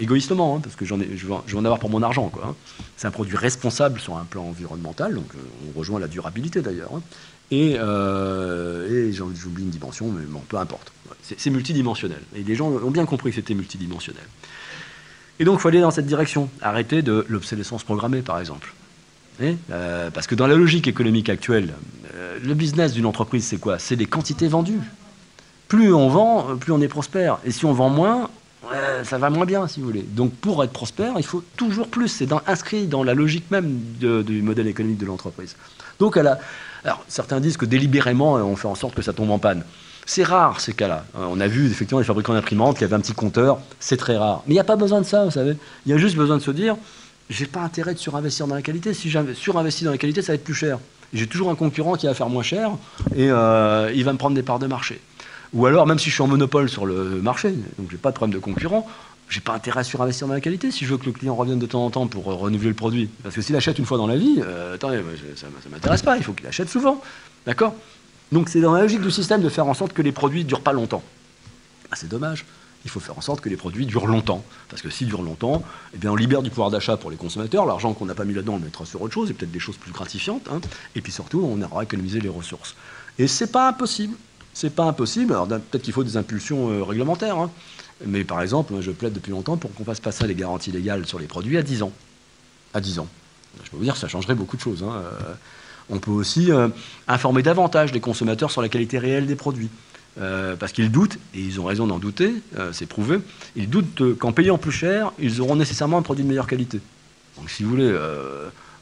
égoïstement, 0.00 0.56
hein, 0.56 0.60
parce 0.60 0.74
que 0.74 0.84
j'en 0.84 0.98
je, 0.98 1.26
vais 1.26 1.56
en 1.56 1.64
avoir 1.64 1.78
pour 1.78 1.90
mon 1.90 2.02
argent. 2.02 2.32
Hein. 2.44 2.56
C'est 2.96 3.06
un 3.06 3.12
produit 3.12 3.36
responsable 3.36 4.00
sur 4.00 4.16
un 4.16 4.24
plan 4.24 4.42
environnemental, 4.42 5.14
donc 5.14 5.30
on 5.68 5.78
rejoint 5.78 6.00
la 6.00 6.08
durabilité 6.08 6.60
d'ailleurs. 6.60 6.90
Hein. 6.92 7.02
Et, 7.52 7.74
et 7.74 9.12
j'oublie 9.12 9.62
une 9.62 9.70
dimension, 9.70 10.10
mais 10.10 10.24
bon, 10.26 10.40
peu 10.48 10.56
importe. 10.56 10.92
C'est 11.22 11.50
multidimensionnel. 11.50 12.20
Et 12.34 12.42
les 12.42 12.56
gens 12.56 12.66
ont 12.68 12.90
bien 12.90 13.06
compris 13.06 13.30
que 13.30 13.36
c'était 13.36 13.54
multidimensionnel. 13.54 14.24
Et 15.40 15.44
donc, 15.44 15.58
il 15.58 15.60
faut 15.60 15.68
aller 15.68 15.80
dans 15.80 15.90
cette 15.90 16.06
direction. 16.06 16.48
Arrêter 16.62 17.02
de 17.02 17.24
l'obsolescence 17.28 17.84
programmée, 17.84 18.22
par 18.22 18.40
exemple. 18.40 18.74
Euh, 19.70 20.10
parce 20.10 20.26
que 20.26 20.34
dans 20.34 20.48
la 20.48 20.56
logique 20.56 20.88
économique 20.88 21.28
actuelle, 21.28 21.74
euh, 22.14 22.38
le 22.42 22.54
business 22.54 22.92
d'une 22.92 23.06
entreprise, 23.06 23.44
c'est 23.44 23.58
quoi? 23.58 23.78
C'est 23.78 23.94
des 23.94 24.06
quantités 24.06 24.48
vendues. 24.48 24.80
Plus 25.68 25.92
on 25.92 26.08
vend, 26.08 26.56
plus 26.56 26.72
on 26.72 26.80
est 26.80 26.88
prospère. 26.88 27.38
Et 27.44 27.52
si 27.52 27.64
on 27.64 27.72
vend 27.72 27.88
moins, 27.88 28.30
ça 29.04 29.18
va 29.18 29.30
moins 29.30 29.46
bien, 29.46 29.68
si 29.68 29.80
vous 29.80 29.86
voulez. 29.86 30.02
Donc, 30.02 30.32
pour 30.32 30.64
être 30.64 30.72
prospère, 30.72 31.14
il 31.18 31.24
faut 31.24 31.44
toujours 31.56 31.88
plus. 31.88 32.08
C'est 32.08 32.28
inscrit 32.46 32.86
dans 32.86 33.04
la 33.04 33.14
logique 33.14 33.50
même 33.50 33.78
du 34.00 34.42
modèle 34.42 34.66
économique 34.66 34.98
de 34.98 35.06
l'entreprise. 35.06 35.56
Donc, 36.00 36.18
certains 37.06 37.40
disent 37.40 37.56
que 37.56 37.66
délibérément, 37.66 38.34
on 38.34 38.56
fait 38.56 38.66
en 38.66 38.74
sorte 38.74 38.94
que 38.94 39.02
ça 39.02 39.12
tombe 39.12 39.30
en 39.30 39.38
panne. 39.38 39.62
C'est 40.10 40.24
rare 40.24 40.58
ces 40.58 40.72
cas-là. 40.72 41.04
Euh, 41.18 41.26
on 41.28 41.38
a 41.38 41.46
vu 41.46 41.66
effectivement 41.66 42.00
des 42.00 42.06
fabricants 42.06 42.32
d'imprimantes 42.32 42.78
qui 42.78 42.84
avaient 42.84 42.96
un 42.96 43.00
petit 43.00 43.12
compteur, 43.12 43.58
c'est 43.78 43.98
très 43.98 44.16
rare. 44.16 44.42
Mais 44.46 44.54
il 44.54 44.56
n'y 44.56 44.60
a 44.60 44.64
pas 44.64 44.76
besoin 44.76 45.02
de 45.02 45.06
ça, 45.06 45.26
vous 45.26 45.30
savez. 45.30 45.54
Il 45.84 45.92
y 45.92 45.94
a 45.94 45.98
juste 45.98 46.16
besoin 46.16 46.38
de 46.38 46.42
se 46.42 46.50
dire, 46.50 46.76
j'ai 47.28 47.44
pas 47.44 47.60
intérêt 47.60 47.92
de 47.92 47.98
surinvestir 47.98 48.46
dans 48.46 48.54
la 48.54 48.62
qualité. 48.62 48.94
Si 48.94 49.12
surinvestis 49.34 49.84
dans 49.84 49.90
la 49.90 49.98
qualité, 49.98 50.22
ça 50.22 50.32
va 50.32 50.36
être 50.36 50.44
plus 50.44 50.54
cher. 50.54 50.78
J'ai 51.12 51.26
toujours 51.26 51.50
un 51.50 51.54
concurrent 51.54 51.96
qui 51.96 52.06
va 52.06 52.14
faire 52.14 52.30
moins 52.30 52.42
cher 52.42 52.70
et 53.14 53.30
euh, 53.30 53.92
il 53.94 54.02
va 54.02 54.14
me 54.14 54.16
prendre 54.16 54.34
des 54.34 54.42
parts 54.42 54.58
de 54.58 54.66
marché. 54.66 54.98
Ou 55.52 55.66
alors, 55.66 55.86
même 55.86 55.98
si 55.98 56.08
je 56.08 56.14
suis 56.14 56.22
en 56.22 56.26
monopole 56.26 56.70
sur 56.70 56.86
le 56.86 57.20
marché, 57.20 57.52
donc 57.78 57.90
j'ai 57.90 57.98
pas 57.98 58.10
de 58.10 58.16
problème 58.16 58.34
de 58.34 58.42
concurrent, 58.42 58.86
j'ai 59.28 59.40
pas 59.40 59.52
intérêt 59.52 59.80
à 59.80 59.84
surinvestir 59.84 60.26
dans 60.26 60.32
la 60.32 60.40
qualité 60.40 60.70
si 60.70 60.86
je 60.86 60.90
veux 60.90 60.96
que 60.96 61.04
le 61.04 61.12
client 61.12 61.34
revienne 61.34 61.58
de 61.58 61.66
temps 61.66 61.84
en 61.84 61.90
temps 61.90 62.06
pour 62.06 62.30
euh, 62.30 62.34
renouveler 62.34 62.70
le 62.70 62.74
produit. 62.74 63.10
Parce 63.22 63.34
que 63.34 63.42
s'il 63.42 63.56
achète 63.56 63.78
une 63.78 63.84
fois 63.84 63.98
dans 63.98 64.06
la 64.06 64.16
vie, 64.16 64.40
attendez, 64.72 65.02
ça, 65.36 65.48
ne 65.66 65.70
m'intéresse 65.70 66.00
pas, 66.00 66.16
il 66.16 66.22
faut 66.22 66.32
qu'il 66.32 66.46
achète 66.46 66.70
souvent. 66.70 67.02
D'accord? 67.44 67.74
Donc 68.32 68.48
c'est 68.48 68.60
dans 68.60 68.72
la 68.74 68.82
logique 68.82 69.00
du 69.00 69.10
système 69.10 69.40
de 69.40 69.48
faire 69.48 69.66
en 69.66 69.74
sorte 69.74 69.92
que 69.92 70.02
les 70.02 70.12
produits 70.12 70.44
ne 70.44 70.48
durent 70.48 70.62
pas 70.62 70.72
longtemps. 70.72 71.02
Ah, 71.90 71.96
c'est 71.96 72.08
dommage. 72.08 72.44
Il 72.84 72.90
faut 72.90 73.00
faire 73.00 73.18
en 73.18 73.20
sorte 73.20 73.40
que 73.40 73.48
les 73.48 73.56
produits 73.56 73.86
durent 73.86 74.06
longtemps. 74.06 74.44
Parce 74.68 74.82
que 74.82 74.90
s'ils 74.90 75.08
durent 75.08 75.22
longtemps, 75.22 75.62
eh 75.94 75.98
bien, 75.98 76.12
on 76.12 76.16
libère 76.16 76.42
du 76.42 76.50
pouvoir 76.50 76.70
d'achat 76.70 76.96
pour 76.96 77.10
les 77.10 77.16
consommateurs. 77.16 77.66
L'argent 77.66 77.92
qu'on 77.92 78.06
n'a 78.06 78.14
pas 78.14 78.24
mis 78.24 78.34
là-dedans, 78.34 78.54
on 78.54 78.58
le 78.58 78.64
mettra 78.64 78.86
sur 78.86 79.02
autre 79.02 79.12
chose, 79.12 79.30
et 79.30 79.34
peut-être 79.34 79.50
des 79.50 79.58
choses 79.58 79.76
plus 79.76 79.92
gratifiantes. 79.92 80.48
Hein. 80.52 80.60
Et 80.94 81.00
puis 81.00 81.10
surtout, 81.10 81.42
on 81.44 81.60
aura 81.60 81.82
économisé 81.82 82.20
les 82.20 82.28
ressources. 82.28 82.76
Et 83.18 83.26
c'est 83.26 83.50
pas 83.50 83.68
impossible. 83.68 84.16
C'est 84.54 84.74
pas 84.74 84.84
impossible. 84.84 85.32
Alors 85.32 85.48
peut-être 85.48 85.82
qu'il 85.82 85.92
faut 85.92 86.04
des 86.04 86.16
impulsions 86.16 86.70
euh, 86.70 86.82
réglementaires. 86.84 87.38
Hein. 87.38 87.50
Mais 88.06 88.24
par 88.24 88.40
exemple, 88.42 88.74
je 88.80 88.90
plaide 88.90 89.12
depuis 89.12 89.30
longtemps 89.30 89.56
pour 89.56 89.74
qu'on 89.74 89.84
fasse 89.84 90.00
passer 90.00 90.26
les 90.26 90.34
garanties 90.34 90.70
légales 90.70 91.06
sur 91.06 91.18
les 91.18 91.26
produits 91.26 91.58
à 91.58 91.62
10 91.62 91.82
ans. 91.82 91.92
À 92.74 92.80
10 92.80 93.00
ans. 93.00 93.08
Je 93.64 93.70
peux 93.70 93.76
vous 93.76 93.84
dire 93.84 93.94
que 93.94 94.00
ça 94.00 94.08
changerait 94.08 94.34
beaucoup 94.34 94.56
de 94.56 94.62
choses. 94.62 94.84
Hein. 94.84 94.92
Euh, 94.92 95.34
on 95.90 95.98
peut 95.98 96.10
aussi 96.10 96.52
euh, 96.52 96.68
informer 97.06 97.42
davantage 97.42 97.92
les 97.92 98.00
consommateurs 98.00 98.50
sur 98.50 98.62
la 98.62 98.68
qualité 98.68 98.98
réelle 98.98 99.26
des 99.26 99.36
produits. 99.36 99.70
Euh, 100.20 100.56
parce 100.56 100.72
qu'ils 100.72 100.90
doutent, 100.90 101.16
et 101.34 101.40
ils 101.40 101.60
ont 101.60 101.64
raison 101.64 101.86
d'en 101.86 101.98
douter, 101.98 102.34
euh, 102.58 102.70
c'est 102.72 102.86
prouvé, 102.86 103.20
ils 103.54 103.70
doutent 103.70 104.18
qu'en 104.18 104.32
payant 104.32 104.58
plus 104.58 104.72
cher, 104.72 105.12
ils 105.20 105.40
auront 105.40 105.54
nécessairement 105.54 105.98
un 105.98 106.02
produit 106.02 106.24
de 106.24 106.28
meilleure 106.28 106.48
qualité. 106.48 106.80
Donc 107.36 107.50
si 107.50 107.62
vous 107.62 107.70
voulez 107.70 107.96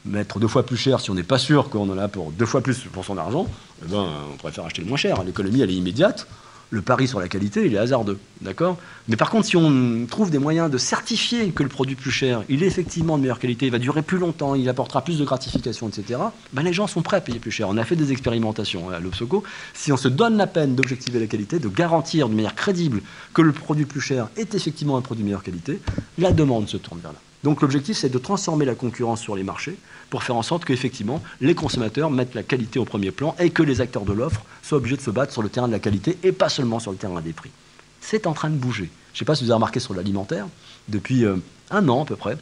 mettre 0.03 0.39
deux 0.39 0.47
fois 0.47 0.65
plus 0.65 0.77
cher, 0.77 0.99
si 0.99 1.11
on 1.11 1.13
n'est 1.13 1.21
pas 1.21 1.37
sûr 1.37 1.69
qu'on 1.69 1.87
en 1.89 1.97
a 1.97 2.07
pour 2.07 2.31
deux 2.31 2.47
fois 2.47 2.61
plus 2.61 2.79
pour 2.91 3.05
son 3.05 3.19
argent, 3.19 3.45
eh 3.85 3.91
ben, 3.91 4.07
on 4.33 4.37
préfère 4.37 4.65
acheter 4.65 4.81
le 4.81 4.87
moins 4.87 4.97
cher. 4.97 5.23
L'économie, 5.23 5.61
elle 5.61 5.69
est 5.69 5.75
immédiate 5.75 6.27
le 6.69 6.81
pari 6.81 7.07
sur 7.07 7.19
la 7.19 7.27
qualité, 7.27 7.65
il 7.65 7.75
est 7.75 7.77
hasardeux. 7.77 8.19
D'accord? 8.41 8.77
Mais 9.07 9.15
par 9.15 9.29
contre, 9.29 9.47
si 9.47 9.57
on 9.57 10.05
trouve 10.09 10.29
des 10.29 10.37
moyens 10.37 10.69
de 10.69 10.77
certifier 10.77 11.49
que 11.49 11.63
le 11.63 11.69
produit 11.69 11.95
plus 11.95 12.11
cher, 12.11 12.43
il 12.49 12.63
est 12.63 12.67
effectivement 12.67 13.17
de 13.17 13.21
meilleure 13.21 13.39
qualité, 13.39 13.65
il 13.65 13.71
va 13.71 13.79
durer 13.79 14.01
plus 14.01 14.17
longtemps, 14.17 14.53
il 14.53 14.67
apportera 14.69 15.03
plus 15.03 15.17
de 15.17 15.25
gratification, 15.25 15.87
etc., 15.87 16.19
ben 16.53 16.63
les 16.63 16.73
gens 16.73 16.87
sont 16.87 17.01
prêts 17.01 17.17
à 17.17 17.21
payer 17.21 17.39
plus 17.39 17.51
cher. 17.51 17.67
On 17.69 17.77
a 17.77 17.85
fait 17.85 17.95
des 17.95 18.11
expérimentations 18.11 18.89
à 18.89 18.99
l'Obsoco. 18.99 19.43
Si 19.73 19.91
on 19.91 19.97
se 19.97 20.07
donne 20.07 20.37
la 20.37 20.47
peine 20.47 20.75
d'objectiver 20.75 21.19
la 21.19 21.27
qualité, 21.27 21.59
de 21.59 21.69
garantir 21.69 22.29
de 22.29 22.35
manière 22.35 22.55
crédible 22.55 23.01
que 23.33 23.41
le 23.41 23.53
produit 23.53 23.85
plus 23.85 24.01
cher 24.01 24.29
est 24.35 24.53
effectivement 24.53 24.97
un 24.97 25.01
produit 25.01 25.23
de 25.23 25.27
meilleure 25.27 25.43
qualité, 25.43 25.79
la 26.17 26.31
demande 26.31 26.67
se 26.67 26.77
tourne 26.77 26.99
vers 26.99 27.13
là. 27.13 27.19
Donc 27.47 27.61
l'objectif, 27.61 27.95
c'est 27.95 28.09
de 28.09 28.17
transformer 28.17 28.65
la 28.65 28.75
concurrence 28.75 29.21
sur 29.21 29.37
les 29.37 29.43
marchés 29.43 29.77
pour 30.09 30.21
faire 30.21 30.35
en 30.35 30.41
sorte 30.41 30.65
qu'effectivement, 30.65 31.23
les 31.39 31.55
consommateurs 31.55 32.11
mettent 32.11 32.35
la 32.35 32.43
qualité 32.43 32.77
au 32.77 32.83
premier 32.83 33.11
plan 33.11 33.37
et 33.39 33.51
que 33.51 33.63
les 33.63 33.79
acteurs 33.79 34.03
de 34.03 34.11
l'offre 34.11 34.43
soient 34.61 34.79
obligés 34.79 34.97
de 34.97 35.01
se 35.01 35.11
battre 35.11 35.31
sur 35.31 35.41
le 35.41 35.47
terrain 35.47 35.69
de 35.69 35.71
la 35.71 35.79
qualité 35.79 36.17
et 36.23 36.33
pas 36.33 36.49
seulement 36.49 36.81
sur 36.81 36.91
le 36.91 36.97
terrain 36.97 37.21
des 37.21 37.31
prix. 37.31 37.51
C'est 38.01 38.27
en 38.27 38.33
train 38.33 38.49
de 38.49 38.57
bouger. 38.57 38.89
Je 39.13 39.15
ne 39.15 39.19
sais 39.19 39.23
pas 39.23 39.33
si 39.33 39.45
vous 39.45 39.51
avez 39.51 39.55
remarqué 39.55 39.79
sur 39.79 39.93
l'alimentaire, 39.93 40.45
depuis 40.89 41.23
euh, 41.23 41.37
un 41.71 41.87
an 41.87 42.03
à 42.03 42.05
peu 42.05 42.17
près, 42.17 42.37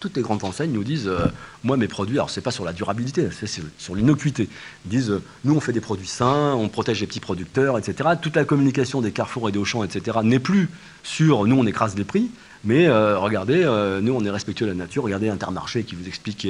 toutes 0.00 0.16
les 0.16 0.22
grandes 0.22 0.42
enseignes 0.42 0.72
nous 0.72 0.82
disent, 0.82 1.06
euh, 1.06 1.26
moi 1.62 1.76
mes 1.76 1.86
produits, 1.86 2.16
alors 2.16 2.30
c'est 2.30 2.40
pas 2.40 2.50
sur 2.50 2.64
la 2.64 2.72
durabilité, 2.72 3.28
c'est 3.30 3.48
sur 3.78 3.94
l'innocuité. 3.94 4.48
Ils 4.86 4.88
disent, 4.88 5.10
euh, 5.10 5.22
nous 5.44 5.54
on 5.54 5.60
fait 5.60 5.72
des 5.72 5.80
produits 5.80 6.08
sains, 6.08 6.52
on 6.54 6.68
protège 6.68 7.00
les 7.00 7.06
petits 7.06 7.20
producteurs, 7.20 7.78
etc. 7.78 8.10
Toute 8.20 8.34
la 8.34 8.44
communication 8.44 9.00
des 9.00 9.12
Carrefour 9.12 9.48
et 9.48 9.52
des 9.52 9.58
Auchan, 9.60 9.84
etc. 9.84 10.18
n'est 10.24 10.40
plus 10.40 10.68
sur, 11.04 11.46
nous 11.46 11.56
on 11.56 11.64
écrase 11.64 11.96
les 11.96 12.02
prix, 12.02 12.28
mais 12.64 12.86
euh, 12.86 13.18
regardez, 13.18 13.62
euh, 13.62 14.00
nous, 14.00 14.12
on 14.12 14.24
est 14.24 14.30
respectueux 14.30 14.66
de 14.66 14.72
la 14.72 14.76
nature. 14.76 15.04
Regardez 15.04 15.28
Intermarché 15.28 15.84
qui 15.84 15.94
vous 15.94 16.06
explique, 16.06 16.42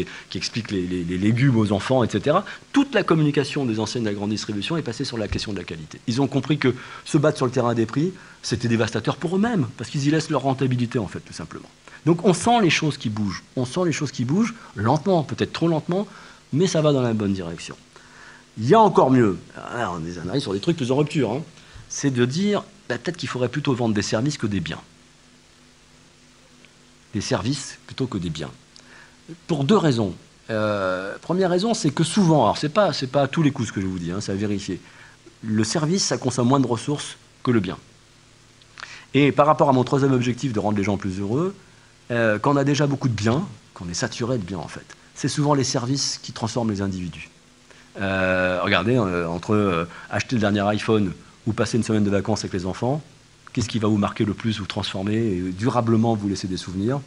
les, 0.70 1.04
légumes 1.04 1.56
aux 1.58 1.72
enfants, 1.72 2.04
etc. 2.04 2.38
Toute 2.72 2.94
la 2.94 3.02
communication 3.02 3.64
des 3.64 3.80
enseignes 3.80 4.02
de 4.02 4.08
la 4.08 4.14
grande 4.14 4.30
distribution 4.30 4.76
est 4.76 4.82
passée 4.82 5.04
sur 5.04 5.18
la 5.18 5.28
question 5.28 5.52
de 5.52 5.58
la 5.58 5.64
qualité. 5.64 6.00
Ils 6.06 6.20
ont 6.20 6.26
compris 6.26 6.58
que 6.58 6.74
se 7.04 7.18
battre 7.18 7.36
sur 7.36 7.46
le 7.46 7.52
terrain 7.52 7.74
des 7.74 7.86
prix, 7.86 8.12
c'était 8.42 8.68
dévastateur 8.68 9.16
pour 9.16 9.36
eux-mêmes, 9.36 9.66
parce 9.76 9.90
qu'ils 9.90 10.06
y 10.06 10.10
laissent 10.10 10.30
leur 10.30 10.42
rentabilité, 10.42 10.98
en 10.98 11.08
fait, 11.08 11.20
tout 11.20 11.32
simplement. 11.32 11.68
Donc 12.04 12.24
on 12.24 12.34
sent 12.34 12.60
les 12.62 12.70
choses 12.70 12.96
qui 12.96 13.10
bougent. 13.10 13.42
On 13.56 13.64
sent 13.64 13.80
les 13.84 13.92
choses 13.92 14.12
qui 14.12 14.24
bougent, 14.24 14.54
lentement, 14.76 15.22
peut-être 15.22 15.52
trop 15.52 15.68
lentement, 15.68 16.06
mais 16.52 16.66
ça 16.66 16.80
va 16.80 16.92
dans 16.92 17.02
la 17.02 17.12
bonne 17.12 17.32
direction. 17.32 17.76
Il 18.58 18.68
y 18.68 18.74
a 18.74 18.80
encore 18.80 19.10
mieux. 19.10 19.36
Alors, 19.74 20.00
on 20.00 20.28
arrive 20.28 20.40
sur 20.40 20.54
des 20.54 20.60
trucs 20.60 20.76
plus 20.76 20.90
en 20.90 20.96
rupture. 20.96 21.30
Hein. 21.30 21.42
C'est 21.90 22.10
de 22.10 22.24
dire, 22.24 22.62
bah, 22.88 22.96
peut-être 22.96 23.16
qu'il 23.16 23.28
faudrait 23.28 23.48
plutôt 23.48 23.74
vendre 23.74 23.94
des 23.94 24.02
services 24.02 24.38
que 24.38 24.46
des 24.46 24.60
biens 24.60 24.80
des 27.14 27.20
services 27.20 27.78
plutôt 27.86 28.06
que 28.06 28.18
des 28.18 28.30
biens. 28.30 28.50
Pour 29.46 29.64
deux 29.64 29.76
raisons. 29.76 30.14
Euh, 30.50 31.16
première 31.20 31.50
raison, 31.50 31.74
c'est 31.74 31.90
que 31.90 32.04
souvent, 32.04 32.44
alors 32.44 32.58
c'est 32.58 32.68
pas 32.68 32.92
c'est 32.92 33.08
pas 33.08 33.22
à 33.22 33.28
tous 33.28 33.42
les 33.42 33.50
coups 33.50 33.68
ce 33.68 33.72
que 33.72 33.80
je 33.80 33.86
vous 33.86 33.98
dis, 33.98 34.12
hein, 34.12 34.20
c'est 34.20 34.32
à 34.32 34.36
vérifier. 34.36 34.80
Le 35.42 35.64
service, 35.64 36.04
ça 36.04 36.18
consomme 36.18 36.48
moins 36.48 36.60
de 36.60 36.66
ressources 36.66 37.16
que 37.42 37.50
le 37.50 37.60
bien. 37.60 37.78
Et 39.14 39.32
par 39.32 39.46
rapport 39.46 39.68
à 39.68 39.72
mon 39.72 39.84
troisième 39.84 40.12
objectif 40.12 40.52
de 40.52 40.60
rendre 40.60 40.78
les 40.78 40.84
gens 40.84 40.96
plus 40.96 41.20
heureux, 41.20 41.54
euh, 42.10 42.38
quand 42.38 42.52
on 42.52 42.56
a 42.56 42.64
déjà 42.64 42.86
beaucoup 42.86 43.08
de 43.08 43.14
biens, 43.14 43.46
qu'on 43.74 43.88
est 43.88 43.94
saturé 43.94 44.38
de 44.38 44.44
biens 44.44 44.58
en 44.58 44.68
fait, 44.68 44.86
c'est 45.14 45.28
souvent 45.28 45.54
les 45.54 45.64
services 45.64 46.18
qui 46.22 46.32
transforment 46.32 46.70
les 46.70 46.82
individus. 46.82 47.30
Euh, 48.00 48.60
regardez, 48.62 48.98
entre 48.98 49.88
acheter 50.10 50.36
le 50.36 50.40
dernier 50.40 50.60
iPhone 50.60 51.12
ou 51.46 51.52
passer 51.52 51.76
une 51.78 51.82
semaine 51.82 52.04
de 52.04 52.10
vacances 52.10 52.40
avec 52.40 52.52
les 52.52 52.66
enfants, 52.66 53.02
Qu'est-ce 53.56 53.70
qui 53.70 53.78
va 53.78 53.88
vous 53.88 53.96
marquer 53.96 54.26
le 54.26 54.34
plus, 54.34 54.58
vous 54.58 54.66
transformer 54.66 55.16
et 55.16 55.40
durablement 55.40 56.14
vous 56.14 56.28
laisser 56.28 56.46
des 56.46 56.58
souvenirs? 56.58 57.00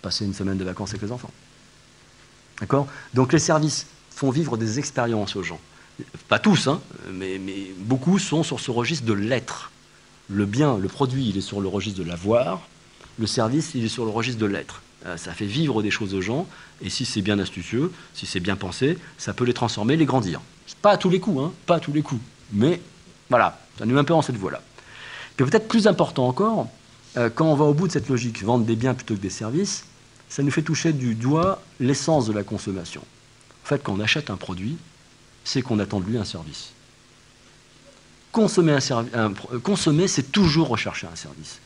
Passer 0.00 0.24
une 0.24 0.32
semaine 0.32 0.56
de 0.56 0.64
vacances 0.64 0.88
avec 0.88 1.02
les 1.02 1.12
enfants. 1.12 1.30
D'accord? 2.58 2.86
Donc 3.12 3.34
les 3.34 3.38
services 3.38 3.86
font 4.08 4.30
vivre 4.30 4.56
des 4.56 4.78
expériences 4.78 5.36
aux 5.36 5.42
gens. 5.42 5.60
Pas 6.30 6.38
tous, 6.38 6.68
hein, 6.68 6.80
mais, 7.12 7.38
beaucoup 7.80 8.18
sont 8.18 8.42
sur 8.42 8.60
ce 8.60 8.70
registre 8.70 9.04
de 9.04 9.12
l'être. 9.12 9.72
Le 10.30 10.46
bien, 10.46 10.78
le 10.78 10.88
produit, 10.88 11.28
il 11.28 11.36
est 11.36 11.42
sur 11.42 11.60
le 11.60 11.68
registre 11.68 11.98
de 11.98 12.08
l'avoir. 12.08 12.62
Le 13.18 13.26
service, 13.26 13.72
il 13.74 13.84
est 13.84 13.88
sur 13.88 14.06
le 14.06 14.10
registre 14.10 14.40
de 14.40 14.46
l'être. 14.46 14.80
Euh, 15.04 15.18
ça 15.18 15.34
fait 15.34 15.44
vivre 15.44 15.82
des 15.82 15.90
choses 15.90 16.14
aux 16.14 16.22
gens, 16.22 16.46
et 16.80 16.88
si 16.88 17.04
c'est 17.04 17.20
bien 17.20 17.38
astucieux, 17.38 17.92
si 18.14 18.24
c'est 18.24 18.40
bien 18.40 18.56
pensé, 18.56 18.96
ça 19.18 19.34
peut 19.34 19.44
les 19.44 19.52
transformer, 19.52 19.96
les 19.98 20.06
grandir. 20.06 20.40
Pas 20.80 20.92
à 20.92 20.96
tous 20.96 21.10
les 21.10 21.20
coups, 21.20 21.42
hein, 21.42 21.52
pas 21.66 21.74
à 21.74 21.80
tous 21.80 21.92
les 21.92 22.00
coups. 22.00 22.22
Mais 22.54 22.80
voilà, 23.28 23.60
ça 23.78 23.84
nous 23.84 23.94
met 23.94 24.00
un 24.00 24.04
peu 24.04 24.14
en 24.14 24.22
cette 24.22 24.38
voie-là 24.38 24.62
peut-être 25.36 25.68
plus 25.68 25.86
important 25.86 26.28
encore, 26.28 26.68
euh, 27.16 27.30
quand 27.30 27.46
on 27.46 27.54
va 27.54 27.64
au 27.64 27.74
bout 27.74 27.88
de 27.88 27.92
cette 27.92 28.08
logique, 28.08 28.42
vendre 28.42 28.64
des 28.64 28.76
biens 28.76 28.94
plutôt 28.94 29.14
que 29.14 29.20
des 29.20 29.30
services, 29.30 29.84
ça 30.28 30.42
nous 30.42 30.50
fait 30.50 30.62
toucher 30.62 30.92
du 30.92 31.14
doigt 31.14 31.62
l'essence 31.80 32.26
de 32.26 32.32
la 32.32 32.42
consommation. 32.42 33.02
En 33.64 33.66
fait, 33.66 33.82
quand 33.82 33.94
on 33.94 34.00
achète 34.00 34.30
un 34.30 34.36
produit, 34.36 34.76
c'est 35.44 35.62
qu'on 35.62 35.78
attend 35.78 36.00
de 36.00 36.06
lui 36.06 36.18
un 36.18 36.24
service. 36.24 36.70
Consommer, 38.32 38.78
un 38.90 39.32
consommer 39.62 40.08
c'est 40.08 40.32
toujours 40.32 40.68
rechercher 40.68 41.06
un 41.06 41.14
service. 41.14 41.60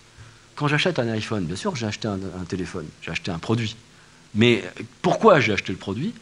Quand 0.54 0.68
j'achète 0.68 0.98
un 0.98 1.08
iPhone, 1.08 1.44
bien 1.44 1.56
sûr, 1.56 1.74
j'ai 1.76 1.86
acheté 1.86 2.08
un, 2.08 2.18
un 2.38 2.44
téléphone, 2.44 2.86
j'ai 3.00 3.10
acheté 3.10 3.30
un 3.30 3.38
produit. 3.38 3.74
Mais 4.34 4.64
pourquoi 5.00 5.40
j'ai 5.40 5.52
acheté 5.54 5.72
le 5.72 5.78
produit? 5.78 6.12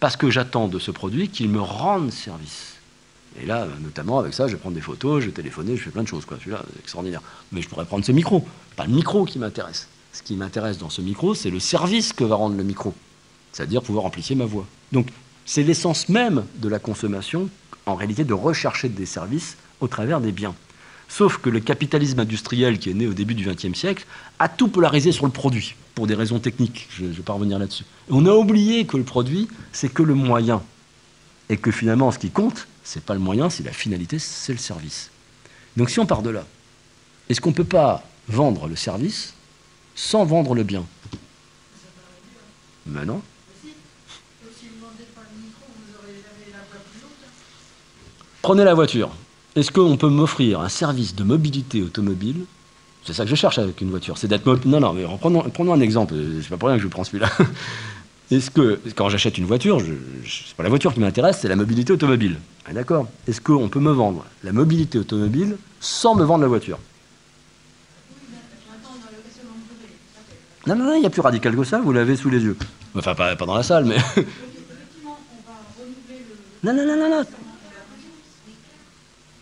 Parce 0.00 0.16
que 0.16 0.30
j'attends 0.30 0.68
de 0.68 0.78
ce 0.78 0.90
produit 0.90 1.28
qu'il 1.28 1.48
me 1.48 1.60
rende 1.60 2.10
service. 2.10 2.75
Et 3.42 3.46
là, 3.46 3.66
notamment 3.82 4.18
avec 4.18 4.34
ça, 4.34 4.46
je 4.46 4.52
vais 4.52 4.58
prendre 4.58 4.74
des 4.74 4.80
photos, 4.80 5.20
je 5.20 5.26
vais 5.26 5.32
téléphoner, 5.32 5.76
je 5.76 5.82
fais 5.82 5.90
plein 5.90 6.02
de 6.02 6.08
choses. 6.08 6.24
Quoi. 6.24 6.38
Celui-là, 6.38 6.62
extraordinaire. 6.80 7.20
Mais 7.52 7.60
je 7.60 7.68
pourrais 7.68 7.84
prendre 7.84 8.04
ce 8.04 8.12
micro. 8.12 8.46
Pas 8.76 8.86
le 8.86 8.92
micro 8.92 9.24
qui 9.24 9.38
m'intéresse. 9.38 9.88
Ce 10.12 10.22
qui 10.22 10.36
m'intéresse 10.36 10.78
dans 10.78 10.88
ce 10.88 11.02
micro, 11.02 11.34
c'est 11.34 11.50
le 11.50 11.60
service 11.60 12.12
que 12.12 12.24
va 12.24 12.36
rendre 12.36 12.56
le 12.56 12.64
micro. 12.64 12.94
C'est-à-dire 13.52 13.82
pouvoir 13.82 14.06
amplifier 14.06 14.36
ma 14.36 14.46
voix. 14.46 14.66
Donc, 14.92 15.08
c'est 15.44 15.62
l'essence 15.62 16.08
même 16.08 16.44
de 16.56 16.68
la 16.68 16.78
consommation, 16.78 17.48
en 17.84 17.94
réalité, 17.94 18.24
de 18.24 18.32
rechercher 18.32 18.88
des 18.88 19.06
services 19.06 19.56
au 19.80 19.88
travers 19.88 20.20
des 20.20 20.32
biens. 20.32 20.54
Sauf 21.08 21.38
que 21.38 21.50
le 21.50 21.60
capitalisme 21.60 22.18
industriel 22.18 22.78
qui 22.78 22.90
est 22.90 22.94
né 22.94 23.06
au 23.06 23.12
début 23.12 23.34
du 23.34 23.46
XXe 23.46 23.78
siècle 23.78 24.06
a 24.38 24.48
tout 24.48 24.68
polarisé 24.68 25.12
sur 25.12 25.24
le 25.24 25.32
produit, 25.32 25.76
pour 25.94 26.06
des 26.06 26.14
raisons 26.14 26.38
techniques. 26.38 26.88
Je 26.90 27.04
ne 27.04 27.12
vais 27.12 27.22
pas 27.22 27.34
revenir 27.34 27.58
là-dessus. 27.58 27.84
On 28.10 28.26
a 28.26 28.32
oublié 28.32 28.86
que 28.86 28.96
le 28.96 29.04
produit, 29.04 29.48
c'est 29.72 29.92
que 29.92 30.02
le 30.02 30.14
moyen. 30.14 30.62
Et 31.48 31.56
que 31.56 31.70
finalement, 31.70 32.10
ce 32.10 32.18
qui 32.18 32.30
compte, 32.30 32.66
ce 32.86 32.98
n'est 32.98 33.02
pas 33.02 33.14
le 33.14 33.20
moyen, 33.20 33.50
c'est 33.50 33.64
la 33.64 33.72
finalité, 33.72 34.18
c'est 34.20 34.52
le 34.52 34.58
service. 34.58 35.10
Donc 35.76 35.90
si 35.90 35.98
on 35.98 36.06
part 36.06 36.22
de 36.22 36.30
là, 36.30 36.46
est-ce 37.28 37.40
qu'on 37.40 37.50
ne 37.50 37.54
peut 37.54 37.64
pas 37.64 38.04
vendre 38.28 38.68
le 38.68 38.76
service 38.76 39.34
sans 39.96 40.24
vendre 40.24 40.54
le 40.54 40.62
bien? 40.62 40.84
Mais 42.86 43.04
non. 43.04 43.20
Prenez 48.40 48.62
la 48.62 48.74
voiture. 48.74 49.10
Est-ce 49.56 49.72
qu'on 49.72 49.96
peut 49.96 50.08
m'offrir 50.08 50.60
un 50.60 50.68
service 50.68 51.16
de 51.16 51.24
mobilité 51.24 51.82
automobile? 51.82 52.44
C'est 53.04 53.14
ça 53.14 53.24
que 53.24 53.30
je 53.30 53.34
cherche 53.34 53.58
avec 53.58 53.80
une 53.80 53.90
voiture. 53.90 54.16
C'est 54.16 54.28
d'être 54.28 54.46
Non, 54.64 54.78
non, 54.78 54.92
mais 54.92 55.04
prenons, 55.18 55.42
prenons 55.50 55.72
un 55.72 55.80
exemple. 55.80 56.14
C'est 56.40 56.50
pas 56.50 56.56
pour 56.56 56.68
rien 56.68 56.76
que 56.76 56.84
je 56.84 56.88
prends 56.88 57.02
celui-là. 57.02 57.30
Est-ce 58.30 58.50
que, 58.50 58.80
quand 58.96 59.08
j'achète 59.08 59.38
une 59.38 59.44
voiture, 59.44 59.80
ce 59.80 59.86
n'est 59.86 59.94
pas 60.56 60.64
la 60.64 60.68
voiture 60.68 60.92
qui 60.92 61.00
m'intéresse, 61.00 61.38
c'est 61.40 61.48
la 61.48 61.54
mobilité 61.56 61.92
automobile. 61.92 62.38
Ah, 62.66 62.72
d'accord 62.72 63.06
Est-ce 63.28 63.40
qu'on 63.40 63.68
peut 63.68 63.78
me 63.78 63.92
vendre 63.92 64.24
la 64.42 64.52
mobilité 64.52 64.98
automobile 64.98 65.56
sans 65.80 66.16
me 66.16 66.24
vendre 66.24 66.42
la 66.42 66.48
voiture? 66.48 66.78
Non, 70.66 70.74
non, 70.74 70.84
non, 70.84 70.94
il 70.96 71.02
y 71.04 71.06
a 71.06 71.10
plus 71.10 71.20
radical 71.20 71.54
que 71.54 71.62
ça, 71.62 71.78
vous 71.80 71.92
l'avez 71.92 72.16
sous 72.16 72.28
les 72.28 72.42
yeux. 72.42 72.56
Enfin, 72.96 73.14
pas, 73.14 73.36
dans 73.36 73.54
la 73.54 73.62
salle, 73.62 73.84
mais. 73.84 73.98
non, 76.64 76.74
non, 76.74 76.84
non, 76.84 76.96
non, 76.96 77.08
non. 77.10 77.24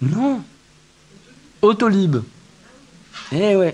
Non. 0.03 0.43
Autolib. 1.63 2.17
Eh 3.33 3.57
ouais. 3.57 3.73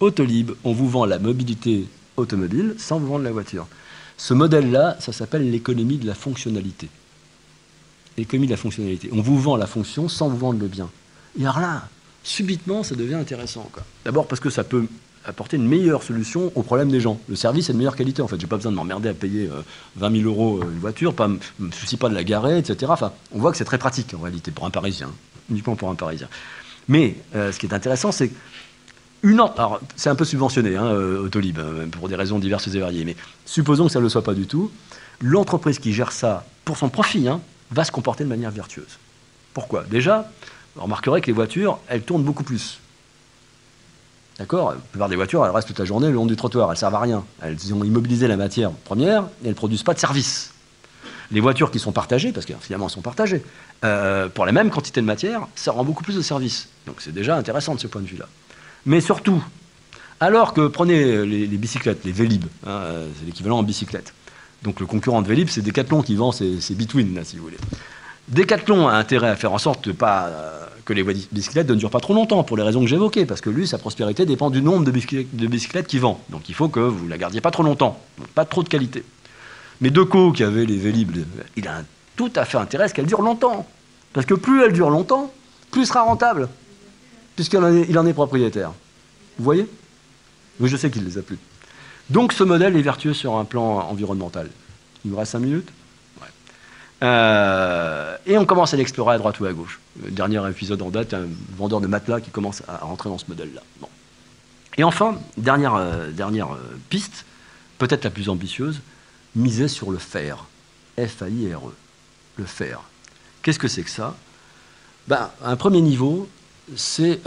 Autolib, 0.00 0.50
on 0.64 0.72
vous 0.72 0.88
vend 0.88 1.04
la 1.04 1.20
mobilité 1.20 1.86
automobile 2.16 2.74
sans 2.78 2.98
vous 2.98 3.06
vendre 3.06 3.22
la 3.22 3.30
voiture. 3.30 3.68
Ce 4.20 4.34
modèle-là, 4.34 4.98
ça 5.00 5.12
s'appelle 5.12 5.50
l'économie 5.50 5.96
de 5.96 6.06
la 6.06 6.14
fonctionnalité. 6.14 6.90
L'économie 8.18 8.48
de 8.48 8.52
la 8.52 8.58
fonctionnalité. 8.58 9.08
On 9.14 9.22
vous 9.22 9.40
vend 9.40 9.56
la 9.56 9.66
fonction 9.66 10.10
sans 10.10 10.28
vous 10.28 10.36
vendre 10.36 10.60
le 10.60 10.66
bien. 10.66 10.90
Et 11.38 11.44
alors 11.44 11.58
là, 11.58 11.88
subitement, 12.22 12.82
ça 12.82 12.96
devient 12.96 13.14
intéressant. 13.14 13.70
D'abord 14.04 14.26
parce 14.26 14.38
que 14.38 14.50
ça 14.50 14.62
peut 14.62 14.84
apporter 15.24 15.56
une 15.56 15.66
meilleure 15.66 16.02
solution 16.02 16.52
aux 16.54 16.62
problèmes 16.62 16.90
des 16.90 17.00
gens. 17.00 17.18
Le 17.30 17.34
service 17.34 17.70
est 17.70 17.72
de 17.72 17.78
meilleure 17.78 17.96
qualité, 17.96 18.20
en 18.20 18.28
fait. 18.28 18.38
J'ai 18.38 18.46
pas 18.46 18.56
besoin 18.56 18.72
de 18.72 18.76
m'emmerder 18.76 19.08
à 19.08 19.14
payer 19.14 19.48
20 19.96 20.12
euh, 20.14 20.20
000 20.20 20.28
euros 20.28 20.60
une 20.64 20.80
voiture, 20.80 21.14
pas 21.14 21.28
me 21.28 21.70
soucie 21.72 21.96
pas 21.96 22.10
de 22.10 22.14
la 22.14 22.22
garer, 22.22 22.58
etc. 22.58 22.92
On 23.32 23.38
voit 23.38 23.52
que 23.52 23.56
c'est 23.56 23.64
très 23.64 23.78
pratique, 23.78 24.12
en 24.12 24.20
réalité, 24.20 24.50
pour 24.50 24.66
un 24.66 24.70
Parisien. 24.70 25.10
Uniquement 25.48 25.76
pour 25.76 25.88
un 25.88 25.94
Parisien. 25.94 26.28
Mais 26.88 27.16
euh, 27.34 27.52
ce 27.52 27.58
qui 27.58 27.64
est 27.64 27.72
intéressant, 27.72 28.12
c'est 28.12 28.30
une 29.22 29.40
alors 29.40 29.80
c'est 29.96 30.08
un 30.08 30.14
peu 30.14 30.24
subventionné, 30.24 30.76
hein, 30.76 30.86
euh, 30.86 31.24
Autolib, 31.24 31.58
euh, 31.58 31.86
pour 31.86 32.08
des 32.08 32.16
raisons 32.16 32.38
diverses 32.38 32.68
et 32.68 32.78
variées, 32.78 33.04
mais 33.04 33.16
supposons 33.44 33.86
que 33.86 33.92
ça 33.92 33.98
ne 33.98 34.04
le 34.04 34.08
soit 34.08 34.24
pas 34.24 34.34
du 34.34 34.46
tout, 34.46 34.70
l'entreprise 35.20 35.78
qui 35.78 35.92
gère 35.92 36.12
ça 36.12 36.44
pour 36.64 36.76
son 36.76 36.88
profit 36.88 37.28
hein, 37.28 37.40
va 37.70 37.84
se 37.84 37.92
comporter 37.92 38.24
de 38.24 38.28
manière 38.28 38.50
vertueuse. 38.50 38.98
Pourquoi? 39.52 39.84
Déjà, 39.90 40.30
vous 40.76 40.82
remarquerez 40.82 41.20
que 41.20 41.26
les 41.26 41.32
voitures, 41.32 41.78
elles 41.88 42.02
tournent 42.02 42.22
beaucoup 42.22 42.44
plus. 42.44 42.80
D'accord? 44.38 44.70
La 44.70 44.76
plupart 44.76 45.08
des 45.08 45.16
voitures, 45.16 45.44
elles 45.44 45.50
restent 45.50 45.68
toute 45.68 45.78
la 45.78 45.84
journée 45.84 46.06
le 46.06 46.14
long 46.14 46.24
du 46.24 46.36
trottoir, 46.36 46.68
elles 46.68 46.76
ne 46.76 46.78
servent 46.78 46.94
à 46.94 47.00
rien. 47.00 47.24
Elles 47.42 47.74
ont 47.74 47.84
immobilisé 47.84 48.26
la 48.26 48.38
matière 48.38 48.70
première 48.70 49.24
et 49.24 49.44
elles 49.44 49.50
ne 49.50 49.54
produisent 49.54 49.82
pas 49.82 49.92
de 49.92 49.98
service. 49.98 50.54
Les 51.30 51.40
voitures 51.40 51.70
qui 51.70 51.78
sont 51.78 51.92
partagées, 51.92 52.32
parce 52.32 52.46
que 52.46 52.54
finalement 52.60 52.86
elles 52.86 52.92
sont 52.92 53.02
partagées, 53.02 53.44
euh, 53.84 54.28
pour 54.28 54.46
la 54.46 54.52
même 54.52 54.70
quantité 54.70 55.00
de 55.00 55.06
matière, 55.06 55.46
ça 55.54 55.72
rend 55.72 55.84
beaucoup 55.84 56.02
plus 56.02 56.16
de 56.16 56.22
service. 56.22 56.68
Donc 56.86 56.96
c'est 57.00 57.12
déjà 57.12 57.36
intéressant 57.36 57.74
de 57.74 57.80
ce 57.80 57.86
point 57.86 58.00
de 58.00 58.06
vue-là. 58.06 58.26
Mais 58.86 59.00
surtout, 59.00 59.42
alors 60.20 60.52
que 60.52 60.66
prenez 60.66 61.24
les, 61.26 61.46
bicyclettes, 61.46 62.04
les 62.04 62.12
Vélib, 62.12 62.44
hein, 62.66 62.82
c'est 63.18 63.26
l'équivalent 63.26 63.58
en 63.58 63.62
bicyclette. 63.62 64.12
Donc 64.62 64.80
le 64.80 64.86
concurrent 64.86 65.22
de 65.22 65.28
Vélib, 65.28 65.48
c'est 65.48 65.62
Decathlon 65.62 66.02
qui 66.02 66.16
vend 66.16 66.32
ces, 66.32 66.58
Between, 66.74 67.18
si 67.24 67.36
vous 67.36 67.44
voulez. 67.44 67.56
Decathlon 68.28 68.88
a 68.88 68.92
intérêt 68.92 69.28
à 69.28 69.36
faire 69.36 69.52
en 69.52 69.58
sorte 69.58 69.92
pas, 69.92 70.26
euh, 70.26 70.66
que 70.84 70.92
les 70.92 71.02
bicyclettes 71.02 71.68
ne 71.68 71.74
durent 71.74 71.90
pas 71.90 72.00
trop 72.00 72.14
longtemps, 72.14 72.44
pour 72.44 72.56
les 72.56 72.62
raisons 72.62 72.80
que 72.80 72.86
j'évoquais, 72.86 73.24
parce 73.24 73.40
que 73.40 73.50
lui, 73.50 73.66
sa 73.66 73.78
prospérité 73.78 74.26
dépend 74.26 74.50
du 74.50 74.62
nombre 74.62 74.84
de 74.84 74.90
bicyclettes, 74.90 75.86
qu'il 75.86 76.00
vend. 76.00 76.20
Donc 76.28 76.48
il 76.48 76.54
faut 76.54 76.68
que 76.68 76.80
vous 76.80 77.08
la 77.08 77.16
gardiez 77.16 77.40
pas 77.40 77.50
trop 77.50 77.62
longtemps, 77.62 78.00
pas 78.34 78.44
trop 78.44 78.62
de 78.62 78.68
qualité. 78.68 79.04
Mais 79.80 79.90
Deco, 79.90 80.32
qui 80.32 80.44
avait 80.44 80.66
les 80.66 80.76
Vélib, 80.76 81.16
il 81.56 81.66
a 81.66 81.82
tout 82.16 82.30
à 82.36 82.44
fait 82.44 82.58
intérêt 82.58 82.84
à 82.84 82.88
ce 82.88 82.94
qu'elle 82.94 83.06
dure 83.06 83.22
longtemps. 83.22 83.66
Parce 84.12 84.26
que 84.26 84.34
plus 84.34 84.62
elle 84.62 84.72
dure 84.72 84.90
longtemps, 84.90 85.32
plus 85.70 85.86
sera 85.86 86.02
rentable 86.02 86.48
puisqu'il 87.40 87.96
en, 87.98 88.06
est 88.06 88.12
propriétaire. 88.12 88.72
Vous 89.38 89.44
voyez? 89.44 89.66
Oui, 90.58 90.68
je 90.68 90.76
sais 90.76 90.90
qu'il 90.90 91.04
les 91.04 91.16
a 91.16 91.22
plus. 91.22 91.38
Donc 92.10 92.34
ce 92.34 92.44
modèle 92.44 92.76
est 92.76 92.82
vertueux 92.82 93.14
sur 93.14 93.36
un 93.36 93.46
plan 93.46 93.78
environnemental. 93.88 94.50
Il 95.06 95.10
nous 95.10 95.16
reste 95.16 95.32
cinq 95.32 95.38
minutes? 95.38 95.70
Euh, 97.02 98.14
Et 98.26 98.36
on 98.36 98.44
commence 98.44 98.74
à 98.74 98.76
l'explorer 98.76 99.14
à 99.14 99.18
droite 99.18 99.40
ou 99.40 99.46
à 99.46 99.54
gauche. 99.54 99.80
Dernier 99.96 100.46
épisode 100.50 100.82
en 100.82 100.90
date, 100.90 101.14
un 101.14 101.28
vendeur 101.56 101.80
de 101.80 101.86
matelas 101.86 102.20
qui 102.20 102.28
commence 102.28 102.62
à 102.68 102.76
rentrer 102.84 103.08
dans 103.08 103.16
ce 103.16 103.24
modèle-là. 103.28 103.62
Et 104.76 104.84
enfin, 104.84 105.16
dernière, 105.38 105.76
euh, 105.76 106.10
euh, 106.20 106.44
piste, 106.90 107.24
peut-être 107.78 108.04
la 108.04 108.10
plus 108.10 108.28
ambitieuse, 108.28 108.82
miser 109.34 109.68
sur 109.68 109.90
le 109.90 109.96
fer. 109.96 110.44
F-A-I-R-E. 110.98 111.74
Le 112.36 112.44
fer. 112.44 112.82
Qu'est-ce 113.42 113.58
que 113.58 113.68
c'est 113.68 113.82
que 113.82 113.90
ça? 113.90 114.14
Ben, 115.08 115.30
Un 115.42 115.56
premier 115.56 115.80
niveau, 115.80 116.28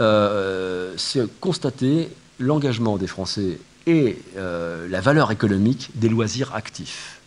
euh, 0.00 0.94
c'est 0.96 1.40
constater 1.40 2.08
l'engagement 2.38 2.96
des 2.96 3.06
Français 3.06 3.58
et 3.86 4.18
euh, 4.36 4.88
la 4.88 5.00
valeur 5.00 5.30
économique 5.30 5.90
des 5.94 6.08
loisirs 6.08 6.54
actifs. 6.54 7.20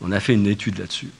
On 0.00 0.12
a 0.12 0.20
fait 0.20 0.34
une 0.34 0.46
étude 0.46 0.78
là-dessus. 0.78 1.10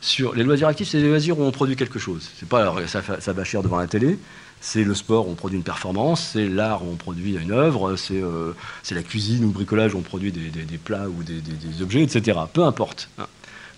Sur 0.00 0.34
les 0.34 0.42
loisirs 0.42 0.68
actifs, 0.68 0.88
c'est 0.88 1.00
les 1.00 1.08
loisirs 1.08 1.38
où 1.38 1.42
on 1.42 1.52
produit 1.52 1.76
quelque 1.76 1.98
chose. 1.98 2.28
C'est 2.38 2.48
pas 2.48 2.74
ça, 2.86 3.02
ça 3.20 3.32
bâchir 3.32 3.62
devant 3.62 3.78
la 3.78 3.86
télé. 3.86 4.18
C'est 4.60 4.84
le 4.84 4.94
sport 4.94 5.26
où 5.26 5.30
on 5.32 5.34
produit 5.34 5.56
une 5.56 5.64
performance, 5.64 6.30
c'est 6.32 6.48
l'art 6.48 6.84
où 6.84 6.90
on 6.90 6.96
produit 6.96 7.34
une 7.34 7.50
œuvre, 7.50 7.96
c'est 7.96 8.22
euh, 8.22 8.52
la 8.90 9.02
cuisine 9.02 9.44
ou 9.44 9.48
le 9.48 9.52
bricolage 9.52 9.94
où 9.94 9.98
on 9.98 10.02
produit 10.02 10.30
des, 10.30 10.78
plats 10.78 11.08
ou 11.08 11.22
des, 11.24 11.40
des, 11.40 11.82
objets, 11.82 12.02
etc. 12.02 12.38
Peu 12.52 12.62
importe. 12.62 13.08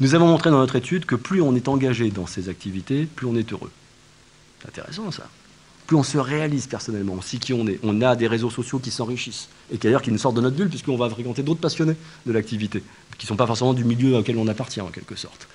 Nous 0.00 0.14
avons 0.14 0.26
montré 0.26 0.50
dans 0.50 0.58
notre 0.58 0.76
étude 0.76 1.06
que 1.06 1.14
plus 1.14 1.40
on 1.40 1.54
est 1.56 1.68
engagé 1.68 2.10
dans 2.10 2.26
ces 2.26 2.50
activités, 2.50 3.06
plus 3.06 3.26
on 3.26 3.36
est 3.36 3.50
heureux. 3.50 3.70
Intéressant 4.66 5.10
ça 5.10 5.24
plus 5.86 5.96
on 5.96 6.02
se 6.02 6.18
réalise 6.18 6.66
personnellement, 6.66 7.14
on 7.18 7.22
sait 7.22 7.36
qui 7.36 7.52
on 7.52 7.66
est. 7.66 7.78
On 7.82 8.00
a 8.00 8.16
des 8.16 8.26
réseaux 8.26 8.50
sociaux 8.50 8.78
qui 8.78 8.90
s'enrichissent 8.90 9.48
et 9.70 9.76
qui 9.76 9.86
d'ailleurs 9.86 10.02
qui 10.02 10.10
nous 10.10 10.18
sortent 10.18 10.36
de 10.36 10.40
notre 10.40 10.56
bulle 10.56 10.70
puisqu'on 10.70 10.96
va 10.96 11.10
fréquenter 11.10 11.42
d'autres 11.42 11.60
passionnés 11.60 11.96
de 12.26 12.32
l'activité 12.32 12.82
qui 13.18 13.26
ne 13.26 13.28
sont 13.28 13.36
pas 13.36 13.46
forcément 13.46 13.74
du 13.74 13.84
milieu 13.84 14.16
auquel 14.16 14.38
on 14.38 14.48
appartient 14.48 14.80
en 14.80 14.88
quelque 14.88 15.14
sorte. 15.14 15.46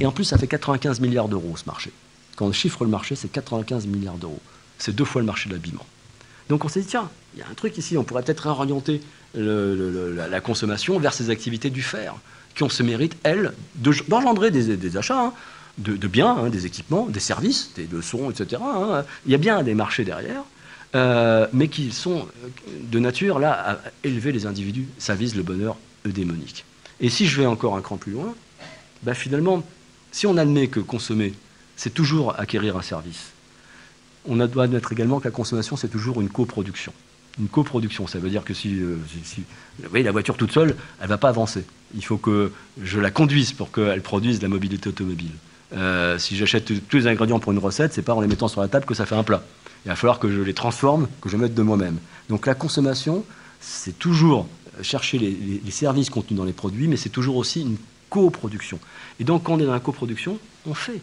Et 0.00 0.06
en 0.06 0.12
plus, 0.12 0.24
ça 0.24 0.38
fait 0.38 0.46
95 0.46 1.00
milliards 1.00 1.28
d'euros 1.28 1.56
ce 1.56 1.64
marché. 1.66 1.90
Quand 2.36 2.46
on 2.46 2.52
chiffre 2.52 2.84
le 2.84 2.90
marché, 2.90 3.16
c'est 3.16 3.28
95 3.28 3.86
milliards 3.86 4.18
d'euros. 4.18 4.40
C'est 4.78 4.94
deux 4.94 5.04
fois 5.04 5.20
le 5.22 5.26
marché 5.26 5.48
de 5.48 5.54
l'habillement. 5.54 5.86
Donc 6.48 6.64
on 6.64 6.68
s'est 6.68 6.80
dit, 6.80 6.86
tiens, 6.86 7.10
il 7.34 7.40
y 7.40 7.42
a 7.42 7.46
un 7.50 7.54
truc 7.54 7.76
ici, 7.78 7.96
on 7.96 8.04
pourrait 8.04 8.22
peut-être 8.22 8.48
réorienter 8.48 9.00
la, 9.34 10.40
consommation 10.40 10.98
vers 10.98 11.12
ces 11.12 11.30
activités 11.30 11.70
du 11.70 11.82
fer, 11.82 12.14
qui 12.54 12.62
ont 12.62 12.68
ce 12.68 12.82
mérite, 12.82 13.16
elles, 13.22 13.52
d'engendrer 13.74 14.50
des, 14.50 14.96
achats. 14.96 15.20
Hein 15.20 15.32
de, 15.78 16.08
biens, 16.08 16.36
hein, 16.38 16.48
des 16.48 16.66
équipements, 16.66 17.06
des 17.06 17.20
services, 17.20 17.72
des 17.76 17.86
leçons, 17.86 18.30
etc. 18.30 18.62
Hein. 18.64 19.04
Il 19.26 19.32
y 19.32 19.34
a 19.34 19.38
bien 19.38 19.62
des 19.62 19.74
marchés 19.74 20.04
derrière, 20.04 20.42
euh, 20.94 21.46
mais 21.52 21.68
qui 21.68 21.92
sont 21.92 22.26
de 22.80 22.98
nature 22.98 23.38
là 23.38 23.52
à 23.52 23.78
élever 24.04 24.32
les 24.32 24.46
individus. 24.46 24.88
Ça 24.98 25.14
vise 25.14 25.34
le 25.36 25.42
bonheur 25.42 25.76
eudémonique. 26.06 26.64
Et 27.00 27.10
si 27.10 27.26
je 27.26 27.40
vais 27.40 27.46
encore 27.46 27.76
un 27.76 27.82
cran 27.82 27.96
plus 27.96 28.12
loin, 28.12 28.34
bah 29.02 29.14
finalement, 29.14 29.62
si 30.12 30.26
on 30.26 30.36
admet 30.38 30.68
que 30.68 30.80
consommer, 30.80 31.34
c'est 31.76 31.92
toujours 31.92 32.38
acquérir 32.40 32.76
un 32.76 32.82
service, 32.82 33.32
on 34.26 34.36
doit 34.46 34.64
admettre 34.64 34.92
également 34.92 35.20
que 35.20 35.24
la 35.24 35.30
consommation, 35.30 35.76
c'est 35.76 35.88
toujours 35.88 36.20
une 36.20 36.30
coproduction. 36.30 36.92
Une 37.38 37.48
coproduction, 37.48 38.06
ça 38.06 38.18
veut 38.18 38.30
dire 38.30 38.44
que 38.44 38.54
si, 38.54 38.80
euh, 38.80 38.96
vous 39.78 39.88
voyez, 39.90 40.04
la 40.04 40.10
voiture 40.10 40.38
toute 40.38 40.52
seule, 40.52 40.74
elle 40.98 41.04
ne 41.04 41.08
va 41.10 41.18
pas 41.18 41.28
avancer. 41.28 41.66
Il 41.94 42.04
faut 42.04 42.16
que 42.16 42.50
je 42.82 42.98
la 42.98 43.10
conduise 43.10 43.52
pour 43.52 43.70
qu'elle 43.70 44.00
produise 44.00 44.40
la 44.40 44.48
mobilité 44.48 44.88
automobile. 44.88 45.32
Euh, 45.72 46.18
si 46.18 46.36
j'achète 46.36 46.64
tous 46.88 46.96
les 46.96 47.06
ingrédients 47.06 47.38
pour 47.40 47.52
une 47.52 47.58
recette, 47.58 47.92
c'est 47.92 48.02
pas 48.02 48.14
en 48.14 48.20
les 48.20 48.28
mettant 48.28 48.48
sur 48.48 48.60
la 48.60 48.68
table 48.68 48.84
que 48.86 48.94
ça 48.94 49.04
fait 49.06 49.16
un 49.16 49.24
plat. 49.24 49.42
Il 49.84 49.88
va 49.88 49.96
falloir 49.96 50.18
que 50.18 50.30
je 50.30 50.40
les 50.40 50.54
transforme, 50.54 51.08
que 51.20 51.28
je 51.28 51.36
mette 51.36 51.54
de 51.54 51.62
moi-même. 51.62 51.98
Donc 52.28 52.46
la 52.46 52.54
consommation, 52.54 53.24
c'est 53.60 53.98
toujours 53.98 54.46
chercher 54.82 55.18
les, 55.18 55.30
les- 55.30 55.62
les 55.64 55.70
services 55.70 56.10
contenus 56.10 56.36
dans 56.36 56.44
les 56.44 56.52
produits, 56.52 56.86
mais 56.88 56.96
c'est 56.96 57.08
toujours 57.08 57.36
aussi 57.36 57.62
une 57.62 57.76
coproduction. 58.10 58.78
Et 59.20 59.24
donc 59.24 59.44
quand 59.44 59.54
on 59.54 59.60
est 59.60 59.66
dans 59.66 59.72
la 59.72 59.80
coproduction, 59.80 60.38
on 60.66 60.74
fait. 60.74 61.00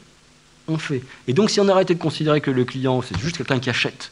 On 0.67 0.77
fait. 0.77 1.01
Et 1.27 1.33
donc 1.33 1.49
si 1.49 1.59
on 1.59 1.67
arrêtait 1.67 1.95
de 1.95 1.99
considérer 1.99 2.39
que 2.39 2.51
le 2.51 2.63
client, 2.63 3.01
c'est 3.01 3.17
juste 3.19 3.35
quelqu'un 3.37 3.59
qui 3.59 3.69
achète, 3.69 4.11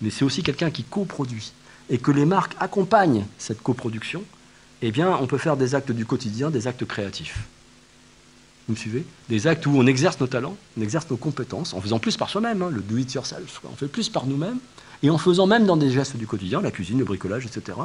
mais 0.00 0.10
c'est 0.10 0.24
aussi 0.24 0.42
quelqu'un 0.44 0.70
qui 0.70 0.84
coproduit, 0.84 1.52
et 1.88 1.98
que 1.98 2.12
les 2.12 2.24
marques 2.26 2.54
accompagnent 2.60 3.24
cette 3.38 3.60
coproduction, 3.62 4.22
eh 4.82 4.92
bien 4.92 5.18
on 5.20 5.26
peut 5.26 5.38
faire 5.38 5.56
des 5.56 5.74
actes 5.74 5.90
du 5.90 6.06
quotidien, 6.06 6.50
des 6.50 6.68
actes 6.68 6.84
créatifs. 6.84 7.40
Me 8.70 8.76
suivez 8.76 9.04
Des 9.28 9.46
actes 9.46 9.66
où 9.66 9.72
on 9.74 9.86
exerce 9.86 10.20
nos 10.20 10.26
talents, 10.26 10.56
on 10.78 10.82
exerce 10.82 11.10
nos 11.10 11.16
compétences, 11.16 11.74
en 11.74 11.80
faisant 11.80 11.98
plus 11.98 12.16
par 12.16 12.30
soi-même, 12.30 12.62
hein, 12.62 12.70
le 12.70 12.80
do 12.80 12.96
it 12.96 13.12
yourself, 13.12 13.58
quoi. 13.60 13.70
on 13.72 13.76
fait 13.76 13.88
plus 13.88 14.08
par 14.08 14.26
nous-mêmes, 14.26 14.58
et 15.02 15.10
en 15.10 15.18
faisant 15.18 15.46
même 15.46 15.66
dans 15.66 15.76
des 15.76 15.90
gestes 15.90 16.16
du 16.16 16.26
quotidien, 16.26 16.60
la 16.60 16.70
cuisine, 16.70 16.98
le 16.98 17.04
bricolage, 17.04 17.46
etc. 17.46 17.78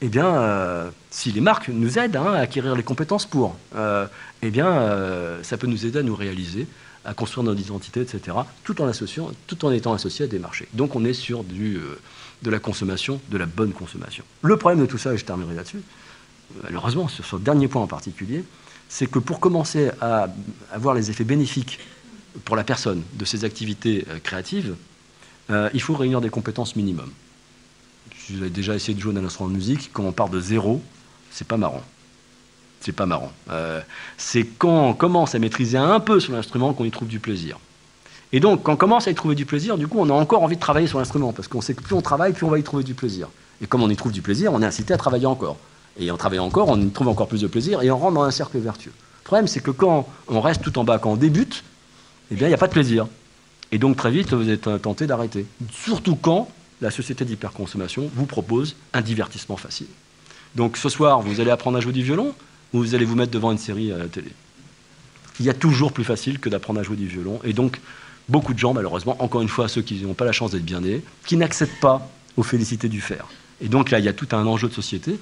Eh 0.00 0.08
bien, 0.08 0.26
euh, 0.26 0.90
si 1.10 1.32
les 1.32 1.40
marques 1.40 1.68
nous 1.68 1.98
aident 1.98 2.16
hein, 2.16 2.32
à 2.34 2.38
acquérir 2.38 2.74
les 2.74 2.82
compétences 2.82 3.26
pour, 3.26 3.56
euh, 3.76 4.06
eh 4.42 4.50
bien, 4.50 4.66
euh, 4.66 5.42
ça 5.42 5.56
peut 5.56 5.66
nous 5.66 5.86
aider 5.86 6.00
à 6.00 6.02
nous 6.02 6.16
réaliser, 6.16 6.66
à 7.04 7.14
construire 7.14 7.44
notre 7.44 7.60
identité, 7.60 8.00
etc., 8.00 8.36
tout 8.64 8.80
en, 8.80 8.86
associant, 8.86 9.30
tout 9.46 9.64
en 9.64 9.72
étant 9.72 9.92
associé 9.92 10.24
à 10.24 10.28
des 10.28 10.38
marchés. 10.38 10.68
Donc, 10.72 10.94
on 10.94 11.04
est 11.04 11.14
sur 11.14 11.40
euh, 11.40 11.98
de 12.42 12.50
la 12.50 12.58
consommation, 12.58 13.20
de 13.30 13.38
la 13.38 13.46
bonne 13.46 13.72
consommation. 13.72 14.24
Le 14.42 14.56
problème 14.56 14.80
de 14.80 14.86
tout 14.86 14.98
ça, 14.98 15.14
et 15.14 15.18
je 15.18 15.24
terminerai 15.24 15.54
là-dessus, 15.54 15.82
malheureusement, 16.62 17.08
sur 17.08 17.24
ce 17.24 17.36
dernier 17.36 17.68
point 17.68 17.82
en 17.82 17.86
particulier, 17.86 18.44
c'est 18.92 19.06
que 19.06 19.18
pour 19.18 19.40
commencer 19.40 19.90
à 20.02 20.28
avoir 20.70 20.94
les 20.94 21.10
effets 21.10 21.24
bénéfiques 21.24 21.78
pour 22.44 22.56
la 22.56 22.62
personne 22.62 23.02
de 23.14 23.24
ces 23.24 23.46
activités 23.46 24.04
euh, 24.10 24.18
créatives, 24.18 24.76
euh, 25.50 25.70
il 25.72 25.80
faut 25.80 25.94
réunir 25.94 26.20
des 26.20 26.28
compétences 26.28 26.76
minimum. 26.76 27.10
Si 28.18 28.34
vous 28.34 28.42
avez 28.42 28.50
déjà 28.50 28.74
essayé 28.74 28.94
de 28.94 29.00
jouer 29.00 29.14
d'un 29.14 29.24
instrument 29.24 29.48
de 29.48 29.54
musique, 29.54 29.88
quand 29.94 30.02
on 30.02 30.12
part 30.12 30.28
de 30.28 30.38
zéro, 30.40 30.82
c'est 31.30 31.48
pas 31.48 31.56
marrant. 31.56 31.82
C'est 32.80 32.92
pas 32.92 33.06
marrant. 33.06 33.32
Euh, 33.50 33.80
c'est 34.18 34.44
quand 34.44 34.88
on 34.88 34.92
commence 34.92 35.34
à 35.34 35.38
maîtriser 35.38 35.78
un 35.78 35.98
peu 35.98 36.20
sur 36.20 36.34
l'instrument 36.34 36.74
qu'on 36.74 36.84
y 36.84 36.90
trouve 36.90 37.08
du 37.08 37.18
plaisir. 37.18 37.58
Et 38.30 38.40
donc, 38.40 38.62
quand 38.62 38.74
on 38.74 38.76
commence 38.76 39.08
à 39.08 39.10
y 39.10 39.14
trouver 39.14 39.34
du 39.34 39.46
plaisir, 39.46 39.78
du 39.78 39.88
coup, 39.88 40.00
on 40.00 40.10
a 40.10 40.12
encore 40.12 40.42
envie 40.42 40.56
de 40.56 40.60
travailler 40.60 40.86
sur 40.86 40.98
l'instrument, 40.98 41.32
parce 41.32 41.48
qu'on 41.48 41.62
sait 41.62 41.72
que 41.72 41.82
plus 41.82 41.94
on 41.94 42.02
travaille, 42.02 42.34
plus 42.34 42.44
on 42.44 42.50
va 42.50 42.58
y 42.58 42.62
trouver 42.62 42.84
du 42.84 42.92
plaisir. 42.92 43.30
Et 43.62 43.66
comme 43.66 43.82
on 43.82 43.88
y 43.88 43.96
trouve 43.96 44.12
du 44.12 44.20
plaisir, 44.20 44.52
on 44.52 44.60
est 44.60 44.66
incité 44.66 44.92
à 44.92 44.98
travailler 44.98 45.26
encore. 45.26 45.56
Et 45.98 46.10
en 46.10 46.16
travaillant 46.16 46.46
encore, 46.46 46.68
on 46.68 46.80
y 46.80 46.90
trouve 46.90 47.08
encore 47.08 47.28
plus 47.28 47.42
de 47.42 47.46
plaisir, 47.46 47.82
et 47.82 47.90
on 47.90 47.98
rentre 47.98 48.14
dans 48.14 48.22
un 48.22 48.30
cercle 48.30 48.58
vertueux. 48.58 48.92
Le 49.22 49.24
problème, 49.24 49.46
c'est 49.46 49.60
que 49.60 49.70
quand 49.70 50.08
on 50.28 50.40
reste 50.40 50.62
tout 50.62 50.78
en 50.78 50.84
bas, 50.84 50.98
quand 50.98 51.12
on 51.12 51.16
débute, 51.16 51.64
eh 52.30 52.34
bien, 52.34 52.46
il 52.46 52.50
n'y 52.50 52.54
a 52.54 52.58
pas 52.58 52.66
de 52.66 52.72
plaisir. 52.72 53.06
Et 53.70 53.78
donc, 53.78 53.96
très 53.96 54.10
vite, 54.10 54.32
vous 54.32 54.50
êtes 54.50 54.68
tenté 54.82 55.06
d'arrêter. 55.06 55.46
Surtout 55.70 56.16
quand 56.16 56.48
la 56.80 56.90
société 56.90 57.24
d'hyperconsommation 57.24 58.10
vous 58.14 58.26
propose 58.26 58.76
un 58.92 59.00
divertissement 59.00 59.56
facile. 59.56 59.86
Donc, 60.54 60.76
ce 60.76 60.88
soir, 60.88 61.20
vous 61.20 61.40
allez 61.40 61.50
apprendre 61.50 61.78
à 61.78 61.80
jouer 61.80 61.92
du 61.92 62.02
violon, 62.02 62.34
ou 62.72 62.78
vous 62.78 62.94
allez 62.94 63.04
vous 63.04 63.16
mettre 63.16 63.30
devant 63.30 63.52
une 63.52 63.58
série 63.58 63.92
à 63.92 63.98
la 63.98 64.06
télé. 64.06 64.32
Il 65.40 65.46
y 65.46 65.50
a 65.50 65.54
toujours 65.54 65.92
plus 65.92 66.04
facile 66.04 66.38
que 66.38 66.48
d'apprendre 66.48 66.80
à 66.80 66.82
jouer 66.82 66.96
du 66.96 67.06
violon. 67.06 67.40
Et 67.44 67.52
donc, 67.52 67.80
beaucoup 68.28 68.54
de 68.54 68.58
gens, 68.58 68.74
malheureusement, 68.74 69.16
encore 69.20 69.42
une 69.42 69.48
fois, 69.48 69.68
ceux 69.68 69.82
qui 69.82 70.02
n'ont 70.02 70.14
pas 70.14 70.24
la 70.24 70.32
chance 70.32 70.50
d'être 70.50 70.64
bien 70.64 70.80
nés, 70.80 71.02
qui 71.26 71.36
n'accèdent 71.36 71.80
pas 71.80 72.08
aux 72.36 72.42
félicités 72.42 72.88
du 72.88 73.00
faire. 73.00 73.26
Et 73.60 73.68
donc 73.68 73.90
là, 73.90 73.98
il 73.98 74.04
y 74.04 74.08
a 74.08 74.12
tout 74.12 74.28
un 74.32 74.46
enjeu 74.46 74.68
de 74.68 74.74
société, 74.74 75.18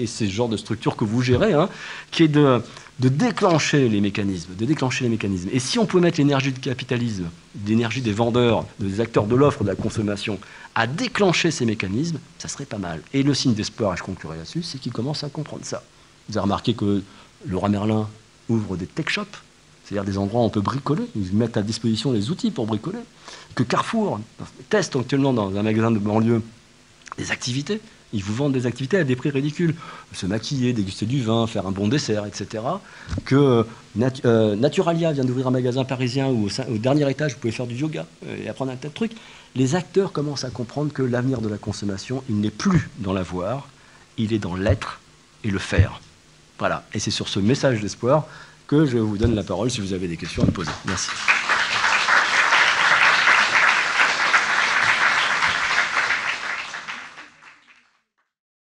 et 0.00 0.06
c'est 0.06 0.26
ce 0.26 0.32
genre 0.32 0.48
de 0.48 0.56
structure 0.56 0.96
que 0.96 1.04
vous 1.04 1.22
gérez, 1.22 1.52
hein, 1.52 1.68
qui 2.10 2.24
est 2.24 2.28
de, 2.28 2.62
déclencher 2.98 3.88
les 3.88 4.00
mécanismes, 4.00 4.54
de 4.54 4.64
déclencher 4.64 5.04
les 5.04 5.10
mécanismes. 5.10 5.48
Et 5.52 5.58
si 5.58 5.78
on 5.78 5.86
pouvait 5.86 6.02
mettre 6.02 6.18
l'énergie 6.18 6.52
du 6.52 6.60
capitalisme, 6.60 7.28
l'énergie 7.66 8.00
des 8.00 8.12
vendeurs, 8.12 8.64
des 8.78 9.00
acteurs 9.00 9.26
de 9.26 9.34
l'offre, 9.34 9.62
de 9.62 9.68
la 9.68 9.74
consommation, 9.74 10.38
à 10.74 10.86
déclencher 10.86 11.50
ces 11.50 11.64
mécanismes, 11.64 12.18
ça 12.38 12.48
serait 12.48 12.66
pas 12.66 12.78
mal. 12.78 13.00
Et 13.12 13.22
le 13.22 13.34
signe 13.34 13.54
d'espoir, 13.54 13.94
et 13.94 13.96
je 13.96 14.02
conclurai 14.02 14.36
là-dessus, 14.36 14.62
c'est 14.62 14.78
qu'ils 14.78 14.92
commencent 14.92 15.24
à 15.24 15.28
comprendre 15.28 15.64
ça. 15.64 15.82
Vous 16.28 16.36
avez 16.36 16.44
remarqué 16.44 16.74
que 16.74 17.02
le 17.46 17.56
roi 17.56 17.68
Merlin 17.68 18.08
ouvre 18.48 18.76
des 18.76 18.86
tech 18.86 19.08
shops, 19.08 19.42
c'est-à-dire 19.84 20.04
des 20.04 20.18
endroits 20.18 20.42
où 20.42 20.44
on 20.44 20.50
peut 20.50 20.60
bricoler, 20.60 21.04
ils 21.16 21.34
mettent 21.34 21.56
à 21.56 21.62
disposition 21.62 22.12
les 22.12 22.30
outils 22.30 22.50
pour 22.50 22.66
bricoler. 22.66 22.98
Que 23.54 23.64
Carrefour 23.64 24.20
teste 24.68 24.94
actuellement 24.94 25.32
dans 25.32 25.56
un 25.56 25.62
magasin 25.62 25.90
de 25.90 25.98
banlieue 25.98 26.42
des 27.18 27.32
activités. 27.32 27.80
Ils 28.12 28.24
vous 28.24 28.34
vendent 28.34 28.52
des 28.52 28.66
activités 28.66 28.98
à 28.98 29.04
des 29.04 29.16
prix 29.16 29.30
ridicules. 29.30 29.74
Se 30.12 30.26
maquiller, 30.26 30.72
déguster 30.72 31.06
du 31.06 31.22
vin, 31.22 31.46
faire 31.46 31.66
un 31.66 31.70
bon 31.70 31.88
dessert, 31.88 32.26
etc. 32.26 32.64
Que 33.24 33.64
euh, 34.24 34.56
Naturalia 34.56 35.12
vient 35.12 35.24
d'ouvrir 35.24 35.46
un 35.46 35.50
magasin 35.50 35.84
parisien 35.84 36.28
où 36.28 36.46
au, 36.46 36.72
au 36.72 36.78
dernier 36.78 37.08
étage, 37.10 37.34
vous 37.34 37.38
pouvez 37.38 37.52
faire 37.52 37.66
du 37.66 37.76
yoga 37.76 38.06
euh, 38.26 38.44
et 38.44 38.48
apprendre 38.48 38.72
un 38.72 38.76
tas 38.76 38.88
de 38.88 38.94
trucs. 38.94 39.12
Les 39.54 39.74
acteurs 39.74 40.12
commencent 40.12 40.44
à 40.44 40.50
comprendre 40.50 40.92
que 40.92 41.02
l'avenir 41.02 41.40
de 41.40 41.48
la 41.48 41.58
consommation, 41.58 42.22
il 42.28 42.40
n'est 42.40 42.50
plus 42.50 42.88
dans 42.98 43.12
l'avoir, 43.12 43.68
il 44.18 44.32
est 44.32 44.38
dans 44.38 44.54
l'être 44.54 45.00
et 45.44 45.50
le 45.50 45.58
faire. 45.58 46.00
Voilà. 46.58 46.84
Et 46.94 46.98
c'est 46.98 47.10
sur 47.10 47.28
ce 47.28 47.40
message 47.40 47.80
d'espoir 47.80 48.26
que 48.66 48.86
je 48.86 48.98
vous 48.98 49.18
donne 49.18 49.34
la 49.34 49.42
parole 49.42 49.70
si 49.70 49.80
vous 49.80 49.92
avez 49.92 50.06
des 50.06 50.16
questions 50.16 50.42
à 50.42 50.46
me 50.46 50.52
poser. 50.52 50.70
Merci. 50.86 51.10